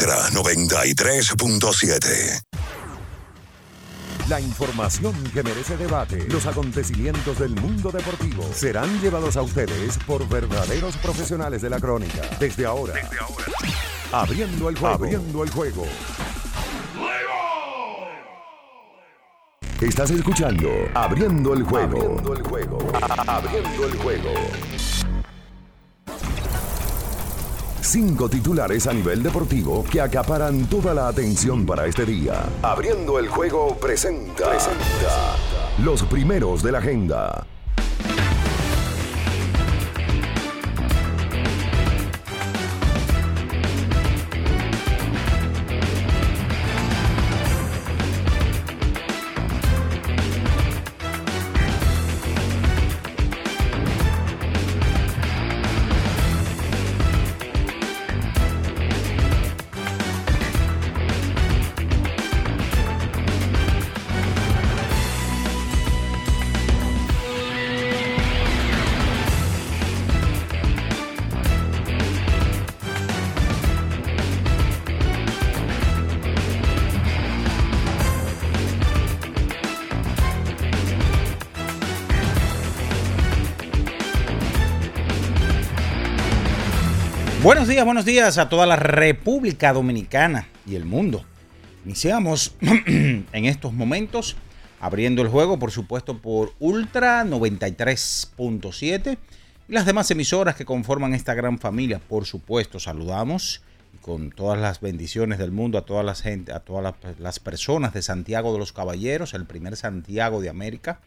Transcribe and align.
Ultra 0.00 0.30
93.7. 0.30 2.40
La 4.30 4.40
información 4.40 5.12
que 5.34 5.42
merece 5.42 5.76
debate, 5.76 6.26
los 6.30 6.46
acontecimientos 6.46 7.38
del 7.38 7.50
mundo 7.50 7.90
deportivo 7.90 8.48
serán 8.54 8.98
llevados 9.02 9.36
a 9.36 9.42
ustedes 9.42 9.98
por 10.06 10.26
verdaderos 10.26 10.96
profesionales 10.96 11.60
de 11.60 11.68
la 11.68 11.78
crónica. 11.80 12.22
Desde 12.38 12.64
ahora, 12.64 12.94
Desde 12.94 13.18
ahora. 13.18 13.44
abriendo 14.12 14.70
el 14.70 14.78
juego. 14.78 14.94
Abriendo 14.94 15.44
el 15.44 15.50
juego. 15.50 15.84
Estás 19.82 20.10
escuchando 20.12 20.70
Abriendo 20.94 21.52
el 21.52 21.62
juego. 21.64 21.98
Abriendo 21.98 22.32
el 22.34 22.42
juego. 22.42 22.78
Abriendo 23.26 23.86
el 23.86 23.96
juego. 23.98 24.32
Cinco 27.82 28.28
titulares 28.28 28.86
a 28.86 28.92
nivel 28.92 29.22
deportivo 29.22 29.84
que 29.90 30.00
acaparan 30.00 30.66
toda 30.66 30.92
la 30.92 31.08
atención 31.08 31.64
para 31.64 31.86
este 31.86 32.04
día. 32.04 32.44
Abriendo 32.62 33.18
el 33.18 33.28
juego 33.28 33.76
presenta, 33.76 34.48
presenta 34.50 35.36
los 35.82 36.02
primeros 36.04 36.62
de 36.62 36.72
la 36.72 36.78
agenda. 36.78 37.46
Buenos 87.50 87.66
días, 87.66 87.84
buenos 87.84 88.04
días 88.04 88.38
a 88.38 88.48
toda 88.48 88.64
la 88.64 88.76
República 88.76 89.72
Dominicana 89.72 90.46
y 90.66 90.76
el 90.76 90.84
mundo. 90.84 91.24
Iniciamos 91.84 92.54
en 92.60 93.26
estos 93.32 93.72
momentos 93.72 94.36
abriendo 94.78 95.20
el 95.20 95.26
juego, 95.26 95.58
por 95.58 95.72
supuesto, 95.72 96.18
por 96.18 96.54
Ultra 96.60 97.24
93.7 97.24 99.18
y 99.68 99.72
las 99.72 99.84
demás 99.84 100.08
emisoras 100.12 100.54
que 100.54 100.64
conforman 100.64 101.12
esta 101.12 101.34
gran 101.34 101.58
familia. 101.58 101.98
Por 101.98 102.24
supuesto, 102.24 102.78
saludamos 102.78 103.62
con 104.00 104.30
todas 104.30 104.60
las 104.60 104.80
bendiciones 104.80 105.40
del 105.40 105.50
mundo 105.50 105.76
a 105.76 105.84
todas 105.84 106.06
las 106.06 106.22
gente, 106.22 106.52
a 106.52 106.60
todas 106.60 106.94
las, 107.18 107.40
personas 107.40 107.92
de 107.92 108.02
Santiago 108.02 108.52
de 108.52 108.60
los 108.60 108.72
Caballeros, 108.72 109.34
el 109.34 109.44
primer 109.44 109.74
Santiago 109.74 110.40
de 110.40 110.50
América, 110.50 111.00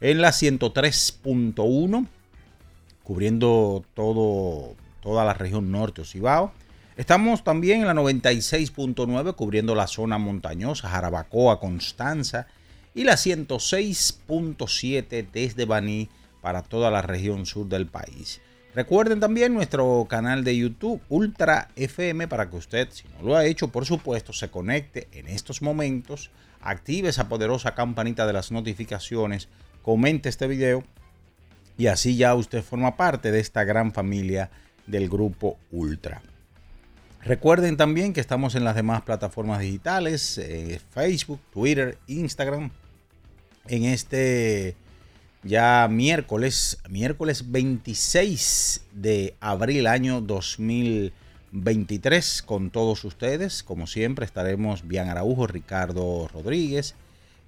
en 0.00 0.20
la 0.20 0.30
103.1, 0.30 2.08
cubriendo 3.04 3.84
todo 3.94 4.74
toda 5.04 5.24
la 5.24 5.34
región 5.34 5.70
norte 5.70 6.00
o 6.00 6.04
Cibao. 6.04 6.52
Estamos 6.96 7.44
también 7.44 7.82
en 7.82 7.86
la 7.86 7.92
96.9 7.92 9.34
cubriendo 9.34 9.74
la 9.74 9.86
zona 9.86 10.16
montañosa, 10.16 10.88
Jarabacoa, 10.88 11.60
Constanza 11.60 12.46
y 12.94 13.04
la 13.04 13.12
106.7 13.12 15.26
desde 15.30 15.66
Baní 15.66 16.08
para 16.40 16.62
toda 16.62 16.90
la 16.90 17.02
región 17.02 17.44
sur 17.44 17.68
del 17.68 17.86
país. 17.86 18.40
Recuerden 18.74 19.20
también 19.20 19.52
nuestro 19.52 20.06
canal 20.08 20.42
de 20.42 20.56
YouTube 20.56 21.02
Ultra 21.10 21.68
FM 21.76 22.26
para 22.26 22.48
que 22.48 22.56
usted, 22.56 22.88
si 22.90 23.04
no 23.08 23.28
lo 23.28 23.36
ha 23.36 23.44
hecho, 23.44 23.68
por 23.68 23.84
supuesto, 23.84 24.32
se 24.32 24.48
conecte 24.48 25.08
en 25.12 25.28
estos 25.28 25.60
momentos, 25.60 26.30
active 26.62 27.10
esa 27.10 27.28
poderosa 27.28 27.74
campanita 27.74 28.26
de 28.26 28.32
las 28.32 28.50
notificaciones, 28.50 29.50
comente 29.82 30.30
este 30.30 30.46
video 30.46 30.82
y 31.76 31.88
así 31.88 32.16
ya 32.16 32.34
usted 32.34 32.62
forma 32.62 32.96
parte 32.96 33.32
de 33.32 33.40
esta 33.40 33.64
gran 33.64 33.92
familia 33.92 34.48
del 34.86 35.08
grupo 35.08 35.58
Ultra. 35.70 36.22
Recuerden 37.24 37.76
también 37.78 38.12
que 38.12 38.20
estamos 38.20 38.54
en 38.54 38.64
las 38.64 38.76
demás 38.76 39.00
plataformas 39.02 39.60
digitales, 39.60 40.36
eh, 40.36 40.78
Facebook, 40.90 41.40
Twitter, 41.50 41.96
Instagram. 42.06 42.70
En 43.66 43.84
este 43.84 44.76
ya 45.42 45.88
miércoles, 45.90 46.78
miércoles 46.88 47.50
26 47.50 48.82
de 48.92 49.34
abril 49.40 49.86
año 49.86 50.20
2023 50.20 52.42
con 52.42 52.68
todos 52.70 53.04
ustedes. 53.04 53.62
Como 53.62 53.86
siempre 53.86 54.26
estaremos 54.26 54.86
Bian 54.86 55.08
Araujo, 55.08 55.46
Ricardo 55.46 56.28
Rodríguez, 56.28 56.94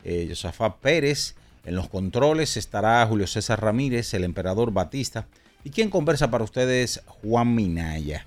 eh, 0.05 0.33
Pérez. 0.81 1.35
En 1.67 1.75
los 1.75 1.91
controles 1.91 2.57
estará 2.57 3.07
Julio 3.07 3.27
César 3.27 3.61
Ramírez, 3.61 4.15
el 4.15 4.25
emperador 4.25 4.73
Batista 4.73 5.27
y 5.66 5.71
quien 5.71 5.91
conversa 5.91 6.31
para 6.31 6.44
ustedes, 6.44 7.03
Juan 7.06 7.53
Minaya. 7.53 8.25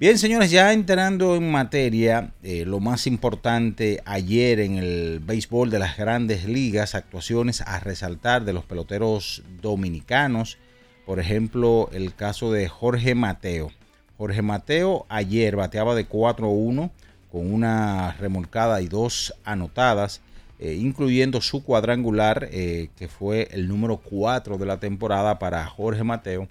Bien, 0.00 0.16
señores, 0.16 0.50
ya 0.50 0.72
entrando 0.72 1.36
en 1.36 1.50
materia, 1.50 2.32
eh, 2.42 2.64
lo 2.64 2.80
más 2.80 3.06
importante 3.06 4.00
ayer 4.06 4.60
en 4.60 4.76
el 4.76 5.20
béisbol 5.20 5.68
de 5.68 5.78
las 5.78 5.98
grandes 5.98 6.46
ligas, 6.46 6.94
actuaciones 6.94 7.60
a 7.60 7.78
resaltar 7.80 8.46
de 8.46 8.54
los 8.54 8.64
peloteros 8.64 9.42
dominicanos. 9.60 10.56
Por 11.04 11.20
ejemplo, 11.20 11.90
el 11.92 12.14
caso 12.14 12.50
de 12.50 12.68
Jorge 12.68 13.14
Mateo. 13.14 13.70
Jorge 14.16 14.40
Mateo 14.40 15.04
ayer 15.10 15.56
bateaba 15.56 15.94
de 15.94 16.08
4-1 16.08 16.90
con 17.30 17.52
una 17.52 18.12
remolcada 18.12 18.80
y 18.80 18.88
dos 18.88 19.34
anotadas. 19.44 20.22
Eh, 20.58 20.74
incluyendo 20.74 21.42
su 21.42 21.62
cuadrangular, 21.62 22.48
eh, 22.50 22.88
que 22.96 23.08
fue 23.08 23.48
el 23.50 23.68
número 23.68 23.98
4 23.98 24.56
de 24.56 24.64
la 24.64 24.80
temporada 24.80 25.38
para 25.38 25.66
Jorge 25.66 26.02
Mateo, 26.02 26.48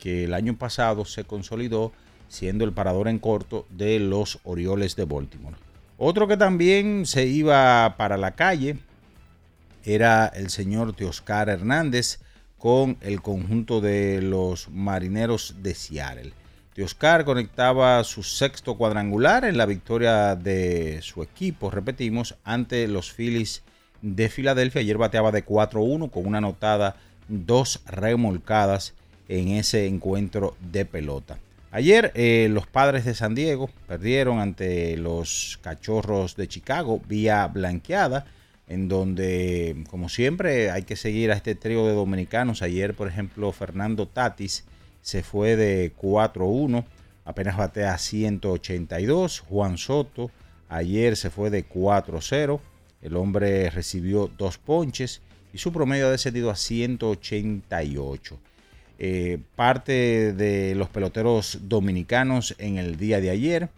que 0.00 0.24
el 0.24 0.34
año 0.34 0.56
pasado 0.56 1.04
se 1.04 1.22
consolidó 1.22 1.92
siendo 2.28 2.64
el 2.64 2.72
parador 2.72 3.06
en 3.06 3.20
corto 3.20 3.66
de 3.70 4.00
los 4.00 4.40
Orioles 4.42 4.96
de 4.96 5.04
Baltimore. 5.04 5.56
Otro 5.98 6.26
que 6.26 6.36
también 6.36 7.06
se 7.06 7.26
iba 7.26 7.94
para 7.96 8.16
la 8.16 8.32
calle 8.32 8.78
era 9.84 10.26
el 10.26 10.50
señor 10.50 10.94
Teoscar 10.96 11.48
Hernández 11.48 12.18
con 12.58 12.96
el 13.02 13.22
conjunto 13.22 13.80
de 13.80 14.20
los 14.20 14.68
Marineros 14.68 15.56
de 15.62 15.74
Seattle. 15.74 16.32
Oscar 16.82 17.24
conectaba 17.24 18.02
su 18.02 18.24
sexto 18.24 18.76
cuadrangular 18.76 19.44
en 19.44 19.56
la 19.56 19.66
victoria 19.66 20.34
de 20.34 21.00
su 21.02 21.22
equipo, 21.22 21.70
repetimos, 21.70 22.34
ante 22.42 22.88
los 22.88 23.12
Phillies 23.12 23.62
de 24.02 24.28
Filadelfia. 24.28 24.80
Ayer 24.80 24.98
bateaba 24.98 25.30
de 25.30 25.46
4-1 25.46 26.10
con 26.10 26.26
una 26.26 26.38
anotada, 26.38 26.96
dos 27.28 27.80
remolcadas 27.86 28.94
en 29.28 29.48
ese 29.48 29.86
encuentro 29.86 30.56
de 30.72 30.84
pelota. 30.84 31.38
Ayer 31.70 32.12
eh, 32.14 32.48
los 32.50 32.66
padres 32.66 33.04
de 33.04 33.14
San 33.14 33.34
Diego 33.34 33.70
perdieron 33.86 34.38
ante 34.38 34.96
los 34.96 35.58
cachorros 35.62 36.36
de 36.36 36.48
Chicago 36.48 37.00
vía 37.08 37.46
blanqueada, 37.46 38.26
en 38.68 38.88
donde, 38.88 39.84
como 39.90 40.08
siempre, 40.08 40.70
hay 40.70 40.82
que 40.82 40.96
seguir 40.96 41.30
a 41.30 41.34
este 41.34 41.54
trío 41.54 41.86
de 41.86 41.92
dominicanos. 41.92 42.62
Ayer, 42.62 42.94
por 42.94 43.08
ejemplo, 43.08 43.52
Fernando 43.52 44.06
Tatis 44.06 44.64
se 45.04 45.22
fue 45.22 45.54
de 45.54 45.92
4-1, 45.94 46.82
apenas 47.26 47.58
batea 47.58 47.98
182. 47.98 49.40
Juan 49.40 49.76
Soto 49.76 50.30
ayer 50.70 51.18
se 51.18 51.28
fue 51.28 51.50
de 51.50 51.68
4-0. 51.68 52.58
El 53.02 53.16
hombre 53.16 53.68
recibió 53.68 54.30
dos 54.38 54.56
ponches 54.56 55.20
y 55.52 55.58
su 55.58 55.72
promedio 55.74 56.06
ha 56.06 56.10
descendido 56.10 56.50
a 56.50 56.56
188. 56.56 58.38
Eh, 58.98 59.38
parte 59.54 60.32
de 60.32 60.74
los 60.74 60.88
peloteros 60.88 61.58
dominicanos 61.68 62.54
en 62.56 62.78
el 62.78 62.96
día 62.96 63.20
de 63.20 63.28
ayer 63.28 63.68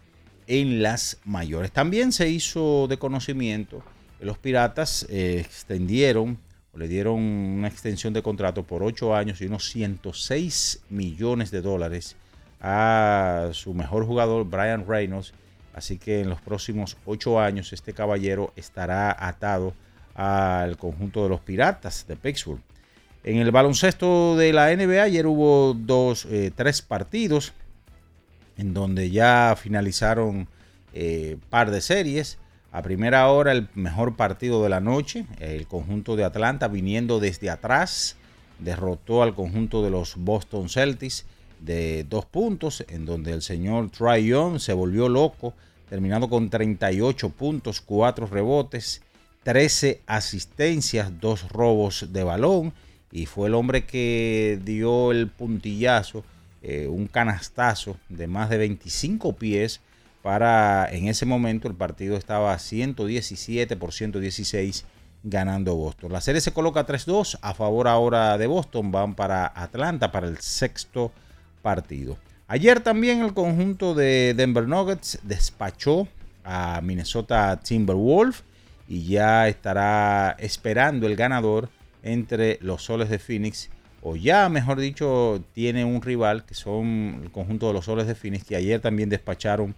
en 0.47 0.81
las 0.81 1.17
mayores. 1.25 1.73
También 1.73 2.13
se 2.13 2.29
hizo 2.29 2.87
de 2.87 2.97
conocimiento 2.97 3.83
que 4.17 4.25
los 4.25 4.37
piratas 4.37 5.05
eh, 5.09 5.41
extendieron 5.45 6.39
le 6.77 6.87
dieron 6.87 7.19
una 7.19 7.67
extensión 7.67 8.13
de 8.13 8.21
contrato 8.21 8.63
por 8.63 8.83
8 8.83 9.15
años 9.15 9.41
y 9.41 9.45
unos 9.45 9.69
106 9.69 10.83
millones 10.89 11.51
de 11.51 11.61
dólares 11.61 12.15
a 12.61 13.49
su 13.53 13.73
mejor 13.73 14.05
jugador, 14.05 14.45
Brian 14.45 14.85
Reynolds. 14.87 15.33
Así 15.73 15.97
que 15.97 16.21
en 16.21 16.29
los 16.29 16.41
próximos 16.41 16.97
8 17.05 17.39
años 17.39 17.73
este 17.73 17.93
caballero 17.93 18.53
estará 18.55 19.15
atado 19.19 19.73
al 20.15 20.77
conjunto 20.77 21.23
de 21.23 21.29
los 21.29 21.41
Piratas 21.41 22.05
de 22.07 22.15
Pittsburgh. 22.15 22.61
En 23.23 23.37
el 23.37 23.51
baloncesto 23.51 24.37
de 24.37 24.53
la 24.53 24.75
NBA 24.75 25.03
ayer 25.03 25.27
hubo 25.27 25.73
dos, 25.73 26.25
eh, 26.25 26.51
tres 26.55 26.81
partidos 26.81 27.53
en 28.57 28.73
donde 28.73 29.09
ya 29.09 29.55
finalizaron 29.59 30.47
eh, 30.93 31.37
par 31.49 31.71
de 31.71 31.81
series. 31.81 32.37
A 32.77 32.83
primera 32.83 33.27
hora 33.31 33.53
el 33.53 33.69
mejor 33.73 34.15
partido 34.15 34.61
de 34.61 34.69
la 34.69 34.79
noche, 34.79 35.25
el 35.39 35.65
conjunto 35.65 36.15
de 36.15 36.23
Atlanta 36.23 36.67
viniendo 36.67 37.19
desde 37.19 37.49
atrás, 37.49 38.17
derrotó 38.59 39.23
al 39.23 39.33
conjunto 39.33 39.83
de 39.83 39.89
los 39.89 40.15
Boston 40.15 40.69
Celtics 40.69 41.25
de 41.59 42.05
dos 42.07 42.25
puntos, 42.25 42.85
en 42.87 43.07
donde 43.07 43.33
el 43.33 43.41
señor 43.41 43.89
Trae 43.89 44.31
se 44.59 44.73
volvió 44.73 45.09
loco, 45.09 45.55
terminando 45.89 46.29
con 46.29 46.51
38 46.51 47.29
puntos, 47.29 47.81
4 47.81 48.27
rebotes, 48.27 49.01
13 49.41 50.03
asistencias, 50.05 51.19
2 51.19 51.49
robos 51.49 52.13
de 52.13 52.23
balón, 52.23 52.73
y 53.11 53.25
fue 53.25 53.47
el 53.47 53.55
hombre 53.55 53.85
que 53.85 54.59
dio 54.63 55.11
el 55.11 55.29
puntillazo, 55.29 56.23
eh, 56.61 56.85
un 56.87 57.07
canastazo 57.07 57.97
de 58.07 58.27
más 58.27 58.51
de 58.51 58.59
25 58.59 59.33
pies 59.33 59.81
para, 60.27 60.89
en 60.91 61.07
ese 61.07 61.25
momento 61.25 61.69
el 61.69 61.73
partido 61.73 62.17
estaba 62.17 62.59
117 62.59 63.77
por 63.77 63.93
116 63.93 64.83
ganando 65.23 65.73
Boston. 65.73 66.11
La 66.11 66.19
serie 66.19 66.41
se 66.41 66.51
coloca 66.51 66.85
3-2 66.85 67.39
a 67.41 67.53
favor 67.53 67.87
ahora 67.87 68.37
de 68.37 68.45
Boston, 68.45 68.91
van 68.91 69.15
para 69.15 69.47
Atlanta 69.55 70.11
para 70.11 70.27
el 70.27 70.37
sexto 70.39 71.13
partido. 71.61 72.17
Ayer 72.49 72.81
también 72.81 73.21
el 73.21 73.33
conjunto 73.33 73.95
de 73.95 74.33
Denver 74.35 74.67
Nuggets 74.67 75.17
despachó 75.23 76.09
a 76.43 76.81
Minnesota 76.83 77.57
Timberwolves 77.63 78.43
y 78.89 79.05
ya 79.05 79.47
estará 79.47 80.35
esperando 80.39 81.07
el 81.07 81.15
ganador 81.15 81.69
entre 82.03 82.59
los 82.61 82.83
soles 82.83 83.09
de 83.09 83.19
Phoenix 83.19 83.69
o 84.01 84.17
ya 84.17 84.49
mejor 84.49 84.77
dicho 84.77 85.41
tiene 85.53 85.85
un 85.85 86.01
rival 86.01 86.43
que 86.43 86.53
son 86.53 87.21
el 87.23 87.31
conjunto 87.31 87.67
de 87.67 87.73
los 87.73 87.85
soles 87.85 88.07
de 88.07 88.15
Phoenix 88.15 88.43
que 88.43 88.57
ayer 88.57 88.81
también 88.81 89.07
despacharon 89.07 89.73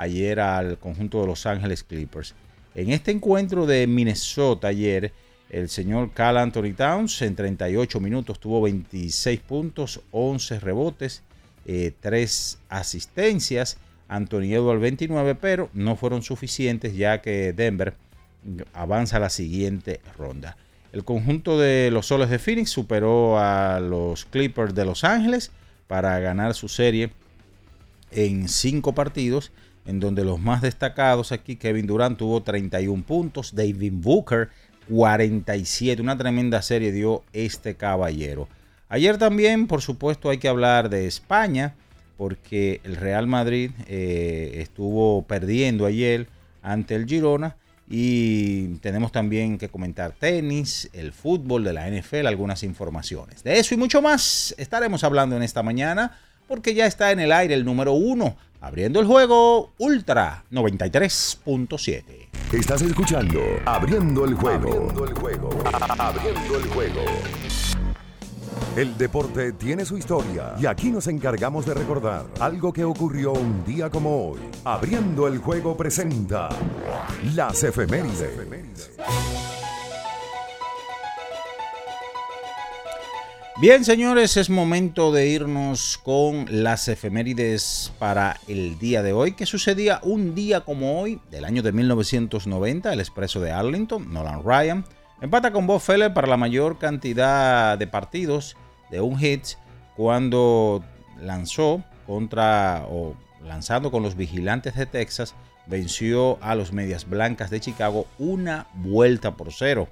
ayer 0.00 0.40
al 0.40 0.78
conjunto 0.78 1.20
de 1.20 1.26
Los 1.26 1.46
Ángeles 1.46 1.84
Clippers. 1.84 2.34
En 2.74 2.90
este 2.90 3.10
encuentro 3.10 3.66
de 3.66 3.86
Minnesota 3.86 4.68
ayer 4.68 5.12
el 5.50 5.68
señor 5.68 6.12
Cal 6.12 6.36
Anthony 6.38 6.74
Towns 6.76 7.22
en 7.22 7.34
38 7.34 8.00
minutos 8.00 8.38
tuvo 8.38 8.62
26 8.62 9.40
puntos, 9.40 10.00
11 10.12 10.60
rebotes, 10.60 11.22
3 11.64 12.58
eh, 12.58 12.64
asistencias. 12.68 13.78
Anthony 14.10 14.54
Edwards 14.54 14.80
29, 14.82 15.36
pero 15.36 15.70
no 15.72 15.94
fueron 15.94 16.22
suficientes 16.22 16.96
ya 16.96 17.22
que 17.22 17.52
Denver 17.52 17.94
avanza 18.72 19.18
a 19.18 19.20
la 19.20 19.30
siguiente 19.30 20.00
ronda. 20.18 20.56
El 20.92 21.04
conjunto 21.04 21.58
de 21.60 21.90
los 21.92 22.06
Soles 22.06 22.28
de 22.28 22.40
Phoenix 22.40 22.70
superó 22.70 23.38
a 23.38 23.78
los 23.78 24.24
Clippers 24.24 24.74
de 24.74 24.84
Los 24.84 25.04
Ángeles 25.04 25.52
para 25.86 26.18
ganar 26.18 26.54
su 26.54 26.68
serie 26.68 27.12
en 28.10 28.48
5 28.48 28.96
partidos, 28.96 29.52
en 29.86 30.00
donde 30.00 30.24
los 30.24 30.38
más 30.38 30.62
destacados 30.62 31.32
aquí, 31.32 31.56
Kevin 31.56 31.86
Durant 31.86 32.18
tuvo 32.18 32.42
31 32.42 33.02
puntos, 33.04 33.54
David 33.54 33.92
Booker 33.94 34.48
47. 34.88 36.02
Una 36.02 36.18
tremenda 36.18 36.62
serie 36.62 36.92
dio 36.92 37.24
este 37.32 37.76
caballero. 37.76 38.48
Ayer 38.88 39.18
también, 39.18 39.66
por 39.66 39.82
supuesto, 39.82 40.30
hay 40.30 40.38
que 40.38 40.48
hablar 40.48 40.90
de 40.90 41.06
España, 41.06 41.74
porque 42.16 42.80
el 42.84 42.96
Real 42.96 43.26
Madrid 43.26 43.70
eh, 43.86 44.56
estuvo 44.56 45.22
perdiendo 45.22 45.86
ayer 45.86 46.26
ante 46.62 46.96
el 46.96 47.06
Girona. 47.06 47.56
Y 47.88 48.76
tenemos 48.76 49.10
también 49.10 49.58
que 49.58 49.68
comentar 49.68 50.12
tenis, 50.12 50.88
el 50.92 51.12
fútbol 51.12 51.64
de 51.64 51.72
la 51.72 51.90
NFL, 51.90 52.26
algunas 52.26 52.62
informaciones. 52.62 53.42
De 53.42 53.58
eso 53.58 53.74
y 53.74 53.78
mucho 53.78 54.00
más 54.00 54.54
estaremos 54.58 55.02
hablando 55.02 55.36
en 55.36 55.42
esta 55.42 55.64
mañana, 55.64 56.16
porque 56.46 56.74
ya 56.74 56.86
está 56.86 57.10
en 57.10 57.18
el 57.18 57.32
aire 57.32 57.54
el 57.54 57.64
número 57.64 57.92
uno 57.92 58.36
Abriendo 58.62 59.00
el 59.00 59.06
juego, 59.06 59.72
Ultra 59.78 60.44
93.7. 60.50 62.28
Estás 62.52 62.82
escuchando 62.82 63.40
Abriendo 63.64 64.26
el 64.26 64.34
juego. 64.34 64.68
Abriendo 64.68 65.04
el 65.06 65.14
juego. 65.14 65.48
Abriendo 65.98 66.58
el 66.58 66.68
juego. 66.68 67.00
El 68.76 68.98
deporte 68.98 69.52
tiene 69.52 69.86
su 69.86 69.96
historia 69.96 70.56
y 70.60 70.66
aquí 70.66 70.90
nos 70.90 71.06
encargamos 71.06 71.64
de 71.64 71.72
recordar 71.72 72.26
algo 72.38 72.70
que 72.70 72.84
ocurrió 72.84 73.32
un 73.32 73.64
día 73.64 73.88
como 73.88 74.28
hoy. 74.30 74.40
Abriendo 74.64 75.26
el 75.26 75.38
juego 75.38 75.74
presenta 75.74 76.50
las 77.34 77.62
efemérides. 77.64 78.90
Bien, 83.60 83.84
señores, 83.84 84.38
es 84.38 84.48
momento 84.48 85.12
de 85.12 85.28
irnos 85.28 86.00
con 86.02 86.46
las 86.48 86.88
efemérides 86.88 87.92
para 87.98 88.40
el 88.48 88.78
día 88.78 89.02
de 89.02 89.12
hoy, 89.12 89.32
que 89.32 89.44
sucedía 89.44 90.00
un 90.02 90.34
día 90.34 90.62
como 90.62 90.98
hoy, 90.98 91.20
del 91.30 91.44
año 91.44 91.62
de 91.62 91.70
1990, 91.70 92.90
el 92.90 93.00
expreso 93.00 93.38
de 93.38 93.50
Arlington, 93.50 94.10
Nolan 94.14 94.42
Ryan, 94.42 94.86
empata 95.20 95.52
con 95.52 95.66
Bob 95.66 95.78
Feller 95.78 96.14
para 96.14 96.26
la 96.26 96.38
mayor 96.38 96.78
cantidad 96.78 97.76
de 97.76 97.86
partidos 97.86 98.56
de 98.90 99.02
un 99.02 99.18
hit 99.18 99.44
cuando 99.94 100.82
lanzó 101.20 101.84
contra 102.06 102.86
o 102.88 103.14
lanzando 103.44 103.90
con 103.90 104.02
los 104.02 104.16
vigilantes 104.16 104.74
de 104.74 104.86
Texas, 104.86 105.34
venció 105.66 106.38
a 106.42 106.54
los 106.54 106.72
Medias 106.72 107.06
Blancas 107.06 107.50
de 107.50 107.60
Chicago 107.60 108.06
una 108.18 108.68
vuelta 108.72 109.36
por 109.36 109.52
cero. 109.52 109.86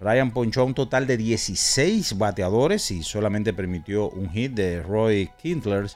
Ryan 0.00 0.30
ponchó 0.30 0.64
un 0.64 0.74
total 0.74 1.06
de 1.06 1.16
16 1.16 2.18
bateadores 2.18 2.90
y 2.90 3.02
solamente 3.02 3.52
permitió 3.52 4.08
un 4.10 4.30
hit 4.30 4.52
de 4.52 4.82
Roy 4.82 5.30
Kindler, 5.42 5.90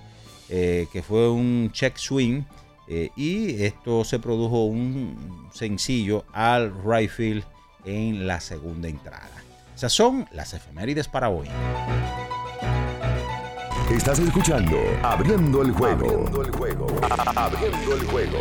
eh, 0.48 0.86
que 0.92 1.02
fue 1.02 1.30
un 1.30 1.70
check 1.72 1.96
swing. 1.96 2.42
Eh, 2.88 3.10
y 3.16 3.62
esto 3.62 4.04
se 4.04 4.18
produjo 4.18 4.64
un 4.64 5.48
sencillo 5.52 6.24
al 6.32 6.72
right 6.84 7.10
field 7.10 7.44
en 7.84 8.26
la 8.26 8.40
segunda 8.40 8.88
entrada. 8.88 9.30
Esas 9.74 9.92
son 9.92 10.28
las 10.32 10.52
efemérides 10.52 11.08
para 11.08 11.28
hoy. 11.28 11.48
Estás 13.90 14.18
escuchando 14.18 14.78
Abriendo 15.02 15.62
el 15.62 15.70
juego. 15.72 16.06
Abriendo 16.06 16.42
el 16.42 16.50
juego. 16.52 16.86
Abriendo 17.36 17.94
el 17.94 18.06
juego. 18.06 18.38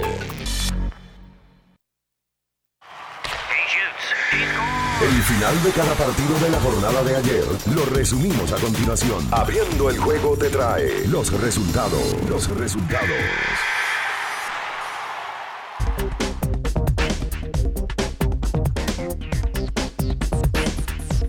El 5.02 5.24
final 5.24 5.64
de 5.64 5.72
cada 5.72 5.96
partido 5.96 6.38
de 6.40 6.52
la 6.52 6.60
jornada 6.60 7.04
de 7.04 7.16
ayer 7.16 7.44
lo 7.74 7.86
resumimos 7.86 8.54
a 8.54 8.58
continuación. 8.58 9.28
Abriendo 9.32 9.90
el 9.90 9.98
juego 9.98 10.38
te 10.38 10.48
trae 10.50 11.08
los 11.08 11.32
resultados. 11.42 12.16
Los 12.30 12.48
resultados. 12.56 13.10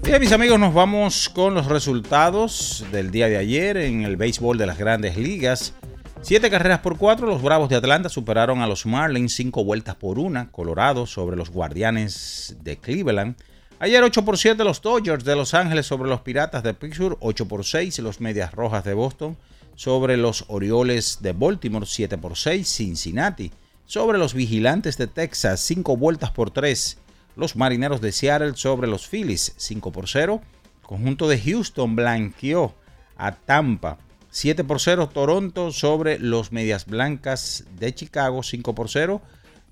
Bien, 0.03 0.21
mis 0.21 0.33
amigos, 0.33 0.61
nos 0.61 0.75
vamos 0.75 1.31
con 1.31 1.55
los 1.55 1.65
resultados 1.65 2.85
del 2.93 3.11
día 3.11 3.29
de 3.29 3.39
ayer 3.39 3.79
en 3.79 4.03
el 4.03 4.19
béisbol 4.19 4.59
de 4.59 4.67
las 4.67 4.77
grandes 4.77 5.17
ligas. 5.17 5.73
Siete 6.21 6.51
carreras 6.51 6.81
por 6.81 6.99
cuatro, 6.99 7.27
los 7.27 7.41
Bravos 7.41 7.71
de 7.71 7.77
Atlanta 7.77 8.11
superaron 8.11 8.61
a 8.61 8.67
los 8.67 8.85
Marlins 8.85 9.35
cinco 9.35 9.65
vueltas 9.65 9.95
por 9.95 10.19
una, 10.19 10.51
Colorado 10.51 11.07
sobre 11.07 11.37
los 11.37 11.49
Guardianes 11.49 12.55
de 12.63 12.77
Cleveland. 12.77 13.35
Ayer 13.83 14.01
8 14.01 14.25
por 14.25 14.39
7 14.39 14.63
los 14.63 14.81
Dodgers 14.81 15.25
de 15.25 15.35
Los 15.35 15.55
Ángeles 15.55 15.87
sobre 15.87 16.09
los 16.09 16.21
Piratas 16.21 16.63
de 16.63 16.73
Pittsburgh, 16.73 17.17
8 17.19 17.49
por 17.49 17.65
6 17.65 17.99
los 17.99 18.21
Medias 18.21 18.53
Rojas 18.53 18.85
de 18.85 18.95
Boston 18.95 19.37
sobre 19.75 20.17
los 20.17 20.45
Orioles 20.47 21.19
de 21.21 21.33
Baltimore, 21.33 21.85
7 21.85 22.17
por 22.17 22.37
6 22.37 22.69
Cincinnati 22.69 23.51
sobre 23.85 24.19
los 24.19 24.35
Vigilantes 24.35 24.99
de 24.99 25.09
Texas, 25.09 25.59
5 25.63 25.97
vueltas 25.97 26.31
por 26.31 26.53
3 26.53 26.97
los 27.35 27.57
Marineros 27.57 28.01
de 28.01 28.13
Seattle 28.13 28.55
sobre 28.55 28.87
los 28.87 29.09
Phillies, 29.09 29.53
5 29.57 29.91
por 29.91 30.09
0. 30.09 30.41
conjunto 30.83 31.27
de 31.27 31.41
Houston 31.41 31.97
blanqueó 31.97 32.77
a 33.17 33.33
Tampa, 33.35 33.99
7 34.31 34.63
por 34.63 34.81
0. 34.81 35.11
Toronto 35.13 35.73
sobre 35.73 36.21
los 36.21 36.53
Medias 36.53 36.87
Blancas 36.87 37.65
de 37.81 37.93
Chicago, 37.93 38.45
5 38.45 38.77
por 38.77 38.89
0 38.89 39.21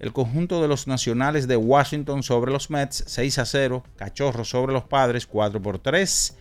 el 0.01 0.15
conjunto 0.15 0.63
de 0.63 0.69
los 0.69 0.87
Nacionales 0.87 1.47
de 1.47 1.57
Washington 1.57 2.23
sobre 2.23 2.51
los 2.51 2.71
Mets 2.71 3.05
6 3.07 3.39
a 3.39 3.45
0, 3.45 3.85
Cachorros 3.97 4.49
sobre 4.49 4.73
los 4.73 4.85
Padres 4.85 5.27
4 5.27 5.61
por 5.61 5.79
3, 5.79 6.37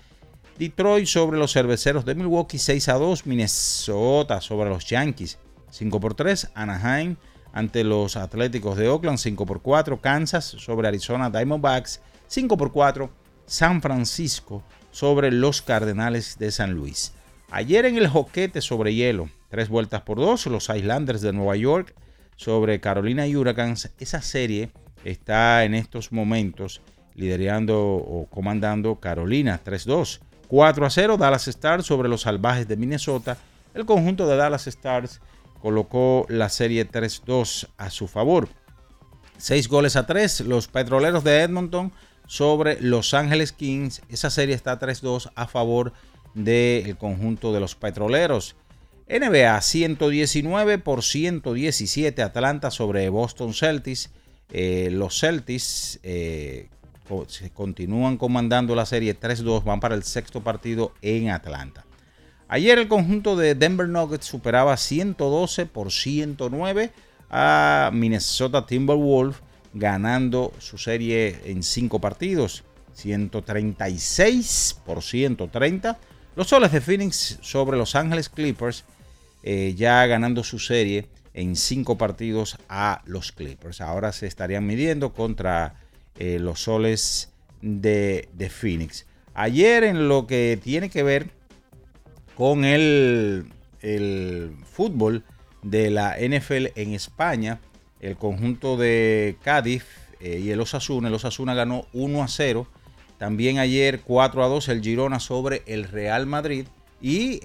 Detroit 0.57 1.05
sobre 1.05 1.37
los 1.37 1.51
Cerveceros 1.51 2.05
de 2.05 2.15
Milwaukee 2.15 2.57
6 2.57 2.87
a 2.87 2.93
2, 2.93 3.25
Minnesota 3.25 4.39
sobre 4.39 4.69
los 4.69 4.85
Yankees 4.85 5.37
5 5.71 5.99
por 5.99 6.13
3, 6.13 6.51
Anaheim 6.55 7.17
ante 7.51 7.83
los 7.83 8.15
Atléticos 8.15 8.77
de 8.77 8.87
Oakland 8.87 9.17
5 9.17 9.45
por 9.45 9.61
4, 9.61 9.99
Kansas 9.99 10.45
sobre 10.45 10.87
Arizona 10.87 11.29
Diamondbacks 11.29 11.99
5 12.27 12.55
por 12.55 12.71
4, 12.71 13.09
San 13.45 13.81
Francisco 13.81 14.63
sobre 14.91 15.31
los 15.33 15.61
Cardenales 15.61 16.37
de 16.39 16.51
San 16.51 16.71
Luis. 16.71 17.11
Ayer 17.51 17.85
en 17.85 17.97
el 17.97 18.07
joquete 18.07 18.61
sobre 18.61 18.93
hielo, 18.93 19.29
3 19.49 19.67
vueltas 19.67 20.03
por 20.03 20.17
2, 20.17 20.45
los 20.45 20.69
Islanders 20.69 21.21
de 21.21 21.33
Nueva 21.33 21.57
York 21.57 21.93
sobre 22.39 22.79
Carolina 22.79 23.27
y 23.27 23.35
Huracans. 23.35 23.91
Esa 23.99 24.21
serie 24.21 24.71
está 25.03 25.65
en 25.65 25.73
estos 25.73 26.13
momentos 26.13 26.81
liderando 27.13 27.77
o 27.77 28.27
comandando 28.29 28.95
Carolina 28.95 29.59
3-2. 29.63 30.21
4 30.47 30.89
0 30.89 31.17
Dallas 31.17 31.49
Stars 31.49 31.85
sobre 31.85 32.07
los 32.07 32.21
salvajes 32.21 32.65
de 32.65 32.77
Minnesota. 32.77 33.37
El 33.73 33.85
conjunto 33.85 34.25
de 34.25 34.37
Dallas 34.37 34.67
Stars 34.67 35.19
colocó 35.61 36.25
la 36.29 36.47
serie 36.47 36.89
3-2 36.89 37.67
a 37.77 37.89
su 37.89 38.07
favor. 38.07 38.47
Seis 39.37 39.67
goles 39.67 39.97
a 39.97 40.05
tres, 40.05 40.39
los 40.39 40.69
petroleros 40.69 41.25
de 41.25 41.41
Edmonton 41.41 41.91
sobre 42.25 42.81
Los 42.81 43.13
Ángeles 43.13 43.51
Kings. 43.51 44.01
Esa 44.07 44.29
serie 44.29 44.55
está 44.55 44.79
3-2 44.79 45.29
a 45.35 45.45
favor 45.47 45.91
del 46.33 46.97
conjunto 46.97 47.51
de 47.51 47.59
los 47.59 47.75
petroleros. 47.75 48.55
NBA 49.09 49.59
119 49.59 50.77
por 50.77 51.03
117 51.03 52.21
Atlanta 52.21 52.69
sobre 52.69 53.09
Boston 53.09 53.55
Celtics. 53.55 54.11
Eh, 54.51 54.89
los 54.91 55.19
Celtics 55.19 55.99
eh, 56.03 56.69
continúan 57.53 58.17
comandando 58.17 58.75
la 58.75 58.85
serie 58.85 59.19
3-2, 59.19 59.63
van 59.63 59.79
para 59.79 59.95
el 59.95 60.03
sexto 60.03 60.41
partido 60.41 60.93
en 61.01 61.29
Atlanta. 61.29 61.85
Ayer 62.47 62.77
el 62.77 62.87
conjunto 62.87 63.35
de 63.35 63.55
Denver 63.55 63.87
Nuggets 63.87 64.27
superaba 64.27 64.77
112 64.77 65.65
por 65.65 65.91
109 65.91 66.91
a 67.31 67.89
Minnesota 67.93 68.65
Timberwolves, 68.65 69.41
ganando 69.73 70.53
su 70.59 70.77
serie 70.77 71.39
en 71.45 71.63
cinco 71.63 71.99
partidos, 71.99 72.63
136 72.93 74.81
por 74.85 75.01
130. 75.01 75.99
Los 76.35 76.47
soles 76.47 76.71
de 76.71 76.81
Phoenix 76.81 77.39
sobre 77.41 77.77
Los 77.77 77.95
Ángeles 77.95 78.29
Clippers, 78.29 78.83
eh, 79.43 79.73
ya 79.75 80.05
ganando 80.05 80.43
su 80.43 80.59
serie 80.59 81.07
en 81.33 81.55
cinco 81.55 81.97
partidos 81.97 82.57
a 82.67 83.01
los 83.05 83.31
Clippers. 83.31 83.79
Ahora 83.79 84.11
se 84.11 84.27
estarían 84.27 84.65
midiendo 84.65 85.13
contra 85.13 85.75
eh, 86.17 86.39
los 86.39 86.63
soles 86.63 87.31
de, 87.61 88.27
Phoenix. 88.49 89.05
Ayer 89.33 89.85
en 89.85 90.09
lo 90.09 90.27
que 90.27 90.59
tiene 90.61 90.89
que 90.89 91.03
ver 91.03 91.29
con 92.35 92.65
el, 92.65 93.49
fútbol 94.69 95.23
de 95.63 95.89
la 95.89 96.17
NFL 96.19 96.67
en 96.75 96.93
España, 96.93 97.59
el 98.01 98.17
conjunto 98.17 98.75
de 98.75 99.37
Cádiz 99.41 99.85
eh, 100.19 100.39
y 100.43 100.51
el 100.51 100.59
Osasuna, 100.59 101.07
el 101.07 101.13
Osasuna 101.13 101.53
ganó 101.53 101.85
1 101.93 102.23
a 102.23 102.27
0. 102.27 102.67
También 103.17 103.59
ayer 103.59 104.01
4 104.01 104.43
a 104.43 104.47
2 104.47 104.67
el 104.69 104.81
Girona 104.81 105.21
sobre 105.21 105.63
el 105.65 105.85
Real 105.85 106.25
Madrid 106.25 106.67
y 107.01 107.39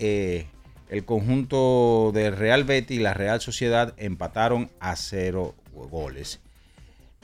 el 0.88 1.04
conjunto 1.04 2.10
de 2.12 2.30
Real 2.30 2.64
Betis 2.64 2.98
y 2.98 3.02
la 3.02 3.14
Real 3.14 3.40
Sociedad 3.40 3.94
empataron 3.96 4.70
a 4.80 4.96
cero 4.96 5.54
goles. 5.72 6.40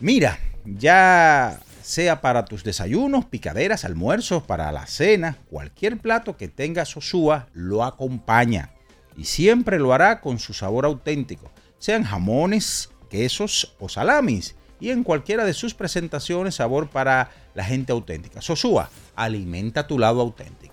Mira, 0.00 0.38
ya 0.64 1.60
sea 1.82 2.20
para 2.20 2.44
tus 2.44 2.64
desayunos, 2.64 3.26
picaderas, 3.26 3.84
almuerzos, 3.84 4.42
para 4.42 4.72
la 4.72 4.86
cena, 4.86 5.36
cualquier 5.50 5.98
plato 5.98 6.36
que 6.36 6.48
tenga 6.48 6.84
Sosúa 6.84 7.48
lo 7.52 7.84
acompaña 7.84 8.70
y 9.16 9.24
siempre 9.24 9.78
lo 9.78 9.92
hará 9.92 10.20
con 10.20 10.38
su 10.38 10.54
sabor 10.54 10.84
auténtico, 10.84 11.50
sean 11.78 12.04
jamones, 12.04 12.90
quesos 13.10 13.74
o 13.78 13.88
salamis 13.88 14.54
y 14.78 14.90
en 14.90 15.04
cualquiera 15.04 15.44
de 15.44 15.52
sus 15.52 15.74
presentaciones 15.74 16.54
sabor 16.56 16.88
para 16.88 17.30
la 17.54 17.64
gente 17.64 17.92
auténtica. 17.92 18.40
Sosúa, 18.40 18.88
alimenta 19.14 19.86
tu 19.86 19.98
lado 19.98 20.20
auténtico. 20.20 20.69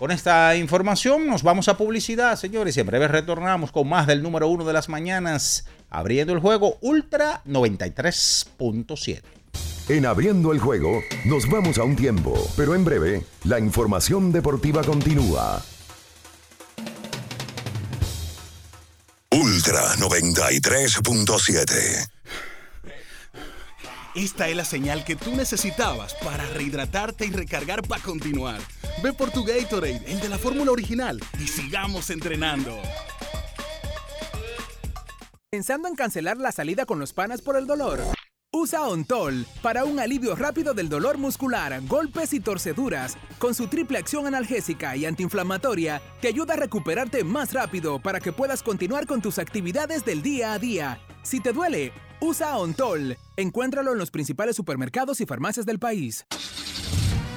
Con 0.00 0.10
esta 0.10 0.56
información 0.56 1.26
nos 1.26 1.42
vamos 1.42 1.68
a 1.68 1.76
publicidad, 1.76 2.34
señores, 2.36 2.74
y 2.74 2.80
en 2.80 2.86
breve 2.86 3.06
retornamos 3.06 3.70
con 3.70 3.86
más 3.86 4.06
del 4.06 4.22
número 4.22 4.48
uno 4.48 4.64
de 4.64 4.72
las 4.72 4.88
mañanas, 4.88 5.66
abriendo 5.90 6.32
el 6.32 6.38
juego 6.38 6.78
Ultra 6.80 7.42
93.7. 7.46 9.20
En 9.90 10.06
abriendo 10.06 10.52
el 10.52 10.58
juego, 10.58 11.02
nos 11.26 11.46
vamos 11.50 11.76
a 11.76 11.84
un 11.84 11.96
tiempo, 11.96 12.32
pero 12.56 12.74
en 12.74 12.82
breve, 12.82 13.26
la 13.44 13.58
información 13.58 14.32
deportiva 14.32 14.82
continúa. 14.82 15.62
Ultra 19.30 19.82
93.7 19.96 22.08
esta 24.14 24.48
es 24.48 24.56
la 24.56 24.64
señal 24.64 25.04
que 25.04 25.16
tú 25.16 25.34
necesitabas 25.36 26.14
para 26.14 26.46
rehidratarte 26.48 27.26
y 27.26 27.30
recargar 27.30 27.82
para 27.86 28.02
continuar. 28.02 28.60
Ve 29.02 29.12
por 29.12 29.30
tu 29.30 29.44
Gatorade, 29.44 30.02
el 30.06 30.20
de 30.20 30.28
la 30.28 30.38
fórmula 30.38 30.72
original, 30.72 31.20
y 31.38 31.46
sigamos 31.46 32.10
entrenando. 32.10 32.76
¿Pensando 35.50 35.88
en 35.88 35.94
cancelar 35.94 36.36
la 36.36 36.52
salida 36.52 36.86
con 36.86 36.98
los 36.98 37.12
panas 37.12 37.42
por 37.42 37.56
el 37.56 37.66
dolor? 37.66 38.00
Usa 38.52 38.82
Ontol 38.82 39.46
para 39.62 39.84
un 39.84 40.00
alivio 40.00 40.34
rápido 40.34 40.74
del 40.74 40.88
dolor 40.88 41.18
muscular, 41.18 41.80
golpes 41.86 42.32
y 42.32 42.40
torceduras. 42.40 43.16
Con 43.38 43.54
su 43.54 43.68
triple 43.68 43.96
acción 43.96 44.26
analgésica 44.26 44.96
y 44.96 45.06
antiinflamatoria, 45.06 46.02
te 46.20 46.26
ayuda 46.26 46.54
a 46.54 46.56
recuperarte 46.56 47.22
más 47.22 47.52
rápido 47.52 48.00
para 48.00 48.18
que 48.18 48.32
puedas 48.32 48.64
continuar 48.64 49.06
con 49.06 49.22
tus 49.22 49.38
actividades 49.38 50.04
del 50.04 50.20
día 50.20 50.52
a 50.52 50.58
día. 50.58 50.98
Si 51.22 51.38
te 51.38 51.52
duele, 51.52 51.92
usa 52.20 52.58
Ontol. 52.58 53.16
Encuéntralo 53.36 53.92
en 53.92 53.98
los 53.98 54.10
principales 54.10 54.56
supermercados 54.56 55.20
y 55.20 55.26
farmacias 55.26 55.64
del 55.64 55.78
país. 55.78 56.26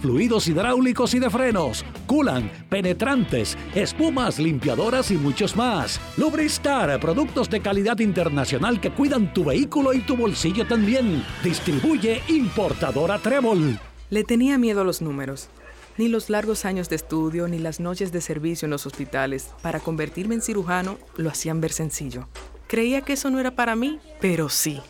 fluidos 0.00 0.48
hidráulicos 0.48 1.14
y 1.14 1.18
de 1.18 1.30
frenos, 1.30 1.84
culan, 2.06 2.50
penetrantes, 2.68 3.56
espumas, 3.74 4.38
limpiadoras 4.38 5.10
y 5.10 5.16
muchos 5.16 5.56
más. 5.56 6.00
Lubristar, 6.16 6.98
productos 7.00 7.48
de 7.48 7.60
calidad 7.60 7.98
internacional 8.00 8.80
que 8.80 8.90
cuidan 8.90 9.32
tu 9.32 9.44
vehículo 9.44 9.92
y 9.92 10.00
tu 10.00 10.16
bolsillo 10.16 10.66
también. 10.66 11.24
Distribuye 11.42 12.22
importadora 12.28 13.18
Trébol. 13.18 13.78
Le 14.10 14.24
tenía 14.24 14.58
miedo 14.58 14.82
a 14.82 14.84
los 14.84 15.00
números. 15.00 15.48
Ni 15.98 16.08
los 16.08 16.30
largos 16.30 16.64
años 16.64 16.88
de 16.88 16.96
estudio 16.96 17.48
ni 17.48 17.58
las 17.58 17.78
noches 17.78 18.12
de 18.12 18.20
servicio 18.20 18.66
en 18.66 18.70
los 18.70 18.86
hospitales 18.86 19.50
para 19.62 19.80
convertirme 19.80 20.34
en 20.34 20.40
cirujano 20.40 20.98
lo 21.16 21.28
hacían 21.28 21.60
ver 21.60 21.72
sencillo. 21.72 22.28
Creía 22.66 23.02
que 23.02 23.12
eso 23.12 23.28
no 23.30 23.38
era 23.38 23.50
para 23.50 23.76
mí, 23.76 23.98
pero 24.20 24.48
sí. 24.48 24.80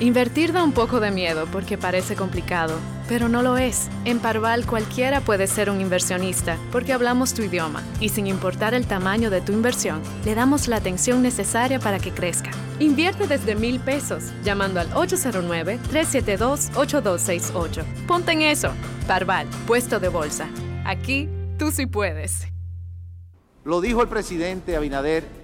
Invertir 0.00 0.52
da 0.52 0.64
un 0.64 0.72
poco 0.72 0.98
de 0.98 1.12
miedo 1.12 1.46
porque 1.52 1.78
parece 1.78 2.16
complicado, 2.16 2.74
pero 3.08 3.28
no 3.28 3.42
lo 3.42 3.56
es. 3.56 3.88
En 4.04 4.18
Parval 4.18 4.66
cualquiera 4.66 5.20
puede 5.20 5.46
ser 5.46 5.70
un 5.70 5.80
inversionista 5.80 6.58
porque 6.72 6.92
hablamos 6.92 7.32
tu 7.32 7.42
idioma 7.42 7.80
y 8.00 8.08
sin 8.08 8.26
importar 8.26 8.74
el 8.74 8.88
tamaño 8.88 9.30
de 9.30 9.40
tu 9.40 9.52
inversión, 9.52 10.02
le 10.24 10.34
damos 10.34 10.66
la 10.66 10.74
atención 10.76 11.22
necesaria 11.22 11.78
para 11.78 12.00
que 12.00 12.10
crezca. 12.10 12.50
Invierte 12.80 13.28
desde 13.28 13.54
mil 13.54 13.78
pesos 13.78 14.32
llamando 14.42 14.80
al 14.80 14.90
809-372-8268. 14.90 17.84
Ponte 18.08 18.32
en 18.32 18.42
eso. 18.42 18.72
Parval, 19.06 19.46
puesto 19.64 20.00
de 20.00 20.08
bolsa. 20.08 20.48
Aquí 20.84 21.28
tú 21.56 21.70
sí 21.70 21.86
puedes. 21.86 22.48
Lo 23.64 23.80
dijo 23.80 24.02
el 24.02 24.08
presidente 24.08 24.76
Abinader 24.76 25.43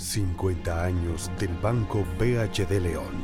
50 0.00 0.82
años 0.82 1.30
del 1.38 1.54
Banco 1.58 2.04
BHD 2.18 2.80
León. 2.80 3.22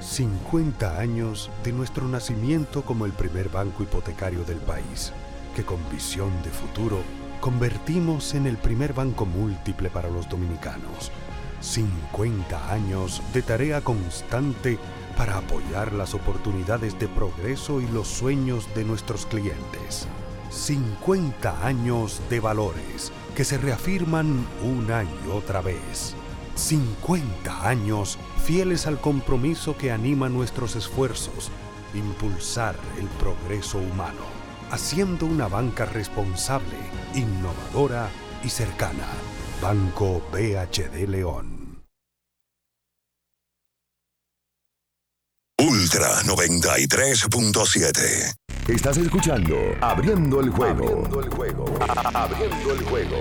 50 0.00 0.98
años 0.98 1.50
de 1.62 1.72
nuestro 1.72 2.08
nacimiento 2.08 2.82
como 2.82 3.06
el 3.06 3.12
primer 3.12 3.48
banco 3.48 3.82
hipotecario 3.82 4.42
del 4.42 4.56
país, 4.56 5.12
que 5.54 5.62
con 5.62 5.78
visión 5.90 6.30
de 6.42 6.50
futuro 6.50 7.02
convertimos 7.40 8.34
en 8.34 8.46
el 8.46 8.56
primer 8.56 8.92
banco 8.92 9.26
múltiple 9.26 9.90
para 9.90 10.08
los 10.08 10.28
dominicanos. 10.28 11.12
50 11.60 12.72
años 12.72 13.22
de 13.32 13.42
tarea 13.42 13.80
constante 13.82 14.78
para 15.16 15.38
apoyar 15.38 15.92
las 15.92 16.14
oportunidades 16.14 16.98
de 16.98 17.08
progreso 17.08 17.80
y 17.80 17.86
los 17.88 18.08
sueños 18.08 18.68
de 18.74 18.84
nuestros 18.84 19.26
clientes. 19.26 20.08
50 20.50 21.66
años 21.66 22.20
de 22.30 22.40
valores 22.40 23.12
que 23.36 23.44
se 23.44 23.58
reafirman 23.58 24.48
una 24.62 25.04
y 25.04 25.28
otra 25.30 25.60
vez. 25.60 26.16
50 26.56 27.68
años 27.68 28.18
fieles 28.42 28.86
al 28.86 28.98
compromiso 28.98 29.76
que 29.76 29.92
anima 29.92 30.30
nuestros 30.30 30.74
esfuerzos, 30.74 31.50
impulsar 31.94 32.76
el 32.98 33.06
progreso 33.06 33.78
humano, 33.78 34.24
haciendo 34.70 35.26
una 35.26 35.48
banca 35.48 35.84
responsable, 35.84 36.78
innovadora 37.14 38.08
y 38.42 38.48
cercana. 38.48 39.06
Banco 39.60 40.22
BHD 40.32 41.06
León. 41.06 41.84
Ultra 45.58 46.22
93.7. 46.22 48.45
Estás 48.68 48.96
escuchando 48.96 49.56
Abriendo 49.80 50.40
el 50.40 50.50
juego. 50.50 50.84
Abriendo 50.88 51.20
el 51.20 51.30
juego. 51.30 51.64
Abriendo 52.12 52.72
el 52.72 52.84
juego. 52.84 53.16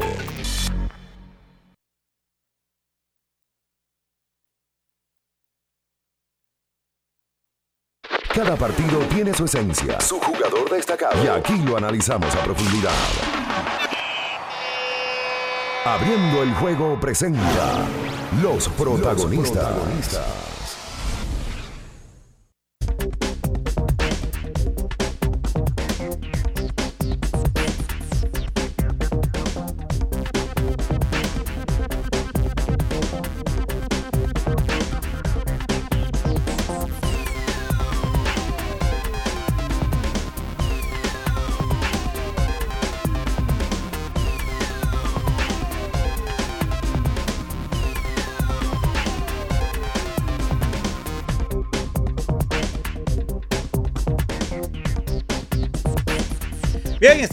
Cada 8.34 8.56
partido 8.56 9.00
tiene 9.14 9.36
su 9.36 9.46
esencia, 9.46 10.02
su 10.02 10.20
jugador 10.20 10.68
destacado. 10.72 11.24
Y 11.24 11.28
aquí 11.28 11.58
lo 11.60 11.78
analizamos 11.78 12.36
a 12.36 12.44
profundidad. 12.44 12.92
Abriendo 15.86 16.42
el 16.42 16.56
juego 16.56 17.00
presenta 17.00 17.86
los 18.42 18.68
protagonistas. 18.70 20.55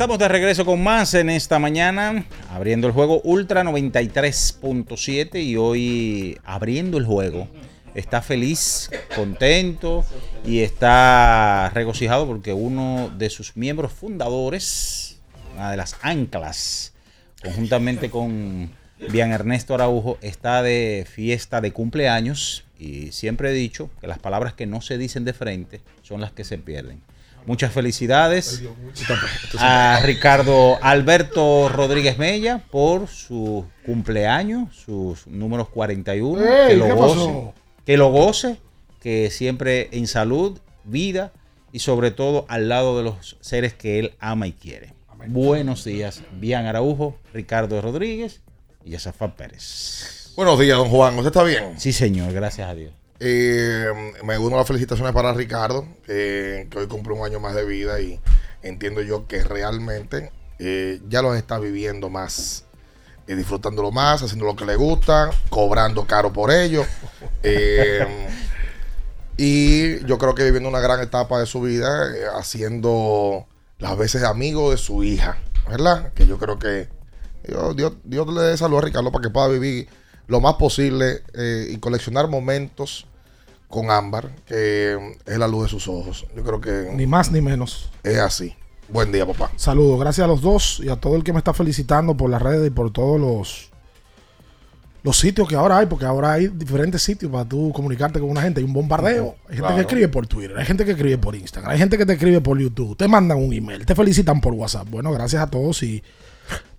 Estamos 0.02 0.18
de 0.18 0.26
regreso 0.26 0.64
con 0.64 0.82
más 0.82 1.14
en 1.14 1.30
esta 1.30 1.60
mañana, 1.60 2.26
abriendo 2.50 2.88
el 2.88 2.92
juego 2.92 3.20
Ultra 3.22 3.62
93.7 3.62 5.40
y 5.40 5.56
hoy 5.56 6.40
abriendo 6.42 6.98
el 6.98 7.06
juego. 7.06 7.46
Está 7.94 8.20
feliz, 8.20 8.90
contento 9.14 10.04
y 10.44 10.62
está 10.62 11.70
regocijado 11.72 12.26
porque 12.26 12.52
uno 12.52 13.12
de 13.16 13.30
sus 13.30 13.56
miembros 13.56 13.92
fundadores, 13.92 15.20
una 15.54 15.70
de 15.70 15.76
las 15.76 15.94
anclas, 16.02 16.94
conjuntamente 17.40 18.10
con 18.10 18.72
Bian 19.08 19.30
Ernesto 19.30 19.72
Araujo, 19.76 20.18
está 20.20 20.64
de 20.64 21.06
fiesta 21.08 21.60
de 21.60 21.70
cumpleaños 21.70 22.64
y 22.76 23.12
siempre 23.12 23.50
he 23.50 23.54
dicho 23.54 23.88
que 24.00 24.08
las 24.08 24.18
palabras 24.18 24.52
que 24.54 24.66
no 24.66 24.80
se 24.80 24.98
dicen 24.98 25.24
de 25.24 25.32
frente 25.32 25.80
son 26.02 26.20
las 26.20 26.32
que 26.32 26.42
se 26.42 26.58
pierden. 26.58 27.00
Muchas 27.46 27.72
felicidades 27.72 28.62
a 29.58 30.00
Ricardo 30.04 30.78
Alberto 30.80 31.68
Rodríguez 31.68 32.16
Mella 32.16 32.62
por 32.70 33.08
su 33.08 33.66
cumpleaños, 33.84 34.76
sus 34.76 35.26
números 35.26 35.68
41. 35.70 36.44
Ey, 36.44 36.68
que 36.68 36.76
lo 36.76 36.84
¿qué 36.86 36.92
goce, 36.92 37.14
pasó? 37.14 37.54
que 37.84 37.96
lo 37.96 38.10
goce, 38.10 38.56
que 39.00 39.30
siempre 39.30 39.88
en 39.92 40.06
salud, 40.06 40.58
vida 40.84 41.32
y 41.72 41.80
sobre 41.80 42.12
todo 42.12 42.44
al 42.48 42.68
lado 42.68 42.96
de 42.96 43.04
los 43.04 43.36
seres 43.40 43.74
que 43.74 43.98
él 43.98 44.14
ama 44.20 44.46
y 44.46 44.52
quiere. 44.52 44.94
Buenos 45.26 45.84
días, 45.84 46.22
Bian 46.38 46.66
Araujo, 46.66 47.16
Ricardo 47.32 47.80
Rodríguez 47.80 48.40
y 48.84 48.90
Yasafat 48.90 49.34
Pérez. 49.34 50.32
Buenos 50.36 50.58
días, 50.58 50.78
don 50.78 50.88
Juan. 50.88 51.14
¿Usted 51.16 51.28
está 51.28 51.42
bien? 51.42 51.78
Sí, 51.78 51.92
señor, 51.92 52.32
gracias 52.32 52.68
a 52.68 52.74
Dios. 52.74 52.92
Eh, 53.24 53.86
me 54.24 54.36
uno 54.36 54.56
a 54.56 54.58
las 54.58 54.66
felicitaciones 54.66 55.14
para 55.14 55.32
Ricardo, 55.32 55.86
eh, 56.08 56.66
que 56.68 56.78
hoy 56.78 56.88
cumple 56.88 57.14
un 57.14 57.24
año 57.24 57.38
más 57.38 57.54
de 57.54 57.64
vida 57.64 58.00
y 58.00 58.20
entiendo 58.64 59.00
yo 59.00 59.28
que 59.28 59.44
realmente 59.44 60.32
eh, 60.58 61.00
ya 61.08 61.22
lo 61.22 61.32
está 61.32 61.60
viviendo 61.60 62.10
más, 62.10 62.64
eh, 63.28 63.36
disfrutándolo 63.36 63.92
más, 63.92 64.24
haciendo 64.24 64.44
lo 64.44 64.56
que 64.56 64.64
le 64.64 64.74
gusta, 64.74 65.30
cobrando 65.50 66.04
caro 66.04 66.32
por 66.32 66.50
ello. 66.50 66.84
Y 69.38 70.04
yo 70.04 70.18
creo 70.18 70.34
que 70.34 70.44
viviendo 70.44 70.68
una 70.68 70.80
gran 70.80 71.00
etapa 71.00 71.40
de 71.40 71.46
su 71.46 71.62
vida, 71.62 72.06
haciendo 72.36 73.46
las 73.78 73.96
veces 73.96 74.24
amigo 74.24 74.70
de 74.70 74.76
su 74.76 75.02
hija, 75.02 75.38
¿verdad? 75.68 76.12
Que 76.12 76.26
yo 76.26 76.38
creo 76.38 76.58
que 76.58 76.88
Dios, 77.48 77.74
Dios, 77.74 77.94
Dios 78.04 78.26
le 78.32 78.42
dé 78.42 78.56
salud 78.58 78.78
a 78.78 78.82
Ricardo 78.82 79.10
para 79.10 79.22
que 79.22 79.30
pueda 79.30 79.48
vivir 79.48 79.88
lo 80.26 80.40
más 80.40 80.54
posible 80.54 81.22
eh, 81.34 81.66
y 81.70 81.78
coleccionar 81.78 82.28
momentos 82.28 83.06
con 83.72 83.90
Ámbar, 83.90 84.28
que 84.44 85.14
es 85.24 85.38
la 85.38 85.48
luz 85.48 85.62
de 85.64 85.68
sus 85.70 85.88
ojos. 85.88 86.26
Yo 86.36 86.42
creo 86.44 86.60
que 86.60 86.90
Ni 86.94 87.06
más 87.06 87.32
ni 87.32 87.40
menos. 87.40 87.90
es 88.02 88.18
así. 88.18 88.54
Buen 88.90 89.10
día, 89.10 89.24
papá. 89.24 89.50
Saludos, 89.56 89.98
gracias 89.98 90.26
a 90.26 90.28
los 90.28 90.42
dos 90.42 90.80
y 90.84 90.90
a 90.90 90.96
todo 90.96 91.16
el 91.16 91.24
que 91.24 91.32
me 91.32 91.38
está 91.38 91.54
felicitando 91.54 92.14
por 92.14 92.28
las 92.28 92.42
redes 92.42 92.66
y 92.66 92.70
por 92.70 92.92
todos 92.92 93.18
los 93.18 93.70
los 95.04 95.18
sitios 95.18 95.48
que 95.48 95.56
ahora 95.56 95.78
hay, 95.78 95.86
porque 95.86 96.04
ahora 96.04 96.34
hay 96.34 96.46
diferentes 96.48 97.02
sitios 97.02 97.32
para 97.32 97.44
tú 97.48 97.72
comunicarte 97.74 98.20
con 98.20 98.30
una 98.30 98.42
gente. 98.42 98.60
Hay 98.60 98.64
un 98.66 98.72
bombardeo. 98.72 99.34
Hay 99.44 99.56
gente 99.56 99.58
Claro. 99.62 99.74
que 99.74 99.80
escribe 99.80 100.08
por 100.08 100.26
Twitter, 100.28 100.56
hay 100.56 100.64
gente 100.66 100.84
que 100.84 100.90
escribe 100.92 101.18
por 101.18 101.34
Instagram, 101.34 101.72
hay 101.72 101.78
gente 101.78 101.98
que 101.98 102.06
te 102.06 102.12
escribe 102.12 102.40
por 102.40 102.56
YouTube, 102.60 102.96
te 102.96 103.08
mandan 103.08 103.38
un 103.38 103.52
email, 103.52 103.84
te 103.84 103.94
felicitan 103.96 104.40
por 104.40 104.52
WhatsApp. 104.52 104.86
Bueno, 104.90 105.10
gracias 105.10 105.42
a 105.42 105.48
todos 105.50 105.82
y 105.82 106.02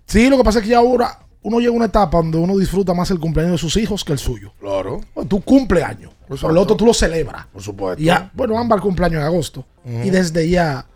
sí, 0.06 0.30
lo 0.30 0.38
que 0.38 0.44
pasa 0.44 0.60
es 0.60 0.64
que 0.64 0.70
ya 0.70 0.78
ahora 0.78 1.18
uno 1.42 1.58
llega 1.58 1.72
a 1.72 1.76
una 1.76 1.84
etapa 1.86 2.16
donde 2.16 2.38
uno 2.38 2.56
disfruta 2.56 2.94
más 2.94 3.10
el 3.10 3.18
cumpleaños 3.18 3.52
de 3.52 3.58
sus 3.58 3.76
hijos 3.76 4.02
que 4.04 4.12
el 4.14 4.18
suyo. 4.18 4.52
Claro. 4.58 5.00
Bueno, 5.14 5.28
tu 5.28 5.42
cumpleaños. 5.42 6.12
Por 6.28 6.50
el 6.50 6.56
otro 6.56 6.76
tú 6.76 6.86
lo 6.86 6.94
celebras. 6.94 7.46
Por 7.46 7.62
supuesto. 7.62 8.02
Y 8.02 8.06
ya, 8.06 8.30
bueno, 8.34 8.58
Ámbar 8.58 8.80
cumpleaños 8.80 9.20
en 9.20 9.26
agosto. 9.26 9.66
Y 9.84 10.10
desde 10.10 10.48
ya, 10.48 10.86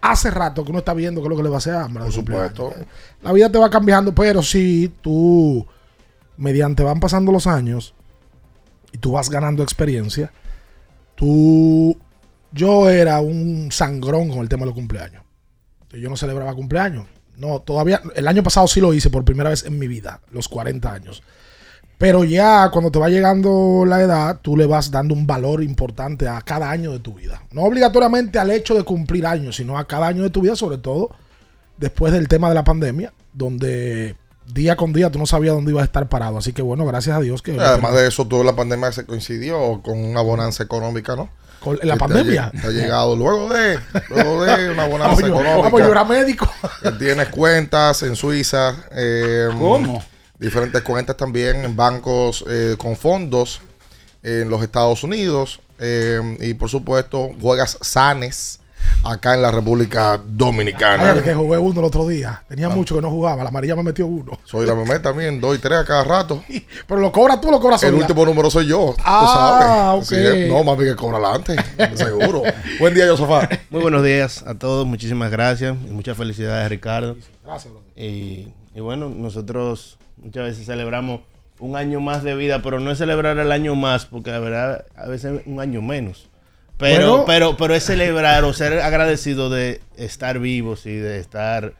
hace 0.00 0.30
rato 0.30 0.64
que 0.64 0.70
uno 0.70 0.78
está 0.80 0.94
viendo 0.94 1.20
qué 1.20 1.26
es 1.26 1.30
lo 1.30 1.36
que 1.36 1.42
le 1.42 1.48
va 1.48 1.56
a 1.56 1.58
hacer 1.58 1.74
a 1.74 1.84
Ámbar. 1.84 2.04
Por 2.04 2.12
supuesto. 2.12 2.72
La 3.22 3.32
vida 3.32 3.50
te 3.50 3.58
va 3.58 3.68
cambiando, 3.70 4.14
pero 4.14 4.42
si 4.42 4.92
tú, 5.00 5.66
mediante 6.36 6.82
van 6.82 7.00
pasando 7.00 7.32
los 7.32 7.46
años 7.46 7.94
y 8.92 8.98
tú 8.98 9.12
vas 9.12 9.30
ganando 9.30 9.62
experiencia, 9.62 10.32
tú. 11.14 11.96
Yo 12.52 12.88
era 12.88 13.20
un 13.20 13.72
sangrón 13.72 14.28
con 14.28 14.38
el 14.38 14.48
tema 14.48 14.60
de 14.60 14.66
los 14.66 14.74
cumpleaños. 14.76 15.24
Yo 15.90 16.08
no 16.08 16.16
celebraba 16.16 16.54
cumpleaños. 16.54 17.06
No, 17.36 17.60
todavía. 17.60 18.00
El 18.14 18.28
año 18.28 18.44
pasado 18.44 18.68
sí 18.68 18.80
lo 18.80 18.94
hice 18.94 19.10
por 19.10 19.24
primera 19.24 19.50
vez 19.50 19.64
en 19.64 19.76
mi 19.76 19.88
vida, 19.88 20.20
los 20.30 20.48
40 20.48 20.92
años. 20.92 21.22
Pero 22.04 22.22
ya 22.22 22.68
cuando 22.70 22.90
te 22.90 22.98
va 22.98 23.08
llegando 23.08 23.84
la 23.86 24.02
edad, 24.02 24.38
tú 24.42 24.58
le 24.58 24.66
vas 24.66 24.90
dando 24.90 25.14
un 25.14 25.26
valor 25.26 25.62
importante 25.62 26.28
a 26.28 26.42
cada 26.42 26.70
año 26.70 26.92
de 26.92 26.98
tu 26.98 27.14
vida. 27.14 27.40
No 27.50 27.62
obligatoriamente 27.62 28.38
al 28.38 28.50
hecho 28.50 28.74
de 28.74 28.82
cumplir 28.82 29.26
años, 29.26 29.56
sino 29.56 29.78
a 29.78 29.86
cada 29.86 30.06
año 30.08 30.22
de 30.22 30.28
tu 30.28 30.42
vida, 30.42 30.54
sobre 30.54 30.76
todo 30.76 31.08
después 31.78 32.12
del 32.12 32.28
tema 32.28 32.50
de 32.50 32.56
la 32.56 32.62
pandemia, 32.62 33.14
donde 33.32 34.16
día 34.52 34.76
con 34.76 34.92
día 34.92 35.10
tú 35.10 35.18
no 35.18 35.24
sabías 35.24 35.54
dónde 35.54 35.70
ibas 35.70 35.80
a 35.80 35.86
estar 35.86 36.06
parado. 36.10 36.36
Así 36.36 36.52
que 36.52 36.60
bueno, 36.60 36.84
gracias 36.84 37.16
a 37.16 37.20
Dios 37.20 37.40
que... 37.40 37.58
Además 37.58 37.94
de 37.94 38.06
eso, 38.06 38.26
toda 38.28 38.44
la 38.44 38.54
pandemia 38.54 38.92
se 38.92 39.06
coincidió 39.06 39.80
con 39.82 39.96
una 39.98 40.20
bonanza 40.20 40.62
económica, 40.62 41.16
¿no? 41.16 41.30
Con 41.60 41.78
la 41.82 41.94
te 41.94 42.00
pandemia. 42.00 42.44
ha 42.48 42.52
lle- 42.52 42.60
te 42.60 42.66
ha 42.66 42.70
llegado 42.70 43.16
luego 43.16 43.48
de, 43.48 43.78
luego 44.10 44.44
de 44.44 44.70
una 44.72 44.86
bonanza 44.86 45.26
económica. 45.26 45.56
vamos, 45.62 45.80
yo 45.80 45.90
era 45.90 46.04
médico. 46.04 46.50
Tienes 46.98 47.28
cuentas 47.30 48.02
en 48.02 48.14
Suiza. 48.14 48.74
eh, 48.92 49.48
¿Cómo? 49.58 50.04
Diferentes 50.38 50.82
cuentas 50.82 51.16
también 51.16 51.64
en 51.64 51.76
bancos 51.76 52.44
eh, 52.48 52.74
con 52.78 52.96
fondos 52.96 53.60
en 54.22 54.48
los 54.50 54.62
Estados 54.62 55.02
Unidos. 55.04 55.60
eh, 55.78 56.20
y 56.40 56.54
por 56.54 56.68
supuesto, 56.70 57.30
juegas 57.40 57.78
sanes 57.80 58.60
acá 59.02 59.34
en 59.34 59.42
la 59.42 59.50
República 59.50 60.20
Dominicana. 60.24 61.12
Ay, 61.12 61.22
que 61.22 61.34
jugué 61.34 61.56
uno 61.58 61.80
el 61.80 61.86
otro 61.86 62.06
día. 62.06 62.42
Tenía 62.48 62.68
mucho 62.68 62.94
que 62.94 63.00
no 63.00 63.10
jugaba. 63.10 63.42
La 63.42 63.48
amarilla 63.48 63.74
me 63.76 63.82
metió 63.82 64.06
uno. 64.06 64.38
Soy 64.44 64.66
la 64.66 64.74
mamá 64.74 65.00
también, 65.00 65.40
doy 65.40 65.58
tres 65.58 65.78
a 65.78 65.84
cada 65.84 66.04
rato. 66.04 66.42
Pero 66.86 67.00
lo 67.00 67.10
cobras 67.10 67.40
tú, 67.40 67.50
lo 67.50 67.60
cobras 67.60 67.82
El 67.82 67.90
sola. 67.92 68.02
último 68.02 68.24
número 68.26 68.50
soy 68.50 68.66
yo, 68.66 68.94
Ah, 69.02 69.96
tú 70.00 70.04
sabes. 70.06 70.28
ok. 70.30 70.36
Sí, 70.44 70.48
no, 70.48 70.62
mami, 70.64 70.84
que 70.84 70.96
cobra 70.96 71.16
adelante, 71.18 71.56
seguro. 71.96 72.42
Buen 72.78 72.94
día, 72.94 73.08
Josafá. 73.08 73.48
Muy 73.70 73.82
buenos 73.82 74.02
días 74.04 74.42
a 74.46 74.54
todos, 74.54 74.86
muchísimas 74.86 75.30
gracias 75.30 75.74
y 75.88 75.90
muchas 75.90 76.16
felicidades, 76.16 76.68
Ricardo. 76.68 77.16
Gracias. 77.44 77.72
Y, 77.96 78.48
y 78.74 78.80
bueno, 78.80 79.08
nosotros 79.08 79.98
muchas 80.24 80.44
veces 80.44 80.66
celebramos 80.66 81.20
un 81.60 81.76
año 81.76 82.00
más 82.00 82.24
de 82.24 82.34
vida, 82.34 82.60
pero 82.62 82.80
no 82.80 82.90
es 82.90 82.98
celebrar 82.98 83.38
el 83.38 83.52
año 83.52 83.76
más, 83.76 84.06
porque 84.06 84.30
la 84.32 84.40
verdad 84.40 84.84
a 84.96 85.06
veces 85.06 85.42
un 85.46 85.60
año 85.60 85.80
menos. 85.82 86.28
Pero, 86.78 87.10
Bueno. 87.10 87.24
pero, 87.26 87.56
pero 87.56 87.74
es 87.76 87.84
celebrar 87.84 88.42
o 88.42 88.52
ser 88.52 88.80
agradecido 88.80 89.48
de 89.50 89.80
estar 89.96 90.40
vivos 90.40 90.86
y 90.86 90.96
de 90.96 91.20
estar 91.20 91.72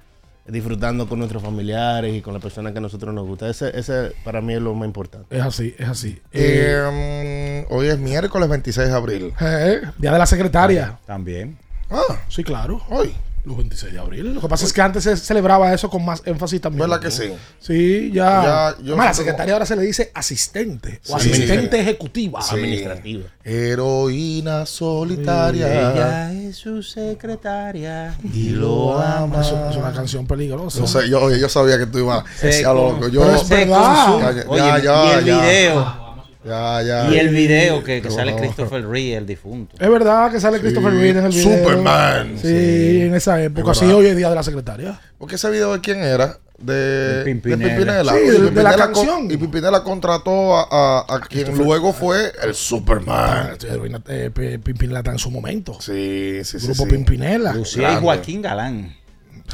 disfrutando 0.47 1.09
con 1.09 1.19
nuestros 1.19 1.43
familiares 1.43 2.15
y 2.15 2.21
con 2.21 2.35
las 2.35 2.43
personas 2.43 2.73
que 2.73 2.79
a 2.79 2.83
nosotros 2.83 3.13
nos 3.13 3.27
gusta. 3.27 3.49
Ese, 3.49 3.77
ese 3.77 4.13
para 4.25 4.41
mí 4.41 4.53
es 4.55 4.61
lo 4.61 4.73
más 4.75 4.87
importante. 4.87 5.37
Es 5.37 5.43
así, 5.43 5.75
es 5.79 5.89
así. 5.89 6.21
Eh, 6.33 7.67
hoy 7.71 7.89
es 7.89 7.99
miércoles 7.99 8.49
26 8.49 8.89
de 8.89 8.95
abril. 8.95 9.33
Eh, 9.41 9.81
Día 9.99 10.13
de 10.13 10.19
la 10.19 10.27
secretaria. 10.27 10.99
También. 11.07 11.59
Ah, 11.91 12.19
Sí, 12.29 12.45
claro. 12.45 12.81
hoy. 12.91 13.13
Los 13.45 13.59
26 13.59 13.93
de 13.93 13.99
abril. 13.99 14.33
Lo 14.35 14.41
que 14.41 14.49
pasa 14.49 14.65
es 14.65 14.73
que 14.73 14.81
antes 14.81 15.05
se 15.05 15.17
celebraba 15.19 15.73
eso 15.75 15.91
con 15.91 16.03
más 16.03 16.23
énfasis 16.25 16.63
también. 16.63 16.89
¿Verdad 16.89 16.99
que 17.03 17.11
sí? 17.11 17.31
Sí, 17.61 18.11
ya. 18.13 18.43
Ya, 18.43 18.69
Además, 18.69 19.07
la 19.07 19.15
secretaria 19.15 19.53
ahora 19.53 19.67
se 19.67 19.77
le 19.77 19.83
dice 19.83 20.11
asistente 20.15 21.01
o 21.11 21.19
Sí. 21.19 21.31
asistente 21.31 21.79
ejecutiva. 21.79 22.41
Sí. 22.41 22.55
Administrativa. 22.55 23.25
Heroína 23.45 24.65
solitaria. 24.65 26.33
es 26.33 26.57
su 26.57 26.83
secretaria 26.83 28.17
Y 28.33 28.51
lo 28.51 28.99
ama. 28.99 29.41
Eso 29.43 29.69
es 29.71 29.77
una 29.77 29.93
canción 29.93 30.27
peligrosa. 30.27 30.81
No 30.81 30.87
sé, 30.87 31.09
yo, 31.11 31.21
oye, 31.23 31.39
yo 31.39 31.49
sabía 31.49 31.77
que 31.79 31.87
tú 31.87 31.99
ibas 31.99 32.25
a 32.65 32.73
loco. 32.73 33.09
Yo, 33.09 33.21
Pero 33.23 33.35
es 33.37 33.49
verdad. 33.49 34.07
consume. 34.07 34.35
Ya, 34.35 34.49
Oye, 34.49 34.61
ya, 34.61 34.79
ya, 34.79 35.05
y 35.05 35.19
el 35.19 35.25
ya. 35.27 35.41
video. 35.41 36.04
Ya, 36.45 36.83
ya. 36.83 37.11
Y 37.11 37.19
el 37.19 37.29
video 37.31 37.83
que, 37.83 38.03
sale. 38.11 38.37
Christopher 38.37 38.87
Reeve, 38.87 39.17
el 39.17 39.27
difunto. 39.27 39.77
Es 39.79 39.89
verdad 39.91 40.31
que 40.31 40.41
sale 40.41 40.61
Christopher 40.61 40.93
Sí. 40.93 40.99
Reeve 40.99 41.19
en 41.21 41.25
el 41.27 41.33
video. 41.33 41.59
Superman. 41.59 42.35
Sí, 42.41 43.01
en 43.03 43.15
esa 43.15 43.43
época. 43.43 43.73
Es 43.73 43.79
Sí, 43.79 43.87
hoy 43.87 44.07
es 44.07 44.17
día 44.17 44.29
de 44.29 44.35
la 44.35 44.43
secretaria. 44.43 45.01
Porque 45.19 45.37
ese 45.37 45.51
video 45.51 45.73
de 45.73 45.81
quién 45.81 45.99
era? 46.03 46.39
De, 46.59 47.23
Pimpinela. 47.25 47.63
de 47.65 47.69
Pimpinela. 47.75 48.13
Sí, 48.13 48.19
Y 48.25 48.31
de- 48.31 48.51
de 48.51 48.63
la 48.63 48.77
canción. 48.77 49.31
y 49.31 49.37
Pimpinela 49.37 49.83
contrató 49.83 50.57
a, 50.57 50.69
a- 50.71 51.17
a 51.17 51.21
quien 51.21 51.57
luego 51.59 51.93
fue 51.93 52.33
el 52.43 52.55
Superman. 52.55 53.57
Heroína, 53.69 54.01
eh, 54.09 54.31
Pimpinela 54.63 55.01
está 55.01 55.11
en 55.13 55.19
su 55.19 55.31
momento. 55.31 55.79
Sí, 55.81 56.41
sí, 56.45 56.61
sí. 56.61 56.67
Grupo 56.67 56.85
sí. 56.85 56.91
Pimpinela. 56.91 57.55
Lucía 57.55 57.95
y. 57.95 57.97
Joaquín 58.03 58.43
Galán. 58.43 58.95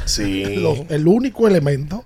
Sí. 0.04 0.44
El 0.88 1.06
único 1.08 1.48
elemento 1.48 2.04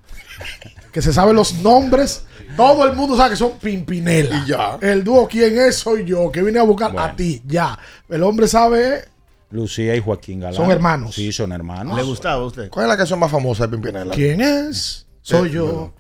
que 0.93 1.03
se 1.03 1.13
sabe 1.13 1.33
los 1.33 1.55
nombres. 1.55 2.25
Todo 2.57 2.87
el 2.87 2.95
mundo 2.95 3.17
sabe 3.17 3.31
que 3.31 3.37
son 3.37 3.53
Pimpinela. 3.59 4.37
Y 4.45 4.49
ya. 4.49 4.79
El 4.81 5.03
dúo, 5.03 5.27
¿quién 5.29 5.59
es? 5.59 5.77
Soy 5.77 6.05
yo, 6.05 6.31
que 6.31 6.43
vine 6.43 6.59
a 6.61 6.63
buscar 6.63 6.91
a 6.91 6.93
Bueno. 6.93 7.15
ti. 7.17 7.43
Ya. 7.47 7.79
El 8.09 8.23
hombre 8.23 8.47
sabe. 8.47 9.05
Lucía 9.51 9.95
y 9.97 10.01
Joaquín 10.01 10.41
Galán. 10.41 10.55
Son 10.57 10.71
hermanos. 10.71 11.15
Sí, 11.15 11.33
son 11.33 11.53
hermanos. 11.53 11.97
¿Le 11.97 12.03
gustaba 12.03 12.43
a 12.43 12.47
usted? 12.47 12.69
¿Cuál 12.71 12.87
es 12.87 12.91
la 12.91 12.97
canción 12.97 13.19
más 13.19 13.31
famosa 13.31 13.67
de 13.67 13.73
Pimpinela? 13.77 14.15
¿Quién 14.15 14.41
es? 14.41 15.07
Soy 15.23 15.49
Eh, 15.49 15.53
yo. 15.53 15.93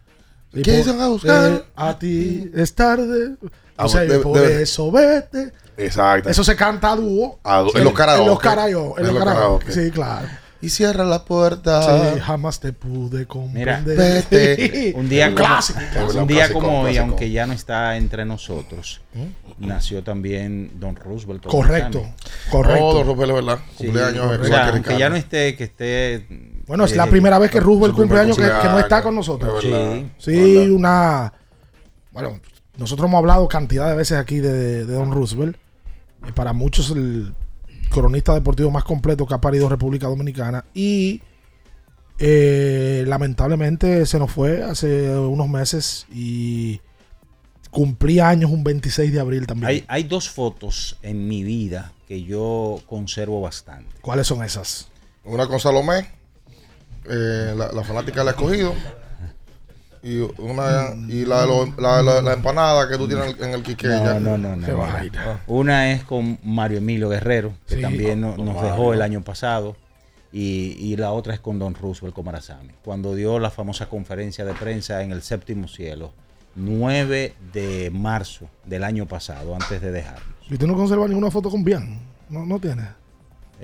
Y 0.52 0.62
¿Qué 0.62 0.70
por- 0.72 0.78
dicen 0.84 1.00
a 1.00 1.08
buscar? 1.08 1.50
eh, 1.52 1.62
a 1.74 1.98
ti 1.98 2.50
es 2.54 2.74
tarde. 2.74 3.34
Ah, 3.76 3.86
O 3.86 3.88
sea, 3.88 4.02
de- 4.02 4.18
por 4.20 4.38
de- 4.40 4.62
eso 4.62 4.90
vete. 4.92 5.52
Exacto. 5.76 6.28
Eso 6.28 6.44
se 6.44 6.54
canta 6.54 6.92
a 6.92 6.96
dúo. 6.96 7.40
A 7.42 7.64
Sí, 7.72 7.78
en 7.78 7.84
los 7.84 7.92
karaoke. 7.92 8.22
En 8.22 8.28
los 8.28 8.38
karaoke. 8.38 9.00
En 9.00 9.06
los 9.14 9.24
karaoke. 9.24 9.72
Sí, 9.72 9.90
claro. 9.90 10.28
Y 10.64 10.70
cierra 10.70 11.04
la 11.04 11.24
puerta. 11.24 12.14
Sí, 12.14 12.20
jamás 12.20 12.58
te 12.58 12.72
pude 12.72 13.26
comprender. 13.26 13.96
vete. 13.96 14.92
Un 14.96 15.08
día 15.08 15.28
Un 15.28 15.34
como, 15.34 15.46
clásico. 15.46 15.78
clásico. 15.92 16.22
un 16.22 16.26
día 16.26 16.36
Clásico, 16.38 16.60
como 16.60 16.80
hoy, 16.80 16.96
aunque 16.96 17.30
ya 17.30 17.46
no 17.46 17.52
está 17.52 17.96
entre 17.96 18.24
nosotros, 18.24 19.02
nació 19.58 20.02
también 20.02 20.72
Don 20.80 20.96
Roosevelt. 20.96 21.44
Correcto. 21.46 21.98
saben. 22.00 22.14
Correcto. 22.50 22.84
Oh, 22.86 22.94
don 22.94 23.06
Rupert, 23.06 23.32
¿verdad? 23.32 23.58
Sí, 23.76 23.84
Cumpleaños. 23.84 24.26
o 24.26 24.34
igual 24.34 24.46
sea, 24.46 24.64
que 24.64 24.70
aunque 24.70 24.98
ya 24.98 25.10
no 25.10 25.16
esté, 25.16 25.54
que 25.56 25.64
esté. 25.64 26.26
Bueno, 26.66 26.84
es 26.84 26.92
eh, 26.92 26.96
la 26.96 27.06
primera 27.08 27.38
vez 27.38 27.50
que 27.50 27.60
Roosevelt 27.60 27.94
su 27.94 28.00
primer 28.00 28.08
cumple 28.08 28.20
años 28.20 28.36
que, 28.36 28.42
que 28.42 28.48
no 28.48 28.54
cumpleaños. 28.54 28.82
está 28.84 29.02
con 29.02 29.14
nosotros. 29.14 29.62
Sí. 29.62 30.10
Sí, 30.18 30.56
una. 30.70 31.32
Bueno, 32.10 32.40
nosotros 32.78 33.06
hemos 33.08 33.18
hablado 33.18 33.46
cantidad 33.48 33.88
de 33.90 33.96
veces 33.96 34.16
aquí 34.18 34.38
de, 34.38 34.86
de 34.86 34.94
Don 34.94 35.12
Roosevelt. 35.12 35.56
Eh, 36.26 36.32
para 36.34 36.52
muchos, 36.54 36.90
el 36.90 37.34
cronista 37.94 38.34
deportivo 38.34 38.70
más 38.70 38.84
completo 38.84 39.26
que 39.26 39.34
ha 39.34 39.40
parido 39.40 39.68
República 39.68 40.08
Dominicana. 40.08 40.64
Y 40.74 41.22
eh, 42.18 43.04
lamentablemente 43.06 44.06
se 44.06 44.18
nos 44.18 44.30
fue 44.30 44.62
hace 44.62 45.16
unos 45.16 45.48
meses 45.48 46.06
y 46.12 46.80
cumplía 47.70 48.28
años 48.28 48.50
un 48.50 48.64
26 48.64 49.12
de 49.12 49.20
abril 49.20 49.46
también. 49.46 49.68
Hay, 49.68 49.84
hay 49.88 50.02
dos 50.04 50.28
fotos 50.28 50.96
en 51.02 51.28
mi 51.28 51.42
vida 51.42 51.92
que 52.06 52.22
yo 52.22 52.80
conservo 52.86 53.40
bastante. 53.40 53.94
¿Cuáles 54.00 54.26
son 54.26 54.44
esas? 54.44 54.88
Una 55.24 55.46
con 55.46 55.58
Salomé, 55.58 56.06
eh, 57.08 57.54
la, 57.56 57.72
la 57.72 57.82
fanática 57.82 58.20
del 58.20 58.28
escogido. 58.28 58.74
Y 60.04 60.18
una 60.38 60.94
y 61.08 61.24
la, 61.24 61.40
de 61.40 61.46
lo- 61.46 61.74
la, 61.80 62.02
la- 62.02 62.20
la 62.20 62.32
empanada 62.34 62.86
que 62.88 62.98
tú 62.98 63.08
tienes 63.08 63.34
en 63.40 63.50
el 63.54 63.62
Quiqueya. 63.62 64.20
No, 64.20 64.36
no, 64.36 64.38
no, 64.38 64.54
no. 64.56 64.66
Una 65.46 65.92
es 65.92 66.04
con 66.04 66.38
Mario 66.44 66.78
Emilio 66.78 67.08
Guerrero, 67.08 67.54
que 67.66 67.76
Sí. 67.76 67.80
también 67.80 68.20
no- 68.20 68.36
nos 68.36 68.54
Mario. 68.54 68.70
dejó 68.70 68.92
el 68.92 69.00
año 69.02 69.22
pasado. 69.22 69.76
Y, 70.30 70.76
y 70.80 70.96
la 70.96 71.12
otra 71.12 71.32
es 71.32 71.38
con 71.40 71.58
Don 71.60 71.74
Roosevelt 71.76 72.12
Comarazami, 72.14 72.70
cuando 72.84 73.14
dio 73.14 73.38
la 73.38 73.50
famosa 73.50 73.88
conferencia 73.88 74.44
de 74.44 74.52
prensa 74.52 75.00
en 75.04 75.12
el 75.12 75.22
séptimo 75.22 75.68
cielo, 75.68 76.12
9 76.56 77.34
de 77.52 77.90
marzo 77.92 78.48
del 78.64 78.82
año 78.84 79.06
pasado, 79.06 79.54
antes 79.54 79.80
de 79.80 79.92
dejarnos. 79.92 80.24
¿Y 80.50 80.56
tú 80.58 80.66
no 80.66 80.74
conservas 80.74 81.08
ninguna 81.08 81.30
foto 81.30 81.50
con 81.50 81.62
Bian? 81.64 81.98
No, 82.28 82.44
no 82.44 82.58
tienes. 82.58 82.86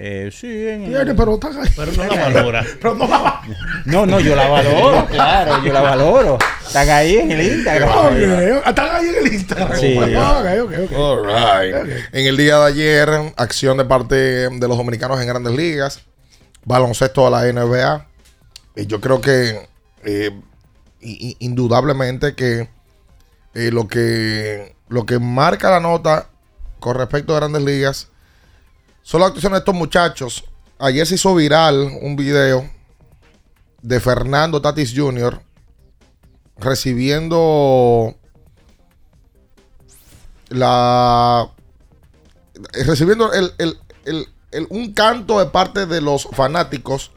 Eh, 0.03 0.31
sí, 0.33 0.67
en 0.67 0.85
el- 0.85 0.91
Tiene, 0.95 1.15
pero 1.15 1.35
están 1.35 1.59
ahí. 1.61 1.69
Pero 1.77 1.93
no 1.93 2.05
la 2.07 2.23
valora. 2.23 2.65
Pero 2.81 2.95
no 2.95 3.07
la 3.07 3.43
No, 3.85 4.07
no, 4.07 4.19
yo 4.19 4.35
la 4.35 4.49
valoro, 4.49 5.07
claro, 5.11 5.63
yo 5.63 5.73
la 5.75 5.83
valoro. 5.83 6.39
Están 6.67 6.89
ahí 6.89 7.17
en 7.17 7.31
el 7.33 7.43
Instagram. 7.43 8.17
Están 8.67 8.97
ahí 8.97 9.09
en 9.09 9.27
el 9.27 9.33
Instagram. 9.35 9.79
Sí. 9.79 9.99
Ok, 9.99 10.47
ok, 10.65 10.73
ok. 10.91 10.99
All 10.99 11.27
right. 11.27 11.93
En 12.13 12.27
el 12.27 12.37
día 12.39 12.57
de 12.61 12.67
ayer, 12.69 13.11
acción 13.37 13.77
de 13.77 13.85
parte 13.85 14.15
de 14.15 14.69
los 14.69 14.79
dominicanos 14.79 15.21
en 15.21 15.27
grandes 15.27 15.53
ligas, 15.55 16.01
baloncesto 16.65 17.27
a 17.27 17.31
la 17.31 17.53
NBA. 17.53 18.07
Y 18.77 18.87
yo 18.87 19.03
creo 19.03 19.21
que 19.21 19.69
eh, 20.05 20.31
indudablemente 21.41 22.35
que 22.35 22.69
eh, 23.55 23.71
lo 23.71 23.87
que 23.89 24.75
lo 24.89 25.05
que 25.05 25.19
marca 25.19 25.71
la 25.71 25.81
nota 25.81 26.29
con 26.79 26.97
respecto 26.97 27.35
a 27.35 27.41
grandes 27.41 27.63
ligas 27.63 28.09
son 29.11 29.19
las 29.23 29.29
actuaciones 29.31 29.57
de 29.57 29.59
estos 29.59 29.75
muchachos. 29.75 30.45
Ayer 30.79 31.05
se 31.05 31.17
hizo 31.17 31.35
viral 31.35 31.99
un 32.01 32.15
video 32.15 32.71
de 33.83 33.99
Fernando 33.99 34.63
Tatis 34.63 34.93
Jr. 34.95 35.43
recibiendo 36.57 38.15
la 40.51 41.51
recibiendo 42.87 43.33
el, 43.33 43.53
el- 43.59 43.79
el- 44.53 44.67
un 44.71 44.93
canto 44.93 45.41
de 45.41 45.47
parte 45.47 45.87
de 45.87 46.01
los 46.01 46.29
fanáticos 46.31 47.11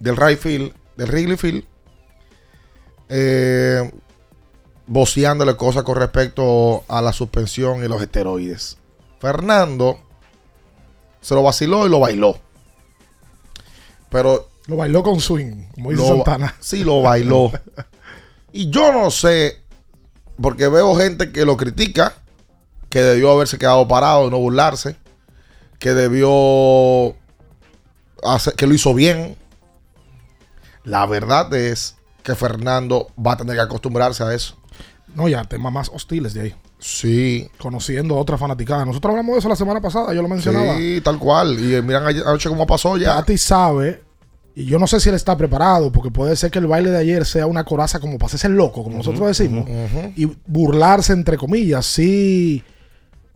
del 0.00 0.16
right 0.16 0.38
field, 0.40 0.72
del 0.96 1.10
Wrigley 1.10 1.36
Field, 1.36 1.64
eh, 3.08 3.88
voceándole 4.88 5.56
cosas 5.56 5.84
con 5.84 5.96
respecto 5.96 6.82
a 6.88 7.00
la 7.00 7.12
suspensión 7.12 7.84
y 7.84 7.88
los 7.88 8.02
esteroides. 8.02 8.78
Fernando 9.20 10.00
se 11.24 11.34
lo 11.34 11.42
vaciló 11.42 11.86
y 11.86 11.88
lo 11.88 12.00
bailó. 12.00 12.38
Pero 14.10 14.48
Lo 14.66 14.76
bailó 14.76 15.02
con 15.02 15.20
swing, 15.20 15.66
como 15.74 15.90
dice 15.90 16.02
lo- 16.02 16.16
Santana. 16.16 16.54
Sí, 16.60 16.84
lo 16.84 17.02
bailó. 17.02 17.50
y 18.52 18.70
yo 18.70 18.92
no 18.92 19.10
sé, 19.10 19.62
porque 20.40 20.68
veo 20.68 20.94
gente 20.96 21.32
que 21.32 21.44
lo 21.44 21.56
critica, 21.56 22.14
que 22.88 23.02
debió 23.02 23.30
haberse 23.32 23.58
quedado 23.58 23.88
parado 23.88 24.26
y 24.28 24.30
no 24.30 24.38
burlarse, 24.38 24.96
que 25.78 25.94
debió 25.94 27.16
hacer, 28.22 28.54
que 28.54 28.66
lo 28.66 28.74
hizo 28.74 28.94
bien. 28.94 29.36
La 30.84 31.06
verdad 31.06 31.52
es 31.54 31.96
que 32.22 32.34
Fernando 32.34 33.08
va 33.18 33.32
a 33.32 33.36
tener 33.38 33.56
que 33.56 33.62
acostumbrarse 33.62 34.22
a 34.22 34.32
eso. 34.34 34.56
No, 35.14 35.28
ya, 35.28 35.44
temas 35.44 35.72
más 35.72 35.88
hostiles 35.92 36.34
de 36.34 36.40
ahí. 36.42 36.54
Sí. 36.86 37.48
Conociendo 37.56 38.14
otra 38.14 38.36
fanaticada. 38.36 38.84
Nosotros 38.84 39.12
hablamos 39.12 39.36
de 39.36 39.38
eso 39.38 39.48
la 39.48 39.56
semana 39.56 39.80
pasada, 39.80 40.12
yo 40.12 40.20
lo 40.20 40.28
mencionaba. 40.28 40.76
Sí, 40.76 41.00
tal 41.02 41.18
cual. 41.18 41.58
Y 41.58 41.76
eh, 41.76 41.80
miran 41.80 42.04
anoche 42.04 42.50
cómo 42.50 42.66
pasó 42.66 42.98
ya. 42.98 43.14
Tati 43.14 43.38
sabe, 43.38 44.02
y 44.54 44.66
yo 44.66 44.78
no 44.78 44.86
sé 44.86 45.00
si 45.00 45.08
él 45.08 45.14
está 45.14 45.34
preparado, 45.34 45.90
porque 45.90 46.10
puede 46.10 46.36
ser 46.36 46.50
que 46.50 46.58
el 46.58 46.66
baile 46.66 46.90
de 46.90 46.98
ayer 46.98 47.24
sea 47.24 47.46
una 47.46 47.64
coraza 47.64 48.00
como 48.00 48.18
para 48.18 48.26
hacerse 48.26 48.50
loco, 48.50 48.84
como 48.84 48.98
nosotros 48.98 49.26
decimos, 49.26 49.66
y 50.14 50.30
burlarse 50.46 51.14
entre 51.14 51.38
comillas. 51.38 51.86
Sí, 51.86 52.62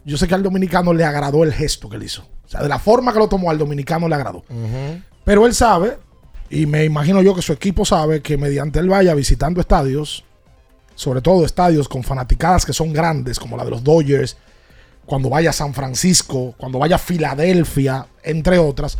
yo 0.04 0.18
sé 0.18 0.28
que 0.28 0.34
al 0.34 0.42
dominicano 0.42 0.92
le 0.92 1.04
agradó 1.04 1.42
el 1.42 1.54
gesto 1.54 1.88
que 1.88 1.96
él 1.96 2.02
hizo. 2.02 2.24
O 2.44 2.50
sea, 2.50 2.62
de 2.62 2.68
la 2.68 2.78
forma 2.78 3.14
que 3.14 3.18
lo 3.18 3.30
tomó 3.30 3.50
al 3.50 3.56
dominicano 3.56 4.08
le 4.08 4.14
agradó. 4.14 4.44
Pero 5.24 5.46
él 5.46 5.54
sabe, 5.54 5.96
y 6.50 6.66
me 6.66 6.84
imagino 6.84 7.22
yo 7.22 7.34
que 7.34 7.40
su 7.40 7.54
equipo 7.54 7.86
sabe, 7.86 8.20
que 8.20 8.36
mediante 8.36 8.78
él 8.78 8.90
vaya 8.90 9.14
visitando 9.14 9.62
estadios, 9.62 10.22
sobre 10.98 11.22
todo 11.22 11.44
estadios 11.44 11.88
con 11.88 12.02
fanaticadas 12.02 12.66
que 12.66 12.72
son 12.72 12.92
grandes, 12.92 13.38
como 13.38 13.56
la 13.56 13.64
de 13.64 13.70
los 13.70 13.84
Dodgers, 13.84 14.36
cuando 15.06 15.30
vaya 15.30 15.50
a 15.50 15.52
San 15.52 15.72
Francisco, 15.72 16.56
cuando 16.58 16.80
vaya 16.80 16.96
a 16.96 16.98
Filadelfia, 16.98 18.04
entre 18.24 18.58
otras, 18.58 18.98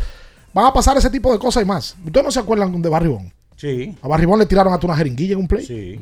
van 0.55 0.67
a 0.67 0.73
pasar 0.73 0.97
ese 0.97 1.11
tipo 1.11 1.33
de 1.33 1.41
cosas 1.41 1.65
y 1.65 1.67
más. 1.67 1.97
¿Ustedes 2.05 2.25
no 2.25 2.31
se 2.31 2.39
acuerdan 2.39 2.81
de 2.81 2.89
Barribón? 2.89 3.33
Sí. 3.57 3.99
A 4.01 4.07
Barribón 4.07 4.39
le 4.39 4.47
tiraron 4.47 4.73
hasta 4.73 4.87
una 4.87 4.97
jeringuilla 4.97 5.33
en 5.33 5.41
un 5.41 5.49
play. 5.49 5.67
Sí. 5.67 6.01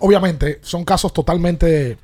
Obviamente, 0.00 0.58
son 0.60 0.84
casos 0.84 1.14
totalmente 1.14 1.96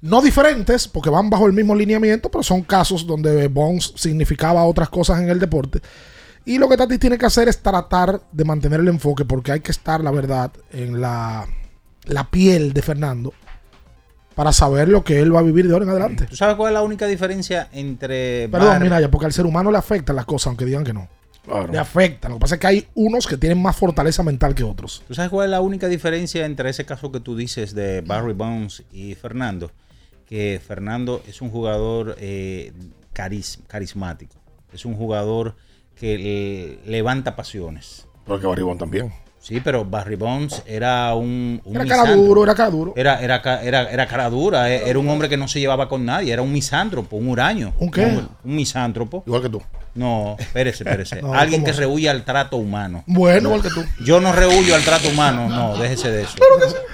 no 0.00 0.22
diferentes, 0.22 0.88
porque 0.88 1.10
van 1.10 1.28
bajo 1.28 1.46
el 1.46 1.52
mismo 1.52 1.74
lineamiento, 1.74 2.30
pero 2.30 2.42
son 2.42 2.62
casos 2.62 3.06
donde 3.06 3.48
Bones 3.48 3.92
significaba 3.96 4.64
otras 4.64 4.88
cosas 4.88 5.20
en 5.20 5.28
el 5.28 5.38
deporte. 5.38 5.82
Y 6.46 6.56
lo 6.56 6.70
que 6.70 6.78
Tatis 6.78 6.98
tiene 6.98 7.18
que 7.18 7.26
hacer 7.26 7.48
es 7.48 7.62
tratar 7.62 8.22
de 8.32 8.44
mantener 8.46 8.80
el 8.80 8.88
enfoque 8.88 9.26
porque 9.26 9.52
hay 9.52 9.60
que 9.60 9.72
estar, 9.72 10.02
la 10.02 10.10
verdad, 10.10 10.50
en 10.72 11.02
la, 11.02 11.46
la 12.04 12.24
piel 12.30 12.72
de 12.72 12.82
Fernando 12.82 13.32
para 14.34 14.52
saber 14.52 14.88
lo 14.88 15.04
que 15.04 15.20
él 15.20 15.34
va 15.34 15.40
a 15.40 15.42
vivir 15.42 15.66
de 15.66 15.72
ahora 15.74 15.84
en 15.84 15.90
adelante. 15.90 16.26
¿Tú 16.26 16.36
sabes 16.36 16.56
cuál 16.56 16.70
es 16.70 16.74
la 16.74 16.82
única 16.82 17.06
diferencia 17.06 17.68
entre... 17.72 18.48
Perdón, 18.48 18.68
Bar- 18.70 18.80
mira, 18.80 19.00
ya, 19.00 19.10
porque 19.10 19.26
al 19.26 19.32
ser 19.32 19.44
humano 19.46 19.70
le 19.70 19.78
afectan 19.78 20.16
las 20.16 20.24
cosas, 20.24 20.48
aunque 20.48 20.64
digan 20.64 20.84
que 20.84 20.92
no. 20.94 21.08
Le 21.70 21.78
afecta. 21.78 22.28
Lo 22.28 22.36
que 22.36 22.40
pasa 22.40 22.54
es 22.54 22.60
que 22.60 22.66
hay 22.68 22.86
unos 22.94 23.26
que 23.26 23.36
tienen 23.36 23.60
más 23.60 23.76
fortaleza 23.76 24.22
mental 24.22 24.54
que 24.54 24.62
otros. 24.62 25.02
¿Tú 25.08 25.14
sabes 25.14 25.28
cuál 25.30 25.46
es 25.46 25.50
la 25.50 25.60
única 25.60 25.88
diferencia 25.88 26.46
entre 26.46 26.70
ese 26.70 26.86
caso 26.86 27.10
que 27.12 27.18
tú 27.20 27.36
dices 27.36 27.74
de 27.74 28.00
Barry 28.00 28.32
Bonds 28.32 28.84
y 28.92 29.14
Fernando? 29.16 29.70
Que 30.26 30.60
Fernando 30.64 31.20
es 31.28 31.42
un 31.42 31.50
jugador 31.50 32.14
eh, 32.18 32.72
caris- 33.12 33.58
carismático. 33.66 34.36
Es 34.72 34.84
un 34.86 34.94
jugador 34.94 35.56
que 35.96 36.16
le- 36.86 36.90
levanta 36.90 37.34
pasiones. 37.36 38.06
Porque 38.24 38.46
Barry 38.46 38.62
Bonds 38.62 38.78
también. 38.78 39.12
Sí, 39.42 39.60
pero 39.60 39.84
Barry 39.84 40.14
Bonds 40.14 40.62
era 40.66 41.12
un, 41.16 41.60
un 41.64 41.74
Era 41.74 41.84
cara 41.84 42.14
duro, 42.14 42.44
era 42.44 42.54
cara 42.54 42.70
duro. 42.70 42.92
Era, 42.94 43.20
era, 43.20 43.42
era, 43.60 43.90
era 43.90 44.06
cara 44.06 44.30
dura, 44.30 44.70
eh, 44.72 44.84
era 44.88 45.00
un 45.00 45.08
hombre 45.08 45.28
que 45.28 45.36
no 45.36 45.48
se 45.48 45.58
llevaba 45.58 45.88
con 45.88 46.04
nadie, 46.06 46.32
era 46.32 46.42
un 46.42 46.52
misántropo, 46.52 47.16
un 47.16 47.28
huraño. 47.28 47.74
¿Un 47.80 47.90
qué? 47.90 48.06
Un, 48.06 48.28
un 48.44 48.54
misántropo. 48.54 49.24
Igual 49.26 49.42
que 49.42 49.48
tú. 49.48 49.60
No, 49.96 50.36
espérese, 50.38 50.84
espérese. 50.84 51.20
No, 51.22 51.34
Alguien 51.34 51.64
que 51.64 51.72
rehuye 51.72 52.08
al 52.08 52.24
trato 52.24 52.56
humano. 52.56 53.02
Bueno, 53.08 53.48
igual 53.48 53.62
que 53.62 53.70
tú. 53.70 53.84
Yo 54.04 54.20
no 54.20 54.30
rehuyo 54.30 54.76
al 54.76 54.84
trato 54.84 55.08
humano, 55.08 55.48
no, 55.48 55.76
déjese 55.76 56.12
de 56.12 56.22
eso. 56.22 56.36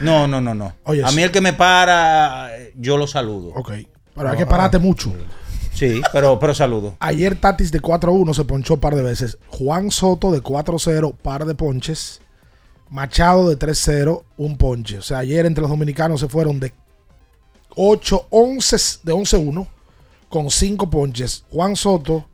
No, 0.00 0.26
no, 0.26 0.40
no, 0.40 0.54
no. 0.54 0.72
Oye, 0.84 1.04
A 1.04 1.08
sí. 1.08 1.16
mí 1.16 1.22
el 1.24 1.30
que 1.30 1.42
me 1.42 1.52
para, 1.52 2.48
yo 2.76 2.96
lo 2.96 3.06
saludo. 3.06 3.52
Ok. 3.56 3.72
Pero 4.14 4.30
hay 4.30 4.38
que 4.38 4.46
pararte 4.46 4.78
mucho. 4.78 5.12
Sí, 5.74 6.00
pero, 6.14 6.38
pero 6.38 6.54
saludo. 6.54 6.96
Ayer 6.98 7.37
Tatis 7.37 7.70
de 7.70 7.82
4-1 7.82 8.32
se 8.34 8.44
ponchó 8.44 8.74
un 8.74 8.80
par 8.80 8.96
de 8.96 9.02
veces. 9.02 9.37
Juan 9.48 9.90
Soto 9.90 10.32
de 10.32 10.42
4-0, 10.42 11.14
par 11.14 11.44
de 11.44 11.54
ponches. 11.54 12.20
Machado 12.90 13.48
de 13.51 13.59
3-0, 13.59 14.24
un 14.38 14.57
ponche. 14.57 14.98
O 14.98 15.03
sea, 15.03 15.18
ayer 15.18 15.44
entre 15.46 15.62
los 15.62 15.70
dominicanos 15.70 16.20
se 16.20 16.29
fueron 16.29 16.59
de 16.61 16.72
8, 17.77 18.27
11, 18.31 18.77
de 19.05 19.12
11-1 19.12 19.66
con 20.29 20.51
5 20.51 20.90
ponches. 20.90 21.44
Juan 21.51 21.77
Soto 21.77 22.27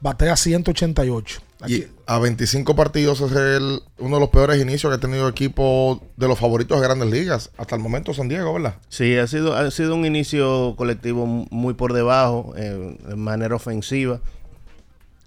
batea 0.00 0.36
188. 0.36 1.40
Aquí- 1.60 1.74
Y 1.76 1.86
a 2.06 2.18
25 2.18 2.74
partidos 2.74 3.20
es 3.20 3.30
el, 3.32 3.80
uno 3.98 4.16
de 4.16 4.20
los 4.20 4.30
peores 4.30 4.60
inicios 4.60 4.90
que 4.90 4.96
ha 4.96 5.00
tenido 5.00 5.26
el 5.26 5.30
equipo 5.30 6.02
de 6.16 6.26
los 6.26 6.38
favoritos 6.38 6.80
de 6.80 6.86
grandes 6.86 7.08
ligas. 7.08 7.50
Hasta 7.56 7.76
el 7.76 7.82
momento 7.82 8.12
San 8.12 8.28
Diego, 8.28 8.52
¿verdad? 8.52 8.74
Sí, 8.88 9.16
ha 9.16 9.26
sido, 9.28 9.54
ha 9.56 9.70
sido 9.70 9.94
un 9.94 10.04
inicio 10.04 10.74
colectivo 10.76 11.24
mu- 11.24 11.46
muy 11.50 11.74
por 11.74 11.92
debajo, 11.92 12.52
eh, 12.56 12.98
de 13.06 13.14
manera 13.16 13.54
ofensiva. 13.54 14.20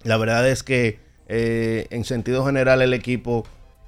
La 0.03 0.17
verdad 0.17 0.47
es 0.49 0.61
que 0.61 0.99
eh, 1.27 1.87
en 1.89 2.03
sentido 2.03 2.45
general 2.45 2.81
el 2.81 2.93
equipo 2.93 3.45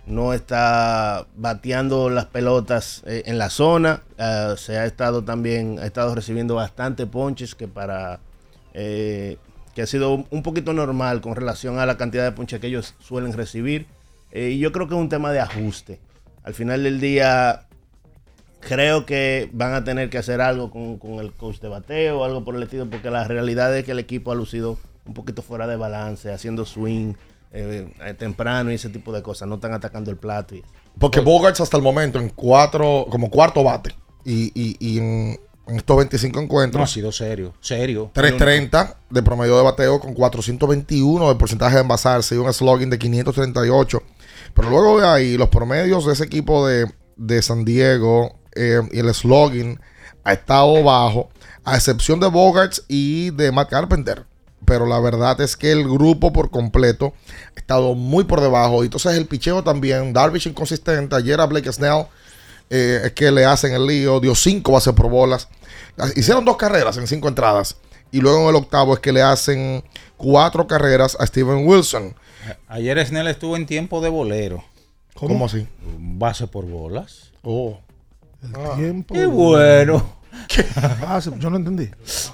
no 0.08 0.34
está 0.34 1.28
bateando 1.36 2.10
las 2.10 2.26
pelotas 2.26 3.04
eh, 3.06 3.24
en 3.26 3.38
la 3.38 3.50
zona. 3.50 4.04
Ah, 4.18 4.56
se 4.58 4.78
ha 4.78 4.86
estado 4.86 5.24
también, 5.24 5.80
ha 5.80 5.86
estado 5.86 6.16
recibiendo 6.16 6.56
bastante 6.56 7.06
ponches 7.06 7.56
que 7.56 7.68
para 7.68 8.20
eh, 8.74 9.38
que 9.76 9.82
ha 9.82 9.86
sido 9.86 10.26
un 10.30 10.44
poquito 10.44 10.74
normal 10.74 11.22
con 11.22 11.36
relación 11.36 11.78
a 11.78 11.86
la 11.86 11.98
cantidad 11.98 12.24
de 12.24 12.32
ponches 12.32 12.60
que 12.60 12.68
ellos 12.68 12.96
suelen 13.00 13.34
recibir. 13.34 13.86
Eh, 14.32 14.50
y 14.52 14.60
yo 14.60 14.72
creo 14.72 14.88
que 14.88 14.96
es 14.96 15.00
un 15.00 15.10
tema 15.10 15.32
de 15.32 15.40
ajuste. 15.40 16.00
Al 16.44 16.54
final 16.54 16.84
del 16.84 17.00
día, 17.00 17.68
creo 18.62 19.06
que 19.06 19.50
van 19.52 19.74
a 19.74 19.84
tener 19.84 20.10
que 20.10 20.18
hacer 20.18 20.42
algo 20.42 20.72
con, 20.72 20.98
con 20.98 21.20
el 21.20 21.34
coach 21.34 21.60
de 21.60 21.68
bateo 21.68 22.24
algo 22.24 22.44
por 22.44 22.56
el 22.56 22.64
estilo, 22.64 22.90
porque 22.90 23.12
la 23.12 23.26
realidad 23.26 23.76
es 23.78 23.84
que 23.84 23.92
el 23.92 24.00
equipo 24.00 24.32
ha 24.32 24.36
lucido 24.36 24.78
un 25.06 25.14
poquito 25.14 25.42
fuera 25.42 25.68
de 25.68 25.76
balance, 25.76 26.32
haciendo 26.32 26.66
swing 26.66 27.14
eh, 27.52 27.94
eh, 28.06 28.14
temprano 28.14 28.72
y 28.72 28.76
ese 28.76 28.90
tipo 28.90 29.12
de 29.12 29.22
cosas. 29.22 29.48
No 29.48 29.56
están 29.56 29.74
atacando 29.74 30.12
el 30.12 30.18
plato. 30.18 30.56
Y, 30.56 30.64
Porque 31.00 31.20
Bogarts 31.20 31.62
hasta 31.62 31.78
el 31.78 31.84
momento 31.84 32.20
en 32.20 32.30
cuatro, 32.30 33.08
como 33.10 33.30
cuarto 33.30 33.64
bate. 33.64 33.96
Y, 34.26 34.52
y, 34.54 34.76
y 34.80 34.98
en, 34.98 35.40
en 35.68 35.76
estos 35.76 35.98
25 35.98 36.36
No 36.36 36.42
ha 36.42 36.44
encuentros, 36.44 36.92
sido 36.92 37.12
serio, 37.12 37.54
serio. 37.60 38.12
330 38.14 38.98
de 39.10 39.24
promedio 39.24 39.58
de 39.58 39.64
bateo 39.64 40.00
con 40.00 40.14
421 40.14 41.30
de 41.30 41.36
porcentaje 41.36 41.76
de 41.76 41.82
envasarse 41.82 42.36
y 42.36 42.38
un 42.38 42.52
slugging 42.52 42.90
de 42.90 43.00
538. 43.00 44.04
Pero 44.54 44.70
luego 44.70 45.00
de 45.00 45.08
ahí, 45.08 45.38
los 45.38 45.50
promedios 45.50 46.06
de 46.06 46.14
ese 46.14 46.24
equipo 46.24 46.68
de, 46.68 46.92
de 47.16 47.42
San 47.42 47.64
Diego 47.64 48.38
eh, 48.56 48.82
y 48.92 49.00
el 49.00 49.14
slugging 49.14 49.80
ha 50.24 50.34
estado 50.34 50.84
bajo, 50.84 51.30
a 51.64 51.76
excepción 51.76 52.20
de 52.20 52.28
Bogarts 52.28 52.84
y 52.88 53.30
de 53.32 53.52
Matt 53.52 53.70
Carpenter. 53.70 54.26
Pero 54.68 54.86
la 54.86 55.00
verdad 55.00 55.40
es 55.40 55.56
que 55.56 55.72
el 55.72 55.86
grupo 55.86 56.34
por 56.34 56.52
completo 56.52 57.14
ha 57.56 57.60
estado 57.60 57.96
muy 57.96 58.26
por 58.26 58.42
debajo. 58.42 58.84
Y 58.84 58.88
entonces 58.88 59.16
el 59.16 59.26
picheo 59.26 59.64
también, 59.64 60.12
Darvish 60.12 60.50
inconsistente. 60.50 61.16
Ayer 61.16 61.40
a 61.40 61.46
Blake 61.46 61.72
Snell 61.72 62.06
eh, 62.70 63.00
es 63.06 63.14
que 63.14 63.32
le 63.32 63.46
hacen 63.46 63.74
el 63.74 63.88
lío, 63.88 64.20
dio 64.20 64.36
cinco 64.36 64.74
bases 64.74 64.92
por 64.92 65.10
bolas. 65.10 65.48
Hicieron 66.18 66.44
dos 66.44 66.58
carreras 66.58 66.98
en 66.98 67.08
cinco 67.08 67.30
entradas. 67.30 67.78
Y 68.12 68.20
luego 68.20 68.42
en 68.42 68.50
el 68.50 68.56
octavo 68.56 68.94
es 68.94 69.00
que 69.00 69.14
le 69.14 69.22
hacen 69.22 69.86
cuatro 70.18 70.68
carreras 70.68 71.16
a 71.18 71.26
Steven 71.26 71.66
Wilson. 71.66 72.14
Ayer 72.68 73.06
Snell 73.08 73.28
estuvo 73.28 73.56
en 73.56 73.66
tiempo 73.68 74.02
de 74.02 74.10
bolero. 74.10 74.66
¿Cómo, 75.14 75.46
así? 75.46 75.66
Base 75.98 76.46
por 76.46 76.66
bolas. 76.66 77.32
Oh. 77.42 77.80
Tiempo. 78.76 79.14
Qué 79.16 79.26
bueno. 79.28 80.17
Ah, 81.06 81.20
yo 81.40 81.50
no 81.50 81.58
entendí. 81.58 81.90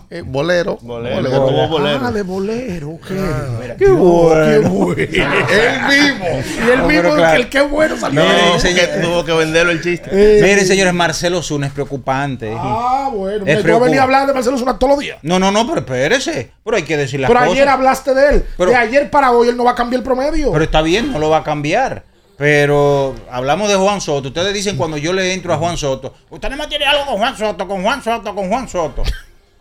Eh, 0.09 0.21
bolero. 0.25 0.77
Bolero, 0.81 1.29
como 1.31 1.67
bolero. 1.67 1.99
Ah, 2.03 2.11
de 2.11 2.21
bolero. 2.23 2.89
ok. 2.91 3.07
Qué 3.07 3.85
Dios, 3.85 3.97
bueno. 3.97 4.45
qué 4.45 4.59
bueno. 4.59 4.95
Él 4.97 5.81
mismo. 5.87 6.25
Y 6.65 6.71
el 6.71 6.79
No, 6.79 6.87
mismo, 6.87 7.01
pero 7.03 7.15
claro. 7.15 7.39
el 7.39 7.49
que 7.49 7.61
bueno 7.61 7.97
salió. 7.97 8.21
No, 8.23 8.59
señor- 8.59 8.89
que 8.91 8.99
tuvo 9.01 9.23
que 9.25 9.33
venderlo 9.33 9.71
el 9.71 9.81
chiste. 9.81 10.09
Eh, 10.11 10.41
Miren, 10.41 10.65
señores, 10.65 10.93
Marcelo 10.93 11.41
Zuna 11.41 11.67
es 11.67 11.73
preocupante. 11.73 12.53
Ah, 12.57 13.09
bueno. 13.13 13.45
Es 13.47 13.63
Yo 13.63 13.79
venía 13.79 14.01
a 14.01 14.03
hablar 14.03 14.27
de 14.27 14.33
Marcelo 14.33 14.57
Zuna 14.57 14.77
todos 14.77 14.91
los 14.93 14.99
días. 14.99 15.17
No, 15.21 15.39
no, 15.39 15.51
no, 15.51 15.65
pero 15.67 15.79
espérese. 15.79 16.51
Pero 16.63 16.77
hay 16.77 16.83
que 16.83 16.97
decir 16.97 17.19
las 17.19 17.29
Pero 17.29 17.39
cosas. 17.39 17.53
ayer 17.53 17.67
hablaste 17.69 18.13
de 18.13 18.29
él. 18.29 18.45
Pero- 18.57 18.71
de 18.71 18.77
ayer 18.77 19.09
para 19.09 19.31
hoy 19.31 19.49
él 19.49 19.57
no 19.57 19.63
va 19.63 19.71
a 19.71 19.75
cambiar 19.75 19.99
el 19.99 20.03
promedio. 20.03 20.51
Pero 20.51 20.63
está 20.63 20.81
bien, 20.81 21.11
no 21.11 21.19
lo 21.19 21.29
va 21.29 21.37
a 21.37 21.43
cambiar. 21.43 22.03
Pero 22.43 23.15
hablamos 23.31 23.69
de 23.69 23.75
Juan 23.75 24.01
Soto. 24.01 24.27
Ustedes 24.27 24.53
dicen 24.53 24.75
cuando 24.75 24.97
yo 24.97 25.13
le 25.13 25.33
entro 25.33 25.53
a 25.53 25.57
Juan 25.57 25.77
Soto, 25.77 26.13
usted 26.29 26.49
no 26.49 26.57
me 26.57 26.67
tiene 26.67 26.83
algo 26.83 27.05
con 27.05 27.15
Juan 27.17 27.37
Soto, 27.37 27.65
con 27.65 27.81
Juan 27.83 28.03
Soto, 28.03 28.35
con 28.35 28.49
Juan 28.49 28.67
Soto. 28.67 29.01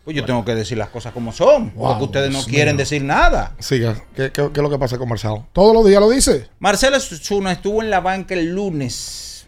Pues 0.05 0.17
yo 0.17 0.25
tengo 0.25 0.45
que 0.45 0.53
decir 0.57 0.77
las 0.77 0.89
cosas 0.89 1.13
como 1.13 1.31
son, 1.31 1.73
Wow, 1.77 1.91
porque 1.91 2.05
ustedes 2.07 2.33
no 2.33 2.43
quieren 2.43 2.77
decir 2.77 3.05
nada. 3.05 3.55
Siga. 3.61 3.95
¿Qué, 4.17 4.33
qué, 4.33 4.51
qué 4.53 4.59
es 4.59 4.63
lo 4.65 4.69
que 4.69 4.81
pasa 4.81 4.99
con 4.99 5.09
Marcelo? 5.09 5.47
Todos 5.53 5.73
los 5.73 5.87
días 5.87 6.01
lo 6.01 6.11
dice. 6.11 6.49
Marcelo 6.59 6.99
Zuna 6.99 7.53
estuvo 7.53 7.81
en 7.85 7.89
la 7.91 8.01
banca 8.01 8.35
el 8.35 8.53
lunes. 8.53 9.47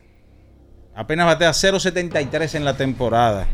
Apenas 0.94 1.26
batea 1.26 1.50
0.73 1.50 2.54
en 2.54 2.64
la 2.64 2.76
temporada. 2.76 3.48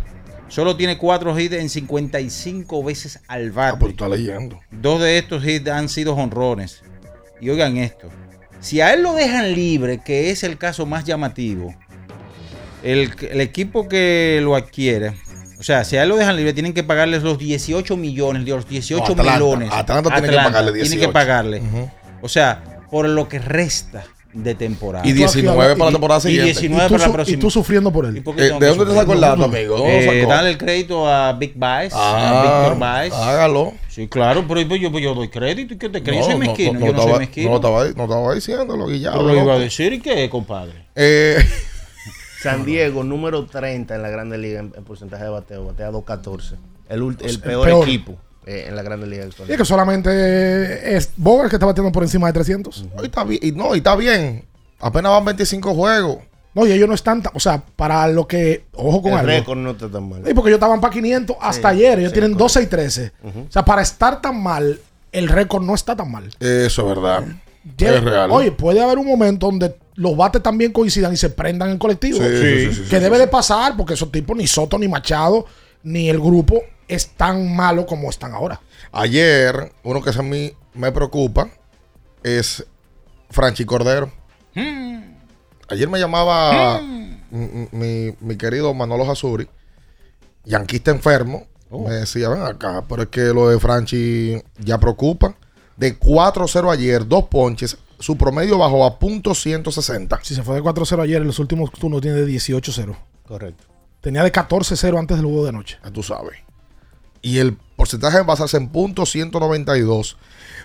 Solo 0.49 0.77
tiene 0.77 0.99
4 0.99 1.41
hits 1.41 1.55
en 1.55 1.71
55 1.71 2.85
veces 2.85 3.21
al 3.29 3.49
Ah, 3.57 3.77
pues 3.79 3.79
bate. 3.79 3.91
está 3.93 4.09
leyendo. 4.11 4.61
Dos 4.71 5.01
de 5.01 5.17
estos 5.17 5.43
hits 5.43 5.71
han 5.71 5.89
sido 5.89 6.15
honrones. 6.15 6.83
Y 7.41 7.49
oigan 7.49 7.79
esto. 7.79 8.11
Si 8.61 8.81
a 8.81 8.93
él 8.93 9.03
lo 9.03 9.15
dejan 9.15 9.53
libre, 9.55 9.99
que 10.05 10.31
es 10.31 10.45
el 10.45 10.59
caso 10.59 10.87
más 10.87 11.05
llamativo, 11.05 11.75
el, 12.83 13.11
el 13.31 13.41
equipo 13.41 13.89
que 13.89 14.41
lo 14.43 14.55
adquiere, 14.55 15.13
o 15.59 15.63
sea, 15.63 15.85
si 15.85 15.97
a 15.97 16.03
él 16.05 16.09
lo 16.09 16.17
dejan 16.17 16.37
libre, 16.37 16.53
tienen 16.53 16.73
que 16.73 16.83
pagarles 16.83 17.23
los 17.23 17.39
18 17.39 17.97
millones, 17.97 18.47
los 18.47 18.67
18 18.69 18.99
No, 19.03 19.11
Atlanta. 19.13 19.33
millones. 19.35 19.69
Atlanta 19.73 20.11
tiene 20.15 20.29
que 20.29 20.37
pagarle 20.37 20.73
Tiene 20.73 20.89
18. 20.89 21.07
que 21.07 21.13
pagarle. 21.13 21.63
O 22.23 22.29
sea, 22.29 22.63
por 22.91 23.09
lo 23.09 23.29
que 23.29 23.39
resta 23.39 24.05
de 24.33 24.55
temporada. 24.55 25.07
Y 25.07 25.13
19 25.13 25.75
para 25.77 25.87
la 25.87 25.91
temporada 25.93 26.19
Y 26.21 26.23
siguiente. 26.23 26.53
19 26.53 26.85
y, 26.85 26.87
tú 26.89 26.93
para 26.95 26.99
la 26.99 27.05
su- 27.05 27.11
y 27.11 27.15
próxima. 27.15 27.41
tú 27.41 27.51
sufriendo 27.51 27.93
por 27.93 28.05
¿Y 28.05 28.09
él. 28.09 28.17
Eh, 28.19 28.23
¿De 28.61 28.67
dónde 28.69 28.87
te 28.87 28.95
sacó 28.95 29.13
el 29.15 29.21
dato, 29.21 29.45
amigo? 29.45 29.77
¿Dónde 29.79 30.23
Eh, 30.23 30.27
dale 30.27 30.51
el 30.51 30.59
crédito 30.59 31.09
a 31.09 31.33
Big 31.33 31.55
Baez, 31.57 31.93
Ah, 31.97 32.39
a 32.39 32.43
Víctor 32.63 32.79
Baez. 32.79 33.13
Hágalo. 33.13 33.73
Sí, 33.89 34.07
claro, 34.09 34.45
pero 34.47 34.61
yo, 34.61 34.77
yo, 34.77 34.99
yo 34.99 35.15
doy 35.15 35.29
crédito. 35.29 35.75
¿Y 35.75 35.79
qué 35.79 35.89
te 35.89 36.03
crees? 36.03 36.19
Yo 36.21 36.25
soy 36.25 36.35
no, 36.35 36.39
mezquino. 36.47 36.73
no, 36.75 36.79
yo 36.81 36.85
no 36.87 36.91
estaba, 36.93 37.11
soy 37.11 37.19
mezquino. 37.19 37.47
No 37.47 37.51
lo 37.51 37.57
estaba, 37.57 37.85
no 37.97 38.05
estaba 38.05 38.35
diciéndolo, 38.35 38.87
Guillermo. 38.87 39.19
Pero 39.19 39.35
lo 39.35 39.43
iba 39.43 39.55
a 39.55 39.59
decir, 39.59 39.93
¿y 39.93 40.01
qué, 40.01 40.31
compadre? 40.31 40.87
Eh, 40.95 41.37
San 42.43 42.65
Diego, 42.65 43.03
número 43.05 43.45
30 43.47 43.95
en 43.97 44.03
la 44.03 44.09
Grande 44.11 44.39
Liga 44.39 44.61
en, 44.61 44.73
en 44.77 44.85
porcentaje 44.85 45.25
de 45.25 45.31
bateo, 45.31 45.65
batea 45.67 45.91
2.14. 45.91 46.55
El, 46.89 47.03
ult- 47.03 47.23
el 47.25 47.39
peor, 47.41 47.67
peor. 47.67 47.89
equipo 47.89 48.17
eh, 48.51 48.65
en 48.69 48.77
la 48.77 48.83
Grande 48.83 49.07
Liga 49.07 49.25
Y 49.25 49.29
es 49.29 49.35
actual. 49.41 49.57
que 49.59 49.65
solamente 49.65 50.97
es 50.97 51.11
Bogart 51.17 51.51
que 51.51 51.57
está 51.57 51.67
batiendo 51.67 51.93
por 51.93 52.03
encima 52.03 52.27
de 52.27 52.33
300. 52.33 52.85
y 53.03 53.07
está 53.07 53.25
bien, 53.25 53.41
y 53.43 53.53
no, 53.53 53.75
y 53.75 53.79
está 53.79 53.97
bien. 53.97 54.45
Apenas 54.81 55.13
van 55.13 55.25
25 55.27 55.75
juegos. 55.75 56.19
No, 56.53 56.67
y 56.67 56.73
ellos 56.73 56.89
no 56.89 56.95
están, 56.95 57.23
tan- 57.23 57.33
o 57.35 57.39
sea, 57.41 57.63
para 57.77 58.09
lo 58.09 58.27
que, 58.27 58.65
ojo 58.75 59.03
con 59.03 59.13
El 59.13 59.19
algo. 59.19 59.31
récord 59.31 59.59
no 59.59 59.71
está 59.71 59.89
tan 59.89 60.09
mal. 60.09 60.23
Sí, 60.27 60.35
porque 60.35 60.49
ellos 60.51 60.57
estaban 60.59 60.81
para 60.81 60.93
500 60.93 61.37
hasta 61.41 61.69
ayer, 61.69 62.01
ellos 62.01 62.13
tienen 62.13 62.37
12 62.37 62.63
y 62.63 62.67
13. 62.67 63.13
O 63.49 63.53
sea, 63.53 63.65
para 63.65 63.83
estar 63.83 64.21
tan 64.21 64.43
mal, 64.43 64.81
el 65.13 65.29
récord 65.29 65.63
no 65.63 65.75
está 65.75 65.95
tan 65.95 66.11
mal. 66.11 66.25
Eso 66.41 66.83
es 66.83 66.89
verdad. 66.89 67.25
Es 67.79 68.03
real. 68.03 68.31
Oye, 68.33 68.51
puede 68.51 68.81
haber 68.83 68.99
un 68.99 69.07
momento 69.07 69.47
donde 69.47 69.77
los 69.95 70.17
bates 70.17 70.43
también 70.43 70.73
coincidan 70.73 71.13
y 71.13 71.17
se 71.17 71.29
prendan 71.31 71.71
en 71.71 71.79
colectivo. 71.79 72.19
Sí, 72.19 72.25
sí, 72.25 72.41
sí, 72.71 72.75
sí, 72.75 72.81
que 72.91 72.97
sí, 72.97 73.03
debe 73.03 73.17
sí, 73.17 73.21
de 73.21 73.29
pasar 73.29 73.77
porque 73.77 73.95
esos 73.95 74.11
tipos, 74.11 74.37
ni 74.37 74.47
Soto, 74.49 74.77
ni 74.79 74.89
Machado, 74.89 75.45
ni 75.85 76.09
el 76.09 76.19
grupo, 76.19 76.63
es 76.91 77.11
tan 77.11 77.55
malo 77.55 77.87
como 77.87 78.11
están 78.11 78.33
ahora. 78.35 78.61
Ayer, 78.93 79.73
uno 79.83 80.03
que 80.03 80.11
a 80.11 80.23
mí 80.23 80.53
me 80.75 80.93
preocupa 80.93 81.49
es 82.23 82.65
Franchi 83.31 83.65
Cordero. 83.65 84.11
Ayer 85.69 85.89
me 85.89 85.99
llamaba 86.01 86.81
mi, 87.31 87.69
mi- 87.71 88.15
mi 88.21 88.37
querido 88.37 88.75
Manolo 88.75 89.07
Jasuri, 89.07 89.49
yanquista 90.45 90.91
enfermo. 90.91 91.47
Me 91.71 91.91
decía, 91.95 92.29
ven 92.29 92.43
acá, 92.43 92.85
pero 92.89 93.03
es 93.05 93.09
que 93.11 93.21
lo 93.33 93.49
de 93.49 93.61
Franchi 93.61 94.43
ya 94.59 94.79
preocupa. 94.79 95.37
De 95.77 95.99
4-0 95.99 96.71
ayer, 96.73 97.07
dos 97.07 97.27
ponches, 97.27 97.79
su 98.01 98.17
promedio 98.19 98.59
bajó 98.59 98.85
a 98.85 98.99
punto 98.99 99.31
.160. 99.31 100.19
Si 100.23 100.35
se 100.35 100.43
fue 100.43 100.57
de 100.57 100.63
4-0 100.63 101.01
ayer, 101.03 101.21
en 101.21 101.29
los 101.29 101.39
últimos 101.39 101.71
turnos 101.71 102.01
tiene 102.03 102.17
de 102.21 102.27
18-0. 102.27 102.97
Correcto. 103.25 103.65
Tenía 104.01 104.25
de 104.25 104.33
14-0 104.33 104.99
antes 104.99 105.17
del 105.17 105.27
juego 105.27 105.45
de 105.45 105.51
anoche. 105.51 105.79
Ya 105.85 105.91
tú 105.93 106.03
sabes. 106.03 106.39
Y 107.23 107.39
el 107.39 107.57
porcentaje 107.77 108.19
de 108.19 108.23
basarse 108.25 108.57
en 108.57 108.69
punto 108.69 109.05
192. 109.07 110.17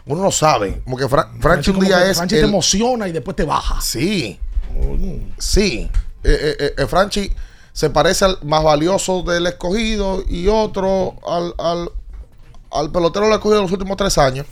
Uno 0.06 0.22
no 0.22 0.32
sabe. 0.32 0.82
Como 0.84 0.98
que 0.98 1.08
Fra- 1.10 1.32
Franchi 1.40 1.72
un 1.72 1.80
día 1.80 2.10
es. 2.10 2.18
Franchi 2.18 2.36
el- 2.36 2.42
te 2.42 2.48
emociona 2.48 3.08
y 3.08 3.12
después 3.12 3.36
te 3.36 3.44
baja. 3.44 3.82
Sí. 3.82 4.40
Sí. 5.38 5.90
Eh, 6.24 6.56
eh, 6.60 6.74
eh, 6.78 6.88
Franchi 6.88 7.32
se 7.74 7.90
parece 7.90 8.26
al 8.26 8.38
más 8.44 8.64
valioso 8.64 9.22
del 9.24 9.48
escogido 9.48 10.24
y 10.28 10.48
otro 10.48 11.16
al, 11.28 11.54
al, 11.58 11.90
al 12.72 12.92
pelotero 12.92 13.26
del 13.26 13.34
escogido 13.36 13.58
de 13.58 13.62
los 13.64 13.72
últimos 13.72 13.98
tres 13.98 14.18
años. 14.18 14.46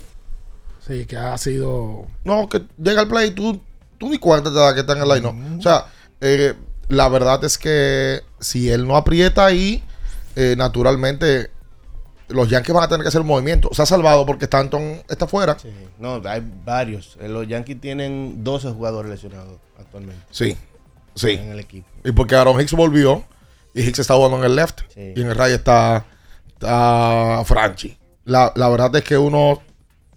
Sí, 0.86 1.06
que 1.06 1.16
ha 1.18 1.38
sido. 1.38 2.06
No, 2.26 2.50
que 2.50 2.64
llega 2.78 3.02
al 3.02 3.08
play 3.08 3.30
y 3.30 3.32
tú, 3.32 3.62
tú 3.98 4.10
ni 4.10 4.18
cuenta 4.18 4.50
te 4.52 4.56
das 4.58 4.74
que 4.74 4.82
está 4.82 4.94
en 4.94 5.02
el 5.04 5.08
line. 5.10 5.58
O 5.58 5.62
sea, 5.62 5.86
eh, 6.20 6.54
la 6.90 7.08
verdad 7.10 7.44
es 7.46 7.58
que 7.58 8.22
si 8.40 8.70
él 8.70 8.86
no 8.86 8.98
aprieta 8.98 9.46
ahí, 9.46 9.82
eh, 10.36 10.56
naturalmente 10.58 11.50
los 12.34 12.50
Yankees 12.50 12.74
van 12.74 12.84
a 12.84 12.88
tener 12.88 13.04
que 13.04 13.08
hacer 13.08 13.22
un 13.22 13.28
movimiento. 13.28 13.70
Se 13.74 13.82
ha 13.82 13.86
salvado 13.86 14.26
porque 14.26 14.46
Stanton 14.46 15.02
está 15.10 15.28
fuera. 15.28 15.58
Sí. 15.60 15.70
No, 16.00 16.22
hay 16.26 16.44
varios. 16.66 17.18
Eh, 17.22 17.28
Los 17.30 17.48
Yankees 17.48 17.80
tienen 17.80 18.44
12 18.44 18.72
jugadores 18.72 19.10
lesionados 19.12 19.58
actualmente. 19.80 20.22
Sí, 20.32 20.58
sí. 21.16 21.32
En 21.32 21.52
el 21.52 21.60
equipo. 21.60 21.88
Y 22.04 22.12
porque 22.12 22.36
Aaron 22.36 22.60
Hicks 22.60 22.74
volvió 22.74 23.24
y 23.74 23.82
Hicks 23.84 24.00
está 24.00 24.16
jugando 24.16 24.38
en 24.40 24.44
el 24.44 24.56
left 24.56 24.82
Sí. 24.94 25.14
y 25.16 25.22
en 25.22 25.28
el 25.28 25.36
right 25.36 25.54
está, 25.56 26.06
está 26.48 27.44
Franchi. 27.46 27.98
La, 28.26 28.52
la 28.56 28.70
verdad 28.70 28.96
es 28.96 29.04
que 29.04 29.18
uno, 29.18 29.62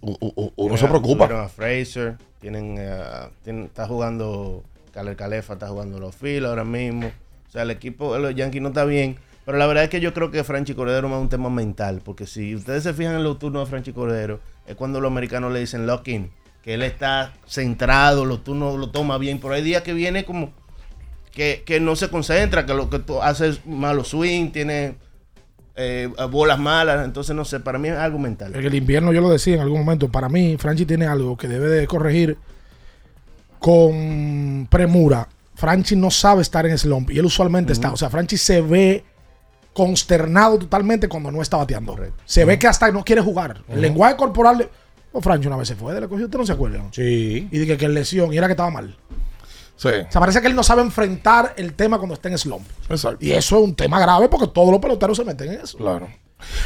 uno 0.01 0.77
se 0.77 0.87
preocupa. 0.87 1.25
a 1.25 1.49
Fraser, 1.49 2.17
tienen, 2.39 2.75
eh, 2.79 2.99
tienen- 3.43 3.65
está 3.65 3.87
jugando 3.87 4.63
Caler 4.93 5.15
Calefa, 5.15 5.53
está 5.53 5.67
jugando 5.67 5.99
los 5.99 6.15
Phil 6.15 6.45
ahora 6.45 6.63
mismo. 6.63 7.07
O 7.47 7.51
sea, 7.51 7.63
el 7.63 7.71
equipo 7.71 8.13
de 8.13 8.19
los 8.19 8.35
Yankees 8.35 8.61
no 8.61 8.69
está 8.69 8.85
bien. 8.85 9.17
Pero 9.47 9.59
la 9.59 9.65
verdad 9.65 9.85
es 9.85 9.89
que 9.89 10.01
yo 10.01 10.13
creo 10.13 10.29
que 10.29 10.43
Franchi 10.43 10.73
Cordero 10.73 11.07
es 11.07 11.11
más 11.11 11.21
un 11.21 11.29
tema 11.29 11.49
mental. 11.49 12.01
Porque 12.03 12.27
si 12.27 12.53
ustedes 12.53 12.83
se 12.83 12.93
fijan 12.93 13.15
en 13.15 13.23
los 13.23 13.39
turnos 13.39 13.63
de 13.63 13.69
Franchi 13.69 13.93
Cordero, 13.93 14.41
es 14.67 14.75
cuando 14.75 14.99
los 14.99 15.09
americanos 15.09 15.53
le 15.53 15.61
dicen 15.61 15.87
lock 15.87 16.05
in. 16.09 16.31
Que 16.61 16.73
él 16.73 16.83
está 16.83 17.31
centrado, 17.47 18.25
los 18.25 18.43
turnos 18.43 18.77
lo 18.77 18.89
toma 18.89 19.17
bien. 19.17 19.39
Pero 19.39 19.53
hay 19.53 19.61
días 19.61 19.83
que 19.83 19.93
viene 19.93 20.25
como 20.25 20.51
que, 21.31 21.63
que 21.65 21.79
no 21.79 21.95
se 21.95 22.09
concentra, 22.09 22.65
que 22.65 22.73
lo 22.73 22.89
que 22.89 22.99
tú 22.99 23.21
haces 23.21 23.65
malo 23.65 24.03
swing, 24.03 24.51
tiene 24.51 24.95
eh, 25.77 26.09
bolas 26.29 26.59
malas. 26.59 27.05
Entonces, 27.05 27.33
no 27.33 27.45
sé, 27.45 27.61
para 27.61 27.79
mí 27.79 27.87
es 27.87 27.95
algo 27.95 28.19
mental. 28.19 28.53
En 28.53 28.65
el 28.65 28.75
invierno 28.75 29.13
yo 29.13 29.21
lo 29.21 29.29
decía 29.29 29.55
en 29.55 29.61
algún 29.61 29.79
momento. 29.79 30.09
Para 30.09 30.27
mí, 30.27 30.57
Franchi 30.59 30.85
tiene 30.85 31.05
algo 31.05 31.37
que 31.37 31.47
debe 31.47 31.69
de 31.69 31.87
corregir 31.87 32.37
con 33.59 34.67
premura. 34.69 35.29
Franchi 35.55 35.95
no 35.95 36.11
sabe 36.11 36.41
estar 36.41 36.65
en 36.65 36.77
slump 36.77 37.11
y 37.11 37.19
él 37.19 37.23
usualmente 37.23 37.71
está. 37.71 37.93
O 37.93 37.95
sea, 37.97 38.09
Franchi 38.09 38.35
se 38.35 38.59
ve 38.59 39.05
consternado 39.77 40.57
totalmente 40.57 41.07
cuando 41.07 41.29
no 41.31 41.39
está 41.43 41.57
bateando. 41.57 41.95
Se 42.25 42.43
ve 42.45 42.57
que 42.57 42.65
hasta 42.67 42.91
no 42.91 43.03
quiere 43.05 43.21
jugar. 43.21 43.61
El 43.69 43.79
lenguaje 43.79 44.15
corporal. 44.17 44.57
de- 44.57 44.69
Oh, 45.13 45.21
Franchi 45.21 45.47
una 45.47 45.55
vez 45.55 45.67
se 45.67 45.75
fue 45.75 45.93
de 45.93 46.01
la 46.01 46.07
cosa, 46.07 46.25
usted 46.25 46.37
no 46.37 46.45
se 46.45 46.51
acuerda. 46.53 46.83
Sí. 46.91 47.47
Y 47.51 47.57
dije 47.59 47.77
que 47.77 47.85
es 47.85 47.91
lesión 47.91 48.33
y 48.33 48.37
era 48.37 48.47
que 48.47 48.53
estaba 48.53 48.69
mal. 48.71 48.97
Sí. 49.75 49.87
O 49.89 50.11
sea, 50.11 50.19
parece 50.19 50.41
que 50.41 50.47
él 50.47 50.55
no 50.55 50.63
sabe 50.63 50.81
enfrentar 50.81 51.53
el 51.57 51.73
tema 51.73 51.97
cuando 51.97 52.15
está 52.15 52.27
en 52.29 52.37
slump. 52.37 52.67
Exacto. 52.89 53.23
Y 53.23 53.31
eso 53.31 53.57
es 53.57 53.63
un 53.63 53.75
tema 53.75 53.99
grave 53.99 54.27
porque 54.27 54.47
todos 54.47 54.69
los 54.71 54.79
peloteros 54.79 55.15
se 55.15 55.23
meten 55.23 55.53
en 55.53 55.61
eso. 55.61 55.77
Claro. 55.77 56.07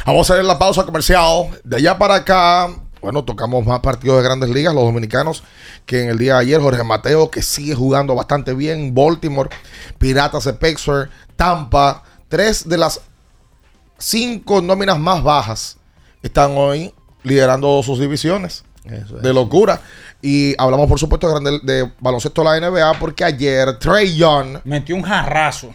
Vamos 0.06 0.28
a 0.30 0.32
hacer 0.34 0.44
la 0.44 0.58
pausa 0.58 0.84
comercial. 0.84 1.48
De 1.64 1.76
allá 1.76 1.96
para 1.98 2.14
acá, 2.16 2.68
bueno, 3.00 3.24
tocamos 3.24 3.64
más 3.66 3.80
partidos 3.80 4.16
de 4.18 4.24
grandes 4.24 4.50
ligas, 4.50 4.74
los 4.74 4.84
dominicanos, 4.84 5.44
que 5.86 6.02
en 6.02 6.10
el 6.10 6.18
día 6.18 6.34
de 6.34 6.40
ayer, 6.40 6.60
Jorge 6.60 6.82
Mateo, 6.84 7.30
que 7.30 7.42
sigue 7.42 7.74
jugando 7.74 8.14
bastante 8.14 8.54
bien, 8.54 8.94
Baltimore, 8.94 9.50
Piratas 9.98 10.44
de 10.44 11.08
Tampa, 11.36 12.02
tres 12.32 12.66
de 12.66 12.78
las 12.78 12.98
cinco 13.98 14.62
nóminas 14.62 14.98
más 14.98 15.22
bajas 15.22 15.76
están 16.22 16.56
hoy 16.56 16.94
liderando 17.24 17.82
sus 17.82 18.00
divisiones. 18.00 18.64
Eso 18.86 19.18
es. 19.18 19.22
De 19.22 19.34
locura. 19.34 19.82
Y 20.22 20.54
hablamos, 20.56 20.88
por 20.88 20.98
supuesto, 20.98 21.38
de, 21.38 21.92
baloncesto 22.00 22.42
de 22.42 22.60
la 22.60 22.70
NBA, 22.70 22.94
porque 22.98 23.22
ayer 23.22 23.78
Trey 23.78 24.16
Young 24.16 24.60
Metió 24.64 24.96
un 24.96 25.02
jarrazo. 25.02 25.74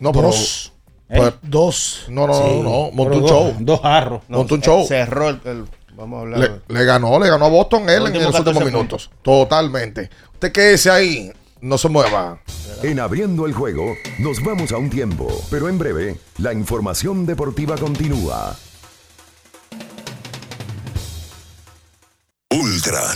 No, 0.00 0.10
pero. 0.10 0.26
Dos. 0.26 0.72
pues, 1.06 1.34
Dos. 1.42 2.04
No, 2.08 2.26
no, 2.26 2.34
Sí, 2.34 2.42
no, 2.56 2.62
no. 2.64 2.90
Montó 2.90 3.14
un 3.14 3.22
dos- 3.22 3.30
show. 3.30 3.54
dos 3.60 3.80
jarros. 3.80 4.22
No, 4.26 4.38
Montó 4.38 4.54
un 4.56 4.60
eh, 4.62 4.64
show. 4.64 4.86
Cerró 4.88 5.28
el, 5.28 5.40
el- 5.44 5.64
Vamos 5.94 6.18
a 6.18 6.20
hablar. 6.22 6.62
Le, 6.68 6.74
le 6.74 6.84
ganó, 6.84 7.18
le 7.20 7.30
ganó 7.30 7.44
a 7.46 7.48
Boston 7.48 7.88
él 7.88 8.08
en 8.08 8.12
los 8.14 8.34
últimos 8.34 8.34
14 8.34 8.64
minutos. 8.64 9.10
Totalmente. 9.22 10.10
Usted 10.34 10.50
quédese 10.50 10.90
ahí, 10.90 11.32
no 11.66 11.78
se 11.78 11.88
mueva. 11.88 12.38
En 12.82 13.00
abriendo 13.00 13.46
el 13.46 13.52
juego, 13.52 13.94
nos 14.20 14.42
vamos 14.44 14.70
a 14.70 14.78
un 14.78 14.88
tiempo, 14.88 15.26
pero 15.50 15.68
en 15.68 15.78
breve, 15.78 16.16
la 16.38 16.52
información 16.52 17.26
deportiva 17.26 17.76
continúa. 17.76 18.56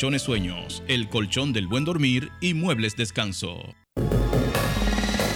sueños, 0.00 0.82
el 0.88 1.10
colchón 1.10 1.52
del 1.52 1.68
buen 1.68 1.84
dormir 1.84 2.30
y 2.40 2.54
muebles 2.54 2.96
descanso. 2.96 3.58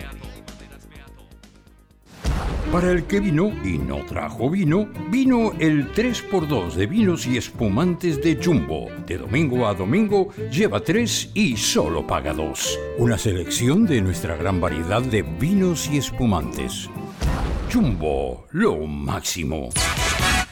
Para 2.71 2.91
el 2.91 3.03
que 3.03 3.19
vino 3.19 3.51
y 3.63 3.77
no 3.77 4.05
trajo 4.05 4.49
vino, 4.49 4.87
vino 5.09 5.51
el 5.59 5.91
3x2 5.93 6.73
de 6.73 6.87
vinos 6.87 7.27
y 7.27 7.37
espumantes 7.37 8.21
de 8.21 8.39
Jumbo. 8.41 8.87
De 9.05 9.17
domingo 9.17 9.67
a 9.67 9.73
domingo, 9.73 10.29
lleva 10.51 10.79
3 10.79 11.31
y 11.33 11.57
solo 11.57 12.07
paga 12.07 12.33
2. 12.33 12.79
Una 12.97 13.17
selección 13.17 13.85
de 13.85 14.01
nuestra 14.01 14.35
gran 14.37 14.61
variedad 14.61 15.01
de 15.01 15.21
vinos 15.21 15.89
y 15.91 15.97
espumantes. 15.97 16.89
Jumbo, 17.71 18.47
lo 18.51 18.77
máximo. 18.87 19.69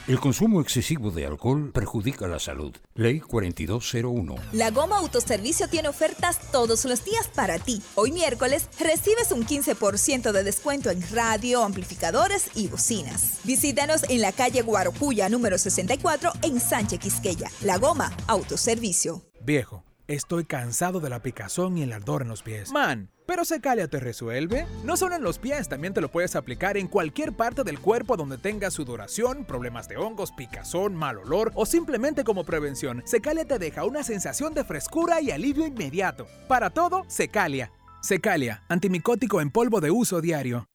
El 0.10 0.20
consumo 0.20 0.60
excesivo 0.60 1.12
de 1.12 1.28
alcohol 1.28 1.70
perjudica 1.72 2.28
la 2.28 2.39
salud. 2.39 2.76
Ley 2.95 3.20
4201. 3.20 4.38
La 4.53 4.72
Goma 4.72 4.97
Autoservicio 4.97 5.68
tiene 5.68 5.88
ofertas 5.88 6.51
todos 6.51 6.84
los 6.86 7.05
días 7.05 7.28
para 7.28 7.60
ti. 7.60 7.80
Hoy 7.93 8.12
miércoles 8.12 8.70
recibes 8.80 9.32
un 9.32 9.45
15% 9.45 10.32
de 10.32 10.43
descuento 10.43 10.89
en 10.89 11.03
radio, 11.12 11.64
amplificadores 11.64 12.49
y 12.55 12.70
bocinas. 12.70 13.39
Visítanos 13.43 14.01
en 14.10 14.22
la 14.22 14.32
calle 14.32 14.64
Guarocuya 14.64 15.30
número 15.30 15.60
64 15.60 16.32
en 16.41 16.60
Sánchez 16.60 16.99
Quisqueya. 16.99 17.51
La 17.62 17.78
Goma 17.78 18.12
Autoservicio. 18.26 19.22
Viejo, 19.41 19.84
estoy 20.07 20.45
cansado 20.45 21.01
de 21.01 21.12
la 21.12 21.22
picazón 21.22 21.78
y 21.78 21.84
el 21.84 21.93
ardor 21.93 22.24
en 22.24 22.30
los 22.30 22.41
pies. 22.41 22.72
Man, 22.72 23.12
pero 23.30 23.45
Secalia 23.45 23.88
te 23.88 23.99
resuelve. 23.99 24.65
No 24.84 24.97
solo 24.97 25.15
en 25.15 25.21
los 25.21 25.38
pies, 25.38 25.69
también 25.69 25.93
te 25.93 26.01
lo 26.01 26.09
puedes 26.09 26.36
aplicar 26.36 26.77
en 26.77 26.88
cualquier 26.88 27.32
parte 27.32 27.63
del 27.63 27.80
cuerpo 27.80 28.17
donde 28.17 28.39
tengas 28.39 28.73
sudoración, 28.73 29.45
problemas 29.45 29.88
de 29.88 29.97
hongos, 29.97 30.32
picazón, 30.32 30.95
mal 30.95 31.19
olor 31.19 31.51
o 31.53 31.67
simplemente 31.67 32.23
como 32.23 32.43
prevención. 32.43 33.03
Secalia 33.05 33.45
te 33.45 33.59
deja 33.59 33.86
una 33.86 34.01
sensación 34.01 34.55
de 34.55 34.63
frescura 34.63 35.21
y 35.21 35.30
alivio 35.30 35.67
inmediato. 35.67 36.25
Para 36.47 36.71
todo, 36.71 37.05
Secalia. 37.07 37.71
Secalia, 38.01 38.63
antimicótico 38.67 39.41
en 39.41 39.51
polvo 39.51 39.80
de 39.80 39.91
uso 39.91 40.21
diario. 40.21 40.65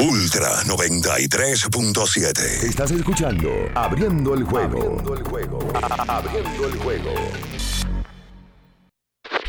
Ultra 0.00 0.48
93.7. 0.64 2.62
Estás 2.66 2.92
escuchando 2.92 3.50
Abriendo 3.74 4.32
el 4.32 4.44
juego. 4.44 4.78
Abriendo 4.78 5.14
el 5.14 5.22
juego. 5.24 5.58
Abriendo 6.08 6.66
el 6.66 6.78
juego. 6.78 7.10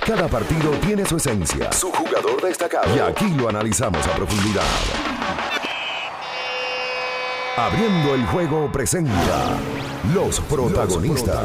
Cada 0.10 0.28
partido 0.28 0.72
tiene 0.84 1.06
su 1.06 1.18
esencia, 1.18 1.72
su 1.72 1.92
jugador 1.92 2.42
destacado. 2.42 2.96
Y 2.96 3.00
aquí 3.00 3.30
lo 3.30 3.48
analizamos 3.48 4.04
a 4.08 4.16
profundidad. 4.16 4.64
Abriendo 7.56 8.16
el 8.16 8.26
juego 8.26 8.72
presenta 8.72 9.56
los 10.12 10.40
protagonistas. 10.40 11.38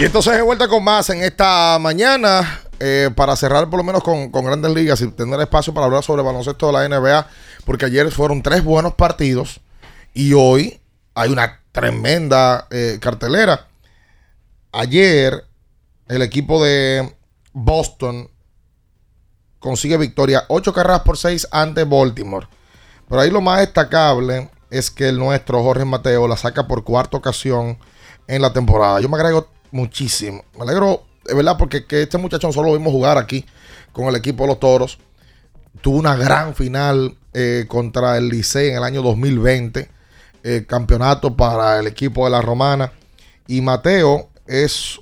Y 0.00 0.04
entonces 0.06 0.32
de 0.32 0.40
vuelta 0.40 0.66
con 0.66 0.82
más 0.82 1.10
en 1.10 1.22
esta 1.22 1.78
mañana. 1.78 2.65
Eh, 2.80 3.10
para 3.14 3.36
cerrar 3.36 3.68
por 3.70 3.78
lo 3.78 3.84
menos 3.84 4.02
con, 4.02 4.30
grandes 4.30 4.72
ligas 4.72 5.00
y 5.00 5.08
tener 5.08 5.40
espacio 5.40 5.72
para 5.72 5.86
hablar 5.86 6.02
sobre 6.02 6.22
baloncesto 6.22 6.66
de 6.66 6.72
la 6.72 6.88
NBA, 6.88 7.26
porque 7.64 7.86
ayer 7.86 8.10
fueron 8.10 8.42
tres 8.42 8.62
buenos 8.62 8.94
partidos 8.94 9.60
y 10.14 10.32
hoy 10.32 10.80
hay 11.14 11.30
una 11.30 11.60
tremenda 11.72 12.66
eh, 12.70 12.98
cartelera. 13.00 13.66
Ayer 14.72 15.44
el 16.08 16.22
equipo 16.22 16.62
de 16.62 17.14
Boston 17.52 18.30
consigue 19.58 19.96
victoria, 19.96 20.44
ocho 20.48 20.72
carreras 20.72 21.00
por 21.00 21.16
seis 21.16 21.48
ante 21.50 21.84
Baltimore. 21.84 22.46
Pero 23.08 23.20
ahí 23.20 23.30
lo 23.30 23.40
más 23.40 23.60
destacable 23.60 24.50
es 24.70 24.90
que 24.90 25.08
el 25.08 25.18
nuestro 25.18 25.62
Jorge 25.62 25.84
Mateo 25.84 26.28
la 26.28 26.36
saca 26.36 26.66
por 26.66 26.84
cuarta 26.84 27.16
ocasión 27.16 27.78
en 28.26 28.42
la 28.42 28.52
temporada. 28.52 29.00
Yo 29.00 29.08
me 29.08 29.16
agrego 29.16 29.48
muchísimo. 29.70 30.44
Me 30.56 30.62
alegro, 30.62 31.04
de 31.26 31.34
verdad, 31.34 31.56
porque 31.58 31.86
que 31.86 32.02
este 32.02 32.18
muchachón 32.18 32.52
solo 32.52 32.68
lo 32.68 32.78
vimos 32.78 32.92
jugar 32.92 33.18
aquí 33.18 33.44
con 33.92 34.06
el 34.06 34.16
equipo 34.16 34.44
de 34.44 34.48
los 34.48 34.60
Toros. 34.60 34.98
Tuvo 35.80 35.98
una 35.98 36.16
gran 36.16 36.54
final 36.54 37.16
eh, 37.34 37.64
contra 37.68 38.16
el 38.16 38.28
Licey 38.28 38.70
en 38.70 38.76
el 38.76 38.84
año 38.84 39.02
2020. 39.02 39.88
eh, 40.48 40.64
campeonato 40.66 41.36
para 41.36 41.80
el 41.80 41.86
equipo 41.88 42.24
de 42.24 42.30
la 42.30 42.40
Romana. 42.40 42.92
Y 43.48 43.60
Mateo 43.60 44.28
es 44.46 45.00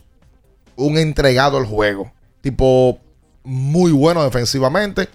un 0.76 0.96
entregado 0.96 1.58
al 1.58 1.66
juego. 1.66 2.10
Tipo 2.40 2.98
muy 3.42 3.92
bueno 3.92 4.24
defensivamente. 4.24 5.08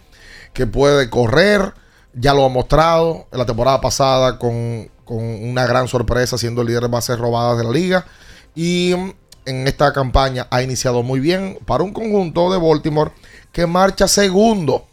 Que 0.54 0.68
puede 0.68 1.10
correr. 1.10 1.74
Ya 2.14 2.34
lo 2.34 2.46
ha 2.46 2.50
mostrado 2.50 3.28
en 3.32 3.40
la 3.40 3.46
temporada 3.46 3.82
pasada 3.82 4.38
con, 4.38 4.90
con 5.04 5.18
una 5.18 5.66
gran 5.66 5.88
sorpresa 5.88 6.38
siendo 6.38 6.62
el 6.62 6.68
líder 6.68 6.84
de 6.84 6.90
bases 6.90 7.18
robadas 7.18 7.58
de 7.58 7.64
la 7.64 7.72
liga. 7.72 8.06
Y 8.56 8.94
mm, 8.96 9.14
en 9.46 9.68
esta 9.68 9.92
campaña 9.94 10.48
ha 10.52 10.62
iniciado 10.62 11.04
muy 11.04 11.20
bien 11.20 11.58
para 11.66 11.84
un 11.84 11.94
conjunto 11.94 12.52
de 12.52 12.58
Baltimore 12.60 13.12
que 13.52 13.66
marcha 13.66 14.08
segundo 14.08 14.88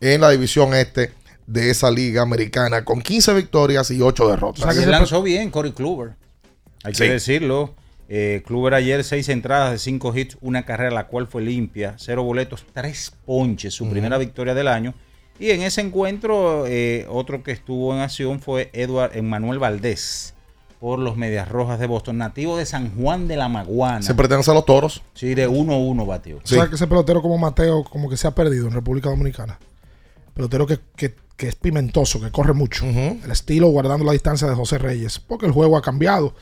en 0.00 0.20
la 0.20 0.30
división 0.30 0.74
este 0.74 1.12
de 1.46 1.70
esa 1.70 1.90
liga 1.90 2.22
americana 2.22 2.84
con 2.84 3.00
15 3.02 3.34
victorias 3.34 3.90
y 3.90 4.00
8 4.00 4.28
derrotas. 4.30 4.74
Se 4.74 4.86
lanzó 4.86 5.22
bien 5.22 5.50
Corey 5.50 5.72
Kluber. 5.72 6.14
Hay 6.84 6.94
Sí. 6.94 7.04
que 7.04 7.10
decirlo. 7.12 7.74
Eh, 8.08 8.42
Kluber 8.44 8.74
ayer 8.74 9.04
seis 9.04 9.28
entradas 9.28 9.70
de 9.70 9.78
cinco 9.78 10.12
hits, 10.16 10.36
una 10.40 10.64
carrera 10.64 10.90
la 10.90 11.06
cual 11.06 11.28
fue 11.28 11.42
limpia, 11.42 11.94
cero 11.96 12.24
boletos, 12.24 12.64
tres 12.72 13.12
ponches, 13.24 13.72
su 13.72 13.88
primera 13.88 14.18
victoria 14.18 14.52
del 14.54 14.66
año. 14.66 14.94
Y 15.38 15.50
en 15.50 15.62
ese 15.62 15.80
encuentro, 15.80 16.66
eh, 16.66 17.06
otro 17.08 17.42
que 17.44 17.52
estuvo 17.52 17.94
en 17.94 18.00
acción 18.00 18.40
fue 18.40 18.68
Edward 18.72 19.16
Emmanuel 19.16 19.58
Valdés 19.60 20.34
por 20.80 20.98
los 20.98 21.16
Medias 21.16 21.48
Rojas 21.48 21.78
de 21.78 21.86
Boston, 21.86 22.16
nativo 22.18 22.56
de 22.56 22.64
San 22.66 22.94
Juan 22.96 23.28
de 23.28 23.36
la 23.36 23.48
Maguana. 23.48 24.02
Se 24.02 24.14
pertenece 24.14 24.50
a 24.50 24.54
los 24.54 24.64
toros. 24.64 25.02
Sí, 25.14 25.34
de 25.34 25.46
1-1 25.48 26.06
batió. 26.06 26.38
O 26.38 26.40
sea, 26.44 26.68
que 26.68 26.76
ese 26.76 26.86
pelotero 26.86 27.20
como 27.20 27.36
Mateo 27.38 27.84
como 27.84 28.08
que 28.08 28.16
se 28.16 28.26
ha 28.26 28.30
perdido 28.34 28.66
en 28.66 28.72
República 28.72 29.10
Dominicana. 29.10 29.58
Pelotero 30.34 30.66
que, 30.66 30.78
que- 30.96 31.14
que 31.36 31.48
es 31.48 31.54
pimentoso, 31.54 32.20
que 32.20 32.30
corre 32.30 32.52
mucho. 32.52 32.84
El 32.84 33.30
estilo 33.30 33.68
guardando 33.68 34.04
la 34.04 34.12
distancia 34.12 34.46
de 34.46 34.54
José 34.54 34.76
Reyes. 34.76 35.18
Porque 35.18 35.46
el 35.46 35.52
juego 35.52 35.74
ha 35.78 35.80
cambiado. 35.80 36.34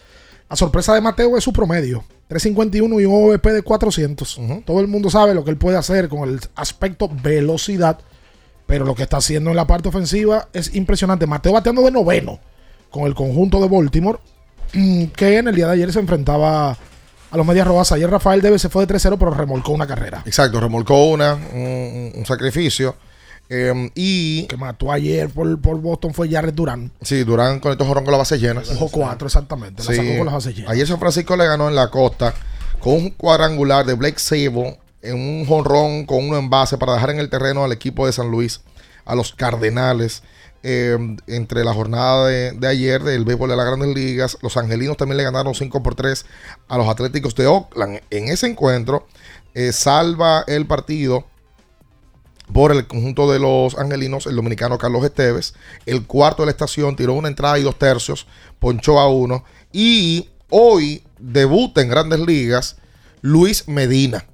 La 0.51 0.57
sorpresa 0.57 0.93
de 0.93 1.01
Mateo 1.01 1.37
es 1.37 1.45
su 1.45 1.53
promedio. 1.53 2.03
351 2.27 2.99
y 3.01 3.05
un 3.07 3.15
OVP 3.31 3.53
de 3.53 3.63
400. 3.63 4.41
Todo 4.67 4.81
el 4.81 4.89
mundo 4.89 5.09
sabe 5.09 5.35
lo 5.35 5.45
que 5.45 5.51
él 5.53 5.57
puede 5.57 5.77
hacer 5.77 6.09
con 6.09 6.29
el 6.29 6.41
aspecto 6.57 7.09
velocidad. 7.23 8.01
Pero 8.67 8.85
lo 8.85 8.97
que 8.97 9.05
está 9.05 9.19
haciendo 9.19 9.51
en 9.51 9.57
la 9.57 9.69
parte 9.69 9.89
ofensiva 9.89 10.49
es 10.53 10.75
impresionante. 10.75 11.27
Mateo 11.29 11.53
bateando 11.53 11.83
de 11.83 11.93
noveno 11.93 12.41
con 12.91 13.05
el 13.05 13.15
conjunto 13.15 13.61
de 13.61 13.69
Baltimore. 13.69 14.19
mm, 14.75 15.05
Que 15.17 15.39
en 15.39 15.49
el 15.49 15.55
día 15.55 15.67
de 15.67 15.75
ayer 15.75 15.93
se 15.93 16.01
enfrentaba 16.01 16.71
a 17.31 17.37
los 17.37 17.47
Medias 17.47 17.67
Rojas. 17.67 17.93
Ayer 17.93 18.11
Rafael 18.11 18.41
Debe 18.41 18.59
se 18.59 18.69
fue 18.69 18.87
de 18.87 18.95
3-0, 18.95 19.19
pero 19.19 19.33
remolcó 19.33 19.73
una 19.73 19.87
carrera. 19.87 20.23
Exacto, 20.27 20.61
remolcó 20.61 21.07
una, 21.09 21.35
un, 21.35 22.13
un 22.15 22.27
sacrificio. 22.27 22.97
Eh, 23.51 23.91
y. 23.95 24.43
Que 24.47 24.57
mató 24.59 24.93
ayer 24.93 25.31
por, 25.31 25.59
por 25.61 25.79
Boston 25.81 26.13
fue 26.13 26.29
Jared 26.31 26.53
Durán. 26.53 26.91
Sí, 27.01 27.25
Durán 27.25 27.61
con 27.61 27.73
estos 27.73 27.87
jorrón 27.87 28.05
con 28.05 28.13
las 28.13 28.19
bases 28.19 28.41
llenas. 28.41 28.69
Ojo 28.71 28.89
4, 28.91 29.27
exactamente. 29.27 29.83
La 29.83 29.91
Sí. 29.91 29.97
sacó 29.97 30.17
con 30.19 30.27
las 30.27 30.35
bases 30.35 30.55
llenas. 30.55 30.71
Ayer 30.71 30.87
San 30.87 30.99
Francisco 30.99 31.35
le 31.37 31.47
ganó 31.47 31.69
en 31.69 31.75
la 31.75 31.89
costa 31.91 32.35
con 32.81 32.93
un 32.95 33.11
cuadrangular 33.11 33.87
de 33.87 33.95
Blake 33.95 34.19
Sable 34.19 34.79
en 35.01 35.15
un 35.15 35.47
jonrón 35.47 36.05
con 36.05 36.29
un 36.29 36.37
envase 36.37 36.77
para 36.77 36.93
dejar 36.95 37.11
en 37.11 37.21
el 37.21 37.31
terreno 37.31 37.65
al 37.65 37.73
equipo 37.73 38.05
de 38.05 38.13
San 38.13 38.31
Luis, 38.31 38.61
a 39.07 39.15
los 39.15 39.33
Cardenales. 39.33 40.23
Eh, 40.63 41.17
entre 41.27 41.65
la 41.65 41.73
jornada 41.73 42.27
de, 42.27 42.53
de 42.53 42.67
ayer 42.67 43.03
del 43.03 43.25
béisbol 43.25 43.51
de 43.51 43.57
las 43.57 43.67
grandes 43.67 43.95
ligas, 43.95 44.39
los 44.43 44.57
angelinos 44.57 44.97
también 44.97 45.19
le 45.19 45.25
ganaron 45.25 45.55
5 45.55 45.83
por 45.83 45.95
3 45.95 46.27
a 46.69 46.79
los 46.79 46.89
Atléticos 46.89 47.35
de 47.35 47.47
Oakland. 47.47 48.01
En 48.11 48.29
ese 48.29 48.47
encuentro, 48.47 49.07
eh, 49.55 49.73
salva 49.73 50.45
el 50.47 50.67
partido 50.67 51.25
por 52.53 52.73
el 52.73 52.87
conjunto 52.87 53.31
de 53.31 53.39
los 53.39 53.77
angelinos, 53.77 54.27
el 54.27 54.37
dominicano 54.37 54.79
Carlos 54.79 55.05
Esteves. 55.05 55.55
El 55.87 56.07
cuarto 56.07 56.43
de 56.43 56.47
la 56.47 56.53
estación 56.53 56.97
tiró 56.97 57.15
una 57.15 57.29
entrada 57.29 57.59
y 57.59 57.63
dos 57.63 57.79
tercios, 57.79 58.27
ponchó 58.59 58.99
a 58.99 59.09
uno. 59.09 59.45
Y 59.73 60.29
hoy 60.51 61.03
debuta 61.19 61.81
en 61.81 61.89
grandes 61.89 62.21
ligas 62.21 62.77
Luis 63.21 63.69
Medina. 63.69 64.25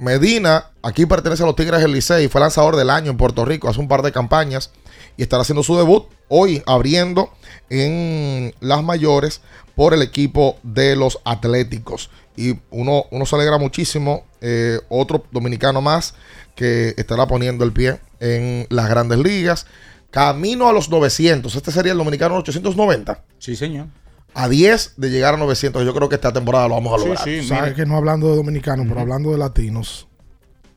Medina, 0.00 0.70
aquí 0.82 1.04
pertenece 1.04 1.42
a 1.42 1.46
los 1.46 1.54
Tigres 1.54 1.82
del 1.82 1.92
Licey, 1.92 2.26
fue 2.28 2.40
lanzador 2.40 2.74
del 2.74 2.88
año 2.88 3.10
en 3.10 3.18
Puerto 3.18 3.44
Rico 3.44 3.68
hace 3.68 3.80
un 3.80 3.86
par 3.86 4.00
de 4.00 4.12
campañas 4.12 4.70
y 5.18 5.22
estará 5.22 5.42
haciendo 5.42 5.62
su 5.62 5.76
debut 5.76 6.06
hoy 6.28 6.62
abriendo 6.64 7.30
en 7.68 8.54
las 8.60 8.82
mayores 8.82 9.42
por 9.76 9.92
el 9.92 10.00
equipo 10.00 10.58
de 10.62 10.96
los 10.96 11.18
Atléticos. 11.24 12.08
Y 12.34 12.58
uno, 12.70 13.04
uno 13.10 13.26
se 13.26 13.36
alegra 13.36 13.58
muchísimo, 13.58 14.24
eh, 14.40 14.80
otro 14.88 15.22
dominicano 15.32 15.82
más 15.82 16.14
que 16.54 16.94
estará 16.96 17.26
poniendo 17.26 17.62
el 17.64 17.72
pie 17.72 18.00
en 18.20 18.66
las 18.70 18.88
grandes 18.88 19.18
ligas. 19.18 19.66
Camino 20.10 20.66
a 20.66 20.72
los 20.72 20.88
900, 20.88 21.54
este 21.54 21.72
sería 21.72 21.92
el 21.92 21.98
dominicano 21.98 22.36
890. 22.36 23.22
Sí, 23.38 23.54
señor. 23.54 23.88
A 24.34 24.48
10 24.48 24.94
de 24.96 25.10
llegar 25.10 25.34
a 25.34 25.36
900, 25.36 25.84
yo 25.84 25.94
creo 25.94 26.08
que 26.08 26.14
esta 26.14 26.32
temporada 26.32 26.68
lo 26.68 26.74
vamos 26.74 26.94
a 26.94 27.04
lograr. 27.04 27.44
Sabes 27.44 27.74
que 27.74 27.84
no 27.84 27.96
hablando 27.96 28.30
de 28.30 28.36
dominicanos, 28.36 28.86
pero 28.88 29.00
hablando 29.00 29.32
de 29.32 29.38
latinos. 29.38 30.08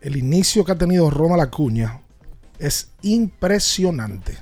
El 0.02 0.18
inicio 0.18 0.66
que 0.66 0.72
ha 0.74 0.78
tenido 0.78 1.10
Ronald 1.10 1.42
Acuña 1.42 2.02
es 2.60 2.92
impresionante. 3.02 4.38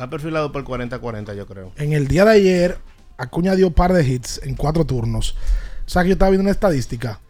Va 0.00 0.08
perfilado 0.08 0.52
por 0.52 0.64
40-40, 0.64 1.36
yo 1.36 1.46
creo. 1.46 1.72
En 1.76 1.92
el 1.92 2.08
día 2.08 2.24
de 2.24 2.32
ayer, 2.32 2.78
Acuña 3.18 3.54
dio 3.54 3.72
par 3.72 3.92
de 3.92 4.06
hits 4.06 4.40
en 4.42 4.54
cuatro 4.54 4.86
turnos. 4.86 5.36
O 5.86 5.90
sea 5.90 6.02
que 6.02 6.08
yo 6.08 6.12
estaba 6.14 6.30
viendo 6.30 6.42
una 6.42 6.50
estadística 6.50 7.20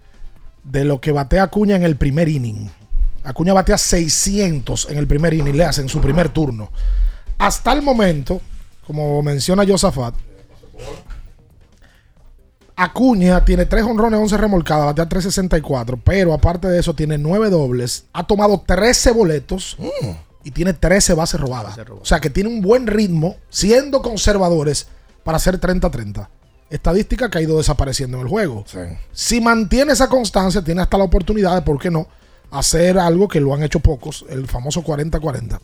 de 0.63 0.85
lo 0.85 1.01
que 1.01 1.13
batea 1.13 1.45
Acuña 1.45 1.77
en 1.77 1.83
el 1.83 1.97
primer 1.97 2.29
inning. 2.29 2.71
Acuña 3.25 3.53
batea 3.53 3.79
600 3.79 4.91
en 4.91 4.99
el 4.99 5.07
primer 5.07 5.35
inning, 5.35 5.57
le 5.57 5.65
hacen 5.65 5.89
su 5.89 6.01
primer 6.01 6.29
turno. 6.29 6.71
Hasta 7.39 7.73
el 7.73 7.83
momento, 7.83 8.41
como 8.87 9.23
menciona 9.23 9.67
Josafat, 9.67 10.15
Acuña 12.85 13.45
tiene 13.45 13.67
3 13.67 13.85
honrones, 13.85 14.19
11 14.21 14.37
remolcadas, 14.37 14.87
batea 14.87 15.09
364, 15.09 15.99
pero 16.05 16.33
aparte 16.35 16.69
de 16.69 16.81
eso 16.81 16.95
tiene 16.95 17.19
9 17.19 17.51
dobles, 17.51 18.07
ha 18.13 18.27
tomado 18.27 18.63
13 18.67 19.13
boletos 19.13 19.77
y 20.45 20.51
tiene 20.51 20.73
13 20.75 21.15
bases 21.15 21.41
robadas. 21.41 21.77
O 22.01 22.05
sea 22.05 22.21
que 22.21 22.31
tiene 22.31 22.49
un 22.51 22.61
buen 22.61 22.87
ritmo, 22.87 23.37
siendo 23.51 24.03
conservadores, 24.03 24.89
para 25.25 25.37
hacer 25.37 25.61
30-30. 25.61 26.29
Estadística 26.71 27.31
que 27.31 27.39
ha 27.39 27.43
ido 27.43 27.59
desapareciendo 27.59 28.17
en 28.19 28.23
el 28.25 28.29
juego. 28.29 28.65
Si 29.13 29.41
mantiene 29.41 29.93
esa 29.93 30.09
constancia, 30.09 30.63
tiene 30.63 30.81
hasta 30.83 30.99
la 30.99 31.05
oportunidad 31.05 31.55
de, 31.55 31.63
¿por 31.63 31.79
qué 31.79 31.91
no?, 31.91 32.09
hacer 32.51 32.99
algo 32.99 33.29
que 33.29 33.41
lo 33.41 33.55
han 33.55 33.63
hecho 33.63 33.81
pocos, 33.81 34.25
el 34.29 34.47
famoso 34.47 34.83
40-40. 34.83 35.59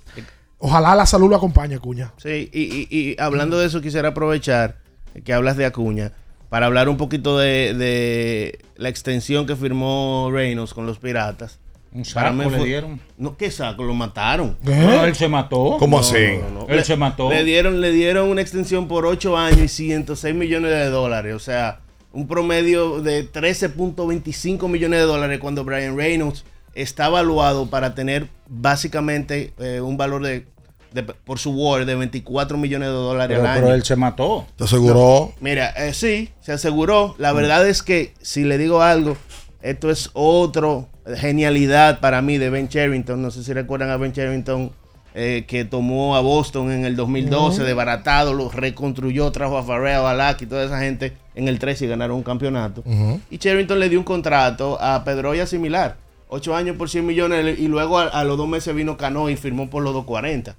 Ojalá 0.59 0.95
la 0.95 1.07
salud 1.07 1.29
lo 1.31 1.37
acompañe, 1.37 1.75
Acuña. 1.77 2.13
Sí, 2.17 2.49
y, 2.53 2.63
y- 2.63 2.89
y 2.91 3.17
hablando 3.21 3.59
de 3.59 3.67
eso, 3.67 3.81
quisiera 3.81 4.09
aprovechar 4.11 4.79
que 5.25 5.33
hablas 5.35 5.57
de 5.57 5.67
Acuña 5.67 6.13
para 6.49 6.67
hablar 6.67 6.89
un 6.89 6.97
poquito 6.97 7.39
de, 7.39 7.75
de 7.75 8.59
la 8.77 8.89
extensión 8.89 9.47
que 9.47 9.57
firmó 9.57 10.31
Reynolds 10.33 10.75
con 10.75 10.87
los 10.87 10.99
Piratas. 10.99 11.59
Un 11.91 12.03
Para 12.13 12.37
saco 12.37 12.51
le 12.51 12.65
dieron. 12.65 13.01
No, 13.17 13.37
¿qué 13.39 13.51
saco? 13.51 13.83
Lo 13.83 13.95
mataron. 13.95 14.57
No, 14.63 15.05
él 15.05 15.15
se 15.15 15.27
mató. 15.27 15.77
¿Cómo 15.79 15.97
No, 15.97 16.01
así? 16.03 16.15
no, 16.43 16.51
no, 16.51 16.61
no. 16.61 16.67
Él 16.69 16.77
Le- 16.77 16.85
se 16.85 16.97
mató. 16.97 17.31
Le 17.31 17.45
dieron, 17.45 17.81
le 17.81 17.91
dieron 17.93 18.29
una 18.29 18.43
extensión 18.43 18.89
por 18.89 19.07
8 19.07 19.37
años 19.39 19.61
y 19.63 19.69
106 19.69 20.35
millones 20.35 20.71
de 20.71 20.85
dólares. 20.91 21.35
O 21.35 21.39
sea, 21.39 21.81
un 22.13 22.29
promedio 22.29 23.01
de 23.01 23.27
13.25 23.31 24.69
millones 24.69 25.01
de 25.01 25.07
dólares 25.07 25.39
cuando 25.41 25.65
Brian 25.65 25.97
Reynolds 25.97 26.45
está 26.75 27.07
evaluado 27.07 27.69
para 27.71 27.95
tener 27.95 28.29
básicamente 28.49 29.53
eh, 29.59 29.81
un 29.81 29.97
valor 29.97 30.23
de, 30.23 30.45
de- 30.93 31.03
por 31.03 31.39
su 31.39 31.51
Word 31.53 31.87
de 31.87 31.95
24 31.95 32.57
millones 32.59 32.89
de 32.89 32.95
dólares 32.95 33.37
Pero, 33.39 33.49
al 33.49 33.55
año. 33.57 33.63
pero 33.65 33.75
él 33.75 33.83
se 33.85 33.97
mató. 33.97 34.47
¿Te 34.57 34.65
aseguró? 34.65 35.33
Mira, 35.41 35.71
eh, 35.71 35.93
sí, 35.95 36.31
se 36.41 36.53
aseguró. 36.53 37.15
La 37.19 37.33
verdad 37.33 37.67
es 37.69 37.83
que, 37.83 38.15
si 38.23 38.45
le 38.45 38.59
digo 38.59 38.83
algo, 38.83 39.17
esto 39.63 39.91
es 39.91 40.11
otro 40.15 40.89
genialidad 41.17 42.01
para 42.01 42.23
mí 42.23 42.39
de 42.39 42.51
Ben 42.51 42.69
Cherrington. 42.69 43.21
No 43.23 43.31
sé 43.31 43.43
si 43.45 43.53
recuerdan 43.53 43.91
a 43.91 43.97
Ben 43.97 44.13
Cherrington 44.13 44.73
eh, 45.15 45.45
que 45.49 45.65
tomó 45.65 46.15
a 46.17 46.21
Boston 46.21 46.71
en 46.71 46.85
el 46.85 46.95
2012, 46.95 47.57
Ujú. 47.59 47.67
desbaratado, 47.67 48.35
lo 48.35 48.51
reconstruyó, 48.51 49.33
trajo 49.33 49.57
a 49.59 49.65
Farrell, 49.65 50.05
a 50.05 50.15
Lack 50.15 50.43
y 50.43 50.47
toda 50.47 50.65
esa 50.65 50.79
gente 50.81 51.15
en 51.35 51.49
el 51.49 51.59
13 51.59 51.87
y 51.87 51.89
ganaron 51.89 52.17
un 52.17 52.23
campeonato. 52.23 52.85
Y 53.31 53.39
Cherrington 53.39 53.81
le 53.81 53.89
dio 53.89 53.99
un 53.99 54.05
contrato 54.05 54.79
a 54.81 55.03
Pedroya 55.05 55.47
similar. 55.47 55.97
8 56.29 56.55
años 56.55 56.77
por 56.77 56.91
100 56.91 57.07
millones 57.07 57.59
y 57.59 57.69
luego 57.69 57.99
a, 57.99 58.09
a 58.09 58.23
los 58.23 58.37
dos 58.37 58.47
meses 58.47 58.75
vino 58.75 58.97
Cano 58.99 59.31
y 59.31 59.37
firmó 59.37 59.71
por 59.71 59.83
los 59.83 59.95
240. 59.95 60.57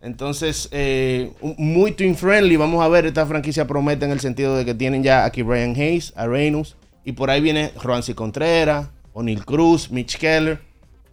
Entonces, 0.00 0.68
eh, 0.70 1.32
muy 1.58 1.92
team 1.92 2.14
friendly. 2.14 2.56
Vamos 2.56 2.82
a 2.84 2.88
ver, 2.88 3.06
esta 3.06 3.26
franquicia 3.26 3.66
promete 3.66 4.04
en 4.04 4.12
el 4.12 4.20
sentido 4.20 4.56
de 4.56 4.64
que 4.64 4.74
tienen 4.74 5.02
ya 5.02 5.24
aquí 5.24 5.42
Brian 5.42 5.74
Hayes, 5.74 6.12
a 6.16 6.26
Reynolds, 6.26 6.76
y 7.04 7.12
por 7.12 7.30
ahí 7.30 7.40
viene 7.40 7.72
Roancy 7.82 8.14
Contreras, 8.14 8.88
O'Neill 9.12 9.44
Cruz, 9.44 9.90
Mitch 9.90 10.16
Keller. 10.18 10.60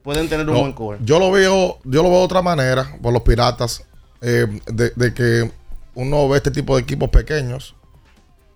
Pueden 0.03 0.29
tener 0.29 0.47
un 0.47 0.53
No, 0.53 0.59
buen 0.61 0.73
core. 0.73 0.99
yo 1.03 1.17
lo 1.17 1.31
veo, 1.31 1.79
yo 1.83 2.03
lo 2.03 2.09
veo 2.09 2.19
de 2.19 2.25
otra 2.25 2.43
manera 2.43 2.95
por 3.01 3.11
los 3.11 3.23
piratas, 3.23 3.83
eh, 4.21 4.45
de, 4.71 4.91
de 4.95 5.13
que 5.15 5.49
uno 5.95 6.29
ve 6.29 6.38
este 6.38 6.51
tipo 6.51 6.75
de 6.75 6.83
equipos 6.83 7.09
pequeños 7.09 7.75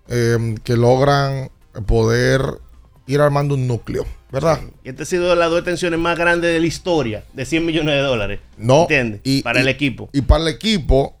eh, 0.06 0.54
que 0.62 0.76
logran 0.76 1.50
poder 1.86 2.40
ir 3.12 3.20
armando 3.20 3.54
un 3.54 3.66
núcleo, 3.66 4.06
¿verdad? 4.30 4.60
Y 4.84 4.88
este 4.90 5.02
ha 5.02 5.06
sido 5.06 5.34
las 5.34 5.50
dos 5.50 5.64
tensiones 5.64 5.98
más 5.98 6.16
grandes 6.18 6.52
de 6.52 6.60
la 6.60 6.66
historia, 6.66 7.24
de 7.32 7.44
100 7.44 7.64
millones 7.66 7.94
de 7.94 8.00
dólares. 8.00 8.40
No. 8.56 8.82
¿Entiendes? 8.82 9.20
y- 9.24 9.42
Para 9.42 9.60
el 9.60 9.68
equipo. 9.68 10.08
Y 10.12 10.22
para 10.22 10.42
el 10.42 10.48
equipo 10.48 11.16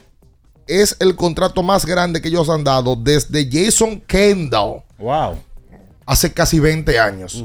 es 0.66 0.96
el 1.00 1.16
contrato 1.16 1.62
más 1.62 1.84
grande 1.84 2.20
que 2.22 2.28
ellos 2.28 2.48
han 2.48 2.62
dado 2.64 2.94
desde 2.96 3.48
Jason 3.50 4.00
Kendall. 4.06 4.82
Wow. 4.98 5.36
Hace 6.06 6.32
casi 6.32 6.60
20 6.60 6.98
años. 6.98 7.44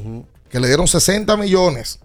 Que 0.49 0.59
le 0.59 0.67
dieron 0.67 0.87
60 0.87 1.35
millones. 1.37 1.99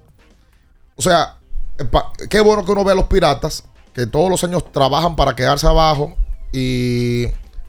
O 0.97 1.03
sea, 1.03 1.37
eh, 1.79 1.85
qué 2.29 2.41
bueno 2.41 2.65
que 2.65 2.73
uno 2.73 2.85
ve 2.85 2.93
a 2.93 2.95
los 2.95 3.05
piratas 3.07 3.65
que 3.95 4.07
todos 4.07 4.31
los 4.31 4.43
años 4.45 4.71
trabajan 4.73 5.17
para 5.17 5.35
quedarse 5.35 5.67
abajo 5.67 6.17
y, 6.53 7.25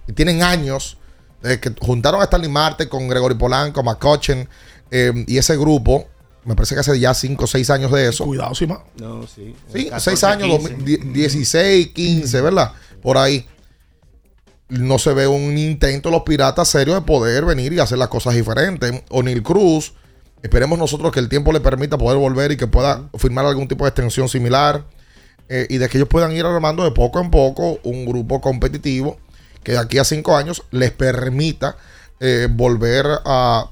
y 0.08 0.14
tienen 0.16 0.44
años 0.44 0.98
de 1.42 1.60
que 1.60 1.72
juntaron 1.80 2.22
a 2.22 2.26
Stanley 2.26 2.50
Marte 2.50 2.88
con 2.90 3.08
Gregory 3.08 3.36
Polanco, 3.36 3.82
McCutcheon 3.84 4.48
eh, 4.92 5.12
y 5.28 5.38
ese 5.38 5.58
grupo. 5.58 6.08
Me 6.44 6.56
parece 6.56 6.74
que 6.74 6.82
hace 6.82 7.00
ya 7.00 7.14
5 7.14 7.44
o 7.44 7.48
6 7.48 7.70
años 7.70 7.92
de 7.92 8.08
eso. 8.10 8.26
Cuidado, 8.26 8.56
sí, 8.56 8.66
más. 8.66 8.80
No, 9.00 9.28
sí. 9.28 9.56
Sí, 9.72 9.86
14, 9.86 10.10
6 10.12 10.24
años, 10.24 10.48
15. 10.58 10.70
2000, 10.74 10.86
die- 10.86 10.98
16, 11.14 11.88
15, 11.90 12.42
¿verdad? 12.42 12.72
Por 13.02 13.18
ahí. 13.18 13.46
No 14.70 14.98
se 15.00 15.14
ve 15.14 15.28
un 15.28 15.58
intento 15.58 16.10
de 16.10 16.16
los 16.16 16.24
piratas 16.24 16.68
serios 16.70 16.96
de 16.96 17.02
poder 17.02 17.44
venir 17.46 17.74
y 17.74 17.80
hacer 17.80 17.98
las 17.98 18.08
cosas 18.08 18.34
diferentes. 18.36 19.04
O'Neill 19.10 19.44
Cruz, 19.44 19.94
esperemos 20.42 20.80
nosotros 20.80 21.12
que 21.12 21.20
el 21.20 21.28
tiempo 21.28 21.52
le 21.52 21.60
permita 21.60 21.98
poder 21.98 22.18
volver 22.18 22.54
y 22.54 22.58
que 22.58 22.68
pueda 22.68 23.10
firmar 23.18 23.46
algún 23.46 23.68
tipo 23.68 23.84
de 23.84 23.90
extensión 23.90 24.30
similar. 24.30 24.86
eh, 25.50 25.68
y 25.70 25.78
de 25.80 25.90
que 25.90 25.98
ellos 25.98 26.08
puedan 26.08 26.32
ir 26.32 26.46
armando 26.46 26.84
de 26.86 26.92
poco 26.92 27.20
en 27.20 27.30
poco 27.30 27.78
un 27.84 28.06
grupo 28.06 28.40
competitivo 28.40 29.20
que 29.64 29.74
de 29.74 29.78
aquí 29.80 29.98
a 29.98 30.04
5 30.04 30.36
años 30.36 30.64
les 30.72 30.92
permita 30.92 31.78
eh, 32.20 32.48
volver 32.50 33.06
a, 33.26 33.70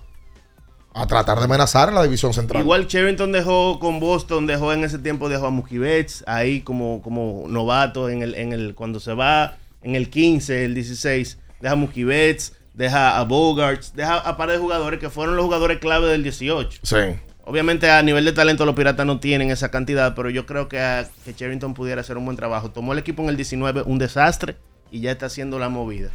a 0.93 1.07
tratar 1.07 1.37
de 1.39 1.45
amenazar 1.45 1.89
en 1.89 1.95
la 1.95 2.03
división 2.03 2.33
central. 2.33 2.61
Igual 2.63 2.87
Cherrington 2.87 3.31
dejó 3.31 3.79
con 3.79 3.99
Boston, 3.99 4.47
dejó 4.47 4.73
en 4.73 4.83
ese 4.83 4.99
tiempo, 4.99 5.29
dejó 5.29 5.47
a 5.47 5.49
Mookie 5.51 5.77
Betts 5.77 6.23
ahí 6.27 6.61
como, 6.61 7.01
como 7.01 7.45
novato 7.47 8.09
en 8.09 8.21
el, 8.21 8.35
en 8.35 8.53
el, 8.53 8.75
cuando 8.75 8.99
se 8.99 9.13
va 9.13 9.57
en 9.81 9.95
el 9.95 10.09
15, 10.09 10.65
el 10.65 10.75
16, 10.75 11.37
deja 11.61 11.73
a 11.73 11.75
Mookie 11.75 12.03
Betts, 12.03 12.53
deja 12.73 13.17
a 13.19 13.23
Bogarts, 13.23 13.93
deja 13.95 14.17
a 14.17 14.35
par 14.37 14.49
de 14.51 14.57
jugadores 14.57 14.99
que 14.99 15.09
fueron 15.09 15.35
los 15.35 15.45
jugadores 15.45 15.79
clave 15.79 16.07
del 16.07 16.23
18. 16.23 16.79
Sí. 16.83 16.97
Obviamente 17.45 17.89
a 17.89 18.03
nivel 18.03 18.25
de 18.25 18.31
talento 18.33 18.65
los 18.65 18.75
piratas 18.75 19.05
no 19.07 19.19
tienen 19.19 19.49
esa 19.49 19.71
cantidad, 19.71 20.13
pero 20.15 20.29
yo 20.29 20.45
creo 20.45 20.67
que, 20.69 20.79
a- 20.79 21.07
que 21.25 21.33
pudiera 21.75 22.01
hacer 22.01 22.17
un 22.17 22.25
buen 22.25 22.37
trabajo. 22.37 22.69
Tomó 22.71 22.93
el 22.93 22.99
equipo 22.99 23.23
en 23.23 23.29
el 23.29 23.35
19, 23.37 23.83
un 23.85 23.97
desastre, 23.97 24.55
y 24.91 25.01
ya 25.01 25.11
está 25.11 25.27
haciendo 25.27 25.59
la 25.59 25.69
movida. 25.69 26.09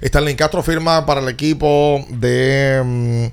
Stanley 0.00 0.36
Castro 0.36 0.62
firma 0.62 1.04
para 1.06 1.20
el 1.20 1.28
equipo 1.28 2.04
de 2.10 3.32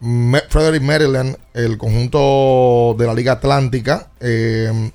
mm, 0.00 0.34
Frederick 0.48 0.82
Maryland, 0.82 1.36
el 1.54 1.76
conjunto 1.78 2.94
de 2.98 3.06
la 3.06 3.14
Liga 3.14 3.32
Atlántica. 3.32 4.10
eh, 4.20 4.90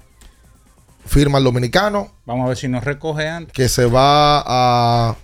firma 1.05 1.39
el 1.39 1.43
dominicano 1.43 2.11
Vamos 2.25 2.45
a 2.45 2.49
ver 2.49 2.57
si 2.57 2.67
nos 2.69 2.83
recoge 2.85 3.27
antes. 3.27 3.51
que 3.53 3.67
se 3.67 3.85
va 3.85 4.41
a, 4.45 5.15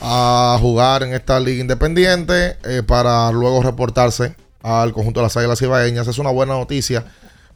a 0.00 0.58
jugar 0.60 1.04
en 1.04 1.14
esta 1.14 1.38
liga 1.40 1.60
independiente 1.62 2.58
eh, 2.64 2.82
para 2.86 3.30
luego 3.32 3.62
reportarse 3.62 4.34
al 4.62 4.92
conjunto 4.92 5.20
de 5.20 5.24
las 5.24 5.36
Águilas 5.38 5.62
Ibaeñas. 5.62 6.06
Es 6.06 6.18
una 6.18 6.30
buena 6.30 6.52
noticia 6.54 7.04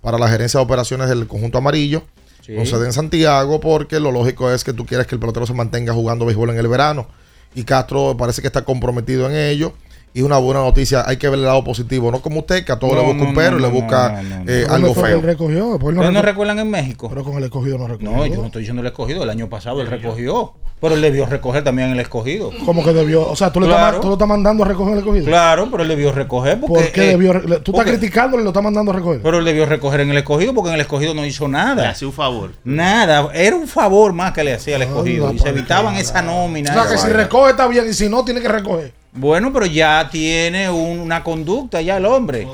para 0.01 0.17
la 0.19 0.29
gerencia 0.29 0.59
de 0.59 0.65
operaciones 0.65 1.09
del 1.09 1.27
conjunto 1.27 1.59
amarillo. 1.59 2.05
Sí. 2.45 2.55
Con 2.55 2.67
sede 2.67 2.85
en 2.85 2.93
Santiago, 2.93 3.59
porque 3.59 4.01
lo 4.01 4.13
lógico 4.13 4.53
es 4.53 4.65
que 4.65 4.75
tú 4.75 4.85
quieres 4.85 5.07
que 5.07 5.15
el 5.15 5.21
pelotero 5.21 5.47
se 5.47 5.55
mantenga 5.55 5.95
jugando 5.95 6.27
béisbol 6.27 6.51
en 6.51 6.59
el 6.59 6.69
verano. 6.69 7.07
Y 7.55 7.65
Castro 7.65 8.17
parece 8.19 8.43
que 8.43 8.49
está 8.49 8.65
comprometido 8.65 9.31
en 9.31 9.37
ello. 9.37 9.73
Y 10.17 10.23
una 10.23 10.39
buena 10.39 10.61
noticia, 10.61 11.03
hay 11.07 11.17
que 11.17 11.29
ver 11.29 11.41
el 11.41 11.45
lado 11.45 11.65
positivo. 11.65 12.11
No 12.13 12.21
como 12.23 12.39
usted, 12.41 12.65
que 12.65 12.71
a 12.71 12.79
todo 12.79 12.95
No, 12.95 13.01
le 13.01 13.07
busca 13.09 13.23
no, 13.25 13.29
un 13.31 13.35
pero 13.35 13.51
no, 13.51 13.59
y 13.59 13.61
le 13.63 13.67
no, 13.69 13.75
busca 13.75 14.09
no, 14.13 14.23
no, 14.23 14.29
no. 14.45 14.51
eh, 14.53 14.61
¿Dónde 14.61 14.75
algo 14.75 14.95
feo. 14.95 15.17
él 15.19 15.23
recogió? 15.23 15.59
No 15.59 15.75
¿Ustedes 15.75 15.95
no 15.97 16.21
reco- 16.21 16.23
recuerdan 16.23 16.59
en 16.61 16.71
México? 16.71 17.09
Pero 17.09 17.25
con 17.25 17.35
el 17.37 17.43
escogido 17.45 17.79
no 17.79 17.89
recogió. 17.89 18.11
No, 18.17 18.25
yo 18.27 18.37
no 18.37 18.47
estoy 18.47 18.61
diciendo 18.61 18.81
el 18.81 18.87
escogido. 18.87 19.25
El 19.25 19.31
año 19.31 19.49
pasado 19.49 19.81
él 19.81 19.89
recogió. 19.89 20.53
Pero 20.81 20.95
él 20.95 21.01
debió 21.03 21.27
recoger 21.27 21.65
también 21.65 21.91
el 21.91 21.99
escogido. 21.99 22.51
¿Cómo 22.65 22.85
que 22.85 22.93
debió? 22.93 23.27
O 23.29 23.35
sea, 23.35 23.51
tú 23.51 23.59
le, 23.61 23.67
estás, 23.67 24.01
tú 24.01 24.07
lo 24.07 24.13
estás 24.13 24.29
mandando 24.29 24.65
a 24.65 24.69
recoger 24.69 24.93
el 24.93 24.99
escogido. 25.01 25.25
Claro, 25.27 25.69
pero 25.71 25.83
él 25.83 25.89
debió 25.89 26.13
recoger. 26.13 26.61
Porque, 26.61 26.75
¿Por 26.75 26.93
qué 26.93 27.05
eh, 27.07 27.09
debió? 27.09 27.33
re- 27.33 27.59
Tú 27.61 27.73
estás 27.73 27.87
criticándole 27.87 28.43
y 28.43 28.45
lo 28.45 28.51
estás 28.51 28.63
mandando 28.63 28.93
a 28.93 28.95
recoger. 28.95 29.21
Pero 29.23 29.39
él 29.39 29.45
debió 29.45 29.67
recoger 29.67 30.01
en 30.01 30.11
el 30.11 30.19
escogido 30.19 30.55
porque 30.55 30.69
en 30.69 30.75
el 30.77 30.81
escogido 30.83 31.15
no 31.15 31.25
hizo 31.27 31.47
Le 31.47 31.53
nada. 31.55 31.89
hace 31.91 32.07
un 32.07 32.13
favor. 32.13 32.53
Nada. 32.63 33.31
Era 33.35 33.57
un 33.57 33.67
favor 33.67 34.13
más 34.13 34.33
que 34.33 34.45
le 34.45 34.53
hacía 34.55 34.77
al 34.77 34.83
escogido. 34.83 35.29
Anda, 35.29 35.41
y 35.41 35.43
se 35.43 35.49
evitaban 35.49 35.97
esa 35.97 36.23
nómina. 36.23 36.71
o 36.71 36.75
sea, 36.85 36.93
que 36.93 36.99
si 36.99 37.09
recoge 37.09 37.51
está 37.53 37.67
bien 37.67 37.87
y 37.89 37.95
si 37.95 38.09
no, 38.09 38.25
tiene 38.25 38.41
que 38.41 38.49
recoger. 38.49 38.93
Bueno, 39.17 39.53
pero 39.53 39.65
ya 39.67 40.09
tiene 40.11 40.69
un- 40.69 40.99
una 40.99 41.23
conducta 41.23 41.81
ya 41.81 41.99
el 41.99 42.05
hombre. 42.07 42.49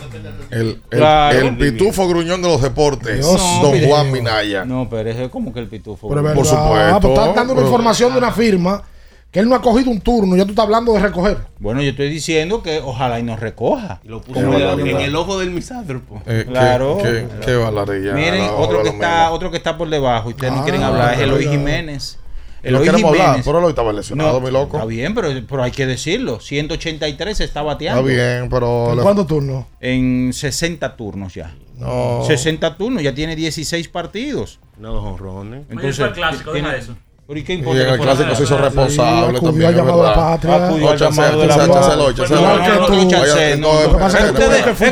El, 0.50 0.60
el- 0.68 0.80
Claro. 0.90 1.38
el 1.38 1.56
pitufo 1.56 2.06
gruñón 2.06 2.42
de 2.42 2.48
los 2.48 2.60
deportes, 2.60 3.16
Dios 3.16 3.40
don. 3.62 3.80
Juan 3.80 4.12
Minaya. 4.12 4.64
No, 4.66 4.86
pero 4.90 5.08
es 5.10 5.28
como 5.30 5.52
que 5.54 5.60
el 5.60 5.68
pitufo. 5.68 6.08
Pero 6.08 6.20
Por 6.22 6.36
verdad, 6.36 6.44
supuesto, 6.44 7.00
pues 7.00 7.12
estás 7.18 7.34
dando 7.34 7.52
una 7.54 7.62
información 7.62 8.12
de 8.12 8.18
una 8.18 8.30
firma 8.30 8.82
que 9.30 9.40
él 9.40 9.48
no 9.48 9.54
ha 9.54 9.62
cogido 9.62 9.90
un 9.90 10.00
turno. 10.00 10.36
Ya 10.36 10.44
tú 10.44 10.50
estás 10.50 10.64
hablando 10.64 10.92
de 10.92 11.00
recoger. 11.00 11.38
Bueno, 11.60 11.80
yo 11.82 11.90
estoy 11.90 12.10
diciendo 12.10 12.62
que 12.62 12.78
ojalá 12.84 13.18
y 13.20 13.22
nos 13.22 13.40
recoja. 13.40 14.00
Y 14.04 14.08
lo 14.08 14.20
puso 14.20 14.40
en, 14.40 14.52
el 15.00 15.16
ojo 15.16 15.38
del 15.38 15.50
misántropo. 15.52 16.20
Eh, 16.26 16.44
Claro. 16.46 16.98
Qué, 17.02 17.26
qué. 17.46 18.12
Miren, 18.12 18.46
No, 18.48 18.56
otro 18.56 18.82
que 18.82 18.90
está, 18.90 19.30
otro 19.30 19.50
que 19.50 19.56
está 19.56 19.78
por 19.78 19.88
debajo. 19.88 20.28
Ustedes 20.28 20.52
no 20.52 20.60
Ah, 20.60 20.62
quieren 20.64 20.82
hablar 20.82 21.12
es 21.14 21.18
no, 21.20 21.24
Eloy 21.24 21.44
no. 21.46 21.50
Jiménez. 21.52 22.18
Eloy 22.62 22.86
No 22.86 22.92
queremos 22.92 23.10
hablar, 23.12 23.26
Jiménez- 23.36 23.44
pero 23.44 23.58
Eloy 23.58 23.70
estaba 23.70 23.92
lesionado, 23.92 24.40
mi 24.40 24.50
loco. 24.50 24.76
Está 24.76 24.86
bien, 24.86 25.14
pero, 25.14 25.28
pero 25.48 25.62
hay 25.62 25.70
que 25.70 25.86
decirlo. 25.86 26.40
183 26.40 27.36
se 27.38 27.44
está 27.44 27.62
bateando. 27.62 28.08
Está 28.08 28.12
bien, 28.38 28.48
pero. 28.50 28.92
¿En 28.92 29.00
cuántos 29.00 29.26
turnos? 29.26 29.64
En 29.80 30.32
60 30.32 30.96
turnos 30.96 31.34
ya. 31.34 31.54
No. 31.78 32.22
60 32.26 32.76
turnos, 32.76 33.02
ya 33.02 33.14
tiene 33.14 33.34
16 33.36 33.88
partidos. 33.88 34.58
No, 34.78 34.92
dos 34.92 35.04
honrones. 35.04 35.62
Entonces, 35.70 35.96
fue 35.96 36.06
el 36.08 36.12
clásico, 36.12 36.52
tiene- 36.52 36.68
deja 36.68 36.80
eso. 36.80 36.96
¿Pero 37.30 37.38
y 37.38 37.44
qué 37.44 37.52
Y 37.52 37.56
importa? 37.58 37.82
en 37.82 37.88
el 37.90 38.00
clásico 38.00 38.34
se 38.34 38.42
hizo 38.42 38.58
responsable 38.58 39.38
acudió 39.38 39.40
también. 39.40 39.76
llamado 39.76 40.02
de 40.02 40.08
verdad. 40.08 40.30
patria. 40.32 40.66
Acudió 40.66 40.90
al 40.90 40.98
llamado 40.98 41.38
de 41.40 41.46
la 41.46 41.56
patria. 41.56 41.70
No, 41.70 41.76
no, 41.76 42.14
tú. 42.16 42.22
ustedes- 42.22 42.86
tú- 42.86 42.94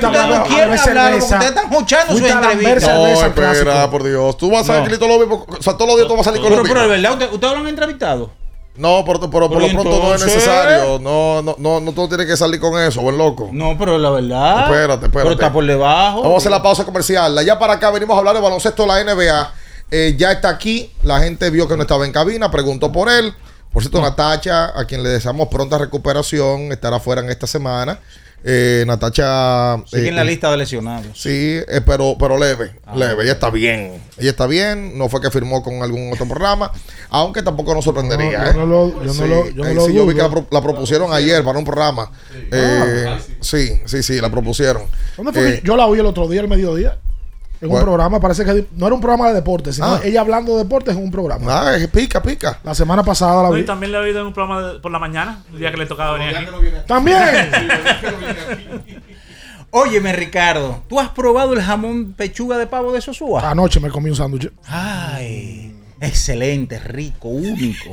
a 0.07 0.27
no 0.27 0.35
a 0.37 0.45
quieren 0.45 0.79
hablar, 0.79 1.11
porque 1.11 1.19
ustedes 1.19 1.49
están 1.49 1.65
escuchando 1.73 2.17
su 2.17 2.25
a 2.25 2.29
entrevista. 2.29 2.95
No, 2.95 3.07
espera, 3.09 3.91
por 3.91 4.05
Dios. 4.05 4.37
Tú 4.37 4.51
vas 4.53 4.61
a 4.61 4.65
salir 4.67 4.81
No. 4.83 4.87
Quilito 4.87 5.09
Lobby, 5.09 5.27
o 5.59 5.63
sea, 5.63 5.73
todos 5.73 5.87
los 5.89 5.97
días 5.97 6.07
tú 6.09 6.15
vas 6.17 6.21
a 6.21 6.25
salir 6.31 6.41
con 6.41 6.51
Pero, 6.51 6.63
los 6.63 6.69
pero 6.69 6.81
de 6.83 6.87
mismos. 6.97 7.03
verdad, 7.03 7.13
¿usted- 7.25 7.35
¿ustedes 7.35 7.53
lo 7.55 7.59
han 7.59 7.67
entrevistado? 7.67 8.31
No, 8.77 9.03
pero, 9.05 9.19
pero 9.19 9.31
por 9.49 9.59
Pero 9.59 9.61
lo 9.61 9.73
pronto 9.83 10.01
no 10.05 10.15
es 10.15 10.25
necesario. 10.25 11.01
No, 11.01 11.43
no, 11.43 11.57
no, 11.59 11.81
no 11.81 11.93
todo 11.93 12.09
tiene 12.09 12.25
que 12.25 12.37
salir 12.37 12.61
con 12.61 12.81
eso, 12.81 13.01
buen 13.01 13.19
loco. 13.19 13.49
No, 13.51 13.75
pero 13.77 13.99
la 13.99 14.11
verdad. 14.11 14.67
Espérate, 14.71 15.07
espérate. 15.07 15.11
Pero 15.25 15.31
está 15.33 15.53
por 15.53 15.67
debajo. 15.67 16.19
Vamos 16.23 16.35
a 16.35 16.39
hacer 16.39 16.53
la 16.53 16.63
pausa 16.63 16.85
comercial. 16.85 17.37
Allá 17.37 17.59
para 17.59 17.73
acá 17.73 17.91
venimos 17.91 18.15
a 18.15 18.19
hablar 18.21 18.37
de 18.37 18.41
baloncesto 18.41 18.83
de 18.85 18.89
la 18.89 19.01
NBA. 19.01 19.51
Eh, 19.91 20.15
ya 20.19 20.33
está 20.33 20.49
aquí. 20.51 20.91
La 21.03 21.21
gente 21.21 21.49
vio 21.51 21.67
que 21.69 21.77
no 21.77 21.83
estaba 21.83 22.05
en 22.07 22.13
cabina, 22.13 22.51
preguntó 22.51 22.93
por 22.93 23.09
él. 23.11 23.33
Por 23.73 23.83
cierto, 23.83 24.01
Natacha, 24.01 24.79
a 24.79 24.85
quien 24.87 25.03
le 25.03 25.09
deseamos 25.11 25.49
pronta 25.49 25.79
recuperación, 25.79 26.73
estará 26.73 26.99
fuera 27.01 27.21
en 27.23 27.31
esta 27.31 27.47
semana. 27.47 27.99
Eh, 28.45 28.85
Natacha. 28.87 29.77
Sigue 29.87 30.05
eh, 30.07 30.09
en 30.09 30.17
la 30.17 30.23
eh, 30.23 30.27
lista 30.27 30.51
de 30.51 30.57
lesionados. 30.59 31.21
Sí, 31.21 31.29
eh, 31.67 31.81
pero, 31.85 32.17
pero 32.19 32.39
leve, 32.39 32.73
Ah. 32.87 32.95
leve. 32.97 33.25
Ella 33.25 33.33
está 33.33 33.51
bien. 33.51 34.01
Ella 34.17 34.31
está 34.31 34.47
bien. 34.47 34.97
No 34.97 35.09
fue 35.09 35.21
que 35.21 35.31
firmó 35.31 35.63
con 35.63 35.83
algún 35.83 36.13
otro 36.13 36.27
programa. 36.27 36.71
Aunque 37.11 37.43
tampoco 37.43 37.75
nos 37.75 37.85
sorprendería. 37.85 38.39
No, 38.39 38.47
¿eh? 38.47 38.53
yo 38.55 38.61
no 38.61 38.67
lo- 38.67 38.89
yo 39.03 39.05
no 39.07 39.13
Sí, 39.13 39.21
lo- 39.29 39.49
yo 39.51 39.65
no 39.65 39.69
eh, 39.71 39.75
lo 39.75 39.87
sí, 39.87 39.93
yo 39.95 40.07
vi 40.07 40.15
que 40.15 40.23
la, 40.23 40.31
pro- 40.31 40.47
la 40.51 40.63
propusieron 40.63 41.13
ayer 41.13 41.43
para 41.43 41.59
un 41.59 41.65
programa. 41.65 42.11
Eh, 42.53 43.19
sí, 43.41 43.81
sí, 43.87 44.03
sí, 44.05 44.21
la 44.21 44.31
propusieron. 44.31 44.85
¿Dónde 45.17 45.33
fue? 45.33 45.43
que- 45.43 45.55
Eh, 45.57 45.61
yo 45.65 45.77
la 45.77 45.87
oí 45.87 45.99
el 45.99 46.07
otro 46.07 46.29
día, 46.29 46.41
al 46.41 46.49
mediodía. 46.49 46.97
En 47.61 47.73
un 47.73 47.81
programa, 47.81 48.21
parece 48.21 48.45
que 48.45 48.67
no 48.77 48.87
era 48.87 48.95
un 48.95 49.01
programa 49.01 49.29
de 49.29 49.35
deportes, 49.35 49.75
sino 49.75 49.87
Ah. 49.95 50.01
ella 50.05 50.21
hablando 50.21 50.53
de 50.57 50.63
deportes 50.63 50.97
en 50.97 51.03
un 51.03 51.11
programa. 51.11 51.45
Ah, 51.71 51.77
es 51.77 51.89
pica, 51.89 52.23
pica. 52.23 52.61
La 52.63 52.75
semana 52.75 53.03
pasada 53.03 53.43
la 53.43 53.49
No, 53.51 53.57
y 53.57 53.61
vi. 53.63 53.67
también 53.67 53.91
le 53.93 53.99
he 53.99 54.01
oído 54.03 54.21
en 54.21 54.27
un 54.29 54.33
programa 54.33 54.63
de- 54.63 54.79
por 54.79 54.93
la 54.93 54.99
mañana, 55.01 55.43
el 55.53 55.59
día 55.59 55.71
que 55.73 55.77
le 55.79 55.87
tocaba 55.87 56.17
venir 56.19 56.37
aquí. 56.37 56.47
También. 56.87 57.19
Óyeme, 59.71 60.13
Ricardo, 60.15 60.83
¿tú 60.89 60.99
has 60.99 61.11
probado 61.11 61.53
el 61.53 61.61
jamón 61.61 62.15
pechuga 62.15 62.57
de 62.57 62.67
pavo 62.67 62.93
de 62.93 63.01
Sosúa? 63.03 63.51
Anoche 63.51 63.81
me 63.81 63.91
comí 63.91 64.09
un 64.09 64.17
sándwich. 64.17 64.51
Ay, 64.67 65.75
excelente, 66.01 66.79
rico, 66.79 67.29
único. 67.29 67.91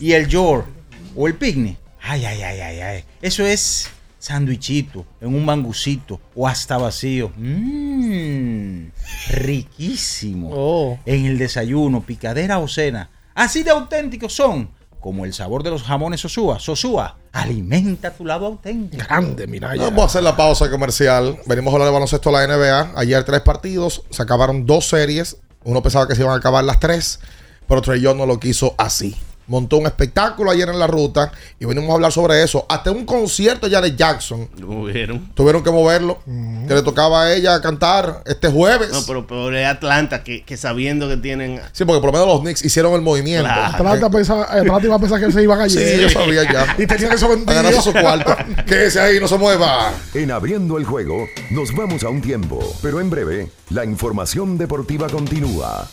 Y 0.00 0.12
el 0.12 0.26
York 0.26 0.66
o 1.14 1.26
el 1.26 1.34
picnic. 1.34 1.76
Ay, 2.00 2.24
ay, 2.24 2.40
ay, 2.40 2.60
ay, 2.60 2.80
ay. 2.80 3.04
Eso 3.20 3.44
es 3.44 3.90
sándwichito 4.18 5.04
en 5.20 5.34
un 5.34 5.44
mangucito 5.44 6.18
o 6.34 6.48
hasta 6.48 6.78
vacío. 6.78 7.30
Mmm, 7.36 8.86
riquísimo. 9.30 10.50
Oh. 10.52 10.98
En 11.06 11.26
el 11.26 11.38
desayuno, 11.38 12.02
picadera 12.02 12.58
o 12.58 12.68
cena. 12.68 13.10
Así 13.34 13.62
de 13.62 13.70
auténticos 13.70 14.34
son 14.34 14.70
como 15.00 15.24
el 15.24 15.32
sabor 15.32 15.62
de 15.62 15.70
los 15.70 15.82
jamones 15.82 16.20
Sosúa. 16.20 16.58
Sosúa, 16.58 17.16
alimenta 17.32 18.10
tu 18.10 18.24
lado 18.24 18.46
auténtico. 18.46 19.04
Grande, 19.04 19.46
mira. 19.46 19.74
Vamos 19.76 20.02
a 20.02 20.06
hacer 20.06 20.22
la 20.22 20.36
pausa 20.36 20.70
comercial. 20.70 21.38
Venimos 21.46 21.72
a 21.72 21.76
hablar 21.76 21.88
de 21.88 21.92
baloncesto 21.92 22.30
de 22.30 22.46
la 22.46 22.56
NBA. 22.56 22.92
Ayer 22.96 23.24
tres 23.24 23.40
partidos. 23.42 24.02
Se 24.10 24.22
acabaron 24.22 24.66
dos 24.66 24.88
series. 24.88 25.36
Uno 25.64 25.82
pensaba 25.82 26.08
que 26.08 26.14
se 26.14 26.22
iban 26.22 26.34
a 26.34 26.38
acabar 26.38 26.64
las 26.64 26.80
tres. 26.80 27.20
Pero 27.66 27.82
Trey 27.82 28.00
Young 28.00 28.16
no 28.16 28.26
lo 28.26 28.40
quiso 28.40 28.74
así. 28.78 29.16
Montó 29.48 29.78
un 29.78 29.86
espectáculo 29.86 30.50
ayer 30.50 30.68
en 30.68 30.78
la 30.78 30.86
ruta. 30.86 31.32
Y 31.58 31.64
venimos 31.64 31.90
a 31.90 31.94
hablar 31.94 32.12
sobre 32.12 32.42
eso. 32.42 32.64
Hasta 32.68 32.90
un 32.90 33.04
concierto 33.04 33.66
ya 33.66 33.80
de 33.80 33.96
Jackson. 33.96 34.48
Hubieron. 34.66 35.28
Tuvieron 35.34 35.62
que 35.64 35.70
moverlo. 35.70 36.18
Que 36.24 36.74
le 36.74 36.82
tocaba 36.82 37.24
a 37.24 37.34
ella 37.34 37.60
cantar 37.60 38.22
este 38.26 38.48
jueves. 38.48 38.90
No, 38.92 39.00
pero 39.06 39.26
peor 39.26 39.54
es 39.54 39.66
Atlanta, 39.66 40.22
que, 40.22 40.44
que 40.44 40.56
sabiendo 40.56 41.08
que 41.08 41.16
tienen. 41.16 41.60
Sí, 41.72 41.84
porque 41.84 42.00
por 42.00 42.12
lo 42.12 42.12
menos 42.12 42.28
los 42.28 42.40
Knicks 42.42 42.64
hicieron 42.64 42.92
el 42.94 43.00
movimiento. 43.00 43.44
Claro. 43.44 43.74
Atlanta, 43.76 44.10
pensaba, 44.10 44.44
Atlanta 44.44 44.86
iba 44.86 44.96
a 44.96 44.98
pensar 44.98 45.20
que 45.20 45.32
se 45.32 45.42
iba 45.42 45.62
a 45.62 45.68
Sí, 45.68 45.80
yo 46.00 46.08
sabía 46.08 46.44
ya. 46.50 46.76
y 46.82 46.86
tenían 46.86 47.12
eso 47.12 47.26
A 47.26 47.28
vendido. 47.34 47.82
su 47.82 47.92
cuarto. 47.92 48.36
Quédese 48.66 49.00
ahí, 49.00 49.18
no 49.20 49.28
se 49.28 49.38
mueva. 49.38 49.92
En 50.14 50.30
abriendo 50.30 50.78
el 50.78 50.84
juego, 50.84 51.26
nos 51.50 51.74
vamos 51.74 52.04
a 52.04 52.08
un 52.08 52.20
tiempo, 52.20 52.58
pero 52.82 53.00
en 53.00 53.10
breve, 53.10 53.50
la 53.70 53.84
información 53.84 54.58
deportiva 54.58 55.08
continúa. 55.08 55.88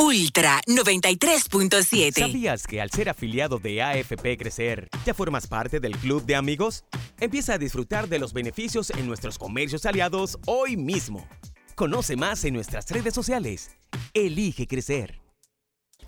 Ultra 0.00 0.62
93.7. 0.66 2.18
¿Sabías 2.18 2.66
que 2.66 2.80
al 2.80 2.90
ser 2.90 3.10
afiliado 3.10 3.58
de 3.58 3.82
AFP 3.82 4.38
Crecer, 4.38 4.88
ya 5.04 5.12
formas 5.12 5.46
parte 5.46 5.78
del 5.78 5.94
club 5.94 6.24
de 6.24 6.36
amigos? 6.36 6.86
Empieza 7.20 7.52
a 7.52 7.58
disfrutar 7.58 8.08
de 8.08 8.18
los 8.18 8.32
beneficios 8.32 8.88
en 8.88 9.06
nuestros 9.06 9.36
comercios 9.36 9.84
aliados 9.84 10.38
hoy 10.46 10.78
mismo. 10.78 11.28
Conoce 11.74 12.16
más 12.16 12.42
en 12.46 12.54
nuestras 12.54 12.88
redes 12.90 13.12
sociales. 13.12 13.72
Elige 14.14 14.66
crecer. 14.66 15.20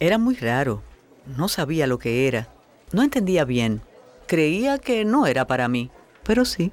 Era 0.01 0.17
muy 0.17 0.37
raro. 0.37 0.83
No 1.27 1.49
sabía 1.49 1.87
lo 1.87 1.99
que 1.99 2.27
era. 2.27 2.49
No 2.93 3.03
entendía 3.03 3.45
bien. 3.45 3.83
Creía 4.27 4.79
que 4.79 5.05
no 5.05 5.27
era 5.27 5.47
para 5.47 5.69
mí, 5.69 5.91
pero 6.25 6.47
sí. 6.47 6.73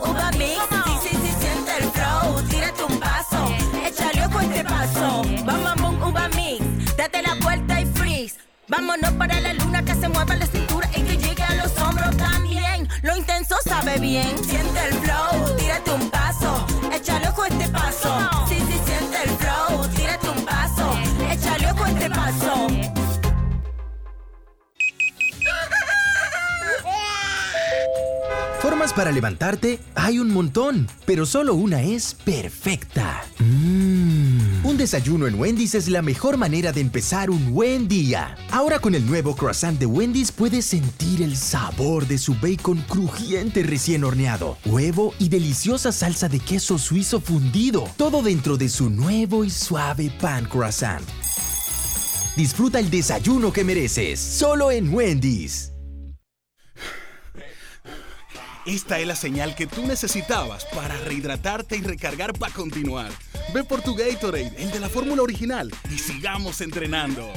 Vámonos 8.71 9.11
para 9.15 9.37
la 9.41 9.51
luna 9.51 9.83
que 9.83 9.93
se 9.93 10.07
mueva 10.07 10.33
la 10.37 10.45
cintura 10.45 10.89
y 10.95 11.01
que 11.01 11.17
llegue 11.17 11.43
a 11.43 11.55
los 11.55 11.77
hombros 11.77 12.15
también. 12.15 12.87
Lo 13.01 13.17
intenso 13.17 13.57
sabe 13.65 13.99
bien. 13.99 14.41
Siente 14.45 14.85
el 14.87 14.93
flow. 14.93 15.57
Tírate 15.57 15.91
un 15.91 16.09
paso. 16.09 16.65
Échale 16.89 17.27
ojo 17.27 17.43
este 17.43 17.67
paso. 17.67 18.50
Para 28.89 29.11
levantarte 29.11 29.79
hay 29.93 30.17
un 30.17 30.33
montón, 30.33 30.87
pero 31.05 31.27
solo 31.27 31.53
una 31.53 31.83
es 31.83 32.15
perfecta. 32.15 33.23
Mm. 33.37 34.65
Un 34.65 34.75
desayuno 34.75 35.27
en 35.27 35.39
Wendy's 35.39 35.75
es 35.75 35.87
la 35.87 36.01
mejor 36.01 36.35
manera 36.37 36.71
de 36.71 36.81
empezar 36.81 37.29
un 37.29 37.53
buen 37.53 37.87
día. 37.87 38.35
Ahora 38.49 38.79
con 38.79 38.95
el 38.95 39.05
nuevo 39.05 39.35
croissant 39.35 39.79
de 39.79 39.85
Wendy's 39.85 40.31
puedes 40.31 40.65
sentir 40.65 41.21
el 41.21 41.37
sabor 41.37 42.07
de 42.07 42.17
su 42.17 42.33
bacon 42.33 42.83
crujiente 42.89 43.61
recién 43.61 44.03
horneado, 44.03 44.57
huevo 44.65 45.13
y 45.19 45.29
deliciosa 45.29 45.91
salsa 45.91 46.27
de 46.27 46.39
queso 46.39 46.79
suizo 46.79 47.21
fundido, 47.21 47.87
todo 47.97 48.23
dentro 48.23 48.57
de 48.57 48.67
su 48.67 48.89
nuevo 48.89 49.45
y 49.45 49.51
suave 49.51 50.11
pan 50.19 50.45
croissant. 50.45 51.07
Disfruta 52.35 52.79
el 52.79 52.89
desayuno 52.89 53.53
que 53.53 53.63
mereces, 53.63 54.19
solo 54.19 54.71
en 54.71 54.91
Wendy's. 54.91 55.70
Esta 58.65 58.99
es 58.99 59.07
la 59.07 59.15
señal 59.15 59.55
que 59.55 59.65
tú 59.65 59.87
necesitabas 59.87 60.65
para 60.65 60.95
rehidratarte 60.99 61.77
y 61.77 61.81
recargar 61.81 62.33
para 62.33 62.53
continuar. 62.53 63.11
Ve 63.55 63.63
por 63.63 63.81
tu 63.81 63.95
Gatorade, 63.95 64.53
el 64.55 64.69
de 64.69 64.79
la 64.79 64.87
fórmula 64.87 65.23
original, 65.23 65.71
y 65.89 65.97
sigamos 65.97 66.61
entrenando. 66.61 67.27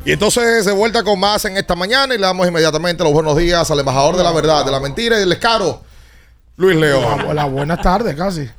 Y 0.10 0.14
entonces 0.14 0.66
de 0.66 0.72
vuelta 0.72 1.04
con 1.04 1.20
más 1.20 1.46
en 1.46 1.56
esta 1.56 1.76
mañana 1.76 2.16
y 2.16 2.18
le 2.18 2.26
damos 2.26 2.48
inmediatamente 2.48 3.04
los 3.04 3.14
buenos 3.14 3.38
días 3.38 3.70
al 3.70 3.78
embajador 3.78 4.18
de 4.18 4.24
la 4.24 4.32
verdad, 4.32 4.66
de 4.66 4.72
la 4.72 4.80
mentira 4.80 5.18
y 5.18 5.20
del 5.20 5.32
escaro, 5.32 5.84
Luis 6.58 6.76
León. 6.76 7.26
Hola, 7.28 7.46
buenas 7.46 7.80
tardes, 7.80 8.16
casi. 8.16 8.50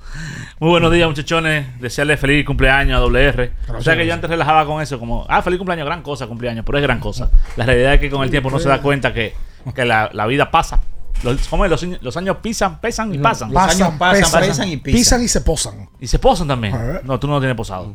Muy 0.60 0.70
buenos 0.70 0.92
días, 0.92 1.08
muchachones. 1.08 1.80
Desearle 1.80 2.16
feliz 2.16 2.46
cumpleaños 2.46 2.98
a 2.98 3.04
WR. 3.04 3.52
O 3.76 3.82
sea 3.82 3.96
que 3.96 4.06
yo 4.06 4.14
antes 4.14 4.30
relajaba 4.30 4.64
con 4.64 4.80
eso, 4.80 5.00
como, 5.00 5.26
ah, 5.28 5.42
feliz 5.42 5.58
cumpleaños, 5.58 5.86
gran 5.86 6.04
cosa, 6.04 6.28
cumpleaños, 6.28 6.64
pero 6.64 6.78
es 6.78 6.82
gran 6.82 7.00
cosa. 7.00 7.28
La 7.56 7.66
realidad 7.66 7.94
es 7.94 8.00
que 8.00 8.10
con 8.10 8.22
el 8.22 8.30
tiempo 8.30 8.48
uno 8.48 8.60
se 8.60 8.68
da 8.68 8.80
cuenta 8.80 9.12
que, 9.12 9.34
que 9.74 9.84
la, 9.84 10.08
la 10.12 10.26
vida 10.28 10.52
pasa. 10.52 10.80
Los, 11.22 11.48
¿cómo 11.48 11.64
es? 11.64 11.70
Los, 11.70 11.82
años- 11.82 11.98
los 12.02 12.16
años 12.16 12.36
pisan, 12.42 12.80
pesan 12.80 13.14
y 13.14 13.18
pasan. 13.18 13.52
Pasan, 13.52 13.98
pesan, 13.98 14.80
Pisan 14.82 15.22
y 15.22 15.28
se 15.28 15.40
posan. 15.40 15.88
Y 16.00 16.06
se 16.06 16.18
posan 16.18 16.48
también. 16.48 16.74
No, 17.04 17.18
tú 17.20 17.26
no 17.26 17.34
lo 17.34 17.40
tienes 17.40 17.56
posado. 17.56 17.92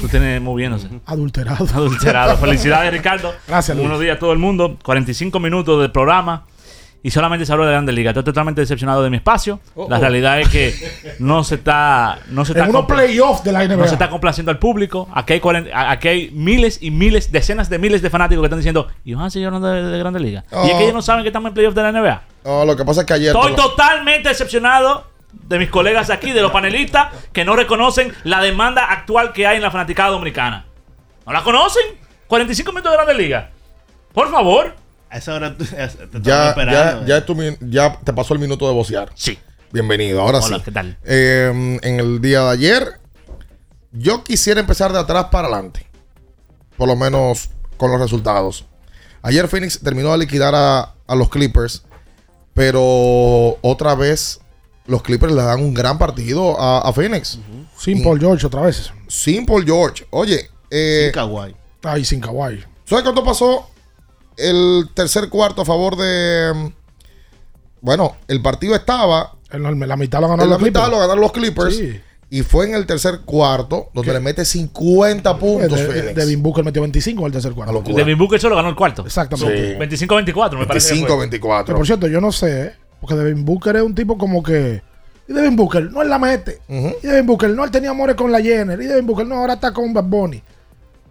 Tú 0.00 0.08
tienes 0.08 0.40
moviéndose. 0.42 0.88
Adulterado. 1.06 1.64
Adulterado. 1.72 2.36
Felicidades, 2.38 2.92
Ricardo. 2.92 3.32
Gracias, 3.46 3.76
Luis. 3.76 3.86
Buenos 3.88 4.02
días 4.02 4.16
a 4.16 4.18
todo 4.18 4.32
el 4.32 4.38
mundo. 4.38 4.76
45 4.82 5.38
minutos 5.40 5.80
del 5.80 5.90
programa. 5.92 6.44
Y 7.08 7.10
solamente 7.10 7.46
se 7.46 7.52
habló 7.54 7.64
de 7.64 7.72
Grandes 7.72 7.94
Ligas. 7.94 8.10
Estoy 8.10 8.22
totalmente 8.24 8.60
decepcionado 8.60 9.02
de 9.02 9.08
mi 9.08 9.16
espacio. 9.16 9.60
Oh, 9.74 9.86
La 9.88 9.96
oh. 9.96 10.00
realidad 10.00 10.38
es 10.40 10.48
que 10.50 10.74
no 11.20 11.42
se 11.42 11.54
está. 11.54 12.18
No 12.28 12.44
se 12.44 12.52
En 12.52 12.58
está 12.58 12.68
unos 12.68 12.82
compla- 12.84 12.96
playoffs 12.96 13.42
de 13.44 13.50
la 13.52 13.64
NBA. 13.64 13.76
no 13.76 13.86
se 13.86 13.94
está 13.94 14.10
complaciendo 14.10 14.50
al 14.52 14.58
público. 14.58 15.08
Aquí 15.14 15.32
hay, 15.32 15.40
40 15.40 15.70
a- 15.74 15.90
aquí 15.90 16.08
hay 16.08 16.30
miles 16.32 16.82
y 16.82 16.90
miles, 16.90 17.32
decenas 17.32 17.70
de 17.70 17.78
miles 17.78 18.02
de 18.02 18.10
fanáticos 18.10 18.42
que 18.42 18.46
están 18.48 18.58
diciendo, 18.58 18.88
y 19.06 19.14
van 19.14 19.24
a 19.24 19.30
seguir 19.30 19.46
hablando 19.46 19.68
de, 19.68 19.84
de 19.84 19.98
Grandes 19.98 20.20
Ligas. 20.20 20.44
Y 20.52 20.54
es 20.68 20.74
Oh. 20.74 20.76
que 20.76 20.82
ellos 20.82 20.92
no 20.94 21.00
saben 21.00 21.22
que 21.22 21.28
estamos 21.28 21.48
en 21.48 21.54
playoffs 21.54 21.74
de 21.76 21.82
la 21.82 21.92
NBA. 21.92 22.22
No, 22.44 22.66
lo 22.66 22.76
que 22.76 22.84
pasa 22.84 23.00
es 23.00 23.06
que 23.06 23.14
ayer. 23.14 23.34
Estoy 23.34 23.52
lo- 23.52 23.56
totalmente 23.56 24.28
decepcionado 24.28 25.06
de 25.32 25.58
mis 25.58 25.70
colegas 25.70 26.10
aquí, 26.10 26.32
de 26.32 26.42
los 26.42 26.52
panelistas, 26.52 27.08
que 27.32 27.42
no 27.42 27.56
reconocen 27.56 28.12
la 28.24 28.42
demanda 28.42 28.84
actual 28.84 29.32
que 29.32 29.46
hay 29.46 29.56
en 29.56 29.62
la 29.62 29.70
fanaticada 29.70 30.10
dominicana. 30.10 30.66
¿No 31.26 31.32
la 31.32 31.42
conocen? 31.42 31.84
45 32.26 32.70
minutos 32.72 32.92
de 32.92 32.96
Grandes 32.98 33.16
Ligas. 33.16 33.46
Por 34.12 34.30
favor. 34.30 34.74
A 35.10 35.18
esa 35.18 35.34
hora 35.34 35.56
tú- 35.56 35.64
te 35.64 36.20
ya, 36.22 36.48
esperando. 36.50 37.00
ya, 37.00 37.06
ya, 37.06 37.16
es 37.18 37.26
tu 37.26 37.34
min- 37.34 37.56
ya 37.60 37.98
te 38.04 38.12
pasó 38.12 38.34
el 38.34 38.40
minuto 38.40 38.66
de 38.68 38.74
vocear. 38.74 39.10
Sí. 39.14 39.38
Bienvenido, 39.72 40.20
ahora 40.20 40.38
Hola, 40.38 40.56
sí. 40.58 40.62
¿qué 40.64 40.70
tal? 40.72 40.96
Eh, 41.04 41.78
en 41.82 42.00
el 42.00 42.20
día 42.20 42.42
de 42.44 42.50
ayer, 42.50 43.00
yo 43.92 44.24
quisiera 44.24 44.60
empezar 44.60 44.92
de 44.92 44.98
atrás 44.98 45.26
para 45.30 45.48
adelante. 45.48 45.86
Por 46.76 46.88
lo 46.88 46.96
menos 46.96 47.50
con 47.76 47.90
los 47.90 48.00
resultados. 48.00 48.64
Ayer 49.22 49.48
Phoenix 49.48 49.80
terminó 49.80 50.12
de 50.12 50.18
liquidar 50.18 50.54
a, 50.54 50.94
a 51.06 51.14
los 51.14 51.28
Clippers. 51.28 51.84
Pero 52.54 53.58
otra 53.62 53.94
vez 53.94 54.40
los 54.86 55.02
Clippers 55.02 55.32
le 55.32 55.42
dan 55.42 55.60
un 55.60 55.74
gran 55.74 55.96
partido 55.98 56.60
a, 56.60 56.80
a 56.80 56.92
Phoenix. 56.92 57.38
Sin 57.76 58.02
Paul 58.02 58.18
George 58.18 58.46
otra 58.46 58.62
vez. 58.62 58.90
Sin 59.06 59.46
Paul 59.46 59.64
George. 59.64 60.06
Oye. 60.10 60.48
Eh, 60.70 61.04
Sin 61.04 61.12
Kawhi. 61.12 61.54
Ay, 61.82 62.04
sin 62.04 62.20
Kawhi. 62.20 62.64
¿Sabes 62.84 63.04
cuánto 63.04 63.22
pasó 63.22 63.70
el 64.38 64.88
tercer 64.94 65.28
cuarto 65.28 65.62
a 65.62 65.64
favor 65.64 65.96
de... 65.96 66.72
Bueno, 67.80 68.16
el 68.28 68.42
partido 68.42 68.74
estaba... 68.74 69.34
En 69.50 69.62
la, 69.62 69.96
mitad 69.96 70.20
lo 70.20 70.28
ganaron 70.28 70.44
En 70.44 70.50
la 70.50 70.56
los 70.56 70.62
mitad 70.62 70.80
Clippers. 70.82 70.90
lo 70.90 70.98
ganaron 70.98 71.20
los 71.22 71.32
Clippers. 71.32 71.76
Sí. 71.76 72.00
Y 72.30 72.42
fue 72.42 72.66
en 72.66 72.74
el 72.74 72.84
tercer 72.84 73.20
cuarto 73.24 73.88
donde 73.94 74.12
le 74.12 74.20
mete 74.20 74.44
50 74.44 75.38
puntos. 75.38 75.70
De- 75.78 75.86
de- 75.86 75.92
Phoenix. 75.92 76.14
Devin 76.14 76.42
Booker 76.42 76.62
metió 76.64 76.82
25 76.82 77.20
en 77.22 77.26
el 77.26 77.32
tercer 77.32 77.52
cuarto. 77.52 77.82
Devin 77.94 78.18
Booker 78.18 78.38
solo 78.38 78.56
ganó 78.56 78.68
el 78.68 78.74
cuarto. 78.76 79.06
Exactamente. 79.06 79.78
25-24, 79.78 80.58
me 80.58 80.66
parece. 80.66 80.94
que 80.94 81.06
fue. 81.06 81.16
25-24. 81.28 81.64
Que 81.64 81.72
por 81.72 81.86
cierto, 81.86 82.06
yo 82.08 82.20
no 82.20 82.30
sé, 82.30 82.62
¿eh? 82.66 82.72
porque 83.00 83.14
Devin 83.14 83.44
Booker 83.46 83.76
es 83.76 83.82
un 83.82 83.94
tipo 83.94 84.18
como 84.18 84.42
que. 84.42 84.82
Y 85.26 85.32
Devin 85.32 85.56
Booker 85.56 85.90
no 85.90 86.02
él 86.02 86.10
la 86.10 86.18
mete. 86.18 86.60
Y 86.68 87.06
Devin 87.06 87.26
Booker 87.26 87.48
no 87.50 87.64
él 87.64 87.70
tenía 87.70 87.90
amores 87.90 88.16
con 88.16 88.30
la 88.30 88.42
Jenner. 88.42 88.78
Y 88.82 88.84
Devin 88.86 89.06
Booker 89.06 89.26
no 89.26 89.36
ahora 89.36 89.54
está 89.54 89.72
con 89.72 89.94
Bad 89.94 90.04
Bunny. 90.04 90.42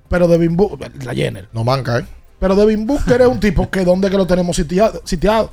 Pero 0.09 0.27
Devin 0.27 0.55
Booker, 0.55 0.91
la 1.03 1.15
Jenner. 1.15 1.49
No 1.51 1.63
manca, 1.63 1.97
¿eh? 1.99 2.05
Pero 2.39 2.55
Devin 2.55 2.85
Booker 2.85 3.21
es 3.21 3.27
un 3.27 3.39
tipo 3.39 3.69
que 3.69 3.83
donde 3.83 4.09
que 4.09 4.17
lo 4.17 4.27
tenemos 4.27 4.55
sitiado, 4.55 5.01
sitiado, 5.05 5.51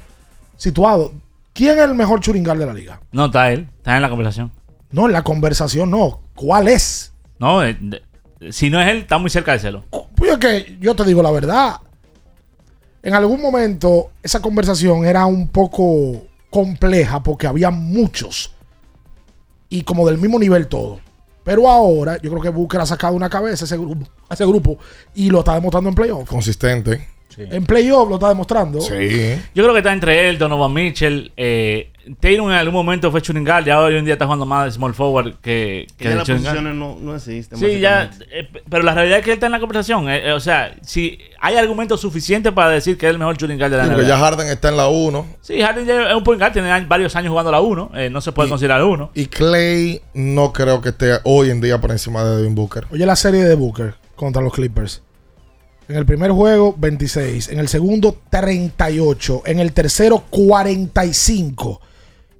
situado. 0.57 1.13
¿Quién 1.53 1.79
es 1.79 1.85
el 1.85 1.95
mejor 1.95 2.21
churingal 2.21 2.59
de 2.59 2.67
la 2.67 2.75
liga? 2.75 3.01
No, 3.13 3.27
está 3.27 3.51
él. 3.53 3.69
Está 3.79 3.97
en 3.97 4.03
la 4.03 4.09
conversación. 4.11 4.51
No, 4.91 5.07
en 5.07 5.13
la 5.13 5.23
conversación 5.23 5.91
no. 5.91 6.21
¿Cuál 6.35 6.69
es? 6.69 7.13
No, 7.39 7.65
eh, 7.65 7.77
de- 7.81 8.03
si 8.53 8.69
no 8.71 8.81
es 8.81 8.89
él, 8.89 8.99
está 8.99 9.19
muy 9.19 9.31
cerca 9.31 9.53
de 9.53 9.59
celo. 9.61 9.85
Pues 10.15 10.33
es 10.33 10.39
que 10.39 10.77
yo 10.81 10.95
te 10.95 11.05
digo 11.05 11.23
la 11.23 11.31
verdad. 11.31 11.77
En 13.03 13.15
algún 13.15 13.41
momento 13.41 14.11
esa 14.23 14.41
conversación 14.41 15.05
era 15.05 15.27
un 15.27 15.49
poco 15.49 16.23
compleja 16.51 17.23
porque 17.23 17.47
había 17.47 17.71
muchos 17.71 18.53
y 19.69 19.83
como 19.83 20.07
del 20.07 20.19
mismo 20.19 20.39
nivel 20.39 20.69
todo. 20.69 21.01
Pero 21.45 21.69
ahora 21.69 22.21
yo 22.21 22.31
creo 22.31 22.43
que 22.43 22.49
Booker 22.49 22.81
ha 22.81 22.87
sacado 22.87 23.15
una 23.15 23.29
cabeza 23.29 23.65
a 23.65 23.67
ese 23.67 23.77
grupo, 23.77 24.07
a 24.29 24.35
ese 24.35 24.47
grupo 24.47 24.79
y 25.15 25.31
lo 25.31 25.41
está 25.41 25.55
demostrando 25.55 25.91
en 25.91 25.95
playoff. 25.95 26.29
Consistente. 26.29 27.09
En 27.37 27.67
playoff 27.67 28.09
lo 28.09 28.15
está 28.15 28.29
demostrando. 28.29 28.81
Sí. 28.81 29.37
Yo 29.55 29.63
creo 29.63 29.73
que 29.73 29.79
está 29.79 29.93
entre 29.93 30.29
él, 30.29 30.39
Donovan 30.39 30.73
Mitchell. 30.73 31.33
Eh, 31.37 31.91
Tatum 32.21 32.51
en 32.51 32.57
algún 32.57 32.75
momento 32.75 33.11
fue 33.11 33.23
Churingal, 33.23 33.65
ya 33.65 33.81
hoy 33.81 33.97
en 33.97 34.05
día 34.05 34.15
está 34.15 34.27
jugando 34.27 34.45
más 34.47 34.67
de 34.67 34.71
small 34.73 34.93
forward 34.95 35.35
que, 35.41 35.87
Que 35.97 35.97
que 35.97 36.05
ya 36.05 36.11
de 36.11 36.17
las 36.17 36.27
shooting 36.29 36.43
guard. 36.45 36.55
posiciones 36.57 36.75
no, 36.79 36.99
no 37.01 37.17
existen. 37.17 37.59
Sí, 37.59 37.81
ya, 37.81 38.11
eh, 38.31 38.49
pero 38.69 38.83
la 38.85 38.95
realidad 38.95 39.19
es 39.19 39.25
que 39.25 39.31
él 39.31 39.35
está 39.35 39.47
en 39.47 39.53
la 39.53 39.61
conversación. 39.61 40.09
eh, 40.11 40.29
eh, 40.29 40.33
o 40.33 40.41
sea, 40.41 40.75
si 40.83 41.19
hay 41.41 41.57
argumentos 41.57 42.01
suficientes 42.01 42.53
para 42.53 42.71
decir 42.71 42.99
que 42.99 43.07
es 43.07 43.11
el 43.11 43.19
mejor 43.19 43.37
shooting 43.37 43.59
guard 43.59 43.71
de 43.71 43.77
la 43.79 43.85
Sí, 43.87 43.91
NBA. 43.91 44.03
ya 44.09 44.19
Harden 44.19 44.49
está 44.49 44.69
en 44.69 44.77
la 44.77 44.89
1. 44.89 45.27
Sí, 45.41 45.61
Harden 45.63 45.87
ya 45.87 46.11
es 46.11 46.15
un 46.15 46.23
point 46.25 46.41
guard, 46.41 46.53
tiene 46.53 46.85
varios 46.87 47.17
años 47.17 47.31
jugando 47.31 47.51
la 47.51 47.61
1. 47.61 47.91
no 48.11 48.21
se 48.21 48.33
puede 48.33 48.49
considerar 48.49 48.81
la 48.81 48.87
1. 48.87 49.11
Y 49.15 49.27
Clay 49.27 50.01
no 50.15 50.53
creo 50.53 50.81
que 50.81 50.91
esté 50.91 51.19
hoy 51.25 51.51
en 51.51 51.61
día 51.61 51.81
por 51.81 51.91
encima 51.91 52.23
de 52.25 52.37
Devin 52.37 52.55
Booker. 52.55 52.87
Oye 52.91 53.07
la 53.07 53.17
serie 53.17 53.45
de 53.45 53.55
Booker 53.55 53.95
contra 54.15 54.43
los 54.43 54.53
Clippers. 54.53 55.03
En 55.87 55.97
el 55.97 56.07
primer 56.07 56.31
juego, 56.31 56.75
26. 56.79 57.49
En 57.51 57.59
el 57.59 57.69
segundo, 57.69 58.17
38. 58.31 59.43
En 59.45 59.59
el 59.61 59.73
tercero, 59.75 60.25
45. 60.31 61.81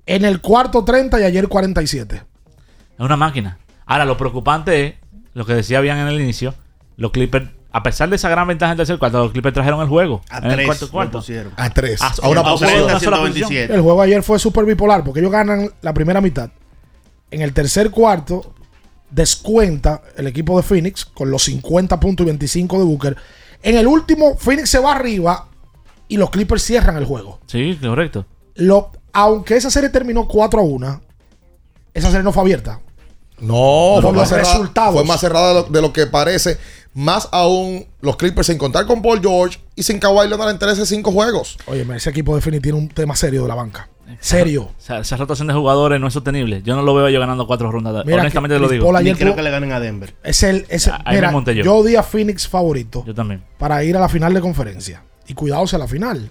En 0.07 0.25
el 0.25 0.41
cuarto, 0.41 0.85
30 0.85 1.21
y 1.21 1.25
ayer 1.25 1.49
47. 1.49 2.17
Es 2.17 2.23
una 2.99 3.17
máquina. 3.17 3.59
Ahora, 3.87 4.05
lo 4.05 4.17
preocupante 4.17 4.87
es 4.87 4.95
lo 5.35 5.45
que 5.47 5.55
decía 5.55 5.81
bien 5.81 5.97
en 5.99 6.09
el 6.09 6.21
inicio. 6.21 6.55
Los 6.97 7.11
Clippers, 7.11 7.49
a 7.73 7.83
pesar 7.83 8.09
de 8.11 8.17
esa 8.17 8.29
gran 8.29 8.47
ventaja 8.47 8.71
en 8.73 8.75
el 8.75 8.77
tercer 8.79 8.99
cuarto, 8.99 9.19
los 9.19 9.33
Clippers 9.33 9.55
trajeron 9.55 9.81
el 9.81 9.89
juego. 9.89 10.23
A 10.31 10.39
en 10.39 10.45
el 10.45 10.53
tres 10.53 10.67
cuarto 10.67 10.87
lo 10.87 10.93
cuarto. 10.93 11.19
pusieron. 11.19 11.53
A 11.57 11.71
3. 11.71 12.03
A- 12.03 12.15
A 12.23 12.29
una 12.29 12.41
a 12.41 12.45
posición. 12.45 12.83
una 12.85 13.01
sola. 13.01 13.19
El 13.75 13.81
juego 13.81 14.03
ayer 14.03 14.23
fue 14.23 14.39
súper 14.39 14.65
bipolar 14.65 15.03
porque 15.05 15.21
ellos 15.21 15.33
ganan 15.33 15.71
la 15.83 15.93
primera 15.95 16.21
mitad. 16.21 16.51
En 17.31 17.41
el 17.43 17.53
tercer 17.53 17.91
cuarto, 17.91 18.55
descuenta 19.11 20.03
el 20.17 20.27
equipo 20.27 20.57
de 20.57 20.63
Phoenix 20.63 21.05
con 21.05 21.31
los 21.31 21.43
50 21.45 21.99
puntos 22.01 22.25
y 22.25 22.27
25 22.29 22.79
de 22.79 22.85
Booker. 22.85 23.17
En 23.63 23.77
el 23.77 23.87
último, 23.87 24.37
Phoenix 24.37 24.69
se 24.71 24.79
va 24.79 24.93
arriba 24.93 25.49
y 26.09 26.17
los 26.17 26.31
Clippers 26.31 26.63
cierran 26.63 26.97
el 26.97 27.05
juego. 27.07 27.41
Sí, 27.47 27.79
correcto. 27.83 28.27
Lo, 28.57 28.93
aunque 29.15 29.57
esa 29.57 29.71
serie 29.71 29.89
terminó 29.89 30.29
4 30.29 30.61
a 30.61 30.63
1, 30.63 31.01
esa 31.95 32.09
serie 32.09 32.23
no 32.23 32.33
fue 32.33 32.43
abierta. 32.43 32.81
No, 33.41 33.99
fue 34.01 34.13
más, 34.13 34.29
cerrada, 34.29 34.53
resultados. 34.53 34.95
fue 34.95 35.05
más 35.05 35.21
cerrada 35.21 35.49
de 35.49 35.55
lo, 35.55 35.63
de 35.65 35.83
lo 35.83 35.93
que 35.93 36.07
parece. 36.07 36.59
Más 36.95 37.29
aún, 37.33 37.85
los 38.01 38.17
Clippers 38.17 38.47
sin 38.47 38.57
contar 38.59 38.87
con 38.87 39.03
Paul 39.03 39.21
George 39.21 39.59
y 39.75 39.83
sin 39.83 39.99
Kawhi 39.99 40.29
Leonard 40.29 40.51
en 40.51 40.59
13 40.59 40.87
5 40.87 41.11
juegos. 41.11 41.57
Oye, 41.67 41.85
ese 41.97 42.11
equipo 42.11 42.35
de 42.37 42.41
Phoenix 42.41 42.63
tiene 42.63 42.79
un 42.79 42.89
tema 42.89 43.17
serio 43.17 43.43
de 43.43 43.49
la 43.49 43.57
banca. 43.57 43.89
Serio. 44.21 44.65
O 44.65 44.75
sea, 44.79 44.99
esa 45.01 45.17
rotación 45.17 45.49
de 45.49 45.55
jugadores 45.55 46.01
no 46.01 46.07
es 46.07 46.13
sostenible. 46.15 46.63
Yo 46.63 46.77
no 46.77 46.83
lo 46.83 46.95
veo 46.95 47.09
yo 47.09 47.19
ganando 47.19 47.47
cuatro 47.47 47.73
rondas. 47.73 48.05
Mira 48.07 48.21
Honestamente 48.21 48.55
que 48.55 48.61
lo 48.61 48.69
digo. 48.69 48.95
Ayer 48.97 49.15
Ni 49.15 49.19
creo 49.19 49.35
que 49.35 49.43
le 49.43 49.51
ganen 49.51 49.73
a 49.73 49.81
Denver. 49.81 50.15
Es 50.23 50.43
el, 50.43 50.67
es 50.69 50.87
el- 50.87 50.93
Ah, 50.93 51.03
ahí 51.07 51.15
me 51.17 51.21
mira, 51.23 51.31
monté 51.33 51.55
yo. 51.55 51.65
yo 51.65 51.83
di 51.83 51.97
a 51.97 52.03
Phoenix 52.03 52.47
favorito 52.47 53.03
Yo 53.07 53.15
también. 53.15 53.43
para 53.59 53.83
ir 53.83 53.97
a 53.97 54.01
la 54.01 54.09
final 54.09 54.33
de 54.33 54.41
conferencia. 54.41 55.03
Y 55.27 55.35
cuidado 55.35 55.65
a 55.73 55.79
la 55.79 55.89
final. 55.89 56.31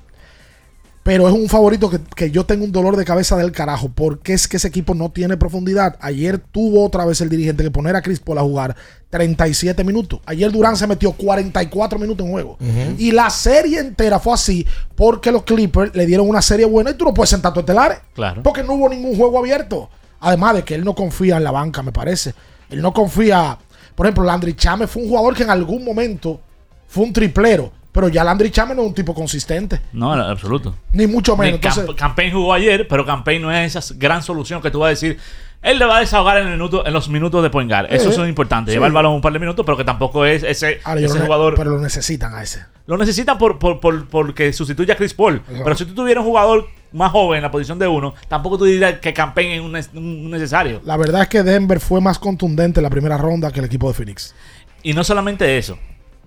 Pero 1.04 1.28
es 1.28 1.34
un 1.34 1.50
favorito 1.50 1.90
que, 1.90 2.00
que 2.16 2.32
yo 2.32 2.46
tengo 2.46 2.64
un 2.64 2.72
dolor 2.72 2.96
de 2.96 3.04
cabeza 3.04 3.36
del 3.36 3.52
carajo. 3.52 3.90
Porque 3.94 4.34
es 4.34 4.48
que 4.48 4.58
ese 4.58 4.70
equipo 4.70 4.96
no 4.96 5.12
tiene 5.12 5.36
profundidad. 5.36 5.98
Ayer 6.00 6.38
tuvo 6.40 6.86
otra 6.86 7.06
vez 7.06 7.20
el 7.20 7.30
dirigente 7.30 7.64
que 7.64 7.72
poner 7.72 7.96
a 7.96 8.02
Chris 8.02 8.20
Paul 8.20 8.38
a 8.38 8.42
jugar 8.42 8.76
37 9.10 9.84
minutos. 9.84 10.22
Ayer 10.26 10.52
Durán 10.52 10.76
se 10.76 10.88
metió 10.88 11.12
44 11.12 12.00
minutos 12.00 12.26
en 12.26 12.32
juego. 12.32 12.58
Y 12.98 13.12
la 13.12 13.30
serie 13.30 13.80
entera 13.80 14.18
fue 14.18 14.34
así 14.34 14.66
porque 14.96 15.32
los 15.32 15.44
Clippers 15.44 15.94
le 15.94 16.08
dieron 16.08 16.28
una 16.28 16.42
serie 16.42 16.66
buena 16.66 16.90
y 16.90 16.94
tú 16.96 17.06
no 17.06 17.14
puedes 17.14 17.30
sentar 17.30 17.54
tu 17.54 17.60
estelares. 17.60 18.00
Claro. 18.16 18.42
Porque 18.42 18.64
no 18.64 18.74
hubo 18.74 18.90
ningún 18.90 19.16
juego 19.16 19.38
abierto. 19.38 19.90
Además 20.20 20.56
de 20.56 20.64
que 20.64 20.74
él 20.74 20.84
no 20.84 20.96
confía 20.96 21.38
en 21.38 21.44
la 21.44 21.52
banca, 21.52 21.84
me 21.84 21.92
parece. 21.92 22.34
Él 22.70 22.82
no 22.82 22.92
confía. 22.94 23.58
Por 23.94 24.08
ejemplo, 24.08 24.24
Landry 24.24 24.56
Chame 24.56 24.88
fue 24.88 25.04
un 25.04 25.10
jugador 25.10 25.36
que 25.36 25.44
en 25.44 25.50
algún 25.50 25.84
momento 25.84 26.40
fue 26.88 27.04
un 27.04 27.14
triplero. 27.14 27.72
Pero 27.94 28.10
ya 28.10 28.24
Landry 28.24 28.50
Chame 28.52 28.76
no 28.76 28.82
es 28.82 28.88
un 28.90 28.94
tipo 28.94 29.14
consistente. 29.14 29.80
No, 29.94 30.14
en 30.14 30.20
absoluto. 30.20 30.76
Ni 30.92 31.08
mucho 31.08 31.38
menos. 31.38 31.60
Camp- 31.62 31.78
Entonces, 31.78 31.96
Campaign 31.96 32.34
jugó 32.34 32.52
ayer, 32.54 32.88
pero 32.88 33.06
Campaign 33.06 33.42
no 33.44 33.52
es 33.52 33.76
esa 33.76 33.94
gran 33.98 34.22
solución 34.24 34.62
que 34.62 34.72
tú 34.72 34.80
vas 34.80 34.88
a 34.88 34.90
decir. 34.90 35.18
Él 35.62 35.80
le 35.80 35.86
va 35.86 35.98
a 35.98 36.00
desahogar 36.02 36.38
en, 36.40 36.48
el 36.48 36.54
minuto, 36.54 36.86
en 36.86 36.92
los 36.92 37.08
minutos 37.08 37.42
de 37.42 37.50
point 37.50 37.70
guard. 37.72 37.86
Eso 37.94 38.10
Eh, 38.10 38.24
es 38.24 38.30
importante. 38.30 38.72
sí. 38.72 38.76
Llevar 38.76 38.88
el 38.88 38.94
balón 38.94 39.14
un 39.14 39.22
par 39.22 39.32
de 39.32 39.40
minutos, 39.40 39.64
pero 39.66 39.78
que 39.78 39.86
tampoco 39.86 40.26
es 40.26 40.44
ese, 40.44 40.80
jugador. 41.24 41.54
Pero 41.56 41.70
lo 41.72 41.80
necesitan 41.80 42.34
a 42.36 42.44
ese. 42.44 42.66
Lo 42.86 42.98
necesitan 42.98 43.38
por, 43.38 43.60
por, 43.60 43.80
por- 43.80 44.08
porque 44.10 44.52
sustituye 44.52 44.92
a 44.92 44.98
Chris 44.98 45.14
Paul. 45.14 45.42
Pero 45.64 45.76
si 45.78 45.86
tú 45.86 45.94
tuvieras 45.94 46.22
un 46.24 46.30
jugador 46.32 46.68
más 46.92 47.12
joven 47.12 47.38
en 47.38 47.44
la 47.44 47.52
posición 47.52 47.80
de 47.80 47.88
uno, 47.88 48.14
tampoco 48.28 48.58
tú 48.58 48.66
dirías 48.66 49.00
que 49.00 49.14
Campaign 49.14 49.76
es 49.76 49.90
un, 49.94 49.98
un 50.04 50.32
necesario. 50.32 50.82
La 50.84 50.98
verdad 50.98 51.22
es 51.22 51.28
que 51.30 51.44
Denver 51.44 51.80
fue 51.80 52.02
más 52.02 52.20
contundente 52.20 52.80
en 52.82 52.84
la 52.84 52.90
primera 52.90 53.18
ronda 53.18 53.52
que 53.52 53.60
el 53.60 53.66
equipo 53.66 53.88
de 53.88 53.94
Phoenix. 53.94 54.36
Y 54.82 54.94
no 54.94 55.04
solamente 55.06 55.58
eso. 55.58 55.78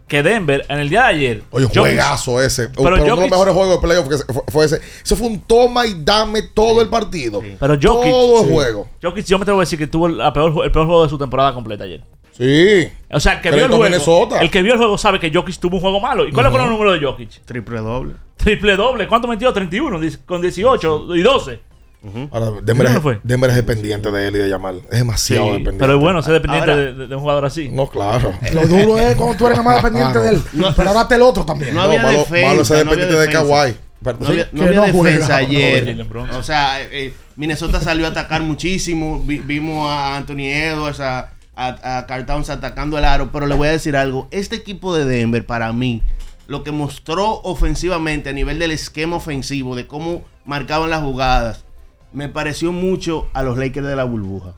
Que 0.09 0.23
Denver, 0.23 0.65
en 0.69 0.79
el 0.79 0.89
día 0.89 1.03
de 1.03 1.07
ayer. 1.09 1.43
Oye, 1.51 1.67
Jokic- 1.67 1.81
juegazo 1.81 2.41
ese. 2.41 2.69
Pero 2.69 2.83
Pero, 2.85 2.95
uno 2.97 3.05
de 3.05 3.11
los 3.23 3.31
mejores 3.31 3.55
juegos 3.55 3.75
de 3.75 3.87
playoff 3.87 4.09
que 4.09 4.33
fue, 4.33 4.43
fue 4.49 4.65
ese. 4.67 4.81
Eso 5.05 5.17
fue 5.17 5.27
un 5.27 5.41
toma 5.41 5.85
y 5.87 5.95
dame 6.05 6.43
todo 6.43 6.81
el 6.81 6.89
partido. 6.89 7.41
Pero 7.59 7.75
Jokic, 7.75 8.11
Todo 8.13 8.41
el 8.43 8.47
sí. 8.47 8.53
juego. 8.55 8.89
Jokic, 9.03 9.25
yo 9.27 9.39
me 9.39 9.45
tengo 9.45 9.59
que 9.59 9.63
decir 9.63 9.79
que 9.79 9.87
tuvo 9.89 10.07
la 10.09 10.33
peor, 10.33 10.65
el 10.65 10.71
peor 10.71 10.87
juego 10.87 11.03
de 11.03 11.09
su 11.11 11.19
temporada 11.19 11.53
completa 11.55 11.85
ayer. 11.85 12.03
Sí. 12.39 12.89
O 13.11 13.19
sea, 13.19 13.33
el 13.35 13.41
que, 13.41 13.51
vio 13.51 13.63
el, 13.65 13.69
juego, 13.69 13.83
Minnesota. 13.85 14.41
el 14.43 14.51
que 14.51 14.63
vio 14.63 14.75
el 14.75 14.79
juego 14.79 14.99
sabe 14.99 15.19
que 15.19 15.33
Jokic 15.33 15.59
tuvo 15.59 15.77
un 15.77 15.81
juego 15.81 16.01
malo. 16.01 16.29
¿Y 16.29 16.33
cuál 16.33 16.51
fue 16.51 16.63
el 16.63 16.69
número 16.69 16.93
de 16.93 17.01
Jokic? 17.05 17.45
Triple 17.45 17.79
doble. 17.81 18.15
Triple 18.37 18.77
doble. 18.77 19.09
¿Cuánto 19.09 19.27
metió? 19.27 19.53
31 19.53 19.99
diez- 19.99 20.19
con 20.25 20.41
18 20.43 21.17
y 21.17 21.23
12. 21.23 21.61
Ahora, 22.31 22.61
Denver, 22.63 22.87
¿Qué 22.87 22.93
es, 22.95 23.01
fue? 23.01 23.21
Denver 23.25 23.51
es 23.51 23.57
dependiente 23.57 24.11
de 24.13 24.29
él 24.29 24.37
y 24.37 24.39
de 24.39 24.49
Yamal. 24.49 24.81
Es 24.91 24.99
demasiado 24.99 25.45
Sí, 25.47 25.51
dependiente. 25.51 25.79
pero 25.81 25.95
es 25.95 26.01
bueno 26.01 26.23
ser 26.23 26.35
dependiente 26.35 26.71
Ahora- 26.71 26.93
de, 26.93 27.15
un 27.17 27.21
jugador 27.21 27.45
así. 27.47 27.69
No, 27.69 27.89
claro. 27.89 28.33
Lo 28.53 28.67
duro 28.67 28.99
es 28.99 29.17
cuando 29.17 29.37
tú 29.37 29.47
eres 29.49 29.63
más 29.65 29.77
dependiente 29.77 30.19
Ah, 30.19 30.23
no. 30.23 30.23
de 30.23 30.29
él. 30.31 30.43
pero 30.77 30.91
ahora 30.91 31.09
te 31.09 31.15
el 31.17 31.23
otro 31.23 31.45
también. 31.45 31.75
No 31.75 31.81
había 31.83 32.01
malo- 32.03 32.19
defensa. 32.19 32.49
malo 32.49 32.65
ser 32.65 32.85
no 32.87 32.93
había 32.93 33.07
dependiente 33.07 33.15
de 33.33 33.39
defensa. 33.41 33.57
Kawhi. 33.57 33.77
Pero- 34.05 34.19
No 34.21 34.27
había, 34.29 34.49
no 34.53 34.63
Que 34.63 34.69
había 34.69 34.87
no 34.87 34.93
juega. 34.93 35.11
defensa 35.11 35.37
ayer. 35.37 36.07
O 36.39 36.43
sea, 36.45 36.81
eh, 36.83 36.89
eh, 36.93 37.15
Minnesota 37.35 37.81
salió 37.81 38.07
a 38.07 38.11
atacar 38.11 38.43
muchísimo. 38.43 39.21
Vi- 39.25 39.39
vimos 39.41 39.91
a 39.91 40.17
Anthony 40.17 40.47
Edwards, 40.53 41.01
a, 41.01 41.33
a, 41.57 41.99
a 41.99 42.07
Karl 42.07 42.25
Towns 42.25 42.51
atacando 42.51 42.99
el 42.99 43.05
aro. 43.05 43.31
Pero 43.33 43.47
le 43.49 43.55
voy 43.57 43.67
a 43.67 43.73
decir 43.73 43.97
algo. 43.97 44.29
Este 44.31 44.55
equipo 44.55 44.95
de 44.95 45.07
Denver, 45.07 45.45
para 45.45 45.73
mí, 45.73 46.03
lo 46.47 46.63
que 46.63 46.71
mostró 46.71 47.41
ofensivamente 47.43 48.29
a 48.29 48.33
nivel 48.33 48.61
del 48.61 48.71
esquema 48.71 49.17
ofensivo, 49.17 49.75
de 49.75 49.89
cómo 49.89 50.23
marcaban 50.45 50.91
las 50.91 51.01
jugadas, 51.01 51.65
me 52.17 52.31
pareció 52.31 52.73
mucho 52.73 53.29
a 53.35 53.43
los 53.43 53.59
Lakers 53.59 53.87
de 53.87 53.95
la 53.95 54.05
burbuja. 54.05 54.55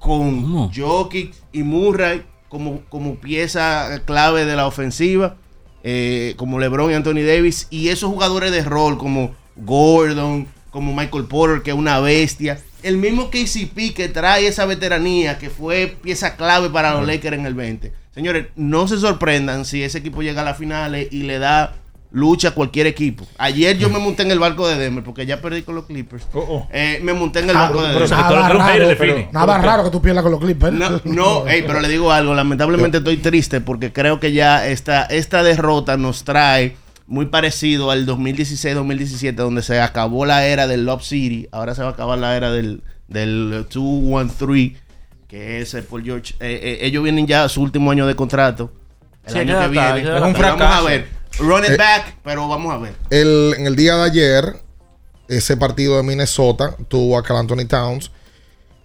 Con 0.00 0.42
¿Cómo? 0.42 0.72
Jokic 0.74 1.32
y 1.52 1.62
Murray 1.62 2.24
como, 2.48 2.80
como 2.88 3.14
pieza 3.14 4.02
clave 4.04 4.44
de 4.44 4.56
la 4.56 4.66
ofensiva, 4.66 5.36
eh, 5.84 6.34
como 6.36 6.58
LeBron 6.58 6.90
y 6.90 6.94
Anthony 6.94 7.22
Davis, 7.24 7.68
y 7.70 7.90
esos 7.90 8.10
jugadores 8.10 8.50
de 8.50 8.64
rol 8.64 8.98
como 8.98 9.30
Gordon, 9.54 10.48
como 10.70 10.92
Michael 10.92 11.26
Porter, 11.26 11.62
que 11.62 11.70
es 11.70 11.76
una 11.76 12.00
bestia. 12.00 12.60
El 12.82 12.96
mismo 12.96 13.30
KCP 13.30 13.94
que 13.94 14.08
trae 14.08 14.48
esa 14.48 14.66
veteranía, 14.66 15.38
que 15.38 15.48
fue 15.48 15.96
pieza 16.02 16.34
clave 16.34 16.70
para 16.70 16.94
los 16.94 17.06
Lakers 17.06 17.36
en 17.36 17.46
el 17.46 17.54
20. 17.54 17.92
Señores, 18.12 18.48
no 18.56 18.88
se 18.88 18.98
sorprendan 18.98 19.64
si 19.64 19.84
ese 19.84 19.98
equipo 19.98 20.22
llega 20.22 20.42
a 20.42 20.44
las 20.44 20.58
finales 20.58 21.06
y 21.12 21.22
le 21.22 21.38
da 21.38 21.76
lucha 22.12 22.50
cualquier 22.52 22.86
equipo. 22.88 23.24
Ayer 23.38 23.78
yo 23.78 23.88
me 23.88 23.98
monté 24.00 24.22
en 24.24 24.30
el 24.32 24.38
barco 24.40 24.66
de 24.66 24.76
Denver, 24.76 25.04
porque 25.04 25.26
ya 25.26 25.40
perdí 25.40 25.62
con 25.62 25.74
los 25.76 25.84
Clippers. 25.86 26.26
Eh, 26.72 26.98
me 27.02 27.12
monté 27.12 27.38
en 27.40 27.50
el 27.50 27.56
Ah, 27.56 27.60
barco 27.70 27.82
de 27.82 27.94
pero 27.94 28.08
Denver. 28.08 28.56
un 28.56 28.96
pero- 28.96 28.96
Phoenix. 28.96 29.32
nada 29.32 29.58
raro 29.58 29.84
que 29.84 29.90
tú 29.90 30.02
pierdas 30.02 30.22
con 30.22 30.32
los 30.32 30.40
Clippers. 30.40 30.72
No, 30.72 31.00
no, 31.04 31.46
ey, 31.48 31.62
pero 31.66 31.80
le 31.80 31.88
digo 31.88 32.10
algo, 32.10 32.34
lamentablemente 32.34 32.98
estoy 32.98 33.18
triste 33.18 33.60
porque 33.60 33.92
creo 33.92 34.18
que 34.18 34.32
ya 34.32 34.66
esta, 34.66 35.04
esta 35.04 35.42
derrota 35.44 35.96
nos 35.96 36.24
trae 36.24 36.76
muy 37.06 37.26
parecido 37.26 37.90
al 37.90 38.06
2016-2017 38.06 39.34
donde 39.34 39.62
se 39.62 39.80
acabó 39.80 40.26
la 40.26 40.46
era 40.46 40.66
del 40.66 40.84
Love 40.84 41.02
City, 41.02 41.48
ahora 41.52 41.74
se 41.74 41.82
va 41.82 41.88
a 41.88 41.92
acabar 41.92 42.18
la 42.18 42.36
era 42.36 42.50
del, 42.50 42.82
del 43.08 43.66
2-1-3, 43.68 44.74
que 45.28 45.60
es 45.60 45.74
eh, 45.74 45.82
Paul 45.82 46.04
George. 46.04 46.34
Eh, 46.40 46.60
eh, 46.62 46.78
ellos 46.86 47.02
vienen 47.02 47.26
ya 47.26 47.44
a 47.44 47.48
su 47.48 47.62
último 47.62 47.90
año 47.90 48.06
de 48.06 48.14
contrato, 48.16 48.72
el 49.26 49.32
Sí, 49.32 49.38
año 49.40 49.60
que 49.60 49.68
viene. 49.68 50.02
queda 50.02 50.14
Pero 50.22 50.26
atrás. 50.26 50.58
Vamos 50.58 50.76
a 50.76 50.82
ver, 50.88 51.08
run 51.38 51.64
it 51.64 51.70
Eh, 51.70 51.76
back, 51.76 52.16
pero 52.24 52.48
vamos 52.48 52.72
a 52.74 52.78
ver. 52.78 52.94
El, 53.10 53.54
en 53.58 53.66
el 53.66 53.76
día 53.76 53.96
de 53.96 54.02
ayer, 54.04 54.62
ese 55.28 55.56
partido 55.56 55.96
de 55.96 56.02
Minnesota 56.02 56.74
tuvo 56.88 57.16
a 57.18 57.22
Carl 57.22 57.38
Anthony 57.40 57.66
Towns 57.68 58.10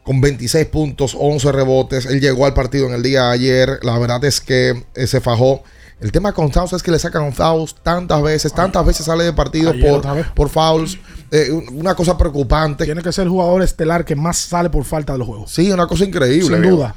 con 0.03 0.21
26 0.21 0.67
puntos, 0.67 1.15
11 1.19 1.51
rebotes. 1.51 2.05
Él 2.05 2.21
llegó 2.21 2.45
al 2.45 2.53
partido 2.53 2.85
en 2.87 2.93
el 2.93 3.01
día 3.03 3.23
de 3.25 3.33
ayer. 3.33 3.79
La 3.81 3.97
verdad 3.97 4.23
es 4.25 4.39
que 4.39 4.85
eh, 4.93 5.07
se 5.07 5.19
fajó. 5.21 5.63
El 5.99 6.11
tema 6.11 6.33
con 6.33 6.51
Towns 6.51 6.73
es 6.73 6.83
que 6.83 6.91
le 6.91 6.99
sacan 6.99 7.33
fouls 7.33 7.73
tantas 7.81 8.21
veces, 8.21 8.53
tantas 8.53 8.85
veces 8.85 9.05
sale 9.05 9.23
de 9.23 9.33
partido 9.33 9.73
por, 9.81 10.25
por 10.33 10.49
fouls. 10.49 10.99
Eh, 11.31 11.49
un- 11.51 11.79
una 11.79 11.95
cosa 11.95 12.17
preocupante. 12.17 12.85
Tiene 12.85 13.01
que 13.01 13.11
ser 13.11 13.23
el 13.23 13.29
jugador 13.29 13.63
estelar 13.63 14.05
que 14.05 14.15
más 14.15 14.37
sale 14.37 14.69
por 14.69 14.83
falta 14.85 15.13
de 15.13 15.19
los 15.19 15.27
juegos. 15.27 15.51
Sí, 15.51 15.71
una 15.71 15.87
cosa 15.87 16.03
increíble. 16.05 16.57
Sin 16.59 16.69
duda. 16.69 16.93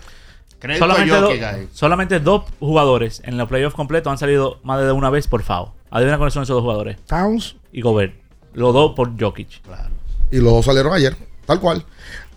Solamente, 1.72 2.20
do- 2.20 2.38
dos 2.40 2.44
jugadores 2.60 3.22
en 3.24 3.36
los 3.38 3.48
playoffs 3.48 3.76
completos 3.76 4.10
han 4.10 4.18
salido 4.18 4.58
más 4.62 4.80
de 4.80 4.90
una 4.92 5.10
vez 5.10 5.26
por 5.28 5.42
FAO. 5.42 5.74
Adivina 5.90 6.16
cuáles 6.18 6.34
son 6.34 6.42
esos 6.42 6.54
dos 6.54 6.62
jugadores. 6.62 6.96
Towns. 7.06 7.56
Y 7.72 7.80
Gobert. 7.80 8.14
Los 8.54 8.72
dos 8.74 8.92
por 8.94 9.18
Jokic. 9.20 9.60
Y 10.30 10.36
los 10.38 10.52
dos 10.52 10.64
salieron 10.64 10.92
ayer, 10.92 11.16
tal 11.46 11.60
cual. 11.60 11.84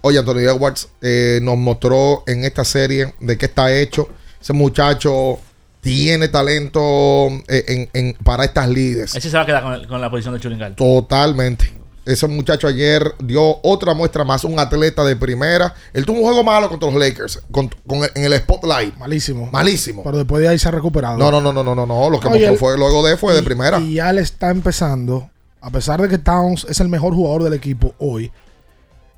Oye, 0.02 0.20
Anthony 0.20 0.40
Edwards 0.40 0.90
eh, 1.02 1.40
nos 1.42 1.58
mostró 1.58 2.24
en 2.28 2.44
esta 2.44 2.64
serie 2.64 3.14
de 3.20 3.38
qué 3.38 3.46
está 3.48 3.74
hecho. 3.74 4.08
Ese 4.42 4.54
muchacho 4.54 5.40
tiene 5.82 6.28
talento 6.28 7.28
eh, 7.48 7.66
en, 7.68 7.90
en- 7.94 8.14
para 8.24 8.46
estas 8.46 8.70
líderes. 8.70 9.16
Ese 9.16 9.30
se 9.30 9.36
va 9.38 9.44
a 9.44 9.46
quedar 9.46 9.64
con, 9.64 9.74
el- 9.74 9.88
con 9.88 10.00
la 10.02 10.10
posición 10.10 10.34
de 10.34 10.40
Churingal. 10.40 10.76
Totalmente. 10.76 11.72
Ese 12.04 12.28
muchacho 12.28 12.68
ayer 12.68 13.14
dio 13.24 13.60
otra 13.62 13.94
muestra 13.94 14.24
más, 14.24 14.44
un 14.44 14.58
atleta 14.60 15.04
de 15.04 15.16
primera. 15.16 15.76
Él 15.94 16.06
tuvo 16.06 16.18
un 16.18 16.24
juego 16.24 16.44
malo 16.44 16.68
contra 16.68 16.90
los 16.90 17.00
Lakers, 17.00 17.42
con- 17.52 17.70
con 17.86 18.00
el- 18.04 18.10
en 18.16 18.24
el 18.24 18.34
spotlight. 18.40 18.98
Malísimo. 18.98 19.50
Malísimo. 19.52 20.02
Pero 20.04 20.18
después 20.18 20.42
de 20.42 20.48
ahí 20.50 20.58
se 20.58 20.68
ha 20.68 20.72
recuperado. 20.72 21.18
No, 21.18 21.30
no, 21.30 21.40
no, 21.40 21.54
no, 21.54 21.64
no, 21.64 21.76
no, 21.76 21.86
no. 21.86 22.10
Lo 22.10 22.20
que 22.20 22.28
Oye, 22.28 22.40
mostró 22.50 22.58
fue 22.58 22.78
luego 22.78 23.06
de 23.06 23.18
fue 23.18 23.36
de 23.36 23.44
primera. 23.44 23.80
Y 23.80 23.96
ya 23.96 24.12
le 24.14 24.22
está 24.22 24.50
empezando, 24.50 25.30
a 25.62 25.70
pesar 25.70 26.02
de 26.02 26.10
que 26.10 26.18
Towns 26.18 26.66
es 26.68 26.80
el 26.80 26.90
mejor 26.90 27.14
jugador 27.14 27.44
del 27.44 27.54
equipo 27.54 27.94
hoy, 28.00 28.32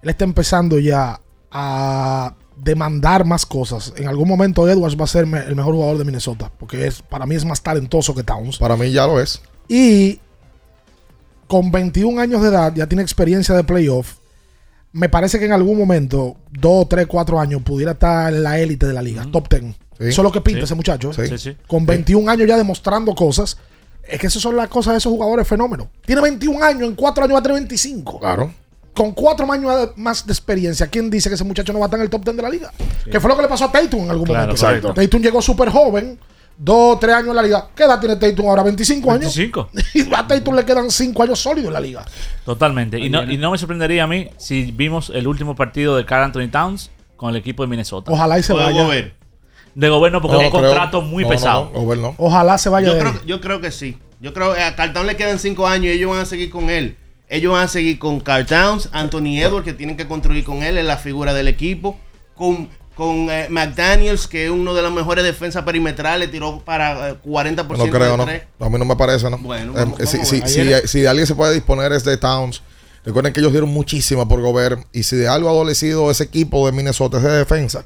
él 0.02 0.10
está 0.10 0.26
empezando 0.26 0.78
ya 0.78 1.22
a 1.52 2.36
demandar 2.58 3.26
más 3.26 3.46
cosas. 3.46 3.94
En 3.96 4.08
algún 4.10 4.28
momento 4.28 4.68
Edwards 4.68 5.00
va 5.00 5.06
a 5.06 5.08
ser 5.08 5.26
me- 5.26 5.40
el 5.40 5.56
mejor 5.56 5.74
jugador 5.74 5.98
de 5.98 6.04
Minnesota, 6.06 6.52
porque 6.60 6.86
es 6.88 7.02
para 7.02 7.26
mí 7.26 7.36
es 7.36 7.46
más 7.46 7.62
talentoso 7.64 8.14
que 8.14 8.24
Towns. 8.24 8.58
Para 8.58 8.76
mí 8.76 8.92
ya 8.92 9.08
lo 9.08 9.22
es. 9.22 9.42
Y 9.70 10.20
con 11.54 11.70
21 11.72 12.20
años 12.20 12.42
de 12.42 12.48
edad, 12.50 12.74
ya 12.74 12.88
tiene 12.88 13.04
experiencia 13.04 13.54
de 13.54 13.64
playoff. 13.64 14.16
Me 14.92 15.08
parece 15.08 15.38
que 15.38 15.46
en 15.46 15.52
algún 15.52 15.78
momento, 15.78 16.36
2, 16.50 16.90
3, 16.90 17.06
4 17.06 17.40
años, 17.40 17.62
pudiera 17.62 17.92
estar 17.92 18.34
en 18.34 18.42
la 18.42 18.58
élite 18.58 18.88
de 18.88 18.94
la 18.94 19.04
liga, 19.04 19.24
top 19.32 19.48
10. 19.50 19.62
Sí. 19.64 19.70
Eso 20.00 20.22
es 20.22 20.24
lo 20.24 20.32
que 20.32 20.42
pinta 20.42 20.62
Sí. 20.62 20.64
ese 20.64 20.74
muchacho. 20.74 21.12
¿eh? 21.12 21.14
Sí. 21.14 21.28
Sí, 21.28 21.38
sí. 21.52 21.58
Con 21.68 21.86
21 21.86 22.28
años 22.28 22.48
ya 22.48 22.58
demostrando 22.58 23.14
cosas. 23.14 23.56
Es 24.02 24.20
que 24.20 24.26
esas 24.26 24.42
son 24.42 24.56
las 24.56 24.68
cosas 24.68 24.94
de 24.94 24.98
esos 24.98 25.12
jugadores 25.12 25.48
fenómenos. 25.48 25.90
Tiene 26.08 26.22
21 26.24 26.64
años, 26.64 26.90
en 26.90 26.96
4 26.96 27.24
años 27.24 27.36
va 27.36 27.40
a 27.40 27.44
tener 27.44 27.58
25. 27.60 28.20
Claro. 28.20 28.52
Con 28.96 29.12
4 29.12 29.52
años 29.52 29.90
más 29.96 30.26
de 30.26 30.34
experiencia, 30.34 30.88
¿quién 30.88 31.12
dice 31.12 31.30
que 31.30 31.36
ese 31.36 31.44
muchacho 31.44 31.72
no 31.72 31.78
va 31.80 31.86
a 31.86 31.88
estar 31.88 32.00
en 32.00 32.04
el 32.06 32.10
top 32.10 32.24
10 32.24 32.36
de 32.36 32.42
la 32.42 32.50
liga? 32.50 32.72
Que 33.12 33.20
fue 33.20 33.30
lo 33.30 33.36
que 33.36 33.44
le 33.44 33.48
pasó 33.48 33.66
a 33.66 33.72
Tatum 33.72 34.06
en 34.06 34.10
algún 34.10 34.26
Claro, 34.26 34.48
momento. 34.48 34.66
correcto. 34.66 34.94
Tatum 34.96 35.22
llegó 35.22 35.40
súper 35.40 35.70
joven, 35.70 36.18
2, 36.58 37.00
3 37.00 37.16
años 37.16 37.30
en 37.30 37.36
la 37.36 37.42
liga. 37.44 37.68
¿Qué 37.76 37.84
edad 37.84 38.00
tiene 38.00 38.16
Tatum 38.16 38.48
ahora? 38.48 38.64
¿25 38.64 39.12
años? 39.12 39.36
25. 39.36 39.70
Y 39.96 40.14
a 40.16 40.28
Tatum 40.28 40.56
le 40.56 40.66
quedan 40.66 40.90
5 40.92 41.24
años 41.24 41.40
sólidos 41.40 41.68
en 41.68 41.74
la 41.74 41.80
liga. 41.80 42.06
Totalmente. 42.46 43.00
Y 43.00 43.10
no, 43.10 43.24
y 43.24 43.38
no 43.38 43.52
me 43.52 43.58
sorprendería 43.58 44.04
a 44.04 44.08
mí 44.08 44.30
si 44.38 44.72
vimos 44.72 45.12
el 45.14 45.28
último 45.28 45.56
partido 45.56 45.96
de 45.98 46.06
Carl 46.06 46.24
Anthony 46.24 46.50
Towns 46.52 46.92
con 47.16 47.30
el 47.32 47.36
equipo 47.38 47.64
de 47.64 47.68
Minnesota. 47.68 48.12
Ojalá 48.12 48.40
y 48.40 48.44
se 48.44 48.54
vaya. 48.54 48.88
ver. 48.88 49.16
De 49.76 49.90
gobierno 49.90 50.22
porque 50.22 50.36
No, 50.36 50.42
es 50.42 50.46
un 50.54 50.60
creo- 50.60 50.70
contrato 50.70 51.02
muy 51.02 51.24
no, 51.24 51.30
pesado. 51.30 51.72
no, 51.74 51.80
Over 51.80 51.98
no. 51.98 52.16
Ojalá 52.18 52.58
se 52.60 52.70
vaya 52.70 52.88
Yo 52.90 52.94
de 52.94 53.00
creo, 53.00 53.26
yo 53.26 53.42
creo 53.42 53.60
que 53.62 53.72
sí. 53.72 53.98
Yo 54.22 54.34
creo 54.34 54.54
que 54.54 54.62
a 54.62 54.76
Cartón 54.76 55.08
le 55.08 55.18
quedan 55.18 55.40
cinco 55.40 55.68
años 55.68 55.86
y 55.88 55.98
ellos 55.98 56.12
van 56.12 56.20
a 56.20 56.26
seguir 56.26 56.50
con 56.52 56.70
él. 56.70 56.96
Ellos 57.28 57.52
van 57.54 57.64
a 57.64 57.68
seguir 57.68 57.98
con 57.98 58.20
Carl 58.20 58.46
Towns, 58.46 58.90
Anthony 58.94 59.40
Edwards, 59.40 59.66
que 59.66 59.74
tienen 59.74 59.98
que 59.98 60.08
construir 60.08 60.44
con 60.44 60.62
él, 60.62 60.78
es 60.78 60.86
la 60.86 60.98
figura 60.98 61.34
del 61.34 61.48
equipo. 61.48 61.98
Con, 62.36 62.70
con 62.96 63.30
eh, 63.30 63.48
McDaniels, 63.50 64.28
que 64.28 64.46
es 64.46 64.52
uno 64.52 64.74
de 64.74 64.82
los 64.82 64.92
mejores 64.94 65.24
defensas 65.24 65.64
perimetrales, 65.64 66.30
tiró 66.32 66.60
para 66.60 67.10
eh, 67.10 67.16
40% 67.26 67.78
No 67.78 67.88
creo, 67.90 68.12
de 68.12 68.18
¿no? 68.18 68.26
tres. 68.26 68.44
A 68.60 68.70
mí 68.70 68.78
no 68.78 68.86
me 68.86 68.96
parece, 68.96 69.30
¿no? 69.30 69.38
Bueno, 69.40 69.72
Eh, 69.74 69.76
vamos- 69.76 69.98
si, 70.10 70.18
vamos 70.18 70.30
si, 70.30 70.42
si- 70.48 70.88
si 70.88 71.02
de 71.02 71.08
alguien 71.08 71.26
se 71.28 71.36
puede 71.36 71.54
disponer 71.54 71.92
es 71.92 72.04
de 72.04 72.18
Towns. 72.18 72.62
Recuerden 73.06 73.34
que 73.34 73.40
ellos 73.42 73.52
dieron 73.52 73.70
muchísimo 73.70 74.28
por 74.28 74.40
Gobert. 74.42 74.86
Y 74.94 75.04
si 75.04 75.16
de 75.18 75.28
algo 75.28 75.50
ha 75.50 75.52
adolecido 75.52 76.10
ese 76.10 76.24
equipo 76.24 76.66
de 76.66 76.72
Minnesota 76.72 77.18
es 77.18 77.24
de 77.24 77.32
defensa. 77.32 77.86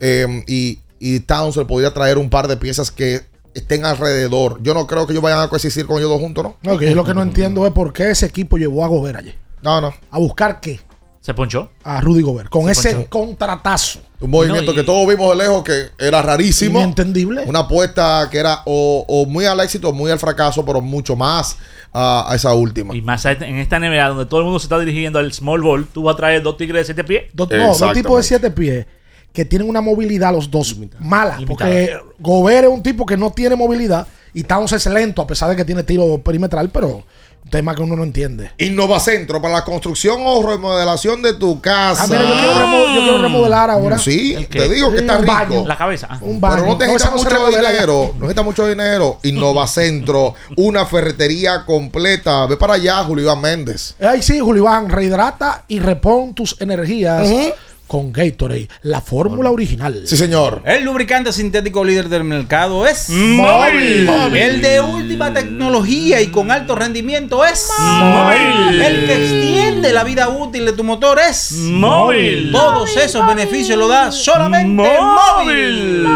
eh, 0.00 0.44
y, 0.46 0.80
y 0.98 1.20
Towns 1.20 1.56
le 1.56 1.64
podría 1.64 1.92
traer 1.94 2.18
un 2.18 2.28
par 2.28 2.46
de 2.48 2.56
piezas 2.56 2.90
que 2.90 3.22
estén 3.54 3.84
alrededor. 3.84 4.58
Yo 4.62 4.74
no 4.74 4.86
creo 4.86 5.06
que 5.06 5.12
ellos 5.12 5.22
vayan 5.22 5.40
a 5.40 5.48
coexistir 5.48 5.86
con 5.86 5.96
ellos 5.98 6.10
dos 6.10 6.20
juntos, 6.20 6.44
¿no? 6.44 6.56
No, 6.62 6.78
que 6.78 6.88
yo 6.90 6.94
lo 6.94 7.04
que 7.04 7.14
no 7.14 7.22
entiendo 7.22 7.66
es 7.66 7.72
por 7.72 7.92
qué 7.92 8.10
ese 8.10 8.26
equipo 8.26 8.58
llevó 8.58 8.84
a 8.84 8.88
Gobert 8.88 9.18
allí. 9.18 9.34
No, 9.62 9.80
no. 9.80 9.94
¿A 10.10 10.18
buscar 10.18 10.60
qué? 10.60 10.78
Se 11.20 11.34
ponchó. 11.34 11.70
A 11.84 12.00
Rudy 12.00 12.22
Gobert. 12.22 12.48
Con 12.48 12.64
Se 12.66 12.72
ese 12.72 12.94
ponchó. 12.94 13.10
contratazo. 13.10 14.00
Un 14.20 14.30
movimiento 14.30 14.66
No, 14.66 14.72
y- 14.72 14.76
que 14.76 14.82
todos 14.84 15.06
vimos 15.08 15.30
de 15.30 15.36
lejos 15.44 15.62
que 15.62 15.88
era 15.98 16.22
rarísimo. 16.22 16.78
Inentendible. 16.80 17.44
Una 17.46 17.60
apuesta 17.60 18.28
que 18.30 18.38
era 18.38 18.62
o, 18.64 19.04
o 19.06 19.26
muy 19.26 19.44
al 19.44 19.60
éxito 19.60 19.90
o 19.90 19.92
muy 19.92 20.10
al 20.10 20.18
fracaso, 20.18 20.64
pero 20.64 20.80
mucho 20.80 21.16
más 21.16 21.56
a, 21.92 22.30
a 22.30 22.34
esa 22.36 22.54
última. 22.54 22.94
Y 22.96 23.02
más 23.02 23.24
en 23.26 23.56
esta 23.58 23.78
NBA 23.78 24.08
donde 24.08 24.26
todo 24.26 24.40
el 24.40 24.44
mundo 24.44 24.58
se 24.58 24.64
está 24.64 24.78
dirigiendo 24.78 25.18
al 25.18 25.32
small 25.32 25.60
ball, 25.60 25.86
tú 25.92 26.04
vas 26.04 26.14
a 26.14 26.16
traer 26.16 26.42
dos 26.42 26.56
tigres 26.56 26.80
de 26.82 26.84
siete 26.94 27.04
pies. 27.04 27.24
No, 27.34 27.46
dos 27.46 27.92
tipos 27.92 28.16
de 28.16 28.22
siete 28.22 28.50
pies 28.50 28.86
que 29.32 29.44
tienen 29.44 29.68
una 29.68 29.80
movilidad 29.80 30.32
los 30.32 30.50
dos 30.50 30.76
mala. 30.98 31.38
Porque 31.46 31.96
Gobert 32.18 32.64
es 32.66 32.70
un 32.72 32.82
tipo 32.82 33.04
que 33.06 33.16
no 33.16 33.30
tiene 33.30 33.56
movilidad 33.56 34.06
y 34.32 34.42
Towns 34.44 34.72
es 34.72 34.86
lento 34.86 35.22
a 35.22 35.26
pesar 35.26 35.50
de 35.50 35.56
que 35.56 35.64
tiene 35.64 35.82
tiro 35.82 36.18
perimetral, 36.22 36.70
pero 36.70 37.04
tema 37.48 37.74
que 37.74 37.82
uno 37.82 37.96
no 37.96 38.04
entiende. 38.04 38.52
Innova 38.58 39.00
Centro 39.00 39.40
para 39.42 39.54
la 39.54 39.64
construcción 39.64 40.20
o 40.24 40.46
remodelación 40.48 41.20
de 41.22 41.34
tu 41.34 41.60
casa. 41.60 42.04
Ah, 42.04 42.06
mira, 42.06 42.22
yo 42.22 42.34
quiero, 42.34 42.54
remo- 42.60 42.94
yo 42.94 43.00
quiero 43.02 43.22
remodelar 43.22 43.70
ahora. 43.70 43.98
Sí, 43.98 44.46
te 44.50 44.68
digo 44.68 44.90
que 44.92 44.98
está 44.98 45.16
un 45.16 45.22
rico. 45.22 45.32
baño. 45.34 45.66
La 45.66 45.76
cabeza. 45.76 46.06
ah. 46.10 46.18
Un 46.20 46.40
baño. 46.40 46.54
Pero 46.54 46.66
no 46.66 46.72
No, 46.74 46.78
necesita 46.78 47.10
no 47.10 47.16
mucho 47.16 47.46
dinero. 47.58 48.10
No 48.14 48.20
necesita 48.20 48.42
mucho 48.42 48.66
dinero. 48.68 49.18
Innova 49.24 49.66
Centro, 49.66 50.34
una 50.56 50.86
ferretería 50.86 51.64
completa. 51.64 52.46
Ve 52.46 52.56
para 52.56 52.74
allá, 52.74 53.02
Julio 53.04 53.24
Iván 53.24 53.40
Méndez. 53.40 53.94
Ay, 54.00 54.22
sí, 54.22 54.38
Julio 54.38 54.62
Iván, 54.62 54.88
rehidrata 54.88 55.64
y 55.66 55.80
repon 55.80 56.34
tus 56.34 56.56
energías 56.60 57.26
Ujú. 57.28 57.50
Con 57.90 58.12
Gatorade, 58.12 58.68
la 58.82 59.00
fórmula 59.00 59.50
original. 59.50 60.02
Sí, 60.04 60.16
señor. 60.16 60.62
El 60.64 60.84
lubricante 60.84 61.32
sintético 61.32 61.82
líder 61.82 62.08
del 62.08 62.22
mercado 62.22 62.86
es 62.86 63.10
Móvil. 63.10 64.08
El 64.32 64.62
de 64.62 64.80
última 64.80 65.34
tecnología 65.34 66.20
y 66.20 66.28
con 66.28 66.52
alto 66.52 66.76
rendimiento 66.76 67.44
es 67.44 67.68
Móvil. 67.80 68.80
El 68.80 69.06
que 69.06 69.14
extiende 69.14 69.92
la 69.92 70.04
vida 70.04 70.28
útil 70.28 70.66
de 70.66 70.72
tu 70.72 70.84
motor 70.84 71.18
es 71.18 71.50
Móvil. 71.50 72.52
Todos 72.52 72.96
esos 72.96 73.26
beneficios 73.26 73.76
lo 73.76 73.88
da 73.88 74.12
solamente 74.12 74.70
móvil. 75.00 76.06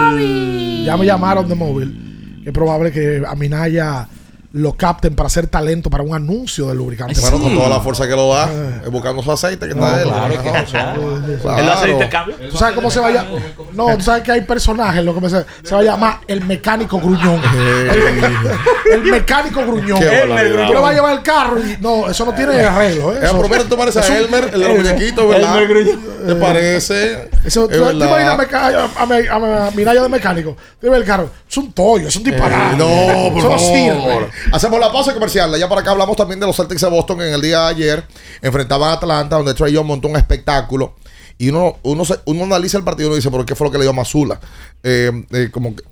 Ya 0.85 0.97
me 0.97 1.05
llamaron 1.05 1.49
de 1.49 1.57
móvil. 1.57 2.43
Es 2.47 2.53
probable 2.53 2.93
que 2.93 3.21
a 3.27 3.35
Minaya 3.35 4.07
lo 4.55 4.75
capten 4.75 5.17
para 5.17 5.27
hacer 5.27 5.49
talento 5.49 5.91
para 5.91 6.05
un 6.05 6.15
anuncio 6.15 6.69
de 6.69 6.77
lubricante. 6.77 7.21
Bueno, 7.21 7.41
con 7.41 7.57
toda 7.57 7.69
la 7.69 7.81
fuerza 7.81 8.07
que 8.07 8.15
lo 8.15 8.33
da, 8.33 8.49
eh, 8.49 8.89
buscando 8.89 9.21
su 9.21 9.33
aceite 9.33 9.67
que 9.67 9.73
está 9.73 10.01
él. 10.01 10.09
claro 10.09 10.43
que 10.43 10.53
no. 10.53 10.65
Claro. 10.65 11.59
¿Él 11.59 11.69
hace 11.69 11.91
intercambio? 11.91 12.37
¿Tú 12.37 12.57
sabes 12.57 12.77
cómo 12.77 12.89
se 12.89 13.01
va 13.01 13.09
a 13.09 13.11
llamar? 13.11 13.33
No, 13.73 13.97
tú 13.97 14.05
sabes 14.05 14.23
que 14.23 14.31
hay 14.31 14.43
personajes, 14.43 15.05
lo 15.05 15.13
que 15.13 15.21
me 15.21 15.29
se, 15.29 15.45
se 15.65 15.75
va 15.75 15.81
a 15.81 15.85
llamar 15.85 16.21
el 16.29 16.45
mecánico 16.45 17.01
gruñón. 17.01 17.41
el 18.93 19.03
mecánico 19.03 19.61
gruñón. 19.63 20.01
Él 20.01 20.29
le 20.29 20.75
vas 20.75 20.91
a 20.91 20.95
llevar 20.95 21.15
el 21.15 21.23
carro 21.23 21.59
y 21.59 21.77
no, 21.81 22.09
eso 22.09 22.25
no 22.25 22.33
tiene 22.33 22.61
arreglo. 22.61 23.13
¿eh? 23.13 23.19
Eh, 23.23 23.25
Eso- 23.25 23.49
menos 23.49 23.69
tú 23.69 23.77
pareces 23.77 24.09
a 24.09 24.19
Elmer, 24.19 24.51
el 24.55 24.61
de 24.61 24.69
los 24.69 24.79
eh, 24.79 24.83
muñequitos, 24.83 25.29
¿verdad? 25.29 25.63
Elmer 25.63 25.69
Gruñón. 25.69 26.01
¿Te 26.29 26.35
parece? 26.37 27.29
Eso, 27.45 27.69
Es 27.69 27.77
tú, 27.77 27.91
imaginas 27.91 28.39
a, 28.55 29.03
a, 29.03 29.71
de 30.03 30.09
mecánico. 30.09 30.57
Tú 30.81 30.91
ves 30.91 31.01
el 31.01 31.05
carro. 31.05 31.29
Es 31.49 31.57
un 31.57 31.73
tollo, 31.73 32.09
es 32.09 32.17
un 32.17 32.23
disparate. 32.23 32.75
Eh, 32.75 32.79
no, 32.79 33.35
por 33.35 33.43
no 33.43 33.59
favor. 33.59 34.31
Hacemos 34.53 34.79
la 34.81 34.93
pausa 34.93 35.13
comercial. 35.15 35.59
Ya 35.59 35.69
para 35.69 35.81
acá 35.81 35.91
hablamos 35.93 36.17
también 36.17 36.39
de 36.41 36.47
los 36.47 36.57
Celtics 36.57 36.81
de 36.81 36.89
Boston 36.91 37.19
que 37.19 37.29
en 37.29 37.35
el 37.35 37.41
día 37.41 37.61
de 37.63 37.67
ayer 37.69 38.05
enfrentaban 38.43 38.91
a 38.91 38.93
Atlanta, 38.95 39.37
donde 39.37 39.55
Trey 39.55 39.73
Young 39.73 39.87
montó 39.87 40.09
un 40.09 40.17
espectáculo. 40.17 40.95
Y 41.39 41.49
uno, 41.49 41.79
uno, 41.83 42.05
se- 42.05 42.21
uno 42.27 42.45
analiza 42.45 42.79
el 42.79 42.85
partido 42.85 43.09
y 43.09 43.11
uno 43.11 43.17
dice, 43.17 43.31
¿pero 43.31 43.45
qué 43.45 43.55
fue 43.55 43.67
lo 43.67 43.71
que 43.73 43.79
le 43.79 43.85
dio 43.85 43.91
a 43.91 43.95
Mazula? 43.95 44.39
Eh, 44.83 45.11
eh, 45.33 45.49
como 45.51 45.75
que- 45.75 45.83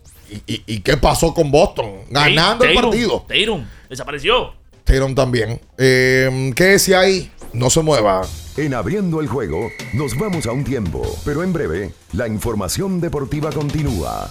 y, 0.47 0.55
y- 0.55 0.63
y 0.67 0.81
qué 0.81 0.97
pasó 0.97 1.35
con 1.35 1.51
Boston? 1.51 1.91
Ganando 2.11 2.65
el 2.65 2.75
partido. 2.75 3.25
Tatum, 3.29 3.65
desapareció. 3.89 4.55
Tatum 4.85 5.15
también. 5.15 5.61
Eh, 5.79 6.53
¿Qué 6.55 6.65
decía 6.65 7.01
ahí? 7.01 7.31
No 7.53 7.71
se 7.71 7.81
mueva. 7.81 8.23
En 8.57 8.75
abriendo 8.75 9.21
el 9.21 9.29
juego, 9.29 9.69
nos 9.95 10.17
vamos 10.19 10.47
a 10.47 10.53
un 10.53 10.63
tiempo, 10.63 11.03
pero 11.25 11.43
en 11.43 11.53
breve, 11.53 11.93
la 12.13 12.29
información 12.29 13.01
deportiva 13.01 13.51
continúa. 13.51 14.31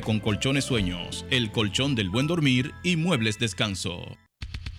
con 0.00 0.20
colchones 0.20 0.64
sueños, 0.64 1.24
el 1.30 1.50
colchón 1.50 1.94
del 1.94 2.10
buen 2.10 2.26
dormir 2.26 2.72
y 2.82 2.96
muebles 2.96 3.38
descanso. 3.38 4.02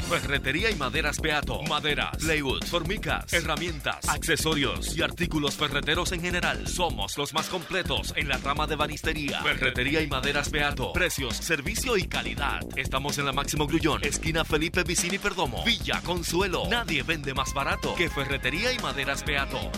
Ferretería 0.09 0.71
y 0.71 0.75
maderas 0.75 1.19
Beato. 1.21 1.61
Maderas, 1.63 2.17
plywood, 2.17 2.63
formicas, 2.63 3.31
herramientas, 3.31 4.09
accesorios 4.09 4.97
y 4.97 5.03
artículos 5.03 5.55
ferreteros 5.55 6.11
en 6.13 6.21
general. 6.21 6.67
Somos 6.67 7.15
los 7.17 7.33
más 7.33 7.47
completos 7.47 8.13
en 8.15 8.27
la 8.27 8.37
rama 8.37 8.65
de 8.65 8.75
banistería. 8.75 9.41
Ferretería 9.41 10.01
y 10.01 10.07
maderas 10.07 10.49
Beato. 10.49 10.93
Precios, 10.93 11.35
servicio 11.37 11.95
y 11.95 12.07
calidad. 12.07 12.61
Estamos 12.75 13.19
en 13.19 13.25
la 13.25 13.33
Máximo 13.33 13.67
Grullón, 13.67 14.03
esquina 14.03 14.43
Felipe 14.43 14.83
Vicini 14.83 15.19
Perdomo, 15.19 15.63
Villa 15.63 16.01
Consuelo. 16.03 16.63
Nadie 16.69 17.03
vende 17.03 17.35
más 17.35 17.53
barato 17.53 17.93
que 17.93 18.09
Ferretería 18.09 18.73
y 18.73 18.79
maderas 18.79 19.23
Beato. 19.23 19.71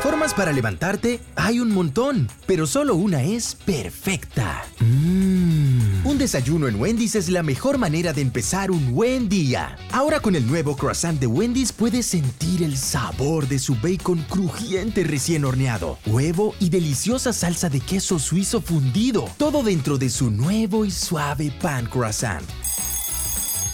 Formas 0.00 0.32
para 0.32 0.52
levantarte 0.52 1.20
hay 1.34 1.58
un 1.58 1.70
montón, 1.70 2.28
pero 2.46 2.66
solo 2.66 2.94
una 2.94 3.24
es 3.24 3.56
perfecta. 3.56 4.64
Mm. 4.80 6.06
Un 6.06 6.18
desayuno 6.18 6.68
en 6.68 6.80
Wendy's 6.80 7.16
es 7.16 7.28
la 7.28 7.42
mejor 7.42 7.78
manera 7.78 8.12
de 8.12 8.22
empezar 8.22 8.70
un 8.70 8.94
buen 8.94 9.28
día. 9.28 9.76
Ahora 9.92 10.20
con 10.20 10.36
el 10.36 10.46
nuevo 10.46 10.76
croissant 10.76 11.18
de 11.18 11.26
Wendy's 11.26 11.72
puedes 11.72 12.06
sentir 12.06 12.62
el 12.62 12.76
sabor 12.76 13.48
de 13.48 13.58
su 13.58 13.74
bacon 13.74 14.24
crujiente 14.28 15.02
recién 15.02 15.44
horneado, 15.44 15.98
huevo 16.06 16.54
y 16.60 16.70
deliciosa 16.70 17.32
salsa 17.32 17.68
de 17.68 17.80
queso 17.80 18.18
suizo 18.18 18.60
fundido, 18.60 19.28
todo 19.36 19.62
dentro 19.62 19.98
de 19.98 20.10
su 20.10 20.30
nuevo 20.30 20.84
y 20.84 20.90
suave 20.92 21.52
pan 21.60 21.86
croissant. 21.86 22.48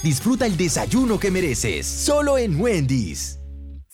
Disfruta 0.03 0.47
el 0.47 0.57
desayuno 0.57 1.21
que 1.21 1.31
mereces, 1.31 1.87
solo 1.87 2.39
en 2.39 2.61
Wendy's. 2.61 3.44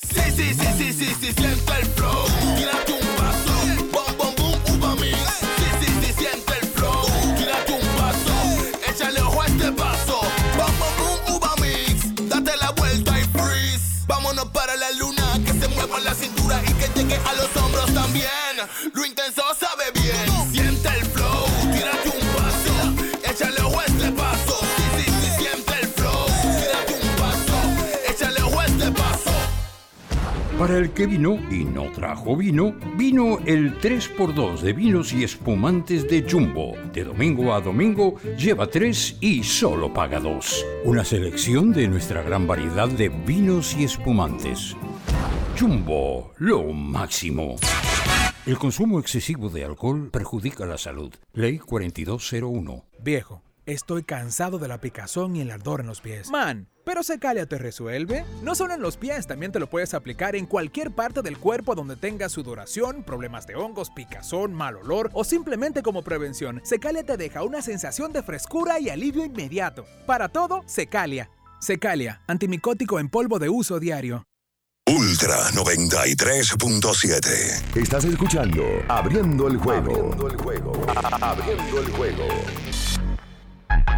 Sí, 0.03 0.21
sí, 0.35 0.55
sí, 0.55 0.67
sí, 0.79 0.93
sí, 0.93 1.15
sí, 1.21 1.33
siente 1.33 1.73
el 1.79 1.87
flow. 1.95 2.25
Tírate 2.57 2.93
un 2.93 3.07
paso. 3.17 3.53
Bom, 3.93 4.17
bom, 4.17 4.35
boom, 4.37 4.79
uva 4.79 4.95
mix. 4.97 5.17
Sí, 5.59 5.67
sí, 5.81 5.87
sí, 6.01 6.13
siente 6.19 6.55
el 6.61 6.69
flow. 6.69 7.05
Tírate 7.37 7.73
un 7.73 7.87
paso. 7.99 8.35
Échale 8.91 9.21
ojo 9.21 9.43
a 9.43 9.47
este 9.47 9.71
paso. 9.73 10.21
Bom, 10.57 10.73
bom, 10.79 10.95
boom, 10.99 11.37
uva 11.37 11.55
mix. 11.61 12.29
Date 12.29 12.57
la 12.57 12.71
vuelta 12.71 13.21
y 13.21 13.25
freeze. 13.25 14.05
Vámonos 14.07 14.47
para 14.47 14.75
la 14.77 14.91
luna. 14.93 15.39
Que 15.45 15.53
se 15.53 15.69
mueva 15.69 16.01
la 16.01 16.15
cintura 16.15 16.61
y 16.67 16.73
que 16.75 16.89
llegue 16.99 17.17
a 17.17 17.35
los 17.35 17.55
hombros 17.57 17.93
también. 17.93 18.31
Lo 18.95 19.05
Para 30.61 30.77
el 30.77 30.91
que 30.91 31.07
vino 31.07 31.39
y 31.51 31.65
no 31.65 31.91
trajo 31.91 32.37
vino, 32.37 32.75
vino 32.99 33.39
el 33.47 33.79
3x2 33.81 34.61
de 34.61 34.75
vinos 34.75 35.11
y 35.15 35.25
espumantes 35.25 36.07
de 36.07 36.23
Jumbo. 36.31 36.75
De 36.93 37.03
domingo 37.03 37.55
a 37.55 37.63
domingo, 37.63 38.17
lleva 38.37 38.67
3 38.67 39.17
y 39.23 39.43
solo 39.43 39.91
paga 39.91 40.21
2. 40.21 40.67
Una 40.85 41.03
selección 41.03 41.73
de 41.73 41.89
nuestra 41.89 42.21
gran 42.21 42.47
variedad 42.47 42.89
de 42.89 43.09
vinos 43.09 43.75
y 43.75 43.85
espumantes. 43.85 44.77
Jumbo, 45.59 46.35
lo 46.37 46.65
máximo. 46.75 47.57
El 48.45 48.59
consumo 48.59 49.01
excesivo 49.01 49.49
de 49.49 49.65
alcohol 49.65 50.11
perjudica 50.13 50.67
la 50.67 50.77
salud. 50.77 51.11
Ley 51.33 51.59
4201. 51.59 52.85
Viejo, 53.03 53.43
estoy 53.73 54.03
cansado 54.03 54.59
de 54.59 54.69
la 54.69 54.81
picazón 54.81 55.37
y 55.37 55.41
el 55.41 55.51
ardor 55.51 55.81
en 55.81 55.87
los 55.87 56.01
pies. 56.01 56.31
Man, 56.31 56.69
pero 56.85 57.03
Secalia 57.03 57.47
te 57.47 57.59
resuelve. 57.59 58.25
No 58.43 58.55
solo 58.55 58.75
en 58.75 58.83
los 58.83 58.97
pies, 58.97 59.27
también 59.27 59.53
te 59.53 59.61
lo 59.61 59.69
puedes 59.69 59.95
aplicar 59.95 60.37
en 60.37 60.47
cualquier 60.47 60.91
parte 60.91 61.23
del 61.23 61.39
cuerpo 61.39 61.75
donde 61.75 61.97
tengas 61.97 62.33
sudoración, 62.33 63.05
problemas 63.05 63.47
de 63.47 63.55
hongos, 63.55 63.91
picazón, 63.91 64.55
mal 64.55 64.77
olor 64.77 65.11
o 65.13 65.25
simplemente 65.25 65.83
como 65.83 66.03
prevención. 66.03 66.61
Secalia 66.65 67.05
te 67.05 67.17
deja 67.17 67.43
una 67.43 67.63
sensación 67.63 68.13
de 68.13 68.23
frescura 68.23 68.81
y 68.81 68.91
alivio 68.91 69.25
inmediato. 69.25 69.87
Para 70.07 70.29
todo, 70.29 70.63
Secalia. 70.67 71.31
Secalia, 71.61 72.23
antimicótico 72.27 72.99
en 72.99 73.09
polvo 73.09 73.39
de 73.39 73.51
uso 73.51 73.79
diario. 73.79 74.25
Ultra 74.89 75.37
93.7. 75.53 77.77
Estás 77.77 78.05
escuchando 78.07 78.65
Abriendo 78.89 79.47
el 79.47 79.59
juego. 79.59 79.93
Abriendo 79.93 80.27
el 80.27 80.37
juego. 80.37 80.73
Abriendo 81.21 81.81
el 81.81 81.91
juego. 81.91 82.25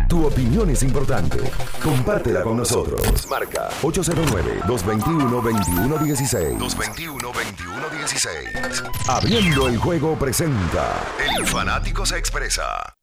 Tu 0.09 0.27
opinión 0.27 0.71
es 0.71 0.83
importante. 0.83 1.39
Compártela 1.83 2.43
con 2.43 2.57
nosotros. 2.59 3.27
Marca 3.29 3.69
809-221-2116. 3.83 6.59
221-2116. 6.59 8.91
Abriendo 9.09 9.69
el 9.69 9.79
juego 9.79 10.19
presenta. 10.19 11.01
El 11.39 11.47
fanático 11.47 12.05
se 12.05 12.19
expresa. 12.19 12.97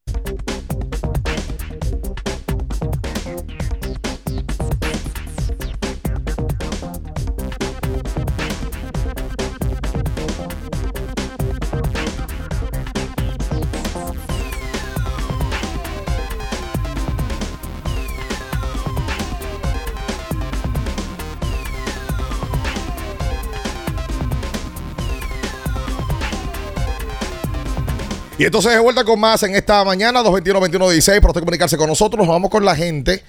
Y 28.40 28.46
entonces 28.46 28.72
de 28.72 28.80
vuelta 28.80 29.04
con 29.04 29.20
más 29.20 29.44
en 29.44 29.54
esta 29.54 29.84
mañana, 29.84 30.24
221-2116, 30.24 31.20
para 31.20 31.28
usted 31.28 31.42
comunicarse 31.42 31.76
con 31.76 31.90
nosotros. 31.90 32.26
Nos 32.26 32.34
vamos 32.34 32.50
con 32.50 32.64
la 32.64 32.74
gente 32.74 33.22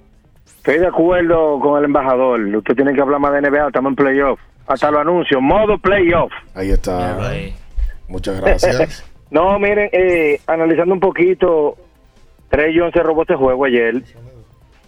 Estoy 0.45 0.79
de 0.79 0.87
acuerdo 0.87 1.59
con 1.59 1.79
el 1.79 1.85
embajador. 1.85 2.39
Usted 2.39 2.75
tiene 2.75 2.93
que 2.93 3.01
hablar 3.01 3.19
más 3.19 3.33
de 3.33 3.41
NBA. 3.41 3.67
Estamos 3.67 3.91
en 3.91 3.95
playoff. 3.95 4.39
Hasta 4.67 4.91
lo 4.91 4.99
anuncio. 4.99 5.41
Modo 5.41 5.77
playoff. 5.77 6.31
Ahí 6.53 6.71
está. 6.71 7.17
Muchas 8.07 8.39
gracias. 8.39 9.05
No, 9.31 9.57
miren, 9.59 9.89
eh, 9.93 10.41
analizando 10.45 10.93
un 10.93 10.99
poquito, 10.99 11.77
Trey 12.49 12.77
Jones 12.77 12.91
se 12.93 13.01
robó 13.01 13.21
este 13.21 13.35
juego 13.35 13.63
ayer 13.63 14.03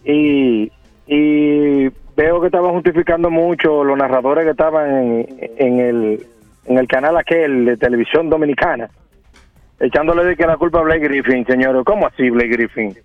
y, 0.04 0.70
y 1.08 1.90
veo 2.16 2.40
que 2.42 2.48
estaban 2.48 2.72
justificando 2.72 3.30
mucho 3.30 3.84
los 3.84 3.98
narradores 3.98 4.46
que 4.46 4.52
estaban 4.52 4.90
en, 4.90 5.28
en 5.58 5.80
el, 5.80 6.26
en 6.66 6.78
el 6.78 6.88
canal 6.88 7.18
aquel 7.18 7.66
de 7.66 7.78
televisión 7.78 8.30
dominicana, 8.30 8.90
echándole 9.80 10.24
de 10.26 10.36
que 10.36 10.46
la 10.46 10.58
culpa 10.58 10.80
a 10.80 10.84
Blake 10.84 11.08
Griffin, 11.08 11.46
señores. 11.46 11.84
¿Cómo 11.86 12.08
así, 12.08 12.30
Blake 12.30 12.50
Griffin? 12.50 12.96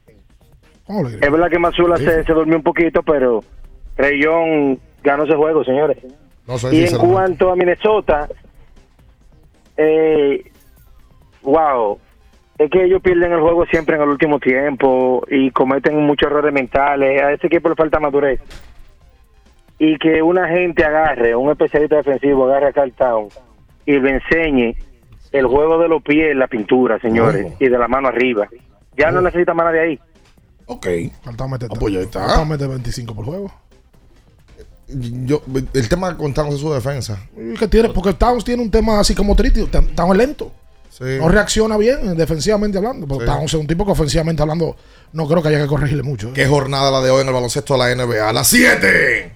Es 1.21 1.31
verdad 1.31 1.51
que 1.51 1.59
Mazula 1.59 1.99
se, 1.99 2.25
se 2.25 2.33
durmió 2.33 2.57
un 2.57 2.63
poquito, 2.63 3.03
pero 3.03 3.43
Jones 3.99 4.79
ganó 5.03 5.25
ese 5.25 5.35
juego, 5.35 5.65
señores. 5.65 5.99
No 6.47 6.57
Y 6.73 6.85
en 6.85 6.97
cuanto 6.97 7.51
a 7.51 7.57
Minnesota, 7.57 8.27
eh, 9.77 10.51
wow, 11.43 11.99
es 12.59 12.71
que 12.71 12.85
ellos 12.85 13.03
pierden 13.03 13.33
el 13.33 13.41
juego 13.41 13.67
siempre 13.67 13.97
en 13.97 14.03
el 14.03 14.09
último 14.09 14.41
tiempo 14.41 15.25
y 15.29 15.51
cometen 15.51 15.97
muchos 15.97 16.31
errores 16.31 16.53
mentales. 16.53 17.23
A 17.23 17.33
ese 17.33 17.47
equipo 17.49 17.69
le 17.69 17.75
falta 17.75 18.01
madurez. 18.01 18.41
Y 19.79 19.97
que 19.99 20.23
una 20.23 20.49
gente 20.49 20.85
agarre, 20.85 21.37
un 21.37 21.51
especialista 21.51 21.97
defensivo 21.97 22.47
agarre 22.47 22.69
a 22.69 22.73
Carl 22.73 22.93
Town 22.93 23.29
y 23.87 23.99
le 24.01 24.11
enseñe 24.17 24.75
el 25.33 25.47
juego 25.47 25.79
de 25.79 25.89
los 25.89 26.03
pies 26.03 26.33
en 26.33 26.39
la 26.39 26.47
pintura, 26.49 26.99
señores, 27.01 27.53
y 27.61 27.69
de 27.69 27.79
la 27.79 27.87
mano 27.87 28.09
arriba. 28.09 28.49
Ya 28.97 29.11
no 29.11 29.21
necesita 29.21 29.55
más 29.55 29.73
de 29.73 29.81
ahí. 29.81 30.01
Ok. 30.67 30.87
Faltaba 31.23 31.51
meter, 31.51 31.69
Ah, 31.73 31.77
pues 31.79 31.95
ya 31.95 32.01
está. 32.01 32.21
faltaba 32.21 32.45
meter 32.45 32.69
25 32.69 33.15
por 33.15 33.25
juego. 33.25 33.53
Yo, 34.89 35.43
el 35.75 35.89
tema 35.89 36.17
con 36.17 36.33
Towns 36.33 36.55
es 36.55 36.61
su 36.61 36.73
defensa. 36.73 37.19
¿Y 37.37 37.55
qué 37.55 37.69
tiene? 37.69 37.91
Porque 37.91 38.15
Towns 38.15 38.43
tiene 38.45 38.63
un 38.63 38.71
tema 38.71 38.99
así 38.99 39.15
como 39.15 39.37
triste. 39.37 39.67
Towns 39.67 40.13
es 40.13 40.17
lento. 40.17 40.51
No 41.01 41.29
reacciona 41.29 41.77
bien, 41.77 42.17
defensivamente 42.17 42.79
hablando. 42.79 43.07
Pero 43.07 43.21
Sí. 43.21 43.27
Towns 43.27 43.55
es 43.55 43.61
un 43.61 43.67
tipo 43.67 43.85
que 43.87 43.93
ofensivamente 43.93 44.43
hablando 44.43 44.77
no 45.13 45.27
creo 45.29 45.43
que 45.43 45.49
haya 45.49 45.61
que 45.61 45.67
corregirle 45.67 46.03
mucho. 46.03 46.29
¿eh? 46.29 46.33
Qué 46.35 46.47
jornada 46.47 46.91
la 46.91 47.01
de 47.01 47.11
hoy 47.11 47.23
en 47.23 47.29
el 47.29 47.35
baloncesto 47.35 47.75
de 47.75 47.79
la 47.79 47.91
NBA. 47.95 48.29
A 48.29 48.33
las 48.33 48.49
7. 48.49 49.33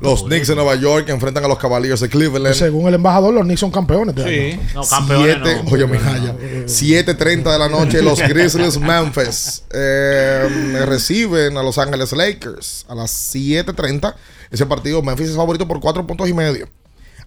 Los 0.00 0.22
Knicks 0.24 0.48
de 0.48 0.54
Nueva 0.54 0.74
York 0.76 1.10
enfrentan 1.10 1.44
a 1.44 1.48
los 1.48 1.58
Cavaliers 1.58 2.00
de 2.00 2.08
Cleveland. 2.08 2.54
Según 2.54 2.88
el 2.88 2.94
embajador, 2.94 3.34
los 3.34 3.42
Knicks 3.44 3.60
son 3.60 3.70
campeones. 3.70 4.14
de 4.14 4.52
año. 4.54 4.62
No, 4.74 4.82
campeones 4.86 5.36
Siete- 5.44 5.62
no. 5.64 5.70
Oye, 5.70 5.86
Mijaya. 5.86 6.34
7.30 6.64 7.52
de 7.52 7.58
la 7.58 7.68
noche, 7.68 8.00
los 8.02 8.18
Grizzlies 8.26 8.78
Memphis 8.78 9.64
eh, 9.70 10.82
reciben 10.86 11.58
a 11.58 11.62
Los 11.62 11.76
Ángeles 11.76 12.12
Lakers 12.12 12.86
a 12.88 12.94
las 12.94 13.10
7.30. 13.34 14.14
Ese 14.50 14.64
partido, 14.64 15.02
Memphis 15.02 15.28
es 15.28 15.36
favorito 15.36 15.68
por 15.68 15.78
4 15.78 16.06
puntos 16.06 16.26
y 16.26 16.32
medio. 16.32 16.68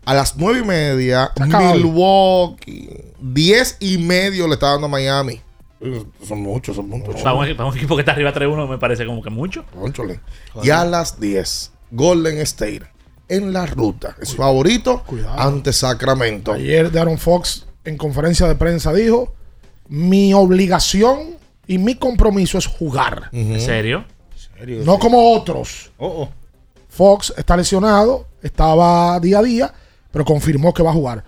A 0.06 0.14
las 0.14 0.38
9 0.38 0.60
y 0.60 0.64
media. 0.64 1.32
Milwaukee. 1.74 2.90
10 3.20 3.78
y 3.80 3.98
medio 3.98 4.48
le 4.48 4.54
está 4.54 4.72
dando 4.72 4.86
a 4.86 4.90
Miami. 4.90 5.42
Son 6.26 6.42
muchos, 6.42 6.76
son 6.76 6.90
puntos. 6.90 7.22
Para 7.22 7.34
un, 7.36 7.56
para 7.56 7.70
un 7.70 7.76
equipo 7.76 7.96
que 7.96 8.02
está 8.02 8.14
arriba 8.14 8.34
3-1 8.34 8.70
me 8.70 8.78
parece 8.78 9.06
como 9.06 9.22
que 9.22 9.30
mucho. 9.30 9.66
Cónchale. 9.74 10.20
Y 10.64 10.70
a 10.70 10.86
las 10.86 11.20
10, 11.20 11.72
Golden 11.92 12.38
State 12.40 12.84
en 13.28 13.54
la 13.54 13.66
ruta. 13.66 14.16
Es 14.22 14.36
favorito 14.36 15.04
ante 15.38 15.74
Sacramento. 15.74 16.54
Ayer 16.54 16.92
Darren 16.92 17.18
Fox 17.18 17.66
en 17.84 17.98
conferencia 17.98 18.48
de 18.48 18.56
prensa 18.56 18.94
dijo, 18.94 19.34
mi 19.88 20.34
obligación 20.34 21.38
y 21.68 21.78
mi 21.78 21.96
compromiso 21.96 22.58
es 22.58 22.66
jugar. 22.66 23.30
¿En 23.32 23.60
serio? 23.60 24.06
No 24.66 25.00
como 25.00 25.34
otros. 25.34 25.92
Fox 26.90 27.34
está 27.38 27.58
lesionado, 27.58 28.28
estaba 28.42 29.20
día 29.20 29.40
a 29.40 29.44
día, 29.44 29.74
pero 30.16 30.24
confirmó 30.24 30.74
que 30.74 30.82
va 30.82 30.92
a 30.92 30.94
jugar. 30.94 31.26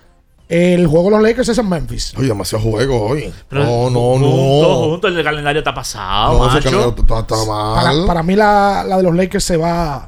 El 0.47 0.88
juego 0.88 1.09
de 1.09 1.18
los 1.18 1.22
Lakers 1.23 1.49
es 1.49 1.57
en 1.57 1.68
Memphis. 1.68 2.14
Oye, 2.18 2.30
demasiado 2.30 2.64
juego 2.64 3.07
hoy. 3.07 3.30
Pero 3.49 3.65
no, 3.65 3.89
no, 3.89 4.18
no. 4.18 4.76
juntos, 4.91 5.14
el 5.14 5.22
calendario 5.22 5.59
está 5.59 5.73
pasado, 5.73 6.38
No, 6.38 6.45
ese 6.45 6.55
macho. 6.55 6.69
calendario 6.69 6.95
está, 7.01 7.19
está 7.19 7.35
Para, 7.35 7.84
mal. 7.93 8.05
para 8.07 8.23
mí 8.23 8.34
la, 8.38 8.85
la 8.88 8.95
de 8.95 9.03
los 9.03 9.14
Lakers 9.14 9.43
se 9.43 9.57
va... 9.57 10.07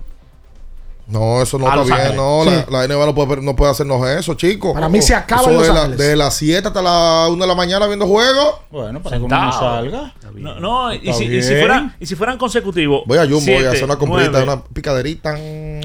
No, 1.10 1.41
eso 1.41 1.57
no 1.57 1.68
A 1.68 1.69
está 1.72 1.84
bien. 1.84 1.94
Ángeles. 1.95 2.15
No, 2.18 2.44
Sí. 2.44 2.49
la, 2.72 2.80
la 2.81 2.88
NBA 2.88 3.06
no 3.07 3.15
puede, 3.15 3.41
no 3.41 3.56
puede 3.56 3.72
hacernos 3.72 4.07
eso, 4.07 4.36
chicos. 4.36 4.73
Para 4.73 4.90
mí 4.90 5.02
se 5.02 5.15
acaba 5.15 5.41
Eso 5.41 5.49
en 5.52 5.57
Los 5.57 5.68
de, 5.68 5.73
la- 5.73 5.88
de 5.90 6.15
las 6.15 6.36
7 6.36 6.68
hasta 6.68 6.81
las 6.81 7.30
1 7.30 7.44
de 7.44 7.48
la 7.48 7.56
mañana 7.56 7.88
viendo 7.88 8.06
juegos. 8.07 8.56
Bueno, 8.72 9.02
para 9.02 9.18
que 9.18 9.23
uno 9.23 9.45
no 9.45 9.52
salga. 9.52 10.14
No, 10.36 10.60
no, 10.60 10.94
y 10.94 11.11
si, 11.14 11.26
y, 11.26 11.41
si 11.41 11.56
fueran, 11.56 11.95
y 11.99 12.06
si 12.06 12.15
fueran 12.15 12.38
consecutivos. 12.38 13.02
Voy 13.07 13.18
a 13.18 13.22
Jumbo, 13.23 13.40
voy 13.40 13.53
a 13.56 13.57
siete, 13.57 13.68
hacer 13.69 13.84
una 13.86 13.95
comprita, 13.98 14.44
una 14.44 14.64
picaderita. 14.64 15.36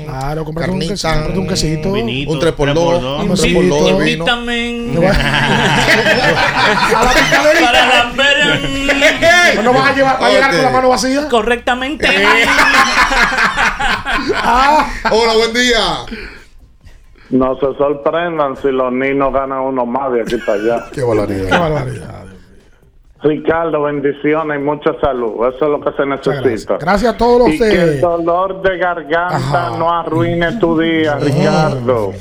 Claro, 0.05 0.45
comprate 0.45 0.71
un, 0.71 0.79
Carnita, 0.79 0.93
quesito, 0.95 1.41
un 1.41 1.49
quesito. 1.49 1.89
un 2.33 2.39
3 2.39 2.53
por 2.53 2.73
2 2.75 3.03
un 3.25 3.35
3 3.35 3.41
por 3.55 3.65
Invita- 3.65 3.75
2 3.75 3.87
de 3.99 4.05
vino. 4.05 4.25
Invítame. 4.27 4.95
A 6.95 7.05
la 7.05 7.13
picadera. 7.15 7.61
Para 7.61 7.87
la 7.87 8.13
No 9.63 9.73
vas 9.73 9.91
a, 9.91 9.95
llevar, 9.95 10.19
vas 10.21 10.31
a 10.31 10.33
llegar 10.33 10.51
con 10.51 10.63
la 10.63 10.71
mano 10.71 10.89
vacía. 10.89 11.29
Correctamente. 11.29 12.07
Hola, 15.11 15.35
buen 15.35 15.53
día. 15.53 16.07
No 17.31 17.55
se 17.57 17.75
sorprendan 17.79 18.57
si 18.57 18.69
los 18.69 18.93
niños 18.93 19.33
ganan 19.33 19.61
uno 19.61 19.87
más 19.87 20.13
de 20.13 20.23
aquí 20.23 20.37
para 20.39 20.61
allá. 20.61 20.87
Qué 20.93 21.03
barbaridad. 21.03 21.49
Qué 21.51 21.59
barbaridad. 21.59 22.25
Ricardo, 23.25 23.83
bendiciones 23.83 24.61
y 24.61 24.63
mucha 24.63 25.01
salud. 25.01 25.49
Eso 25.49 25.65
es 25.65 25.71
lo 25.71 25.81
que 25.81 25.93
se 25.93 26.05
necesita. 26.05 26.77
Gracias 26.77 27.15
a 27.15 27.17
todos 27.17 27.39
los 27.39 27.49
Y 27.55 27.59
que 27.59 27.65
eh, 27.65 27.95
el 27.95 28.01
dolor 28.01 28.61
de 28.61 28.77
garganta 28.77 29.71
no 29.79 29.91
arruine 29.91 30.59
tu 30.59 30.79
día, 30.79 31.17
Ricardo. 31.17 32.13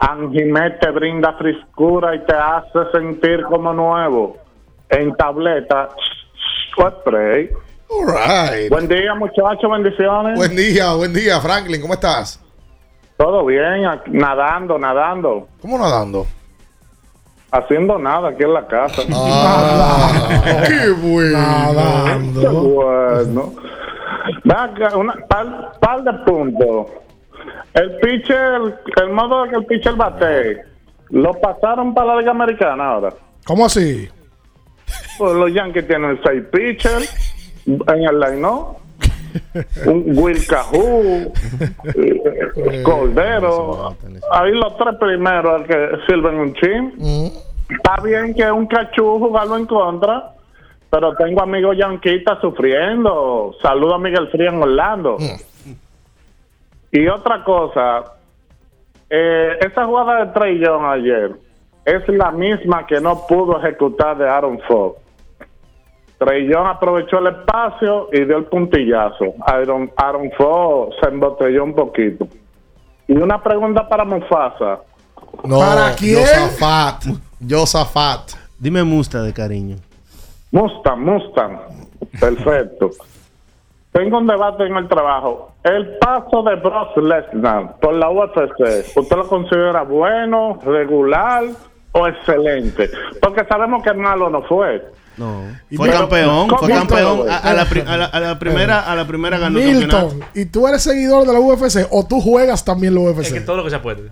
Anjimé 0.00 0.70
te 0.80 0.90
brinda 0.90 1.34
frescura 1.34 2.16
y 2.16 2.24
te 2.24 2.34
hace 2.34 2.90
sentir 2.90 3.44
como 3.44 3.72
nuevo. 3.72 4.38
En 4.90 5.14
tableta 5.16 5.88
spray. 6.74 7.50
All 7.88 8.06
right. 8.06 8.70
Buen 8.70 8.88
día, 8.88 9.14
muchachos, 9.14 9.70
bendiciones. 9.70 10.36
Buen 10.36 10.54
día, 10.54 10.92
buen 10.94 11.12
día, 11.12 11.40
Franklin. 11.40 11.80
¿Cómo 11.80 11.94
estás? 11.94 12.40
Todo 13.16 13.44
bien, 13.44 13.82
nadando, 14.06 14.78
nadando. 14.78 15.48
¿Cómo 15.60 15.78
nadando? 15.78 16.26
Haciendo 17.52 17.98
nada 17.98 18.28
aquí 18.30 18.44
en 18.44 18.54
la 18.54 18.66
casa. 18.66 19.02
¡Qué 20.66 20.90
bueno! 21.02 22.40
Qué 22.40 22.48
bueno. 22.48 23.52
Ven 24.44 24.56
acá, 24.56 24.96
una, 24.96 25.14
par, 25.28 25.72
par 25.80 26.02
de 26.04 26.12
puntos. 26.24 26.86
El 27.74 27.96
pitcher, 27.98 28.78
el 29.02 29.10
modo 29.10 29.44
que 29.48 29.56
el 29.56 29.66
pitcher 29.66 29.94
bate, 29.94 30.62
lo 31.10 31.32
pasaron 31.34 31.92
para 31.92 32.14
la 32.14 32.20
Liga 32.20 32.30
Americana 32.30 32.92
ahora. 32.92 33.14
¿Cómo 33.44 33.66
así? 33.66 34.08
Pues 35.18 35.34
los 35.34 35.52
Yankees 35.52 35.86
tienen 35.86 36.20
seis 36.24 36.42
pitchers 36.50 37.32
en 37.66 38.04
el 38.04 38.20
line, 38.20 38.40
¿no? 38.40 38.76
Un 39.86 40.18
Will 40.18 40.44
Cajú, 40.46 41.32
Cordero. 42.82 43.96
Ahí 44.30 44.52
los 44.52 44.76
tres 44.76 44.96
primeros 44.98 45.62
que 45.66 45.90
sirven 46.06 46.34
un 46.36 46.54
chin. 46.54 47.32
Está 47.68 48.02
bien 48.02 48.34
que 48.34 48.50
un 48.50 48.66
cachú 48.66 49.18
jugarlo 49.18 49.56
en 49.56 49.66
contra, 49.66 50.32
pero 50.90 51.14
tengo 51.14 51.42
amigos 51.42 51.76
yanquistas 51.76 52.40
sufriendo. 52.40 53.54
Saludo 53.62 53.94
a 53.94 53.98
Miguel 53.98 54.28
Frías 54.28 54.52
en 54.52 54.62
Orlando. 54.62 55.16
Y 56.90 57.06
otra 57.06 57.44
cosa, 57.44 58.04
eh, 59.08 59.58
esa 59.60 59.84
jugada 59.84 60.24
de 60.24 60.32
Trey 60.32 60.58
Young 60.58 60.84
ayer 60.86 61.49
es 61.90 62.08
la 62.08 62.30
misma 62.30 62.86
que 62.86 63.00
no 63.00 63.26
pudo 63.26 63.58
ejecutar 63.58 64.16
de 64.16 64.28
Aaron 64.28 64.60
Fox. 64.68 64.98
Young 66.20 66.66
aprovechó 66.66 67.18
el 67.18 67.28
espacio 67.28 68.08
y 68.12 68.24
dio 68.24 68.36
el 68.36 68.44
puntillazo. 68.44 69.34
Aaron, 69.46 69.90
Aaron 69.96 70.30
Fox 70.36 70.96
se 71.00 71.08
embotelló 71.08 71.64
un 71.64 71.74
poquito. 71.74 72.28
Y 73.08 73.14
una 73.14 73.42
pregunta 73.42 73.88
para 73.88 74.04
Mufasa. 74.04 74.80
No, 75.44 75.58
¿Para 75.58 75.94
quién? 75.94 76.20
Josafat. 76.20 77.04
Josafat. 77.48 78.32
Dime 78.58 78.84
Musta 78.84 79.22
de 79.22 79.32
cariño. 79.32 79.76
Mustang, 80.52 81.00
Mustang. 81.00 81.58
Perfecto. 82.20 82.90
Tengo 83.92 84.18
un 84.18 84.26
debate 84.26 84.66
en 84.66 84.76
el 84.76 84.86
trabajo. 84.86 85.52
El 85.64 85.96
paso 85.98 86.42
de 86.44 86.54
Brock 86.56 86.96
Lesnar 86.98 87.76
por 87.80 87.94
la 87.94 88.08
UFC, 88.10 88.96
¿usted 88.96 89.16
lo 89.16 89.26
considera 89.26 89.82
bueno, 89.82 90.58
regular 90.64 91.44
o 91.92 92.06
excelente? 92.06 92.90
Porque 93.20 93.44
sabemos 93.48 93.82
que 93.82 93.92
malo 93.94 94.30
no 94.30 94.42
fue. 94.42 94.82
No. 95.16 95.42
Y 95.68 95.76
Fue 95.76 95.88
pero- 95.88 96.00
campeón, 96.00 96.48
fue 96.48 96.68
campeón. 96.68 97.28
A, 97.28 97.36
a 97.38 97.52
la, 97.52 97.62
eh, 97.62 97.66
pri- 97.68 97.84
a 97.86 97.96
la- 97.96 98.04
a 98.06 98.20
la 98.20 98.38
primera, 98.38 98.80
a 98.80 98.94
la 98.96 99.06
primera 99.06 99.38
ganó 99.38 99.58
el 99.58 99.64
campeonato. 99.80 100.14
Milton, 100.14 100.28
¿y 100.34 100.46
tú 100.46 100.66
eres 100.66 100.82
seguidor 100.82 101.26
de 101.26 101.32
la 101.32 101.40
UFC 101.40 101.86
o 101.90 102.06
tú 102.06 102.20
juegas 102.20 102.64
también 102.64 102.94
la 102.94 103.00
UFC? 103.00 103.26
Es 103.26 103.32
que 103.34 103.40
todo 103.40 103.56
lo 103.58 103.64
que 103.64 103.70
se 103.70 103.78
puede. 103.80 104.02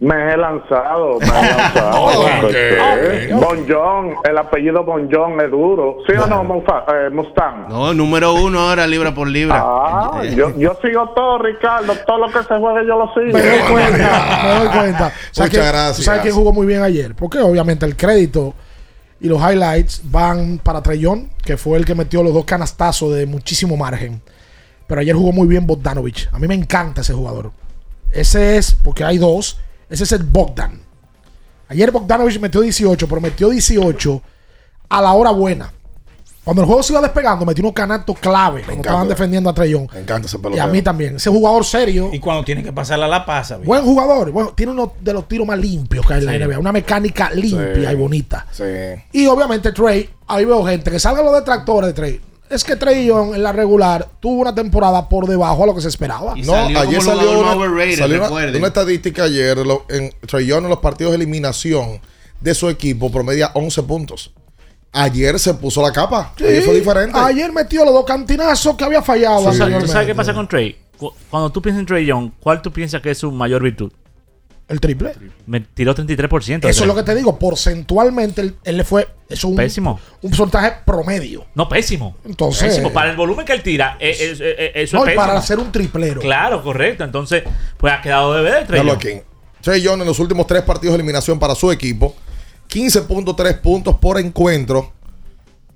Me 0.00 0.32
he 0.32 0.36
lanzado, 0.38 1.18
me 1.20 1.26
he 1.26 1.30
lanzado. 1.56 2.02
Ok, 2.04 2.50
Sí. 2.50 3.32
ok. 3.34 3.40
Bon 3.40 3.66
John, 3.68 4.14
el 4.24 4.38
apellido 4.38 4.82
Bon 4.82 5.06
John 5.12 5.38
es 5.42 5.50
duro. 5.50 5.98
¿Sí 6.08 6.14
o 6.16 6.26
no, 6.26 6.42
Mufa- 6.42 6.84
eh, 6.88 7.10
Mustang? 7.10 7.68
No, 7.68 7.92
número 7.92 8.32
uno 8.32 8.60
ahora, 8.60 8.86
libra 8.86 9.12
por 9.14 9.28
libra. 9.28 9.62
Ah, 9.62 10.22
yo, 10.34 10.56
yo 10.56 10.78
sigo 10.82 11.10
todo, 11.10 11.38
Ricardo. 11.40 11.94
Todo 12.06 12.16
lo 12.18 12.26
que 12.28 12.38
se 12.42 12.58
juegue 12.58 12.86
yo 12.86 12.98
lo 12.98 13.12
sigo. 13.12 13.36
Me 13.38 13.42
doy 13.46 13.58
cuenta, 13.70 14.40
me 14.42 14.54
doy 14.64 14.68
cuenta. 14.68 15.06
O 15.30 15.34
sea 15.34 15.44
Muchas 15.44 15.48
que- 15.50 15.68
gracias. 15.70 15.96
¿tú 15.98 16.02
¿Sabes 16.02 16.22
quién 16.22 16.34
jugó 16.34 16.52
muy 16.54 16.66
bien 16.66 16.82
ayer? 16.82 17.14
Porque 17.14 17.38
obviamente 17.38 17.84
el 17.84 17.94
crédito 17.94 18.54
y 19.20 19.28
los 19.28 19.38
highlights 19.38 20.00
van 20.04 20.58
para 20.62 20.80
Trellón, 20.82 21.28
que 21.44 21.58
fue 21.58 21.76
el 21.76 21.84
que 21.84 21.94
metió 21.94 22.22
los 22.22 22.32
dos 22.32 22.46
canastazos 22.46 23.14
de 23.14 23.26
muchísimo 23.26 23.76
margen. 23.76 24.22
Pero 24.86 25.02
ayer 25.02 25.14
jugó 25.14 25.32
muy 25.32 25.46
bien 25.46 25.66
Bogdanovich. 25.66 26.30
A 26.32 26.38
mí 26.38 26.48
me 26.48 26.54
encanta 26.54 27.02
ese 27.02 27.12
jugador. 27.12 27.52
Ese 28.12 28.56
es, 28.56 28.74
porque 28.74 29.04
hay 29.04 29.18
dos, 29.18 29.60
ese 29.90 30.04
es 30.04 30.12
el 30.12 30.22
Bogdan. 30.22 30.80
Ayer 31.68 31.90
Bogdanovich 31.90 32.40
metió 32.40 32.60
18, 32.62 33.06
pero 33.08 33.20
metió 33.20 33.50
18 33.50 34.22
a 34.88 35.02
la 35.02 35.12
hora 35.12 35.30
buena. 35.30 35.72
Cuando 36.42 36.62
el 36.62 36.66
juego 36.66 36.82
se 36.82 36.92
iba 36.94 37.02
despegando, 37.02 37.44
metió 37.44 37.62
unos 37.62 37.74
canastos 37.74 38.18
clave. 38.18 38.62
Cuando 38.62 38.80
estaban 38.80 39.06
defendiendo 39.08 39.50
a 39.50 39.54
Trellón. 39.54 39.86
Me 39.92 40.00
encanta 40.00 40.26
ese 40.26 40.38
Y 40.38 40.40
pelotero. 40.40 40.64
a 40.64 40.66
mí 40.68 40.80
también. 40.82 41.16
Ese 41.16 41.28
jugador 41.30 41.64
serio. 41.64 42.08
Y 42.12 42.18
cuando 42.18 42.42
tiene 42.44 42.62
que 42.64 42.72
pasarla, 42.72 43.06
la 43.06 43.24
pasa. 43.26 43.56
bien. 43.56 43.66
Buen 43.66 43.82
jugador. 43.84 44.32
Bueno, 44.32 44.52
tiene 44.56 44.72
uno 44.72 44.94
de 45.00 45.12
los 45.12 45.28
tiros 45.28 45.46
más 45.46 45.58
limpios 45.58 46.04
que 46.06 46.14
hay 46.14 46.20
en 46.20 46.26
la. 46.40 46.46
NBA. 46.46 46.58
Una 46.58 46.72
mecánica 46.72 47.30
limpia 47.30 47.90
Sí. 47.90 47.92
y 47.92 47.94
bonita. 47.94 48.46
Sí. 48.50 48.64
Y 49.12 49.26
obviamente 49.26 49.70
Trey, 49.72 50.08
ahí 50.26 50.44
veo 50.46 50.64
gente 50.64 50.90
que 50.90 50.98
salgan 50.98 51.26
los 51.26 51.34
detractores 51.34 51.88
de 51.88 51.92
Trey. 51.92 52.20
Es 52.50 52.64
que 52.64 52.74
Trey 52.76 53.06
Young 53.06 53.34
en 53.34 53.42
la 53.44 53.52
regular 53.52 54.08
tuvo 54.18 54.40
una 54.42 54.54
temporada 54.54 55.08
por 55.08 55.26
debajo 55.28 55.62
a 55.62 55.66
lo 55.66 55.74
que 55.74 55.80
se 55.80 55.88
esperaba. 55.88 56.34
No, 56.34 56.52
ayer 56.80 57.00
salió, 57.00 57.38
una, 57.38 57.50
salió 57.96 58.16
una- 58.18 58.28
una 58.58 58.66
estadística 58.66 59.22
ayer 59.24 59.56
lo- 59.58 59.86
en 59.88 60.12
Trae 60.26 60.44
Young 60.44 60.64
en 60.64 60.70
los 60.70 60.80
partidos 60.80 61.12
de 61.12 61.16
eliminación 61.16 62.00
de 62.40 62.54
su 62.54 62.68
equipo 62.68 63.10
promedia 63.12 63.52
11 63.54 63.82
puntos. 63.84 64.32
Ayer 64.92 65.38
se 65.38 65.54
puso 65.54 65.80
la 65.80 65.92
capa. 65.92 66.32
Sí. 66.36 66.44
Ayer 66.44 66.62
fue 66.64 66.74
diferente. 66.74 67.16
Ayer 67.16 67.52
metió 67.52 67.84
los 67.84 67.94
dos 67.94 68.04
cantinazos 68.04 68.74
que 68.74 68.82
había 68.84 69.00
fallado. 69.02 69.44
¿Tú 69.52 69.86
sabes, 69.86 70.06
qué 70.06 70.14
pasa 70.16 70.34
con 70.34 70.48
Trey? 70.48 70.76
Cu- 70.98 71.12
Cuando 71.30 71.50
tú 71.50 71.62
piensas 71.62 71.80
en 71.80 71.86
Trey 71.86 72.04
Young, 72.04 72.32
¿cuál 72.40 72.60
tú 72.60 72.72
piensas 72.72 73.00
que 73.00 73.12
es 73.12 73.18
su 73.18 73.30
mayor 73.30 73.62
virtud? 73.62 73.92
El 74.70 74.80
triple. 74.80 75.12
Me 75.46 75.60
tiró 75.60 75.94
33%. 75.94 76.68
Eso 76.68 76.82
es 76.84 76.86
lo 76.86 76.94
que 76.94 77.02
te 77.02 77.14
digo. 77.14 77.38
Porcentualmente, 77.38 78.40
él, 78.40 78.54
él 78.64 78.76
le 78.76 78.84
fue. 78.84 79.06
Es 79.28 79.42
un, 79.44 79.56
Pésimo. 79.56 79.98
un 80.22 80.30
porcentaje 80.30 80.74
promedio. 80.86 81.44
No, 81.54 81.68
pésimo. 81.68 82.16
Entonces- 82.24 82.68
Pésimo. 82.68 82.92
Para 82.92 83.10
el 83.10 83.16
volumen 83.16 83.44
que 83.44 83.52
él 83.52 83.62
tira, 83.62 83.96
eh, 84.00 84.16
eh, 84.40 84.72
eso 84.76 84.96
No, 84.96 85.02
es 85.02 85.10
pésimo. 85.10 85.26
para 85.26 85.42
ser 85.42 85.58
un 85.58 85.70
triplero. 85.72 86.20
Claro, 86.20 86.62
correcto. 86.62 87.02
Entonces, 87.04 87.42
pues 87.76 87.92
ha 87.92 88.00
quedado 88.00 88.32
de 88.34 88.42
ver 88.42 88.66
Trey 88.66 88.88
aquí. 88.88 89.20
Trey 89.60 89.82
Young 89.82 90.00
en 90.00 90.06
los 90.06 90.18
últimos 90.20 90.46
tres 90.46 90.62
partidos 90.62 90.92
de 90.92 90.96
eliminación 90.96 91.38
para 91.38 91.54
su 91.54 91.70
equipo, 91.72 92.14
15.3 92.68 93.60
puntos 93.60 93.96
por 93.98 94.18
encuentro 94.18 94.92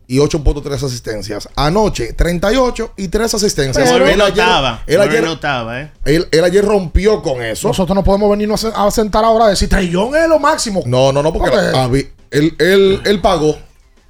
y 0.07 0.19
8.3 0.19 0.83
asistencias. 0.83 1.49
Anoche, 1.57 2.13
38 2.13 2.93
y 2.97 3.09
3 3.09 3.35
asistencias. 3.35 3.91
Pero- 3.91 4.07
él, 4.07 4.19
no 4.19 4.25
ayer, 4.25 4.39
estaba, 4.39 4.83
él, 4.87 5.01
ayer, 5.01 5.25
¿eh? 5.25 5.91
él- 6.05 6.29
él 6.31 6.45
ayer 6.45 6.65
rompió 6.65 7.23
con 7.23 7.43
eso. 7.43 7.69
Nosotros 7.69 7.95
no 7.95 8.05
podemos 8.05 8.31
venirnos 8.31 8.65
a 8.65 8.87
a 8.87 8.91
sentar 8.91 9.25
ahora 9.25 9.47
a 9.47 9.49
decir 9.49 9.69
Trey 9.69 9.89
Young 9.91 10.15
es 10.15 10.29
lo 10.29 10.39
máximo. 10.39 10.83
No, 10.87 11.13
no, 11.13 11.23
no, 11.23 11.33
porque 11.33 11.51
¿Por 11.51 11.61
qué? 11.61 11.77
habi- 11.77 12.09
él, 12.31 12.55
él- 12.59 13.01
él 13.05 13.21
pagó 13.21 13.57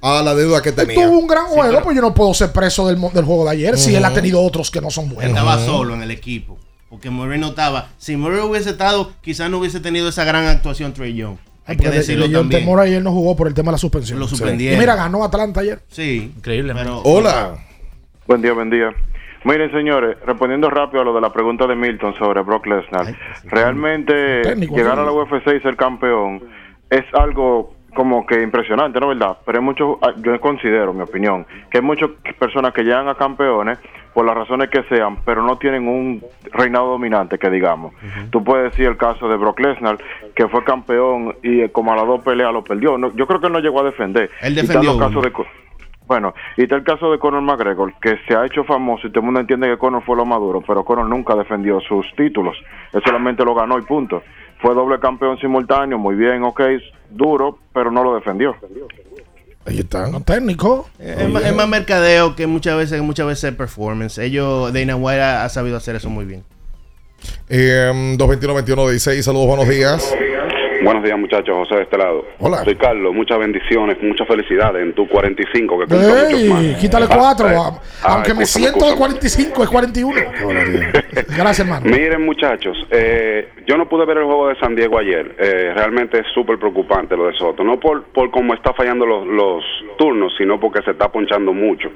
a 0.01 0.21
la 0.21 0.35
deuda 0.35 0.61
que 0.61 0.71
tenía. 0.71 0.95
Tuvo 0.95 1.17
un 1.17 1.27
gran 1.27 1.45
juego, 1.47 1.81
pues 1.81 1.95
yo 1.95 2.01
no 2.01 2.13
puedo 2.13 2.33
ser 2.33 2.51
preso 2.51 2.87
del, 2.87 2.99
del 3.13 3.25
juego 3.25 3.45
de 3.45 3.51
ayer 3.51 3.77
si 3.77 3.95
él 3.95 4.03
ha 4.05 4.13
tenido 4.13 4.41
otros 4.41 4.69
que 4.69 4.81
no 4.81 4.91
son 4.91 5.09
buenos. 5.09 5.29
Estaba 5.31 5.63
solo 5.65 5.93
en 5.93 6.03
el 6.03 6.11
equipo. 6.11 6.57
Porque 6.89 7.09
Murray 7.09 7.39
no 7.39 7.47
estaba. 7.47 7.89
Si 7.97 8.15
Murray 8.15 8.41
hubiese 8.41 8.69
estado, 8.69 9.11
quizás 9.21 9.49
no 9.49 9.57
hubiese 9.57 9.79
tenido 9.79 10.07
esa 10.07 10.23
gran 10.23 10.45
actuación 10.47 10.93
Trey 10.93 11.13
Young. 11.15 11.37
Hay 11.67 11.77
que 11.77 11.89
decirlo 11.89 12.25
de- 12.25 12.31
de- 12.31 12.37
también. 12.39 12.61
Temor 12.61 12.79
ayer 12.79 13.01
no 13.01 13.11
jugó 13.11 13.35
por 13.35 13.47
el 13.47 13.53
tema 13.53 13.71
de 13.71 13.73
la 13.73 13.77
suspensión. 13.79 14.19
Lo 14.19 14.27
suspendieron. 14.27 14.77
Y 14.77 14.79
mira, 14.79 14.95
ganó 14.95 15.23
Atlanta 15.23 15.61
ayer. 15.61 15.79
Sí. 15.87 16.31
Increíble. 16.37 16.73
Pero, 16.75 16.99
Hola. 17.03 17.55
Buen 18.27 18.41
día, 18.41 18.53
buen 18.53 18.69
día. 18.69 18.93
Miren, 19.43 19.71
señores, 19.71 20.17
respondiendo 20.25 20.69
rápido 20.71 21.01
a 21.01 21.05
lo 21.05 21.13
de 21.13 21.21
la 21.21 21.31
pregunta 21.31 21.67
de 21.67 21.75
Milton 21.75 22.15
sobre 22.17 22.41
Brock 22.41 22.65
Lesnar, 22.65 23.15
realmente 23.43 24.41
Técnico, 24.41 24.75
llegar 24.75 24.97
a 24.99 25.03
la 25.03 25.11
UFC 25.11 25.55
y 25.55 25.59
ser 25.61 25.75
campeón 25.75 26.41
es 26.89 27.03
algo 27.13 27.73
como 27.95 28.25
que 28.25 28.41
impresionante, 28.41 28.99
¿no 28.99 29.07
verdad? 29.09 29.37
Pero 29.45 29.59
hay 29.59 29.63
muchos, 29.63 29.97
ah, 30.01 30.13
yo 30.17 30.39
considero, 30.41 30.93
mi 30.93 31.01
opinión, 31.01 31.45
que 31.71 31.77
hay 31.77 31.83
muchas 31.83 32.09
personas 32.39 32.73
que 32.73 32.83
llegan 32.83 33.07
a 33.07 33.15
campeones 33.15 33.77
por 34.15 34.25
las 34.25 34.33
razones 34.33 34.69
que 34.69 34.81
sean, 34.83 35.17
pero 35.25 35.43
no 35.43 35.57
tienen 35.57 35.89
un 35.89 36.23
reinado 36.53 36.87
dominante, 36.87 37.37
que 37.37 37.49
digamos. 37.49 37.93
Tú 38.29 38.45
puedes 38.45 38.71
decir 38.71 38.87
el 38.87 38.95
caso 38.95 39.27
de 39.27 39.35
Brock 39.35 39.59
Lesnar, 39.59 39.97
que 40.33 40.47
fue 40.47 40.63
campeón 40.63 41.35
y 41.43 41.59
eh, 41.59 41.69
como 41.69 41.91
a 41.91 41.97
las 41.97 42.07
dos 42.07 42.23
peleas 42.23 42.53
lo 42.53 42.63
perdió. 42.63 42.97
No, 42.97 43.13
yo 43.13 43.27
creo 43.27 43.41
que 43.41 43.47
él 43.47 43.53
no 43.53 43.59
llegó 43.59 43.81
a 43.81 43.83
defender. 43.83 44.31
Él 44.41 44.55
defendió 44.55 44.95
uno. 44.95 45.21
de 45.21 45.33
bueno, 46.07 46.33
y 46.55 46.63
está 46.63 46.77
el 46.77 46.83
caso 46.83 47.11
de 47.11 47.19
Conor 47.19 47.41
McGregor, 47.41 47.93
que 47.99 48.17
se 48.25 48.35
ha 48.35 48.45
hecho 48.45 48.63
famoso 48.63 49.05
y 49.05 49.09
todo 49.09 49.19
el 49.19 49.25
mundo 49.25 49.41
entiende 49.41 49.67
que 49.67 49.77
Conor 49.77 50.01
fue 50.05 50.15
lo 50.15 50.25
maduro, 50.25 50.63
pero 50.65 50.85
Conor 50.85 51.07
nunca 51.07 51.35
defendió 51.35 51.81
sus 51.81 52.05
títulos. 52.15 52.55
Él 52.93 53.01
solamente 53.03 53.43
lo 53.43 53.53
ganó 53.53 53.77
y 53.77 53.81
punto. 53.81 54.23
Fue 54.61 54.73
doble 54.73 54.97
campeón 54.99 55.37
simultáneo, 55.39 55.97
muy 55.97 56.15
bien, 56.15 56.43
ok, 56.43 56.61
duro, 57.09 57.57
pero 57.73 57.91
no 57.91 58.01
lo 58.01 58.15
defendió. 58.15 58.55
Ahí 59.65 59.79
están. 59.79 60.23
técnico. 60.23 60.87
Es, 60.99 61.27
más, 61.27 61.43
es 61.43 61.55
más 61.55 61.67
mercadeo 61.67 62.35
que 62.35 62.45
muchas 62.45 62.77
veces, 62.77 63.01
muchas 63.01 63.25
veces 63.25 63.53
performance. 63.55 64.19
Ellos, 64.19 64.71
Dana 64.71 64.95
White 64.95 65.21
ha, 65.21 65.43
ha 65.43 65.49
sabido 65.49 65.77
hacer 65.77 65.95
eso 65.95 66.09
muy 66.09 66.25
bien. 66.25 66.43
Eh, 67.49 67.91
221-21-16, 68.17 69.21
saludos, 69.21 69.47
buenos 69.47 69.67
días. 69.67 70.07
Buenos 70.09 70.27
días, 70.27 70.44
muchachos. 70.83 71.55
José 71.57 71.75
de 71.75 71.81
este 71.83 71.97
lado. 71.97 72.25
Hola. 72.39 72.63
Soy 72.63 72.75
Carlos. 72.75 73.13
Muchas 73.13 73.37
bendiciones, 73.39 73.97
muchas 74.01 74.27
felicidades 74.27 74.81
en 74.83 74.93
tu 74.93 75.07
45, 75.07 75.79
que 75.79 75.85
cumplo 75.85 76.07
muchos 76.09 76.43
más. 76.49 76.75
quítale 76.77 77.05
Ah, 77.09 77.15
cuatro. 77.17 77.47
eh, 77.49 77.55
ah, 77.57 77.79
aunque 78.03 78.33
me 78.33 78.43
escúchame, 78.43 78.45
siento 78.45 78.85
de 78.85 78.91
escúchame. 78.91 78.97
45, 78.97 79.63
es 79.63 79.69
41. 79.69 80.21
Gracias, 81.37 81.59
hermano. 81.59 81.85
Miren, 81.85 82.25
muchachos, 82.25 82.77
eh, 82.91 83.49
yo 83.67 83.77
no 83.77 83.87
pude 83.87 84.05
ver 84.05 84.17
el 84.17 84.25
juego 84.25 84.49
de 84.49 84.55
San 84.59 84.75
Diego 84.75 84.97
ayer. 84.99 85.35
Eh, 85.39 85.71
realmente 85.75 86.19
es 86.19 86.25
súper 86.33 86.57
preocupante 86.57 87.15
lo 87.15 87.27
de 87.27 87.33
Soto. 87.33 87.63
No 87.63 87.79
por, 87.79 88.03
por 88.05 88.31
cómo 88.31 88.53
está 88.53 88.73
fallando 88.73 89.05
los, 89.05 89.25
los 89.27 89.63
turnos, 89.97 90.33
sino 90.37 90.59
porque 90.59 90.81
se 90.83 90.91
está 90.91 91.11
ponchando 91.11 91.53
mucho. 91.53 91.89